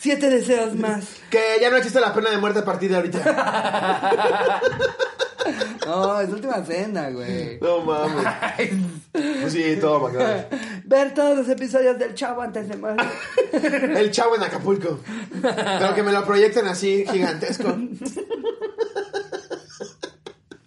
Siete 0.00 0.30
deseos 0.30 0.74
más. 0.74 1.04
Que 1.30 1.58
ya 1.60 1.70
no 1.70 1.76
existe 1.76 2.00
la 2.00 2.12
pena 2.12 2.30
de 2.30 2.38
muerte 2.38 2.58
a 2.58 2.64
partir 2.64 2.90
de 2.90 2.96
ahorita. 2.96 4.60
No, 5.86 6.20
es 6.20 6.30
última 6.30 6.64
cena, 6.64 7.10
güey. 7.10 7.58
No 7.60 7.80
mames. 7.80 8.24
Pues 9.12 9.52
sí, 9.52 9.76
todo 9.80 10.00
McDonald's. 10.00 10.46
Ver 10.84 11.14
todos 11.14 11.36
los 11.38 11.48
episodios 11.48 11.98
del 11.98 12.14
Chavo 12.14 12.42
antes 12.42 12.68
de 12.68 12.76
morir. 12.76 13.00
El 13.52 14.10
chavo 14.10 14.36
en 14.36 14.42
Acapulco. 14.42 14.98
Pero 15.42 15.94
que 15.94 16.02
me 16.02 16.12
lo 16.12 16.24
proyecten 16.24 16.66
así, 16.66 17.04
gigantesco. 17.10 17.74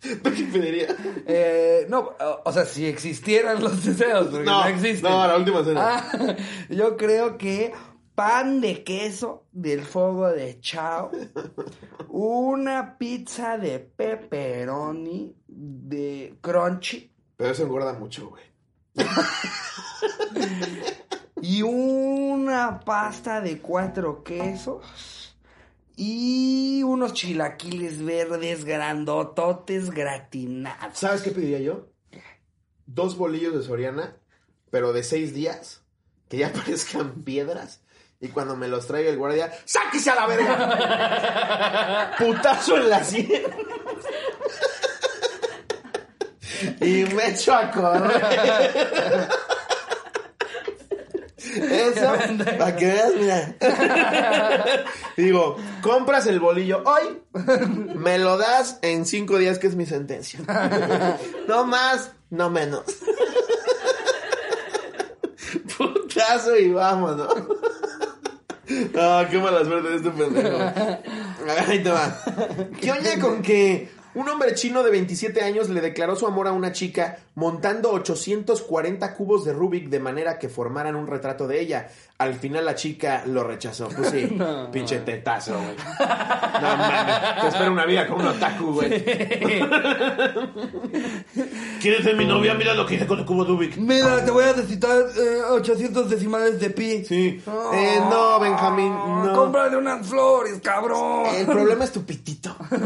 ¿Tú 0.01 0.31
qué 0.35 0.43
pedirías? 0.53 0.93
Eh, 1.25 1.85
no, 1.89 1.99
o- 2.19 2.41
o 2.45 2.53
sea, 2.53 2.63
si 2.65 2.85
existieran 2.85 3.61
los 3.61 3.83
deseos, 3.83 4.27
porque 4.27 4.45
no, 4.45 4.61
No, 4.63 4.67
existen. 4.69 5.11
no, 5.11 5.27
la 5.27 5.35
última 5.35 5.63
cena. 5.65 5.81
Ah, 6.11 6.35
yo 6.69 6.95
creo 6.95 7.37
que 7.37 7.73
pan 8.17 8.61
de 8.61 8.83
queso 8.83 9.45
del 9.51 9.85
fuego 9.85 10.29
de 10.29 10.59
Chao, 10.59 11.11
una 12.09 12.97
pizza 12.97 13.59
de 13.59 13.77
pepperoni 13.77 15.35
de 15.45 16.35
crunchy 16.41 17.11
Pero 17.35 17.51
eso 17.51 17.61
engorda 17.61 17.93
mucho, 17.93 18.31
güey. 18.31 18.43
y 21.43 21.61
una 21.61 22.79
pasta 22.79 23.39
de 23.39 23.59
cuatro 23.59 24.23
quesos 24.23 25.37
y 25.95 26.81
unos 26.81 27.13
chilaquiles 27.13 28.03
verdes 28.03 28.65
grandototes 28.65 29.91
gratinados. 29.91 30.97
¿Sabes 30.97 31.21
qué 31.21 31.29
pediría 31.29 31.59
yo? 31.59 31.85
Dos 32.87 33.15
bolillos 33.15 33.53
de 33.53 33.61
Soriana, 33.61 34.17
pero 34.71 34.91
de 34.91 35.03
seis 35.03 35.35
días, 35.35 35.83
que 36.29 36.37
ya 36.37 36.51
parezcan 36.53 37.21
piedras. 37.21 37.83
Y 38.19 38.29
cuando 38.29 38.55
me 38.55 38.67
los 38.67 38.87
traiga 38.87 39.09
el 39.11 39.17
guardia, 39.17 39.51
¡sáquese 39.65 40.09
a 40.09 40.15
la 40.15 40.25
verga! 40.27 42.15
Putazo 42.17 42.77
en 42.77 42.89
la 42.89 43.03
sien. 43.03 43.43
y 46.81 47.03
me 47.13 47.29
echo 47.29 47.53
a 47.53 47.69
correr. 47.69 49.29
Eso, 51.55 52.13
para 52.57 52.75
que 52.75 52.85
veas, 52.85 53.13
mira. 53.15 53.55
Digo, 55.17 55.57
compras 55.81 56.25
el 56.27 56.39
bolillo 56.39 56.83
hoy, 56.85 57.21
me 57.95 58.17
lo 58.17 58.37
das 58.37 58.79
en 58.81 59.05
cinco 59.05 59.37
días, 59.37 59.59
que 59.59 59.67
es 59.67 59.75
mi 59.75 59.85
sentencia. 59.85 60.39
No 61.47 61.65
más, 61.65 62.11
no 62.29 62.49
menos. 62.49 62.83
Putazo 65.77 66.57
y 66.57 66.73
vámonos. 66.73 67.33
No, 68.69 69.29
qué 69.29 69.39
mala 69.39 69.63
suerte 69.63 69.89
de 69.89 69.95
este 69.95 70.11
pendejo. 70.11 70.57
Ahí 71.67 71.81
te 71.81 71.89
va. 71.89 72.19
¿Qué 72.79 72.91
oña 72.91 73.19
con 73.19 73.41
que 73.41 73.89
un 74.17 74.27
hombre 74.29 74.55
chino 74.55 74.81
de 74.81 74.89
27 74.89 75.43
años 75.43 75.69
le 75.69 75.79
declaró 75.79 76.15
su 76.15 76.25
amor 76.25 76.47
a 76.47 76.51
una 76.51 76.71
chica 76.71 77.19
montando 77.35 77.91
840 77.91 79.13
cubos 79.13 79.45
de 79.45 79.53
Rubik 79.53 79.89
de 79.89 79.99
manera 79.99 80.39
que 80.39 80.49
formaran 80.49 80.95
un 80.95 81.05
retrato 81.05 81.47
de 81.47 81.61
ella? 81.61 81.89
Al 82.17 82.33
final 82.33 82.65
la 82.65 82.73
chica 82.73 83.21
lo 83.27 83.43
rechazó. 83.43 83.89
Pues 83.89 84.09
sí, 84.09 84.27
pinche 84.71 84.97
tetazo, 85.01 85.53
güey. 85.53 85.75
No 85.77 86.77
mames, 86.77 87.41
te 87.41 87.47
espera 87.47 87.69
una 87.69 87.85
vida 87.85 88.07
con 88.07 88.21
un 88.21 88.27
otaku, 88.29 88.73
güey. 88.73 89.05
¿Quieres 91.79 92.03
ser 92.03 92.15
mi 92.15 92.25
novia? 92.25 92.55
Mira 92.55 92.73
lo 92.73 92.87
que 92.87 92.95
hice 92.95 93.05
con 93.05 93.19
el 93.19 93.25
cubo 93.25 93.45
Rubik. 93.45 93.77
Mira, 93.77 94.25
te 94.25 94.31
voy 94.31 94.45
a 94.45 94.53
necesitar 94.53 94.97
eh, 95.15 95.41
800 95.51 96.09
decimales 96.09 96.59
de 96.59 96.71
pi. 96.71 97.05
Sí. 97.05 97.39
Eh, 97.73 97.99
no, 98.09 98.39
Benjamín, 98.39 98.91
no. 98.91 99.33
Cómprale 99.35 99.77
unas 99.77 100.07
flores, 100.07 100.59
cabrón. 100.63 101.27
El 101.35 101.45
problema 101.45 101.83
es 101.83 101.91
tu 101.91 102.03
pitito. 102.03 102.56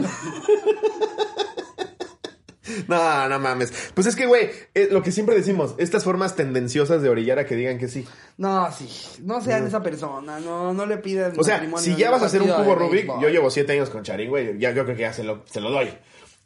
No, 2.87 3.27
no 3.27 3.39
mames. 3.39 3.73
Pues 3.95 4.07
es 4.07 4.15
que, 4.15 4.25
güey, 4.27 4.49
eh, 4.75 4.87
lo 4.91 5.01
que 5.01 5.11
siempre 5.11 5.35
decimos, 5.35 5.75
estas 5.77 6.03
formas 6.03 6.35
tendenciosas 6.35 7.01
de 7.01 7.09
orillar 7.09 7.37
a 7.39 7.45
que 7.45 7.55
digan 7.55 7.77
que 7.77 7.87
sí. 7.89 8.07
No, 8.37 8.71
sí. 8.71 8.87
No 9.23 9.41
sean 9.41 9.65
esa 9.67 9.81
persona. 9.83 10.39
No, 10.39 10.73
no 10.73 10.85
le 10.85 10.97
pidan. 10.97 11.33
O 11.37 11.43
sea, 11.43 11.61
si 11.79 11.95
ya 11.95 12.11
vas 12.11 12.21
a 12.21 12.27
hacer 12.27 12.41
un 12.41 12.49
cubo 12.49 12.75
Rubik, 12.75 13.07
yo 13.19 13.29
llevo 13.29 13.49
siete 13.49 13.73
años 13.73 13.89
con 13.89 14.03
Charín, 14.03 14.29
güey. 14.29 14.57
Ya 14.59 14.71
yo 14.71 14.83
creo 14.85 14.95
que 14.95 15.01
ya 15.01 15.11
se 15.13 15.23
lo, 15.23 15.43
se 15.47 15.59
lo 15.59 15.69
doy. 15.71 15.89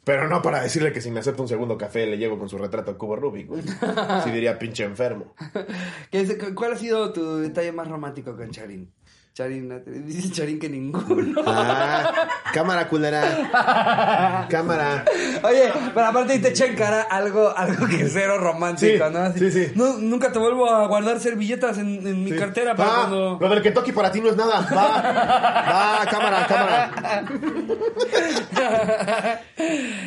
Pero 0.04 0.28
no 0.28 0.40
para 0.40 0.62
decirle 0.62 0.92
que 0.92 1.00
si 1.00 1.10
me 1.10 1.20
acepta 1.20 1.42
un 1.42 1.48
segundo 1.48 1.76
café 1.76 2.06
le 2.06 2.16
llevo 2.16 2.38
con 2.38 2.48
su 2.48 2.56
retrato 2.58 2.92
al 2.92 2.96
cubo 2.96 3.16
Rubik, 3.16 3.48
güey. 3.48 3.62
Sí 4.24 4.30
diría 4.30 4.58
pinche 4.58 4.84
enfermo. 4.84 5.34
¿Qué 6.10 6.20
es- 6.22 6.36
¿Cuál 6.54 6.72
ha 6.72 6.76
sido 6.76 7.12
tu 7.12 7.36
detalle 7.38 7.72
más 7.72 7.88
romántico 7.88 8.36
con 8.36 8.50
Charín? 8.50 8.90
Charín, 9.36 9.68
dice 10.06 10.30
Charín 10.32 10.58
que 10.58 10.66
ninguno. 10.70 11.42
Ah, 11.46 12.26
cámara 12.54 12.88
culera. 12.88 14.46
Cámara. 14.48 15.04
Oye, 15.42 15.70
pero 15.92 16.06
aparte 16.06 16.32
ahí 16.32 16.38
te 16.38 16.48
echa 16.48 16.64
en 16.64 16.74
cara 16.74 17.02
algo, 17.02 17.54
algo 17.54 17.86
que 17.86 18.00
es 18.04 18.14
cero 18.14 18.38
romántico, 18.38 19.06
Sí, 19.06 19.12
¿no? 19.12 19.18
Así, 19.18 19.38
sí, 19.40 19.50
sí. 19.66 19.72
"No, 19.74 19.98
nunca 19.98 20.32
te 20.32 20.38
vuelvo 20.38 20.70
a 20.70 20.86
guardar 20.88 21.20
servilletas 21.20 21.76
en, 21.76 22.06
en 22.06 22.24
mi 22.24 22.30
Sí. 22.30 22.36
cartera 22.38 22.74
para 22.74 22.88
Va, 22.88 22.96
cuando... 23.00 23.38
Lo 23.38 23.48
del 23.50 23.60
Kentucky 23.62 23.92
para 23.92 24.10
ti 24.10 24.22
no 24.22 24.30
es 24.30 24.36
nada. 24.38 24.66
Va, 24.74 26.00
va, 26.00 26.06
cámara, 26.10 26.46
cámara. 26.46 27.24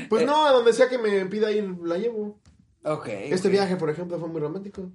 Pues 0.10 0.26
no, 0.26 0.48
a 0.48 0.52
donde 0.54 0.74
sea 0.74 0.90
que 0.90 0.98
me 0.98 1.26
pida 1.28 1.52
ir, 1.52 1.72
la 1.84 1.98
llevo. 2.00 2.40
Ok. 2.84 3.08
Este 3.10 3.50
viaje, 3.50 3.76
por 3.76 3.92
ejemplo, 3.92 4.18
fue 4.20 4.28
muy 4.28 4.42
romántico. 4.42 4.90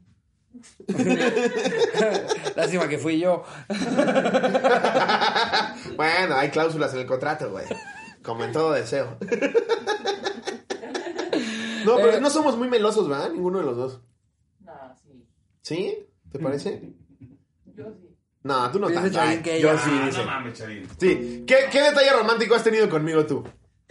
Lástima 2.56 2.88
que 2.88 2.98
fui 2.98 3.18
yo. 3.20 3.44
Bueno, 5.96 6.34
hay 6.36 6.50
cláusulas 6.50 6.92
en 6.94 7.00
el 7.00 7.06
contrato, 7.06 7.50
güey. 7.50 7.66
Como 8.22 8.42
en 8.44 8.52
todo 8.52 8.72
deseo. 8.72 9.16
No, 11.84 11.96
pero 11.96 12.20
no 12.20 12.30
somos 12.30 12.56
muy 12.56 12.68
melosos, 12.68 13.08
¿verdad? 13.08 13.30
Ninguno 13.30 13.58
de 13.58 13.64
los 13.64 13.76
dos. 13.76 14.00
No, 14.60 14.72
sí. 15.02 15.24
¿Sí? 15.62 16.06
¿Te 16.32 16.38
parece? 16.38 16.92
Yo 17.76 17.84
sí. 17.92 18.08
No, 18.42 18.70
tú 18.70 18.78
no 18.78 18.88
Dice 18.88 19.18
Ay, 19.18 19.40
que 19.42 19.60
Yo 19.60 19.70
ella- 19.70 19.78
sí, 19.82 19.90
Ah, 19.92 20.06
dice. 20.06 20.18
no 20.18 20.24
mames, 20.26 20.58
Charín. 20.58 20.88
Sí. 20.98 21.44
¿Qué, 21.46 21.66
¿Qué 21.70 21.80
detalle 21.82 22.10
romántico 22.12 22.54
has 22.54 22.64
tenido 22.64 22.88
conmigo 22.90 23.24
tú? 23.26 23.44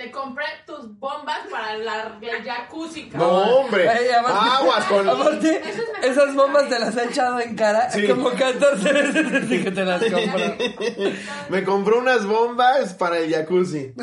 Te 0.04 0.12
compré 0.12 0.44
tus 0.66 1.00
bombas 1.00 1.40
para 1.50 1.78
la, 1.78 2.18
el 2.22 2.44
jacuzzi, 2.44 3.06
No, 3.14 3.20
cabrón. 3.20 3.50
hombre. 3.54 3.84
Ey, 3.84 4.10
aparte- 4.12 4.50
Aguas 4.52 4.86
con... 4.86 5.10
Aparte, 5.10 5.62
es 6.02 6.12
esas 6.12 6.26
que 6.26 6.32
bombas 6.34 6.68
te 6.68 6.78
las 6.80 6.98
ha 6.98 7.04
echado 7.06 7.40
en 7.40 7.56
cara 7.56 7.90
Sí. 7.90 8.06
como 8.08 8.32
14 8.32 8.92
veces 8.92 9.32
desde 9.32 9.64
que 9.64 9.72
te 9.72 9.86
las 9.86 10.02
compró. 10.04 10.56
Me 11.48 11.64
compró 11.64 12.00
unas 12.00 12.26
bombas 12.26 12.94
para 12.96 13.18
el 13.20 13.32
jacuzzi 13.34 13.94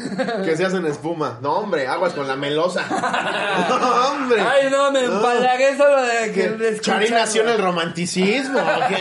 que 0.45 0.57
se 0.57 0.65
hacen 0.65 0.87
espuma. 0.87 1.39
No, 1.43 1.59
hombre, 1.59 1.87
aguas 1.87 2.15
con 2.15 2.27
la 2.27 2.37
melosa. 2.37 2.87
No, 3.69 4.09
hombre. 4.13 4.41
Ay, 4.41 4.69
no, 4.71 4.91
me 4.91 5.03
No. 5.03 5.17
empalagué 5.17 5.77
solo 5.77 6.03
de 6.03 6.33
que 6.33 6.49
de 6.51 6.75
¿Qué? 6.75 6.81
Charín 6.81 7.13
nació 7.13 7.43
en 7.43 7.49
el 7.51 7.59
romanticismo. 7.59 8.59
¿o 8.59 8.89
qué? 8.89 8.97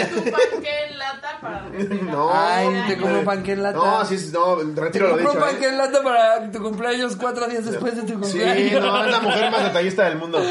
Y 0.00 0.04
tu 0.06 0.30
panque 0.30 0.84
en 0.90 0.98
lata 0.98 1.38
para. 1.40 1.60
No, 2.10 2.30
Ay, 2.32 2.84
te 2.88 2.98
compró 2.98 3.24
panque 3.24 3.52
en 3.52 3.62
lata. 3.62 3.76
No, 3.78 4.04
sí, 4.04 4.18
sí, 4.18 4.30
no, 4.32 4.56
Te 4.74 4.80
retiro 4.80 5.08
lo 5.08 5.16
dicho. 5.16 5.38
panque 5.38 5.66
¿eh? 5.66 5.68
en 5.68 5.78
lata 5.78 6.02
para 6.02 6.09
tu 6.52 6.62
cumpleaños 6.62 7.16
cuatro 7.16 7.46
días 7.46 7.64
después 7.64 7.96
de 7.96 8.02
tu 8.02 8.08
Sí, 8.08 8.14
cumpleaños. 8.38 8.82
no, 8.82 9.04
es 9.04 9.10
la 9.10 9.20
mujer 9.20 9.50
más 9.50 9.64
detallista 9.64 10.04
del 10.04 10.18
mundo. 10.18 10.42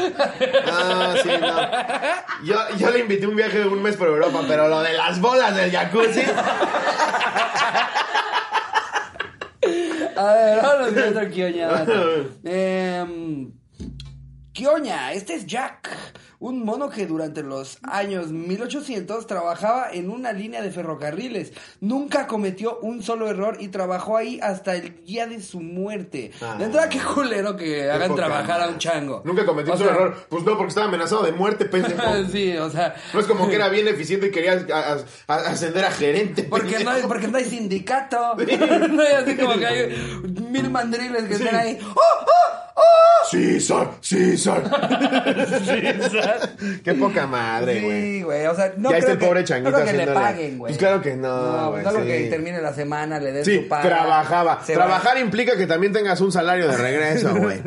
Ah, 0.66 1.14
sí, 1.22 1.28
no. 1.40 2.46
Yo, 2.46 2.76
yo 2.78 2.90
le 2.90 3.00
invité 3.00 3.26
un 3.26 3.36
viaje 3.36 3.58
de 3.58 3.68
un 3.68 3.82
mes 3.82 3.96
por 3.96 4.08
Europa, 4.08 4.40
pero 4.48 4.68
lo 4.68 4.80
de 4.82 4.92
las 4.94 5.20
bolas 5.20 5.54
del 5.56 5.70
jacuzzi. 5.70 6.22
A 10.16 10.32
ver, 10.34 10.62
vámonos 10.62 10.92
con 10.92 11.08
otro 11.16 11.30
Kioña. 11.30 11.68
Eh, 12.44 13.46
Kioña, 14.52 15.12
este 15.12 15.34
es 15.34 15.46
Jack, 15.46 15.88
un 16.40 16.64
mono 16.64 16.88
que 16.90 17.06
durante 17.06 17.42
los 17.42 17.78
años 17.82 18.32
1800 18.32 19.26
trabajaba 19.26 19.90
en 19.92 20.10
una 20.10 20.32
línea 20.32 20.62
de 20.62 20.70
ferrocarriles. 20.70 21.52
Nunca 21.80 22.26
cometió 22.26 22.78
un 22.80 23.02
solo 23.02 23.28
error 23.28 23.58
y 23.60 23.68
trabajó 23.68 24.16
ahí 24.16 24.40
hasta 24.42 24.74
el 24.74 25.04
día 25.04 25.26
de 25.26 25.40
su 25.42 25.60
muerte. 25.60 26.32
Ah. 26.42 26.56
de 26.58 26.64
entrada, 26.64 26.88
qué 26.88 26.98
culero 26.98 27.56
que 27.56 27.90
hagan 27.90 28.14
trabajar 28.14 28.62
a 28.62 28.68
un 28.68 28.78
chango. 28.78 29.22
Nunca 29.24 29.44
cometí 29.46 29.70
O 29.70 29.74
un 29.74 29.78
sea, 29.78 29.88
error. 29.88 30.16
Pues 30.28 30.42
no, 30.44 30.56
porque 30.56 30.68
estaba 30.70 30.86
amenazado 30.88 31.22
de 31.22 31.32
muerte, 31.32 31.66
pendejo. 31.66 32.02
sí, 32.32 32.56
o 32.56 32.70
sea. 32.70 32.94
No 33.12 33.20
es 33.20 33.26
como 33.26 33.48
que 33.48 33.56
era 33.56 33.68
bien 33.68 33.86
eficiente 33.86 34.28
y 34.28 34.30
quería 34.30 34.52
a- 34.72 34.94
a- 34.94 35.34
a- 35.34 35.50
ascender 35.50 35.84
a 35.84 35.90
gerente. 35.90 36.44
Porque 36.44 36.82
no, 36.82 36.90
hay, 36.90 37.02
porque 37.02 37.28
no 37.28 37.36
hay 37.36 37.44
sindicato. 37.44 38.34
no 38.90 39.02
hay 39.02 39.12
así 39.12 39.36
como 39.36 39.58
que 39.58 39.66
hay 39.66 39.88
mil 40.50 40.70
mandriles 40.70 41.24
que 41.24 41.34
están 41.34 41.54
ahí. 41.54 41.78
¡Oh, 41.82 42.00
oh, 42.00 42.72
oh! 42.76 42.80
César, 43.30 43.90
César. 44.00 44.62
César. 46.34 46.50
Qué 46.84 46.94
poca 46.94 47.26
madre, 47.26 47.80
güey. 47.80 48.02
Sí, 48.02 48.22
güey, 48.22 48.46
o 48.46 48.54
sea, 48.54 48.72
no 48.76 48.90
ya 48.90 48.98
está 48.98 49.06
creo 49.06 49.12
el 49.14 49.18
que, 49.20 49.26
pobre 49.26 49.40
no 49.40 49.46
changuito 49.46 49.74
creo 49.76 49.86
que 49.86 49.92
le 49.92 50.06
paguen, 50.06 50.58
güey. 50.58 50.70
Pues 50.72 50.78
claro 50.78 51.00
que 51.02 51.16
no, 51.16 51.28
No, 51.52 51.70
güey, 51.72 51.84
no 51.84 51.90
creo 51.90 52.02
sí. 52.02 52.08
que 52.08 52.30
termine 52.30 52.60
la 52.60 52.72
semana, 52.74 53.18
le 53.20 53.32
den 53.32 53.44
Sí, 53.44 53.56
su 53.62 53.68
paga. 53.68 53.82
trabajaba. 53.88 54.62
se 54.64 54.74
va. 54.76 54.84
Trabajar 54.86 55.18
implica 55.18 55.56
que 55.56 55.66
también 55.66 55.92
tengas 55.92 56.20
un 56.20 56.32
salario 56.32 56.68
de 56.68 56.76
regreso, 56.76 57.34
güey. 57.36 57.60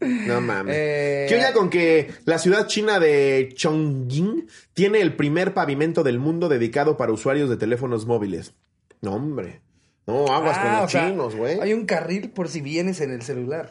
No 0.00 0.40
mames. 0.40 0.74
Eh, 0.78 1.26
¿Qué 1.28 1.36
onda 1.36 1.52
con 1.52 1.70
que 1.70 2.10
la 2.24 2.38
ciudad 2.38 2.66
china 2.66 2.98
de 2.98 3.50
Chongqing 3.54 4.48
tiene 4.72 5.00
el 5.00 5.14
primer 5.16 5.54
pavimento 5.54 6.02
del 6.02 6.18
mundo 6.18 6.48
dedicado 6.48 6.96
para 6.96 7.12
usuarios 7.12 7.48
de 7.50 7.56
teléfonos 7.56 8.06
móviles? 8.06 8.54
No, 9.02 9.14
hombre. 9.14 9.60
No, 10.06 10.26
aguas 10.26 10.58
con 10.58 10.66
Ah, 10.68 10.76
los 10.82 10.84
o 10.86 10.88
sea, 10.88 11.08
chinos, 11.08 11.36
güey. 11.36 11.60
Hay 11.60 11.72
un 11.74 11.86
carril 11.86 12.30
por 12.30 12.48
si 12.48 12.60
vienes 12.60 13.00
en 13.00 13.12
el 13.12 13.22
celular. 13.22 13.70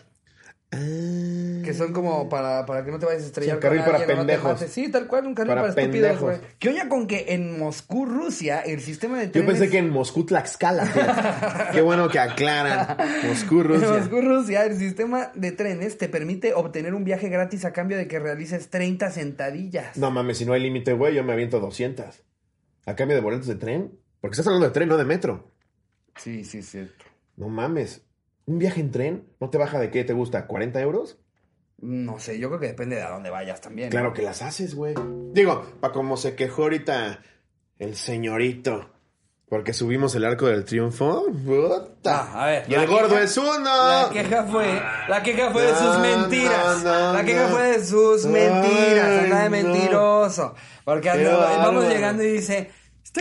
Que 0.72 1.74
son 1.74 1.94
como 1.94 2.30
para, 2.30 2.64
para 2.68 2.86
que 2.86 2.92
no 2.92 3.00
te 3.00 3.08
vayas 3.08 3.24
a 3.24 3.26
estrellar 3.26 3.54
Sí, 3.54 3.58
un 3.58 3.62
carril 3.62 3.80
con 3.82 3.86
para 3.92 3.98
alguien 4.04 4.18
pendejos. 4.20 4.60
Sí, 4.70 4.92
tal 4.92 5.08
cual, 5.08 5.26
un 5.26 5.34
carril 5.34 5.50
Para 5.56 5.62
para, 5.62 5.82
estúpidos, 5.82 6.10
pendejos. 6.12 6.40
güey. 6.40 6.52
Que 6.60 6.70
oye 6.70 6.88
con 6.88 7.08
que 7.08 7.26
en 7.30 7.58
Moscú, 7.60 8.06
Rusia, 8.06 8.60
el 8.60 8.80
sistema 8.82 9.18
de 9.18 9.26
Yo 9.26 9.32
trenes... 9.32 9.50
pensé 9.52 9.70
que 9.70 9.78
en 9.80 9.90
Moscú, 9.90 10.26
Tlaxcala. 10.28 11.70
Qué 11.74 11.82
bueno 11.82 12.08
que 12.10 12.20
aclaran. 12.20 12.98
Moscú, 13.28 13.62
En 13.62 13.68
Rusia. 13.68 13.88
Moscú, 13.90 14.22
Rusia, 14.22 14.66
el 14.66 14.78
sistema 14.78 15.32
de 15.34 15.52
trenes 15.52 15.98
te 15.98 16.08
permite 16.08 16.54
obtener 16.54 16.94
un 16.94 17.04
viaje 17.04 17.30
gratis 17.30 17.66
a 17.66 17.74
cambio 17.74 17.98
de 17.98 18.08
que 18.08 18.20
realices 18.20 18.70
30 18.70 19.10
sentadillas. 19.10 19.98
No 19.98 20.12
mames, 20.12 20.38
si 20.38 20.46
no 20.46 20.54
hay 20.54 20.62
límite, 20.62 20.94
güey, 20.94 21.16
yo 21.16 21.24
me 21.24 21.34
aviento 21.34 21.60
200. 21.60 22.06
A 22.86 22.96
cambio 22.96 23.16
de 23.16 23.22
boletos 23.24 23.48
de 23.48 23.56
tren. 23.56 23.98
Porque 24.22 24.34
estás 24.34 24.46
hablando 24.48 24.68
de 24.68 24.74
tren, 24.74 24.88
no 24.90 24.98
de 24.98 25.06
metro. 25.06 25.52
Sí, 26.18 26.44
sí, 26.44 26.62
cierto. 26.62 27.06
No 27.38 27.48
mames. 27.50 28.02
Un 28.50 28.58
viaje 28.60 28.82
en 28.82 28.90
tren 28.92 29.28
no 29.40 29.50
te 29.52 29.60
baja 29.60 29.80
de 29.80 29.92
qué 29.92 30.04
te 30.04 30.14
gusta, 30.14 30.48
¿40 30.48 30.80
euros? 30.82 31.20
No 31.78 32.18
sé, 32.20 32.40
yo 32.40 32.48
creo 32.50 32.60
que 32.60 32.68
depende 32.68 32.96
de 32.96 33.04
a 33.04 33.12
dónde 33.12 33.30
vayas 33.30 33.62
también. 33.62 33.90
Claro 33.92 34.12
que 34.12 34.22
las 34.24 34.42
haces, 34.42 34.74
güey. 34.76 34.96
Digo, 35.34 35.64
pa' 35.80 35.92
como 35.92 36.18
se 36.18 36.36
quejó 36.36 36.64
ahorita 36.64 37.22
el 37.78 37.96
señorito. 37.96 38.90
Porque 39.48 39.74
subimos 39.74 40.14
el 40.16 40.26
arco 40.26 40.46
del 40.48 40.64
triunfo. 40.66 41.26
Puta. 41.46 42.28
Ah, 42.34 42.44
a 42.44 42.46
ver, 42.48 42.66
Y 42.68 42.74
el 42.76 42.86
gordo 42.88 43.18
es 43.18 43.36
uno. 43.38 43.64
La 43.64 44.10
queja 44.12 44.44
fue, 44.44 44.80
la 45.08 45.24
queja 45.24 45.50
fue 45.52 45.64
de 45.64 45.76
sus 45.76 45.98
mentiras. 46.00 46.84
no, 46.84 46.90
no, 47.08 47.14
la 47.14 47.24
queja 47.24 47.48
fue 47.48 47.64
de 47.78 47.84
sus 47.86 48.26
Ay, 48.26 48.32
mentiras. 48.32 49.24
Anda 49.24 49.44
de 49.44 49.50
mentiroso. 49.50 50.56
Porque 50.86 51.10
anda- 51.10 51.58
vamos 51.58 51.88
llegando 51.88 52.22
y 52.24 52.32
dice, 52.34 52.70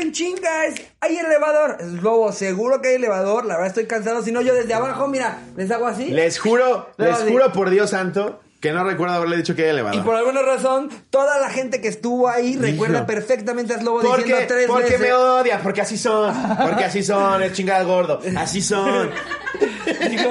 en 0.00 0.12
chingas, 0.12 0.74
hay 1.00 1.16
elevador. 1.16 1.76
Es 1.80 1.86
lobo, 2.02 2.32
seguro 2.32 2.80
que 2.80 2.88
hay 2.90 2.94
elevador. 2.96 3.44
La 3.44 3.54
verdad 3.54 3.68
estoy 3.68 3.86
cansado. 3.86 4.22
Si 4.22 4.32
no, 4.32 4.40
yo 4.40 4.54
desde 4.54 4.74
abajo, 4.74 5.06
mira, 5.08 5.38
les 5.56 5.70
hago 5.70 5.86
así. 5.86 6.08
Les 6.08 6.38
juro, 6.38 6.90
les 6.96 7.16
juro 7.18 7.52
por 7.52 7.70
Dios 7.70 7.90
santo 7.90 8.40
que 8.60 8.72
no 8.72 8.82
recuerdo 8.82 9.14
haberle 9.14 9.36
dicho 9.36 9.54
que 9.54 9.62
hay 9.62 9.68
Y 9.68 9.70
elevador. 9.70 10.04
por 10.04 10.16
alguna 10.16 10.42
razón, 10.42 10.90
toda 11.10 11.38
la 11.38 11.48
gente 11.48 11.80
que 11.80 11.86
estuvo 11.86 12.28
ahí 12.28 12.56
recuerda 12.56 12.98
Hijo. 12.98 13.06
perfectamente 13.06 13.74
a 13.74 13.78
Slobo 13.78 14.00
Porque, 14.00 14.24
diciendo 14.24 14.44
tres 14.48 14.66
porque 14.66 14.84
veces. 14.84 15.00
me 15.00 15.12
odia, 15.12 15.60
porque 15.62 15.80
así 15.80 15.96
son, 15.96 16.34
porque 16.60 16.82
así 16.84 17.04
son, 17.04 17.40
es 17.42 17.52
chingada 17.52 17.84
gordo, 17.84 18.18
así 18.36 18.60
son. 18.60 19.10
Dijo, 20.10 20.28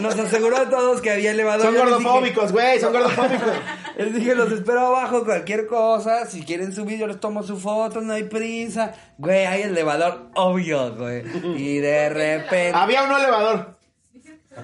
nos 0.00 0.18
aseguró 0.18 0.56
a 0.56 0.68
todos 0.68 1.00
que 1.00 1.10
había 1.10 1.32
elevador. 1.32 1.66
Son 1.66 1.76
gordofóbicos, 1.76 2.52
güey, 2.52 2.80
son 2.80 2.92
gordofóbicos. 2.92 3.52
Les 3.96 4.14
dije, 4.14 4.34
los 4.34 4.50
espero 4.52 4.86
abajo, 4.86 5.24
cualquier 5.24 5.66
cosa. 5.66 6.26
Si 6.26 6.42
quieren 6.42 6.72
subir, 6.72 6.98
yo 6.98 7.06
les 7.06 7.20
tomo 7.20 7.42
su 7.42 7.58
foto, 7.58 8.00
no 8.00 8.14
hay 8.14 8.24
prisa. 8.24 8.94
Güey, 9.18 9.46
hay 9.46 9.62
elevador, 9.62 10.30
obvio, 10.34 10.94
güey. 10.96 11.22
Y 11.56 11.78
de 11.78 12.08
repente. 12.08 12.72
Había 12.74 13.02
un 13.02 13.12
elevador. 13.12 13.79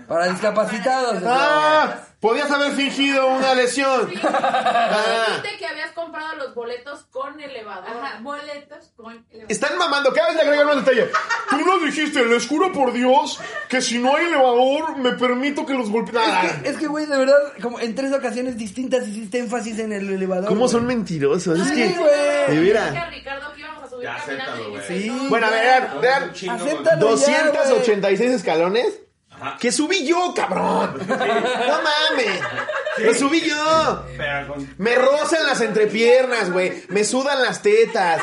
Para 0.08 0.26
discapacitados. 0.28 1.22
Ah, 1.26 1.96
podías 2.20 2.50
haber 2.50 2.72
fingido 2.72 3.26
una 3.28 3.54
lesión. 3.54 4.10
Ah, 4.22 5.24
Dijiste 5.38 5.58
que 5.58 5.66
habías 5.66 5.92
comprado 5.92 6.34
los 6.36 6.54
boletos 6.54 7.04
con 7.10 7.38
elevador. 7.40 7.84
Ajá, 7.88 8.18
boletos 8.20 8.92
con 8.96 9.12
elevador. 9.30 9.50
están 9.50 9.78
mamando, 9.78 10.12
cada 10.12 10.28
vez 10.28 10.36
le 10.36 10.42
agregan 10.42 10.66
más 10.66 10.76
detalle. 10.84 11.10
Tú 11.50 11.56
nos 11.58 11.82
dijiste, 11.82 12.24
les 12.24 12.46
juro 12.46 12.72
por 12.72 12.92
Dios, 12.92 13.40
que 13.68 13.80
si 13.80 13.98
no 13.98 14.16
hay 14.16 14.26
elevador, 14.26 14.96
me 14.98 15.12
permito 15.12 15.64
que 15.66 15.74
los 15.74 15.90
golpeen. 15.90 16.16
Ah, 16.26 16.42
Es 16.46 16.52
que, 16.62 16.68
es 16.70 16.76
que, 16.78 16.86
güey, 16.86 17.06
de 17.06 17.16
verdad, 17.16 17.36
como 17.62 17.80
en 17.80 17.94
tres 17.94 18.12
ocasiones 18.12 18.56
distintas 18.56 19.06
hiciste 19.06 19.38
énfasis 19.38 19.78
en 19.78 19.92
el 19.92 20.08
elevador. 20.10 20.48
¿Cómo 20.48 20.68
son 20.68 20.86
mentirosos? 20.86 21.58
Es 21.58 21.68
Sí, 21.68 21.74
que, 21.74 21.88
güey. 21.98 22.56
de 22.56 22.60
veras. 22.60 22.94
a 22.96 23.10
Ricardo 23.10 23.52
que 23.54 23.60
íbamos 23.60 23.84
a 23.84 23.88
subir 23.88 24.04
Ya, 24.04 24.16
caminando 24.16 24.52
acéptalo, 24.52 24.66
y 24.66 24.70
güey. 24.70 24.80
dice, 24.82 25.00
Sí. 25.02 25.10
no. 25.22 25.28
Bueno, 25.28 25.46
a 25.46 25.50
ver, 25.50 25.82
vean, 26.00 26.00
vean. 26.00 26.30
Acéptalo 26.60 27.16
ya, 27.16 27.50
güey. 27.50 29.05
286 29.36 29.38
escalones. 29.38 29.60
Que 29.60 29.72
subí 29.72 30.06
yo, 30.06 30.34
cabrón. 30.34 30.98
No 31.08 31.78
mames. 31.82 32.40
Lo 32.98 33.14
subí 33.14 33.40
yo. 33.42 34.04
Me 34.78 34.94
rozan 34.94 35.46
las 35.46 35.60
entrepiernas, 35.60 36.50
güey. 36.52 36.84
Me 36.88 37.04
sudan 37.04 37.42
las 37.42 37.60
tetas. 37.62 38.22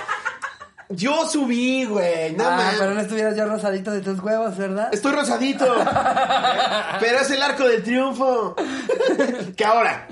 Yo 0.89 1.27
subí, 1.27 1.85
güey. 1.85 2.33
No 2.33 2.45
Ah, 2.47 2.57
mames. 2.57 2.75
pero 2.79 2.93
no 2.93 3.01
estuvieras 3.01 3.35
ya 3.35 3.45
rosadito 3.45 3.91
de 3.91 4.01
tus 4.01 4.19
huevos, 4.19 4.57
¿verdad? 4.57 4.89
Estoy 4.93 5.13
rosadito. 5.13 5.65
Pero 6.99 7.19
es 7.19 7.31
el 7.31 7.41
arco 7.41 7.67
del 7.67 7.83
triunfo. 7.83 8.55
Que 9.55 9.65
ahora, 9.65 10.07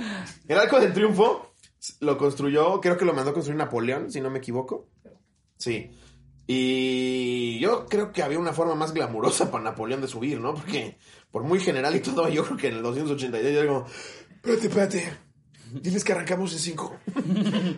el 0.48 0.57
arco 0.57 0.80
del 0.80 0.94
triunfo 0.94 1.53
lo 1.99 2.18
construyó, 2.18 2.80
creo 2.82 2.98
que 2.98 3.06
lo 3.06 3.14
mandó 3.14 3.32
a 3.32 3.34
construir 3.34 3.57
Napoleón, 3.57 4.11
si 4.11 4.22
no 4.22 4.30
me 4.30 4.40
equivoco. 4.40 4.88
Sí. 5.57 5.91
Y 6.47 7.59
yo 7.59 7.85
creo 7.88 8.11
que 8.11 8.23
había 8.23 8.39
una 8.39 8.53
forma 8.53 8.76
más 8.76 8.93
glamurosa 8.93 9.51
para 9.51 9.63
Napoleón 9.63 10.01
de 10.01 10.07
subir, 10.07 10.39
¿no? 10.39 10.53
Porque 10.53 10.97
por 11.31 11.43
muy 11.43 11.59
general 11.59 11.95
y 11.95 12.01
todo, 12.01 12.27
yo 12.30 12.43
creo 12.43 12.57
que 12.57 12.68
en 12.68 12.76
el 12.76 12.84
286 12.84 13.55
yo 13.55 13.61
digo, 13.61 13.85
espérate, 14.35 14.68
espérate. 14.68 15.31
Diles 15.73 16.03
que 16.03 16.11
arrancamos 16.11 16.52
en 16.53 16.60
5. 16.60 16.95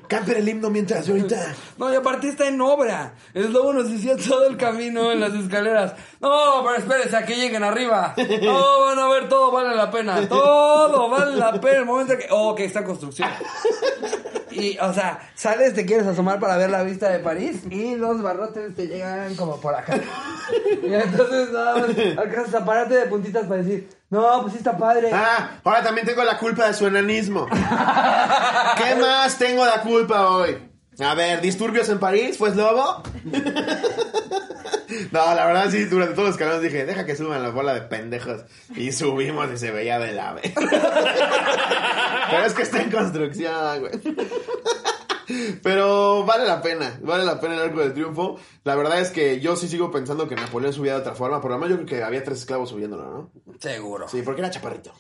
Canten 0.08 0.38
el 0.38 0.50
himno 0.50 0.70
mientras 0.72 1.08
ahorita. 1.08 1.54
No, 1.78 1.94
y 1.94 1.96
aparte 1.96 2.30
está 2.30 2.48
en 2.48 2.60
obra. 2.60 3.14
El 3.34 3.54
lobo 3.54 3.72
nos 3.72 3.92
decía 3.92 4.18
todo 4.18 4.48
el 4.48 4.58
camino 4.58 5.12
en 5.12 5.20
las 5.20 5.34
escaleras. 5.34 5.94
No, 6.20 6.64
pero 6.64 6.78
espérense 6.78 7.16
a 7.16 7.26
que 7.26 7.36
lleguen 7.36 7.64
arriba. 7.64 8.16
No, 8.42 8.82
van 8.82 8.98
a 8.98 9.08
ver, 9.10 9.30
todo 9.30 9.52
vale 9.52 9.76
la 9.76 9.92
pena. 9.92 10.28
Todo 10.28 11.10
vale 11.10 11.36
la 11.36 11.60
pena. 11.62 11.78
El 11.78 11.86
momento 11.86 12.18
que. 12.18 12.28
Oh, 12.32 12.56
que 12.56 12.66
está 12.66 12.84
construcción. 12.84 13.30
Y, 14.50 14.78
o 14.80 14.94
sea, 14.94 15.32
sales, 15.36 15.74
te 15.74 15.86
quieres 15.86 16.06
asomar 16.08 16.40
para 16.40 16.58
ver 16.58 16.70
la 16.70 16.84
vista 16.84 17.10
de 17.10 17.20
París 17.20 17.62
y 17.70 17.96
los 17.96 18.22
barrotes 18.22 18.76
te 18.76 18.88
llegan 18.88 19.36
como 19.36 19.60
por 19.60 19.74
acá. 19.76 20.00
Y 20.84 20.94
entonces 20.94 21.52
nada 21.52 21.76
más 21.76 21.90
alcanzas 22.18 22.56
a 22.56 22.66
pararte 22.66 22.96
de 22.96 23.06
puntitas 23.08 23.48
para 23.48 23.64
decir, 23.64 23.90
no, 24.14 24.42
pues 24.42 24.54
sí 24.54 24.60
está 24.60 24.78
padre. 24.78 25.10
Ah, 25.12 25.60
ahora 25.64 25.82
también 25.82 26.06
tengo 26.06 26.24
la 26.24 26.38
culpa 26.38 26.68
de 26.68 26.76
su 26.76 26.86
enanismo. 26.86 27.48
¿Qué 28.78 28.96
más 28.96 29.40
tengo 29.40 29.66
la 29.66 29.82
culpa 29.82 30.30
hoy? 30.30 30.56
A 31.00 31.16
ver, 31.16 31.42
disturbios 31.42 31.90
en 31.90 31.98
París, 31.98 32.38
¿fue 32.38 32.54
lobo? 32.54 33.02
No, 35.12 35.34
la 35.34 35.48
verdad 35.48 35.72
sí, 35.72 35.86
durante 35.86 36.14
todos 36.14 36.28
los 36.28 36.36
escalones 36.36 36.62
dije, 36.62 36.86
deja 36.86 37.04
que 37.04 37.16
suban 37.16 37.42
la 37.42 37.50
bola 37.50 37.74
de 37.74 37.82
pendejos. 37.82 38.42
Y 38.76 38.92
subimos 38.92 39.52
y 39.52 39.58
se 39.58 39.72
veía 39.72 39.98
del 39.98 40.20
ave. 40.20 40.42
Pero 40.56 42.46
es 42.46 42.54
que 42.54 42.62
está 42.62 42.80
en 42.80 42.92
construcción, 42.92 43.80
güey. 43.80 43.94
Pero 45.62 46.26
vale 46.26 46.46
la 46.46 46.62
pena, 46.62 47.00
vale 47.02 47.24
la 47.26 47.40
pena 47.40 47.56
el 47.56 47.62
arco 47.62 47.80
del 47.80 47.94
triunfo. 47.94 48.38
La 48.64 48.76
verdad 48.76 49.00
es 49.00 49.10
que 49.10 49.40
yo 49.40 49.56
sí 49.56 49.68
sigo 49.68 49.92
pensando 49.92 50.28
que 50.28 50.36
Napoleón 50.36 50.74
subía 50.74 50.94
de 50.94 51.00
otra 51.00 51.16
forma, 51.16 51.42
pero 51.42 51.54
además 51.54 51.70
yo 51.70 51.76
creo 51.78 51.88
que 51.88 52.04
había 52.04 52.24
tres 52.24 52.40
esclavos 52.40 52.70
subiéndolo, 52.70 53.04
¿no? 53.04 53.32
Seguro. 53.60 54.08
Sí, 54.08 54.22
porque 54.22 54.42
era 54.42 54.50
chaparrito. 54.50 54.94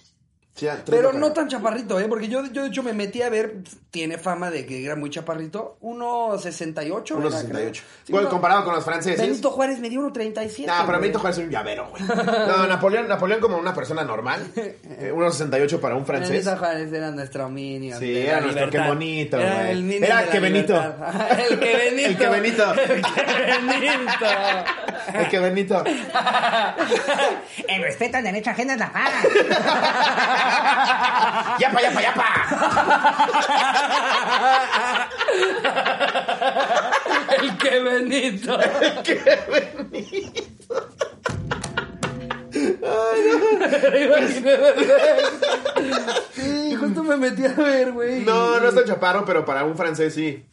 Sí, 0.56 0.68
era 0.68 0.78
Pero 0.86 1.14
no 1.14 1.34
tan 1.34 1.48
chaparrito, 1.48 2.00
¿eh? 2.00 2.06
Porque 2.08 2.28
yo, 2.28 2.46
yo 2.46 2.62
de 2.62 2.68
hecho 2.68 2.84
me 2.84 2.94
metí 2.94 3.24
a 3.24 3.30
ver, 3.30 3.56
tiene 3.90 4.20
fama 4.20 4.52
de 4.52 4.68
que 4.68 4.86
era 4.86 4.96
muy 4.96 5.10
chaparrito. 5.10 5.78
1.68. 5.82 6.86
era, 6.86 7.30
1.68. 7.30 7.48
creo. 7.50 7.74
Sí, 7.74 7.82
Bueno, 8.12 8.30
comparado 8.30 8.64
con 8.64 8.76
los 8.76 8.84
franceses. 8.86 9.20
Benito 9.20 9.50
Juárez 9.50 9.80
me 9.80 9.90
dio 9.90 10.02
1.37. 10.02 10.66
No, 10.68 10.74
pero 10.74 10.86
güey. 10.86 11.02
Benito 11.02 11.20
Juárez 11.20 11.40
es 11.40 11.46
un 11.46 11.50
llavero, 11.50 11.90
güey. 11.90 12.04
No, 12.48 12.68
Napoleón, 12.68 13.08
Napoleón 13.08 13.42
como 13.42 13.58
una 13.58 13.74
persona 13.74 14.04
normal. 14.04 14.46
eh, 14.56 15.12
1.68 15.12 15.80
para 15.80 15.96
un 15.96 16.06
francés. 16.06 16.30
Benito 16.46 16.56
Juárez 16.58 16.94
era 16.94 17.10
nuestro 17.10 17.50
minion. 17.50 18.00
Sí, 18.00 18.16
era 18.16 18.42
nuestro, 18.42 18.70
qué 18.70 18.80
bonito, 18.80 19.38
Era 19.40 19.56
güey. 19.56 19.72
el 19.72 19.82
minion 19.84 20.04
Era 20.04 20.18
de 20.20 20.26
la 20.28 20.32
que 20.34 20.40
Benito. 20.40 20.76
el 21.50 21.60
que 21.60 21.76
Benito. 21.76 22.10
El 22.10 22.18
que 22.18 22.28
Benito. 22.28 22.74
El 22.74 23.02
que 23.02 23.90
Benito. 23.90 24.26
Es 25.14 25.28
que 25.30 25.40
Benito. 25.40 25.84
El 27.68 27.84
respeto 27.84 28.18
al 28.18 28.24
derecho 28.24 28.50
ajeno 28.52 28.74
es 28.74 28.80
la 28.80 28.92
paz. 28.92 29.12
¡Yapa, 31.60 31.82
yapa, 31.82 32.02
yapa! 32.02 32.34
el 37.42 37.58
que 37.58 37.80
Benito. 37.80 38.60
Sí, 46.36 46.63
justo 46.86 47.04
me 47.04 47.18
metí 47.18 47.46
a 47.46 47.54
ver, 47.54 47.92
güey. 47.92 48.24
No, 48.24 48.60
no 48.60 48.68
es 48.70 48.76
tan 48.76 48.86
chaparro, 48.86 49.26
pero 49.26 49.44
para 49.46 49.64
un 49.64 49.76
francés 49.76 50.14
sí. 50.14 50.46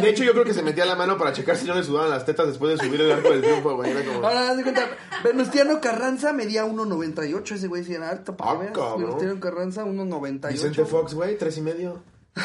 De 0.00 0.10
hecho, 0.10 0.24
yo 0.24 0.32
creo 0.32 0.44
que 0.44 0.54
se 0.54 0.62
metía 0.62 0.84
la 0.84 0.96
mano 0.96 1.16
para 1.18 1.32
checar 1.32 1.56
si 1.56 1.66
no 1.66 1.74
le 1.74 1.82
sudaban 1.82 2.10
las 2.10 2.24
tetas 2.24 2.46
después 2.46 2.78
de 2.78 2.84
subir 2.86 3.00
el 3.00 3.12
arco 3.12 3.30
del 3.30 3.42
triunfo, 3.42 3.76
güey. 3.76 3.90
Era 3.90 4.04
como... 4.04 4.26
Ahora, 4.26 4.50
haz 4.50 4.56
de 4.56 4.62
cuenta, 4.62 4.88
Venustiano 5.24 5.80
Carranza 5.80 6.32
medía 6.32 6.64
1.98, 6.66 7.52
ese 7.52 7.68
güey 7.68 7.84
sí 7.84 7.94
era 7.94 8.10
alto, 8.10 8.36
para 8.36 8.52
Ah. 8.52 8.94
Venustiano 8.98 9.40
Carranza 9.40 9.84
1.98. 9.84 10.48
Vicente 10.52 10.84
Fox, 10.84 11.14
güey, 11.14 11.36
tres 11.38 11.56
y 11.58 11.62
medio. 11.62 12.02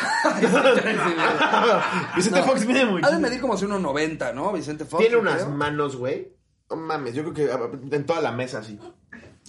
Vicente 2.16 2.44
Fox 2.44 2.66
mide 2.66 2.86
mucho. 2.86 3.06
Ha 3.06 3.12
de 3.12 3.20
medir 3.20 3.40
como 3.42 3.58
si 3.58 3.66
1.90, 3.66 4.34
¿no? 4.34 4.52
Vicente 4.54 4.86
Fox. 4.86 5.02
Tiene 5.02 5.18
unas 5.18 5.44
creo. 5.44 5.50
manos, 5.50 5.96
güey. 5.96 6.34
No 6.70 6.76
mames, 6.76 7.14
yo 7.16 7.24
creo 7.24 7.34
que 7.34 7.52
ah, 7.52 7.70
en 7.92 8.06
toda 8.06 8.22
la 8.22 8.32
mesa, 8.32 8.62
sí. 8.64 8.78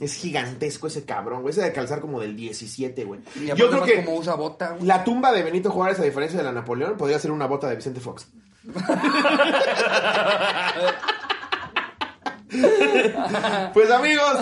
Es 0.01 0.15
gigantesco 0.15 0.87
ese 0.87 1.05
cabrón, 1.05 1.43
güey. 1.43 1.53
Ese 1.53 1.62
de 1.62 1.73
calzar 1.73 2.01
como 2.01 2.20
del 2.20 2.37
17, 2.37 3.05
güey. 3.05 3.20
Yo 3.57 3.69
creo 3.69 3.83
que 3.83 4.05
como 4.05 4.16
usa 4.16 4.35
bota, 4.35 4.70
güey. 4.70 4.87
la 4.87 5.03
tumba 5.03 5.33
de 5.33 5.43
Benito 5.43 5.70
Juárez, 5.70 5.99
a 5.99 6.05
diferencia 6.05 6.39
de 6.39 6.45
la 6.45 6.53
Napoleón, 6.53 6.97
podría 6.97 7.19
ser 7.19 7.33
una 7.33 7.47
bota 7.47 7.69
de 7.69 7.77
Vicente 7.77 8.01
Fox. 8.01 8.29
Pues 13.75 13.91
amigos, 13.91 14.37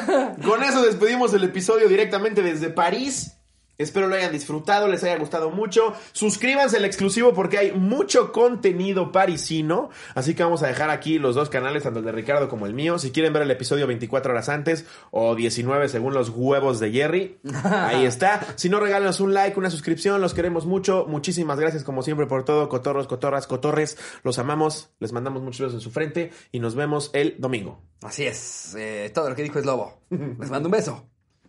con 0.45 0.63
eso 0.63 0.83
despedimos 0.83 1.35
el 1.35 1.45
episodio 1.45 1.89
directamente 1.89 2.41
desde 2.43 2.71
París. 2.71 3.36
Espero 3.79 4.09
lo 4.09 4.17
hayan 4.17 4.33
disfrutado, 4.33 4.89
les 4.89 5.05
haya 5.05 5.19
gustado 5.19 5.51
mucho. 5.51 5.93
Suscríbanse 6.13 6.79
al 6.79 6.85
exclusivo 6.85 7.35
porque 7.35 7.59
hay 7.59 7.73
mucho 7.73 8.33
contenido 8.33 9.13
parisino. 9.13 9.91
Así 10.15 10.35
que 10.35 10.43
vamos 10.43 10.63
a 10.63 10.69
dejar 10.69 10.91
aquí 10.91 11.19
los 11.19 11.35
dos 11.35 11.51
canales, 11.51 11.83
tanto 11.83 11.99
el 11.99 12.05
de 12.05 12.13
Ricardo 12.13 12.49
como 12.49 12.67
el 12.67 12.75
mío. 12.75 12.99
Si 12.99 13.11
quieren 13.11 13.33
ver 13.33 13.43
el 13.43 13.51
episodio 13.51 13.87
24 13.87 14.33
horas 14.33 14.49
antes 14.49 14.87
o 15.11 15.35
19 15.35 15.89
según 15.89 16.15
los 16.15 16.31
huevos 16.31 16.81
de 16.81 16.91
Jerry, 16.91 17.39
ahí 17.65 18.07
está. 18.07 18.47
Si 18.57 18.69
no, 18.69 18.81
regálenos 18.81 19.21
un 19.21 19.35
like, 19.35 19.59
una 19.59 19.71
suscripción. 19.71 20.21
Los 20.21 20.33
queremos 20.33 20.65
mucho. 20.65 21.05
Muchísimas 21.09 21.61
gracias 21.61 21.85
como 21.85 22.03
siempre 22.03 22.27
por 22.27 22.45
todo. 22.45 22.69
Cotorros, 22.69 23.07
cotorras, 23.07 23.47
cotorres. 23.47 23.99
Los 24.23 24.39
amamos. 24.39 24.91
Les 25.01 25.13
mandamos 25.13 25.43
muchos 25.43 25.61
besos 25.61 25.75
en 25.75 25.81
su 25.81 25.91
frente 25.91 26.33
y 26.51 26.61
nos 26.61 26.75
vemos 26.75 27.11
el 27.13 27.37
domingo. 27.39 27.83
Así 28.03 28.25
es, 28.25 28.75
eh, 28.79 29.11
todo 29.15 29.31
lo 29.31 29.37
que 29.37 29.43
dijo 29.43 29.59
es 29.59 29.67
lobo. 29.67 30.01
Les 30.11 30.51
mando 30.51 30.69
un 30.69 30.73
beso. 30.73 31.09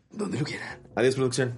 Donde 0.10 0.40
lo 0.40 0.46
quieran. 0.46 0.80
Adiós, 0.96 1.16
producción. 1.16 1.54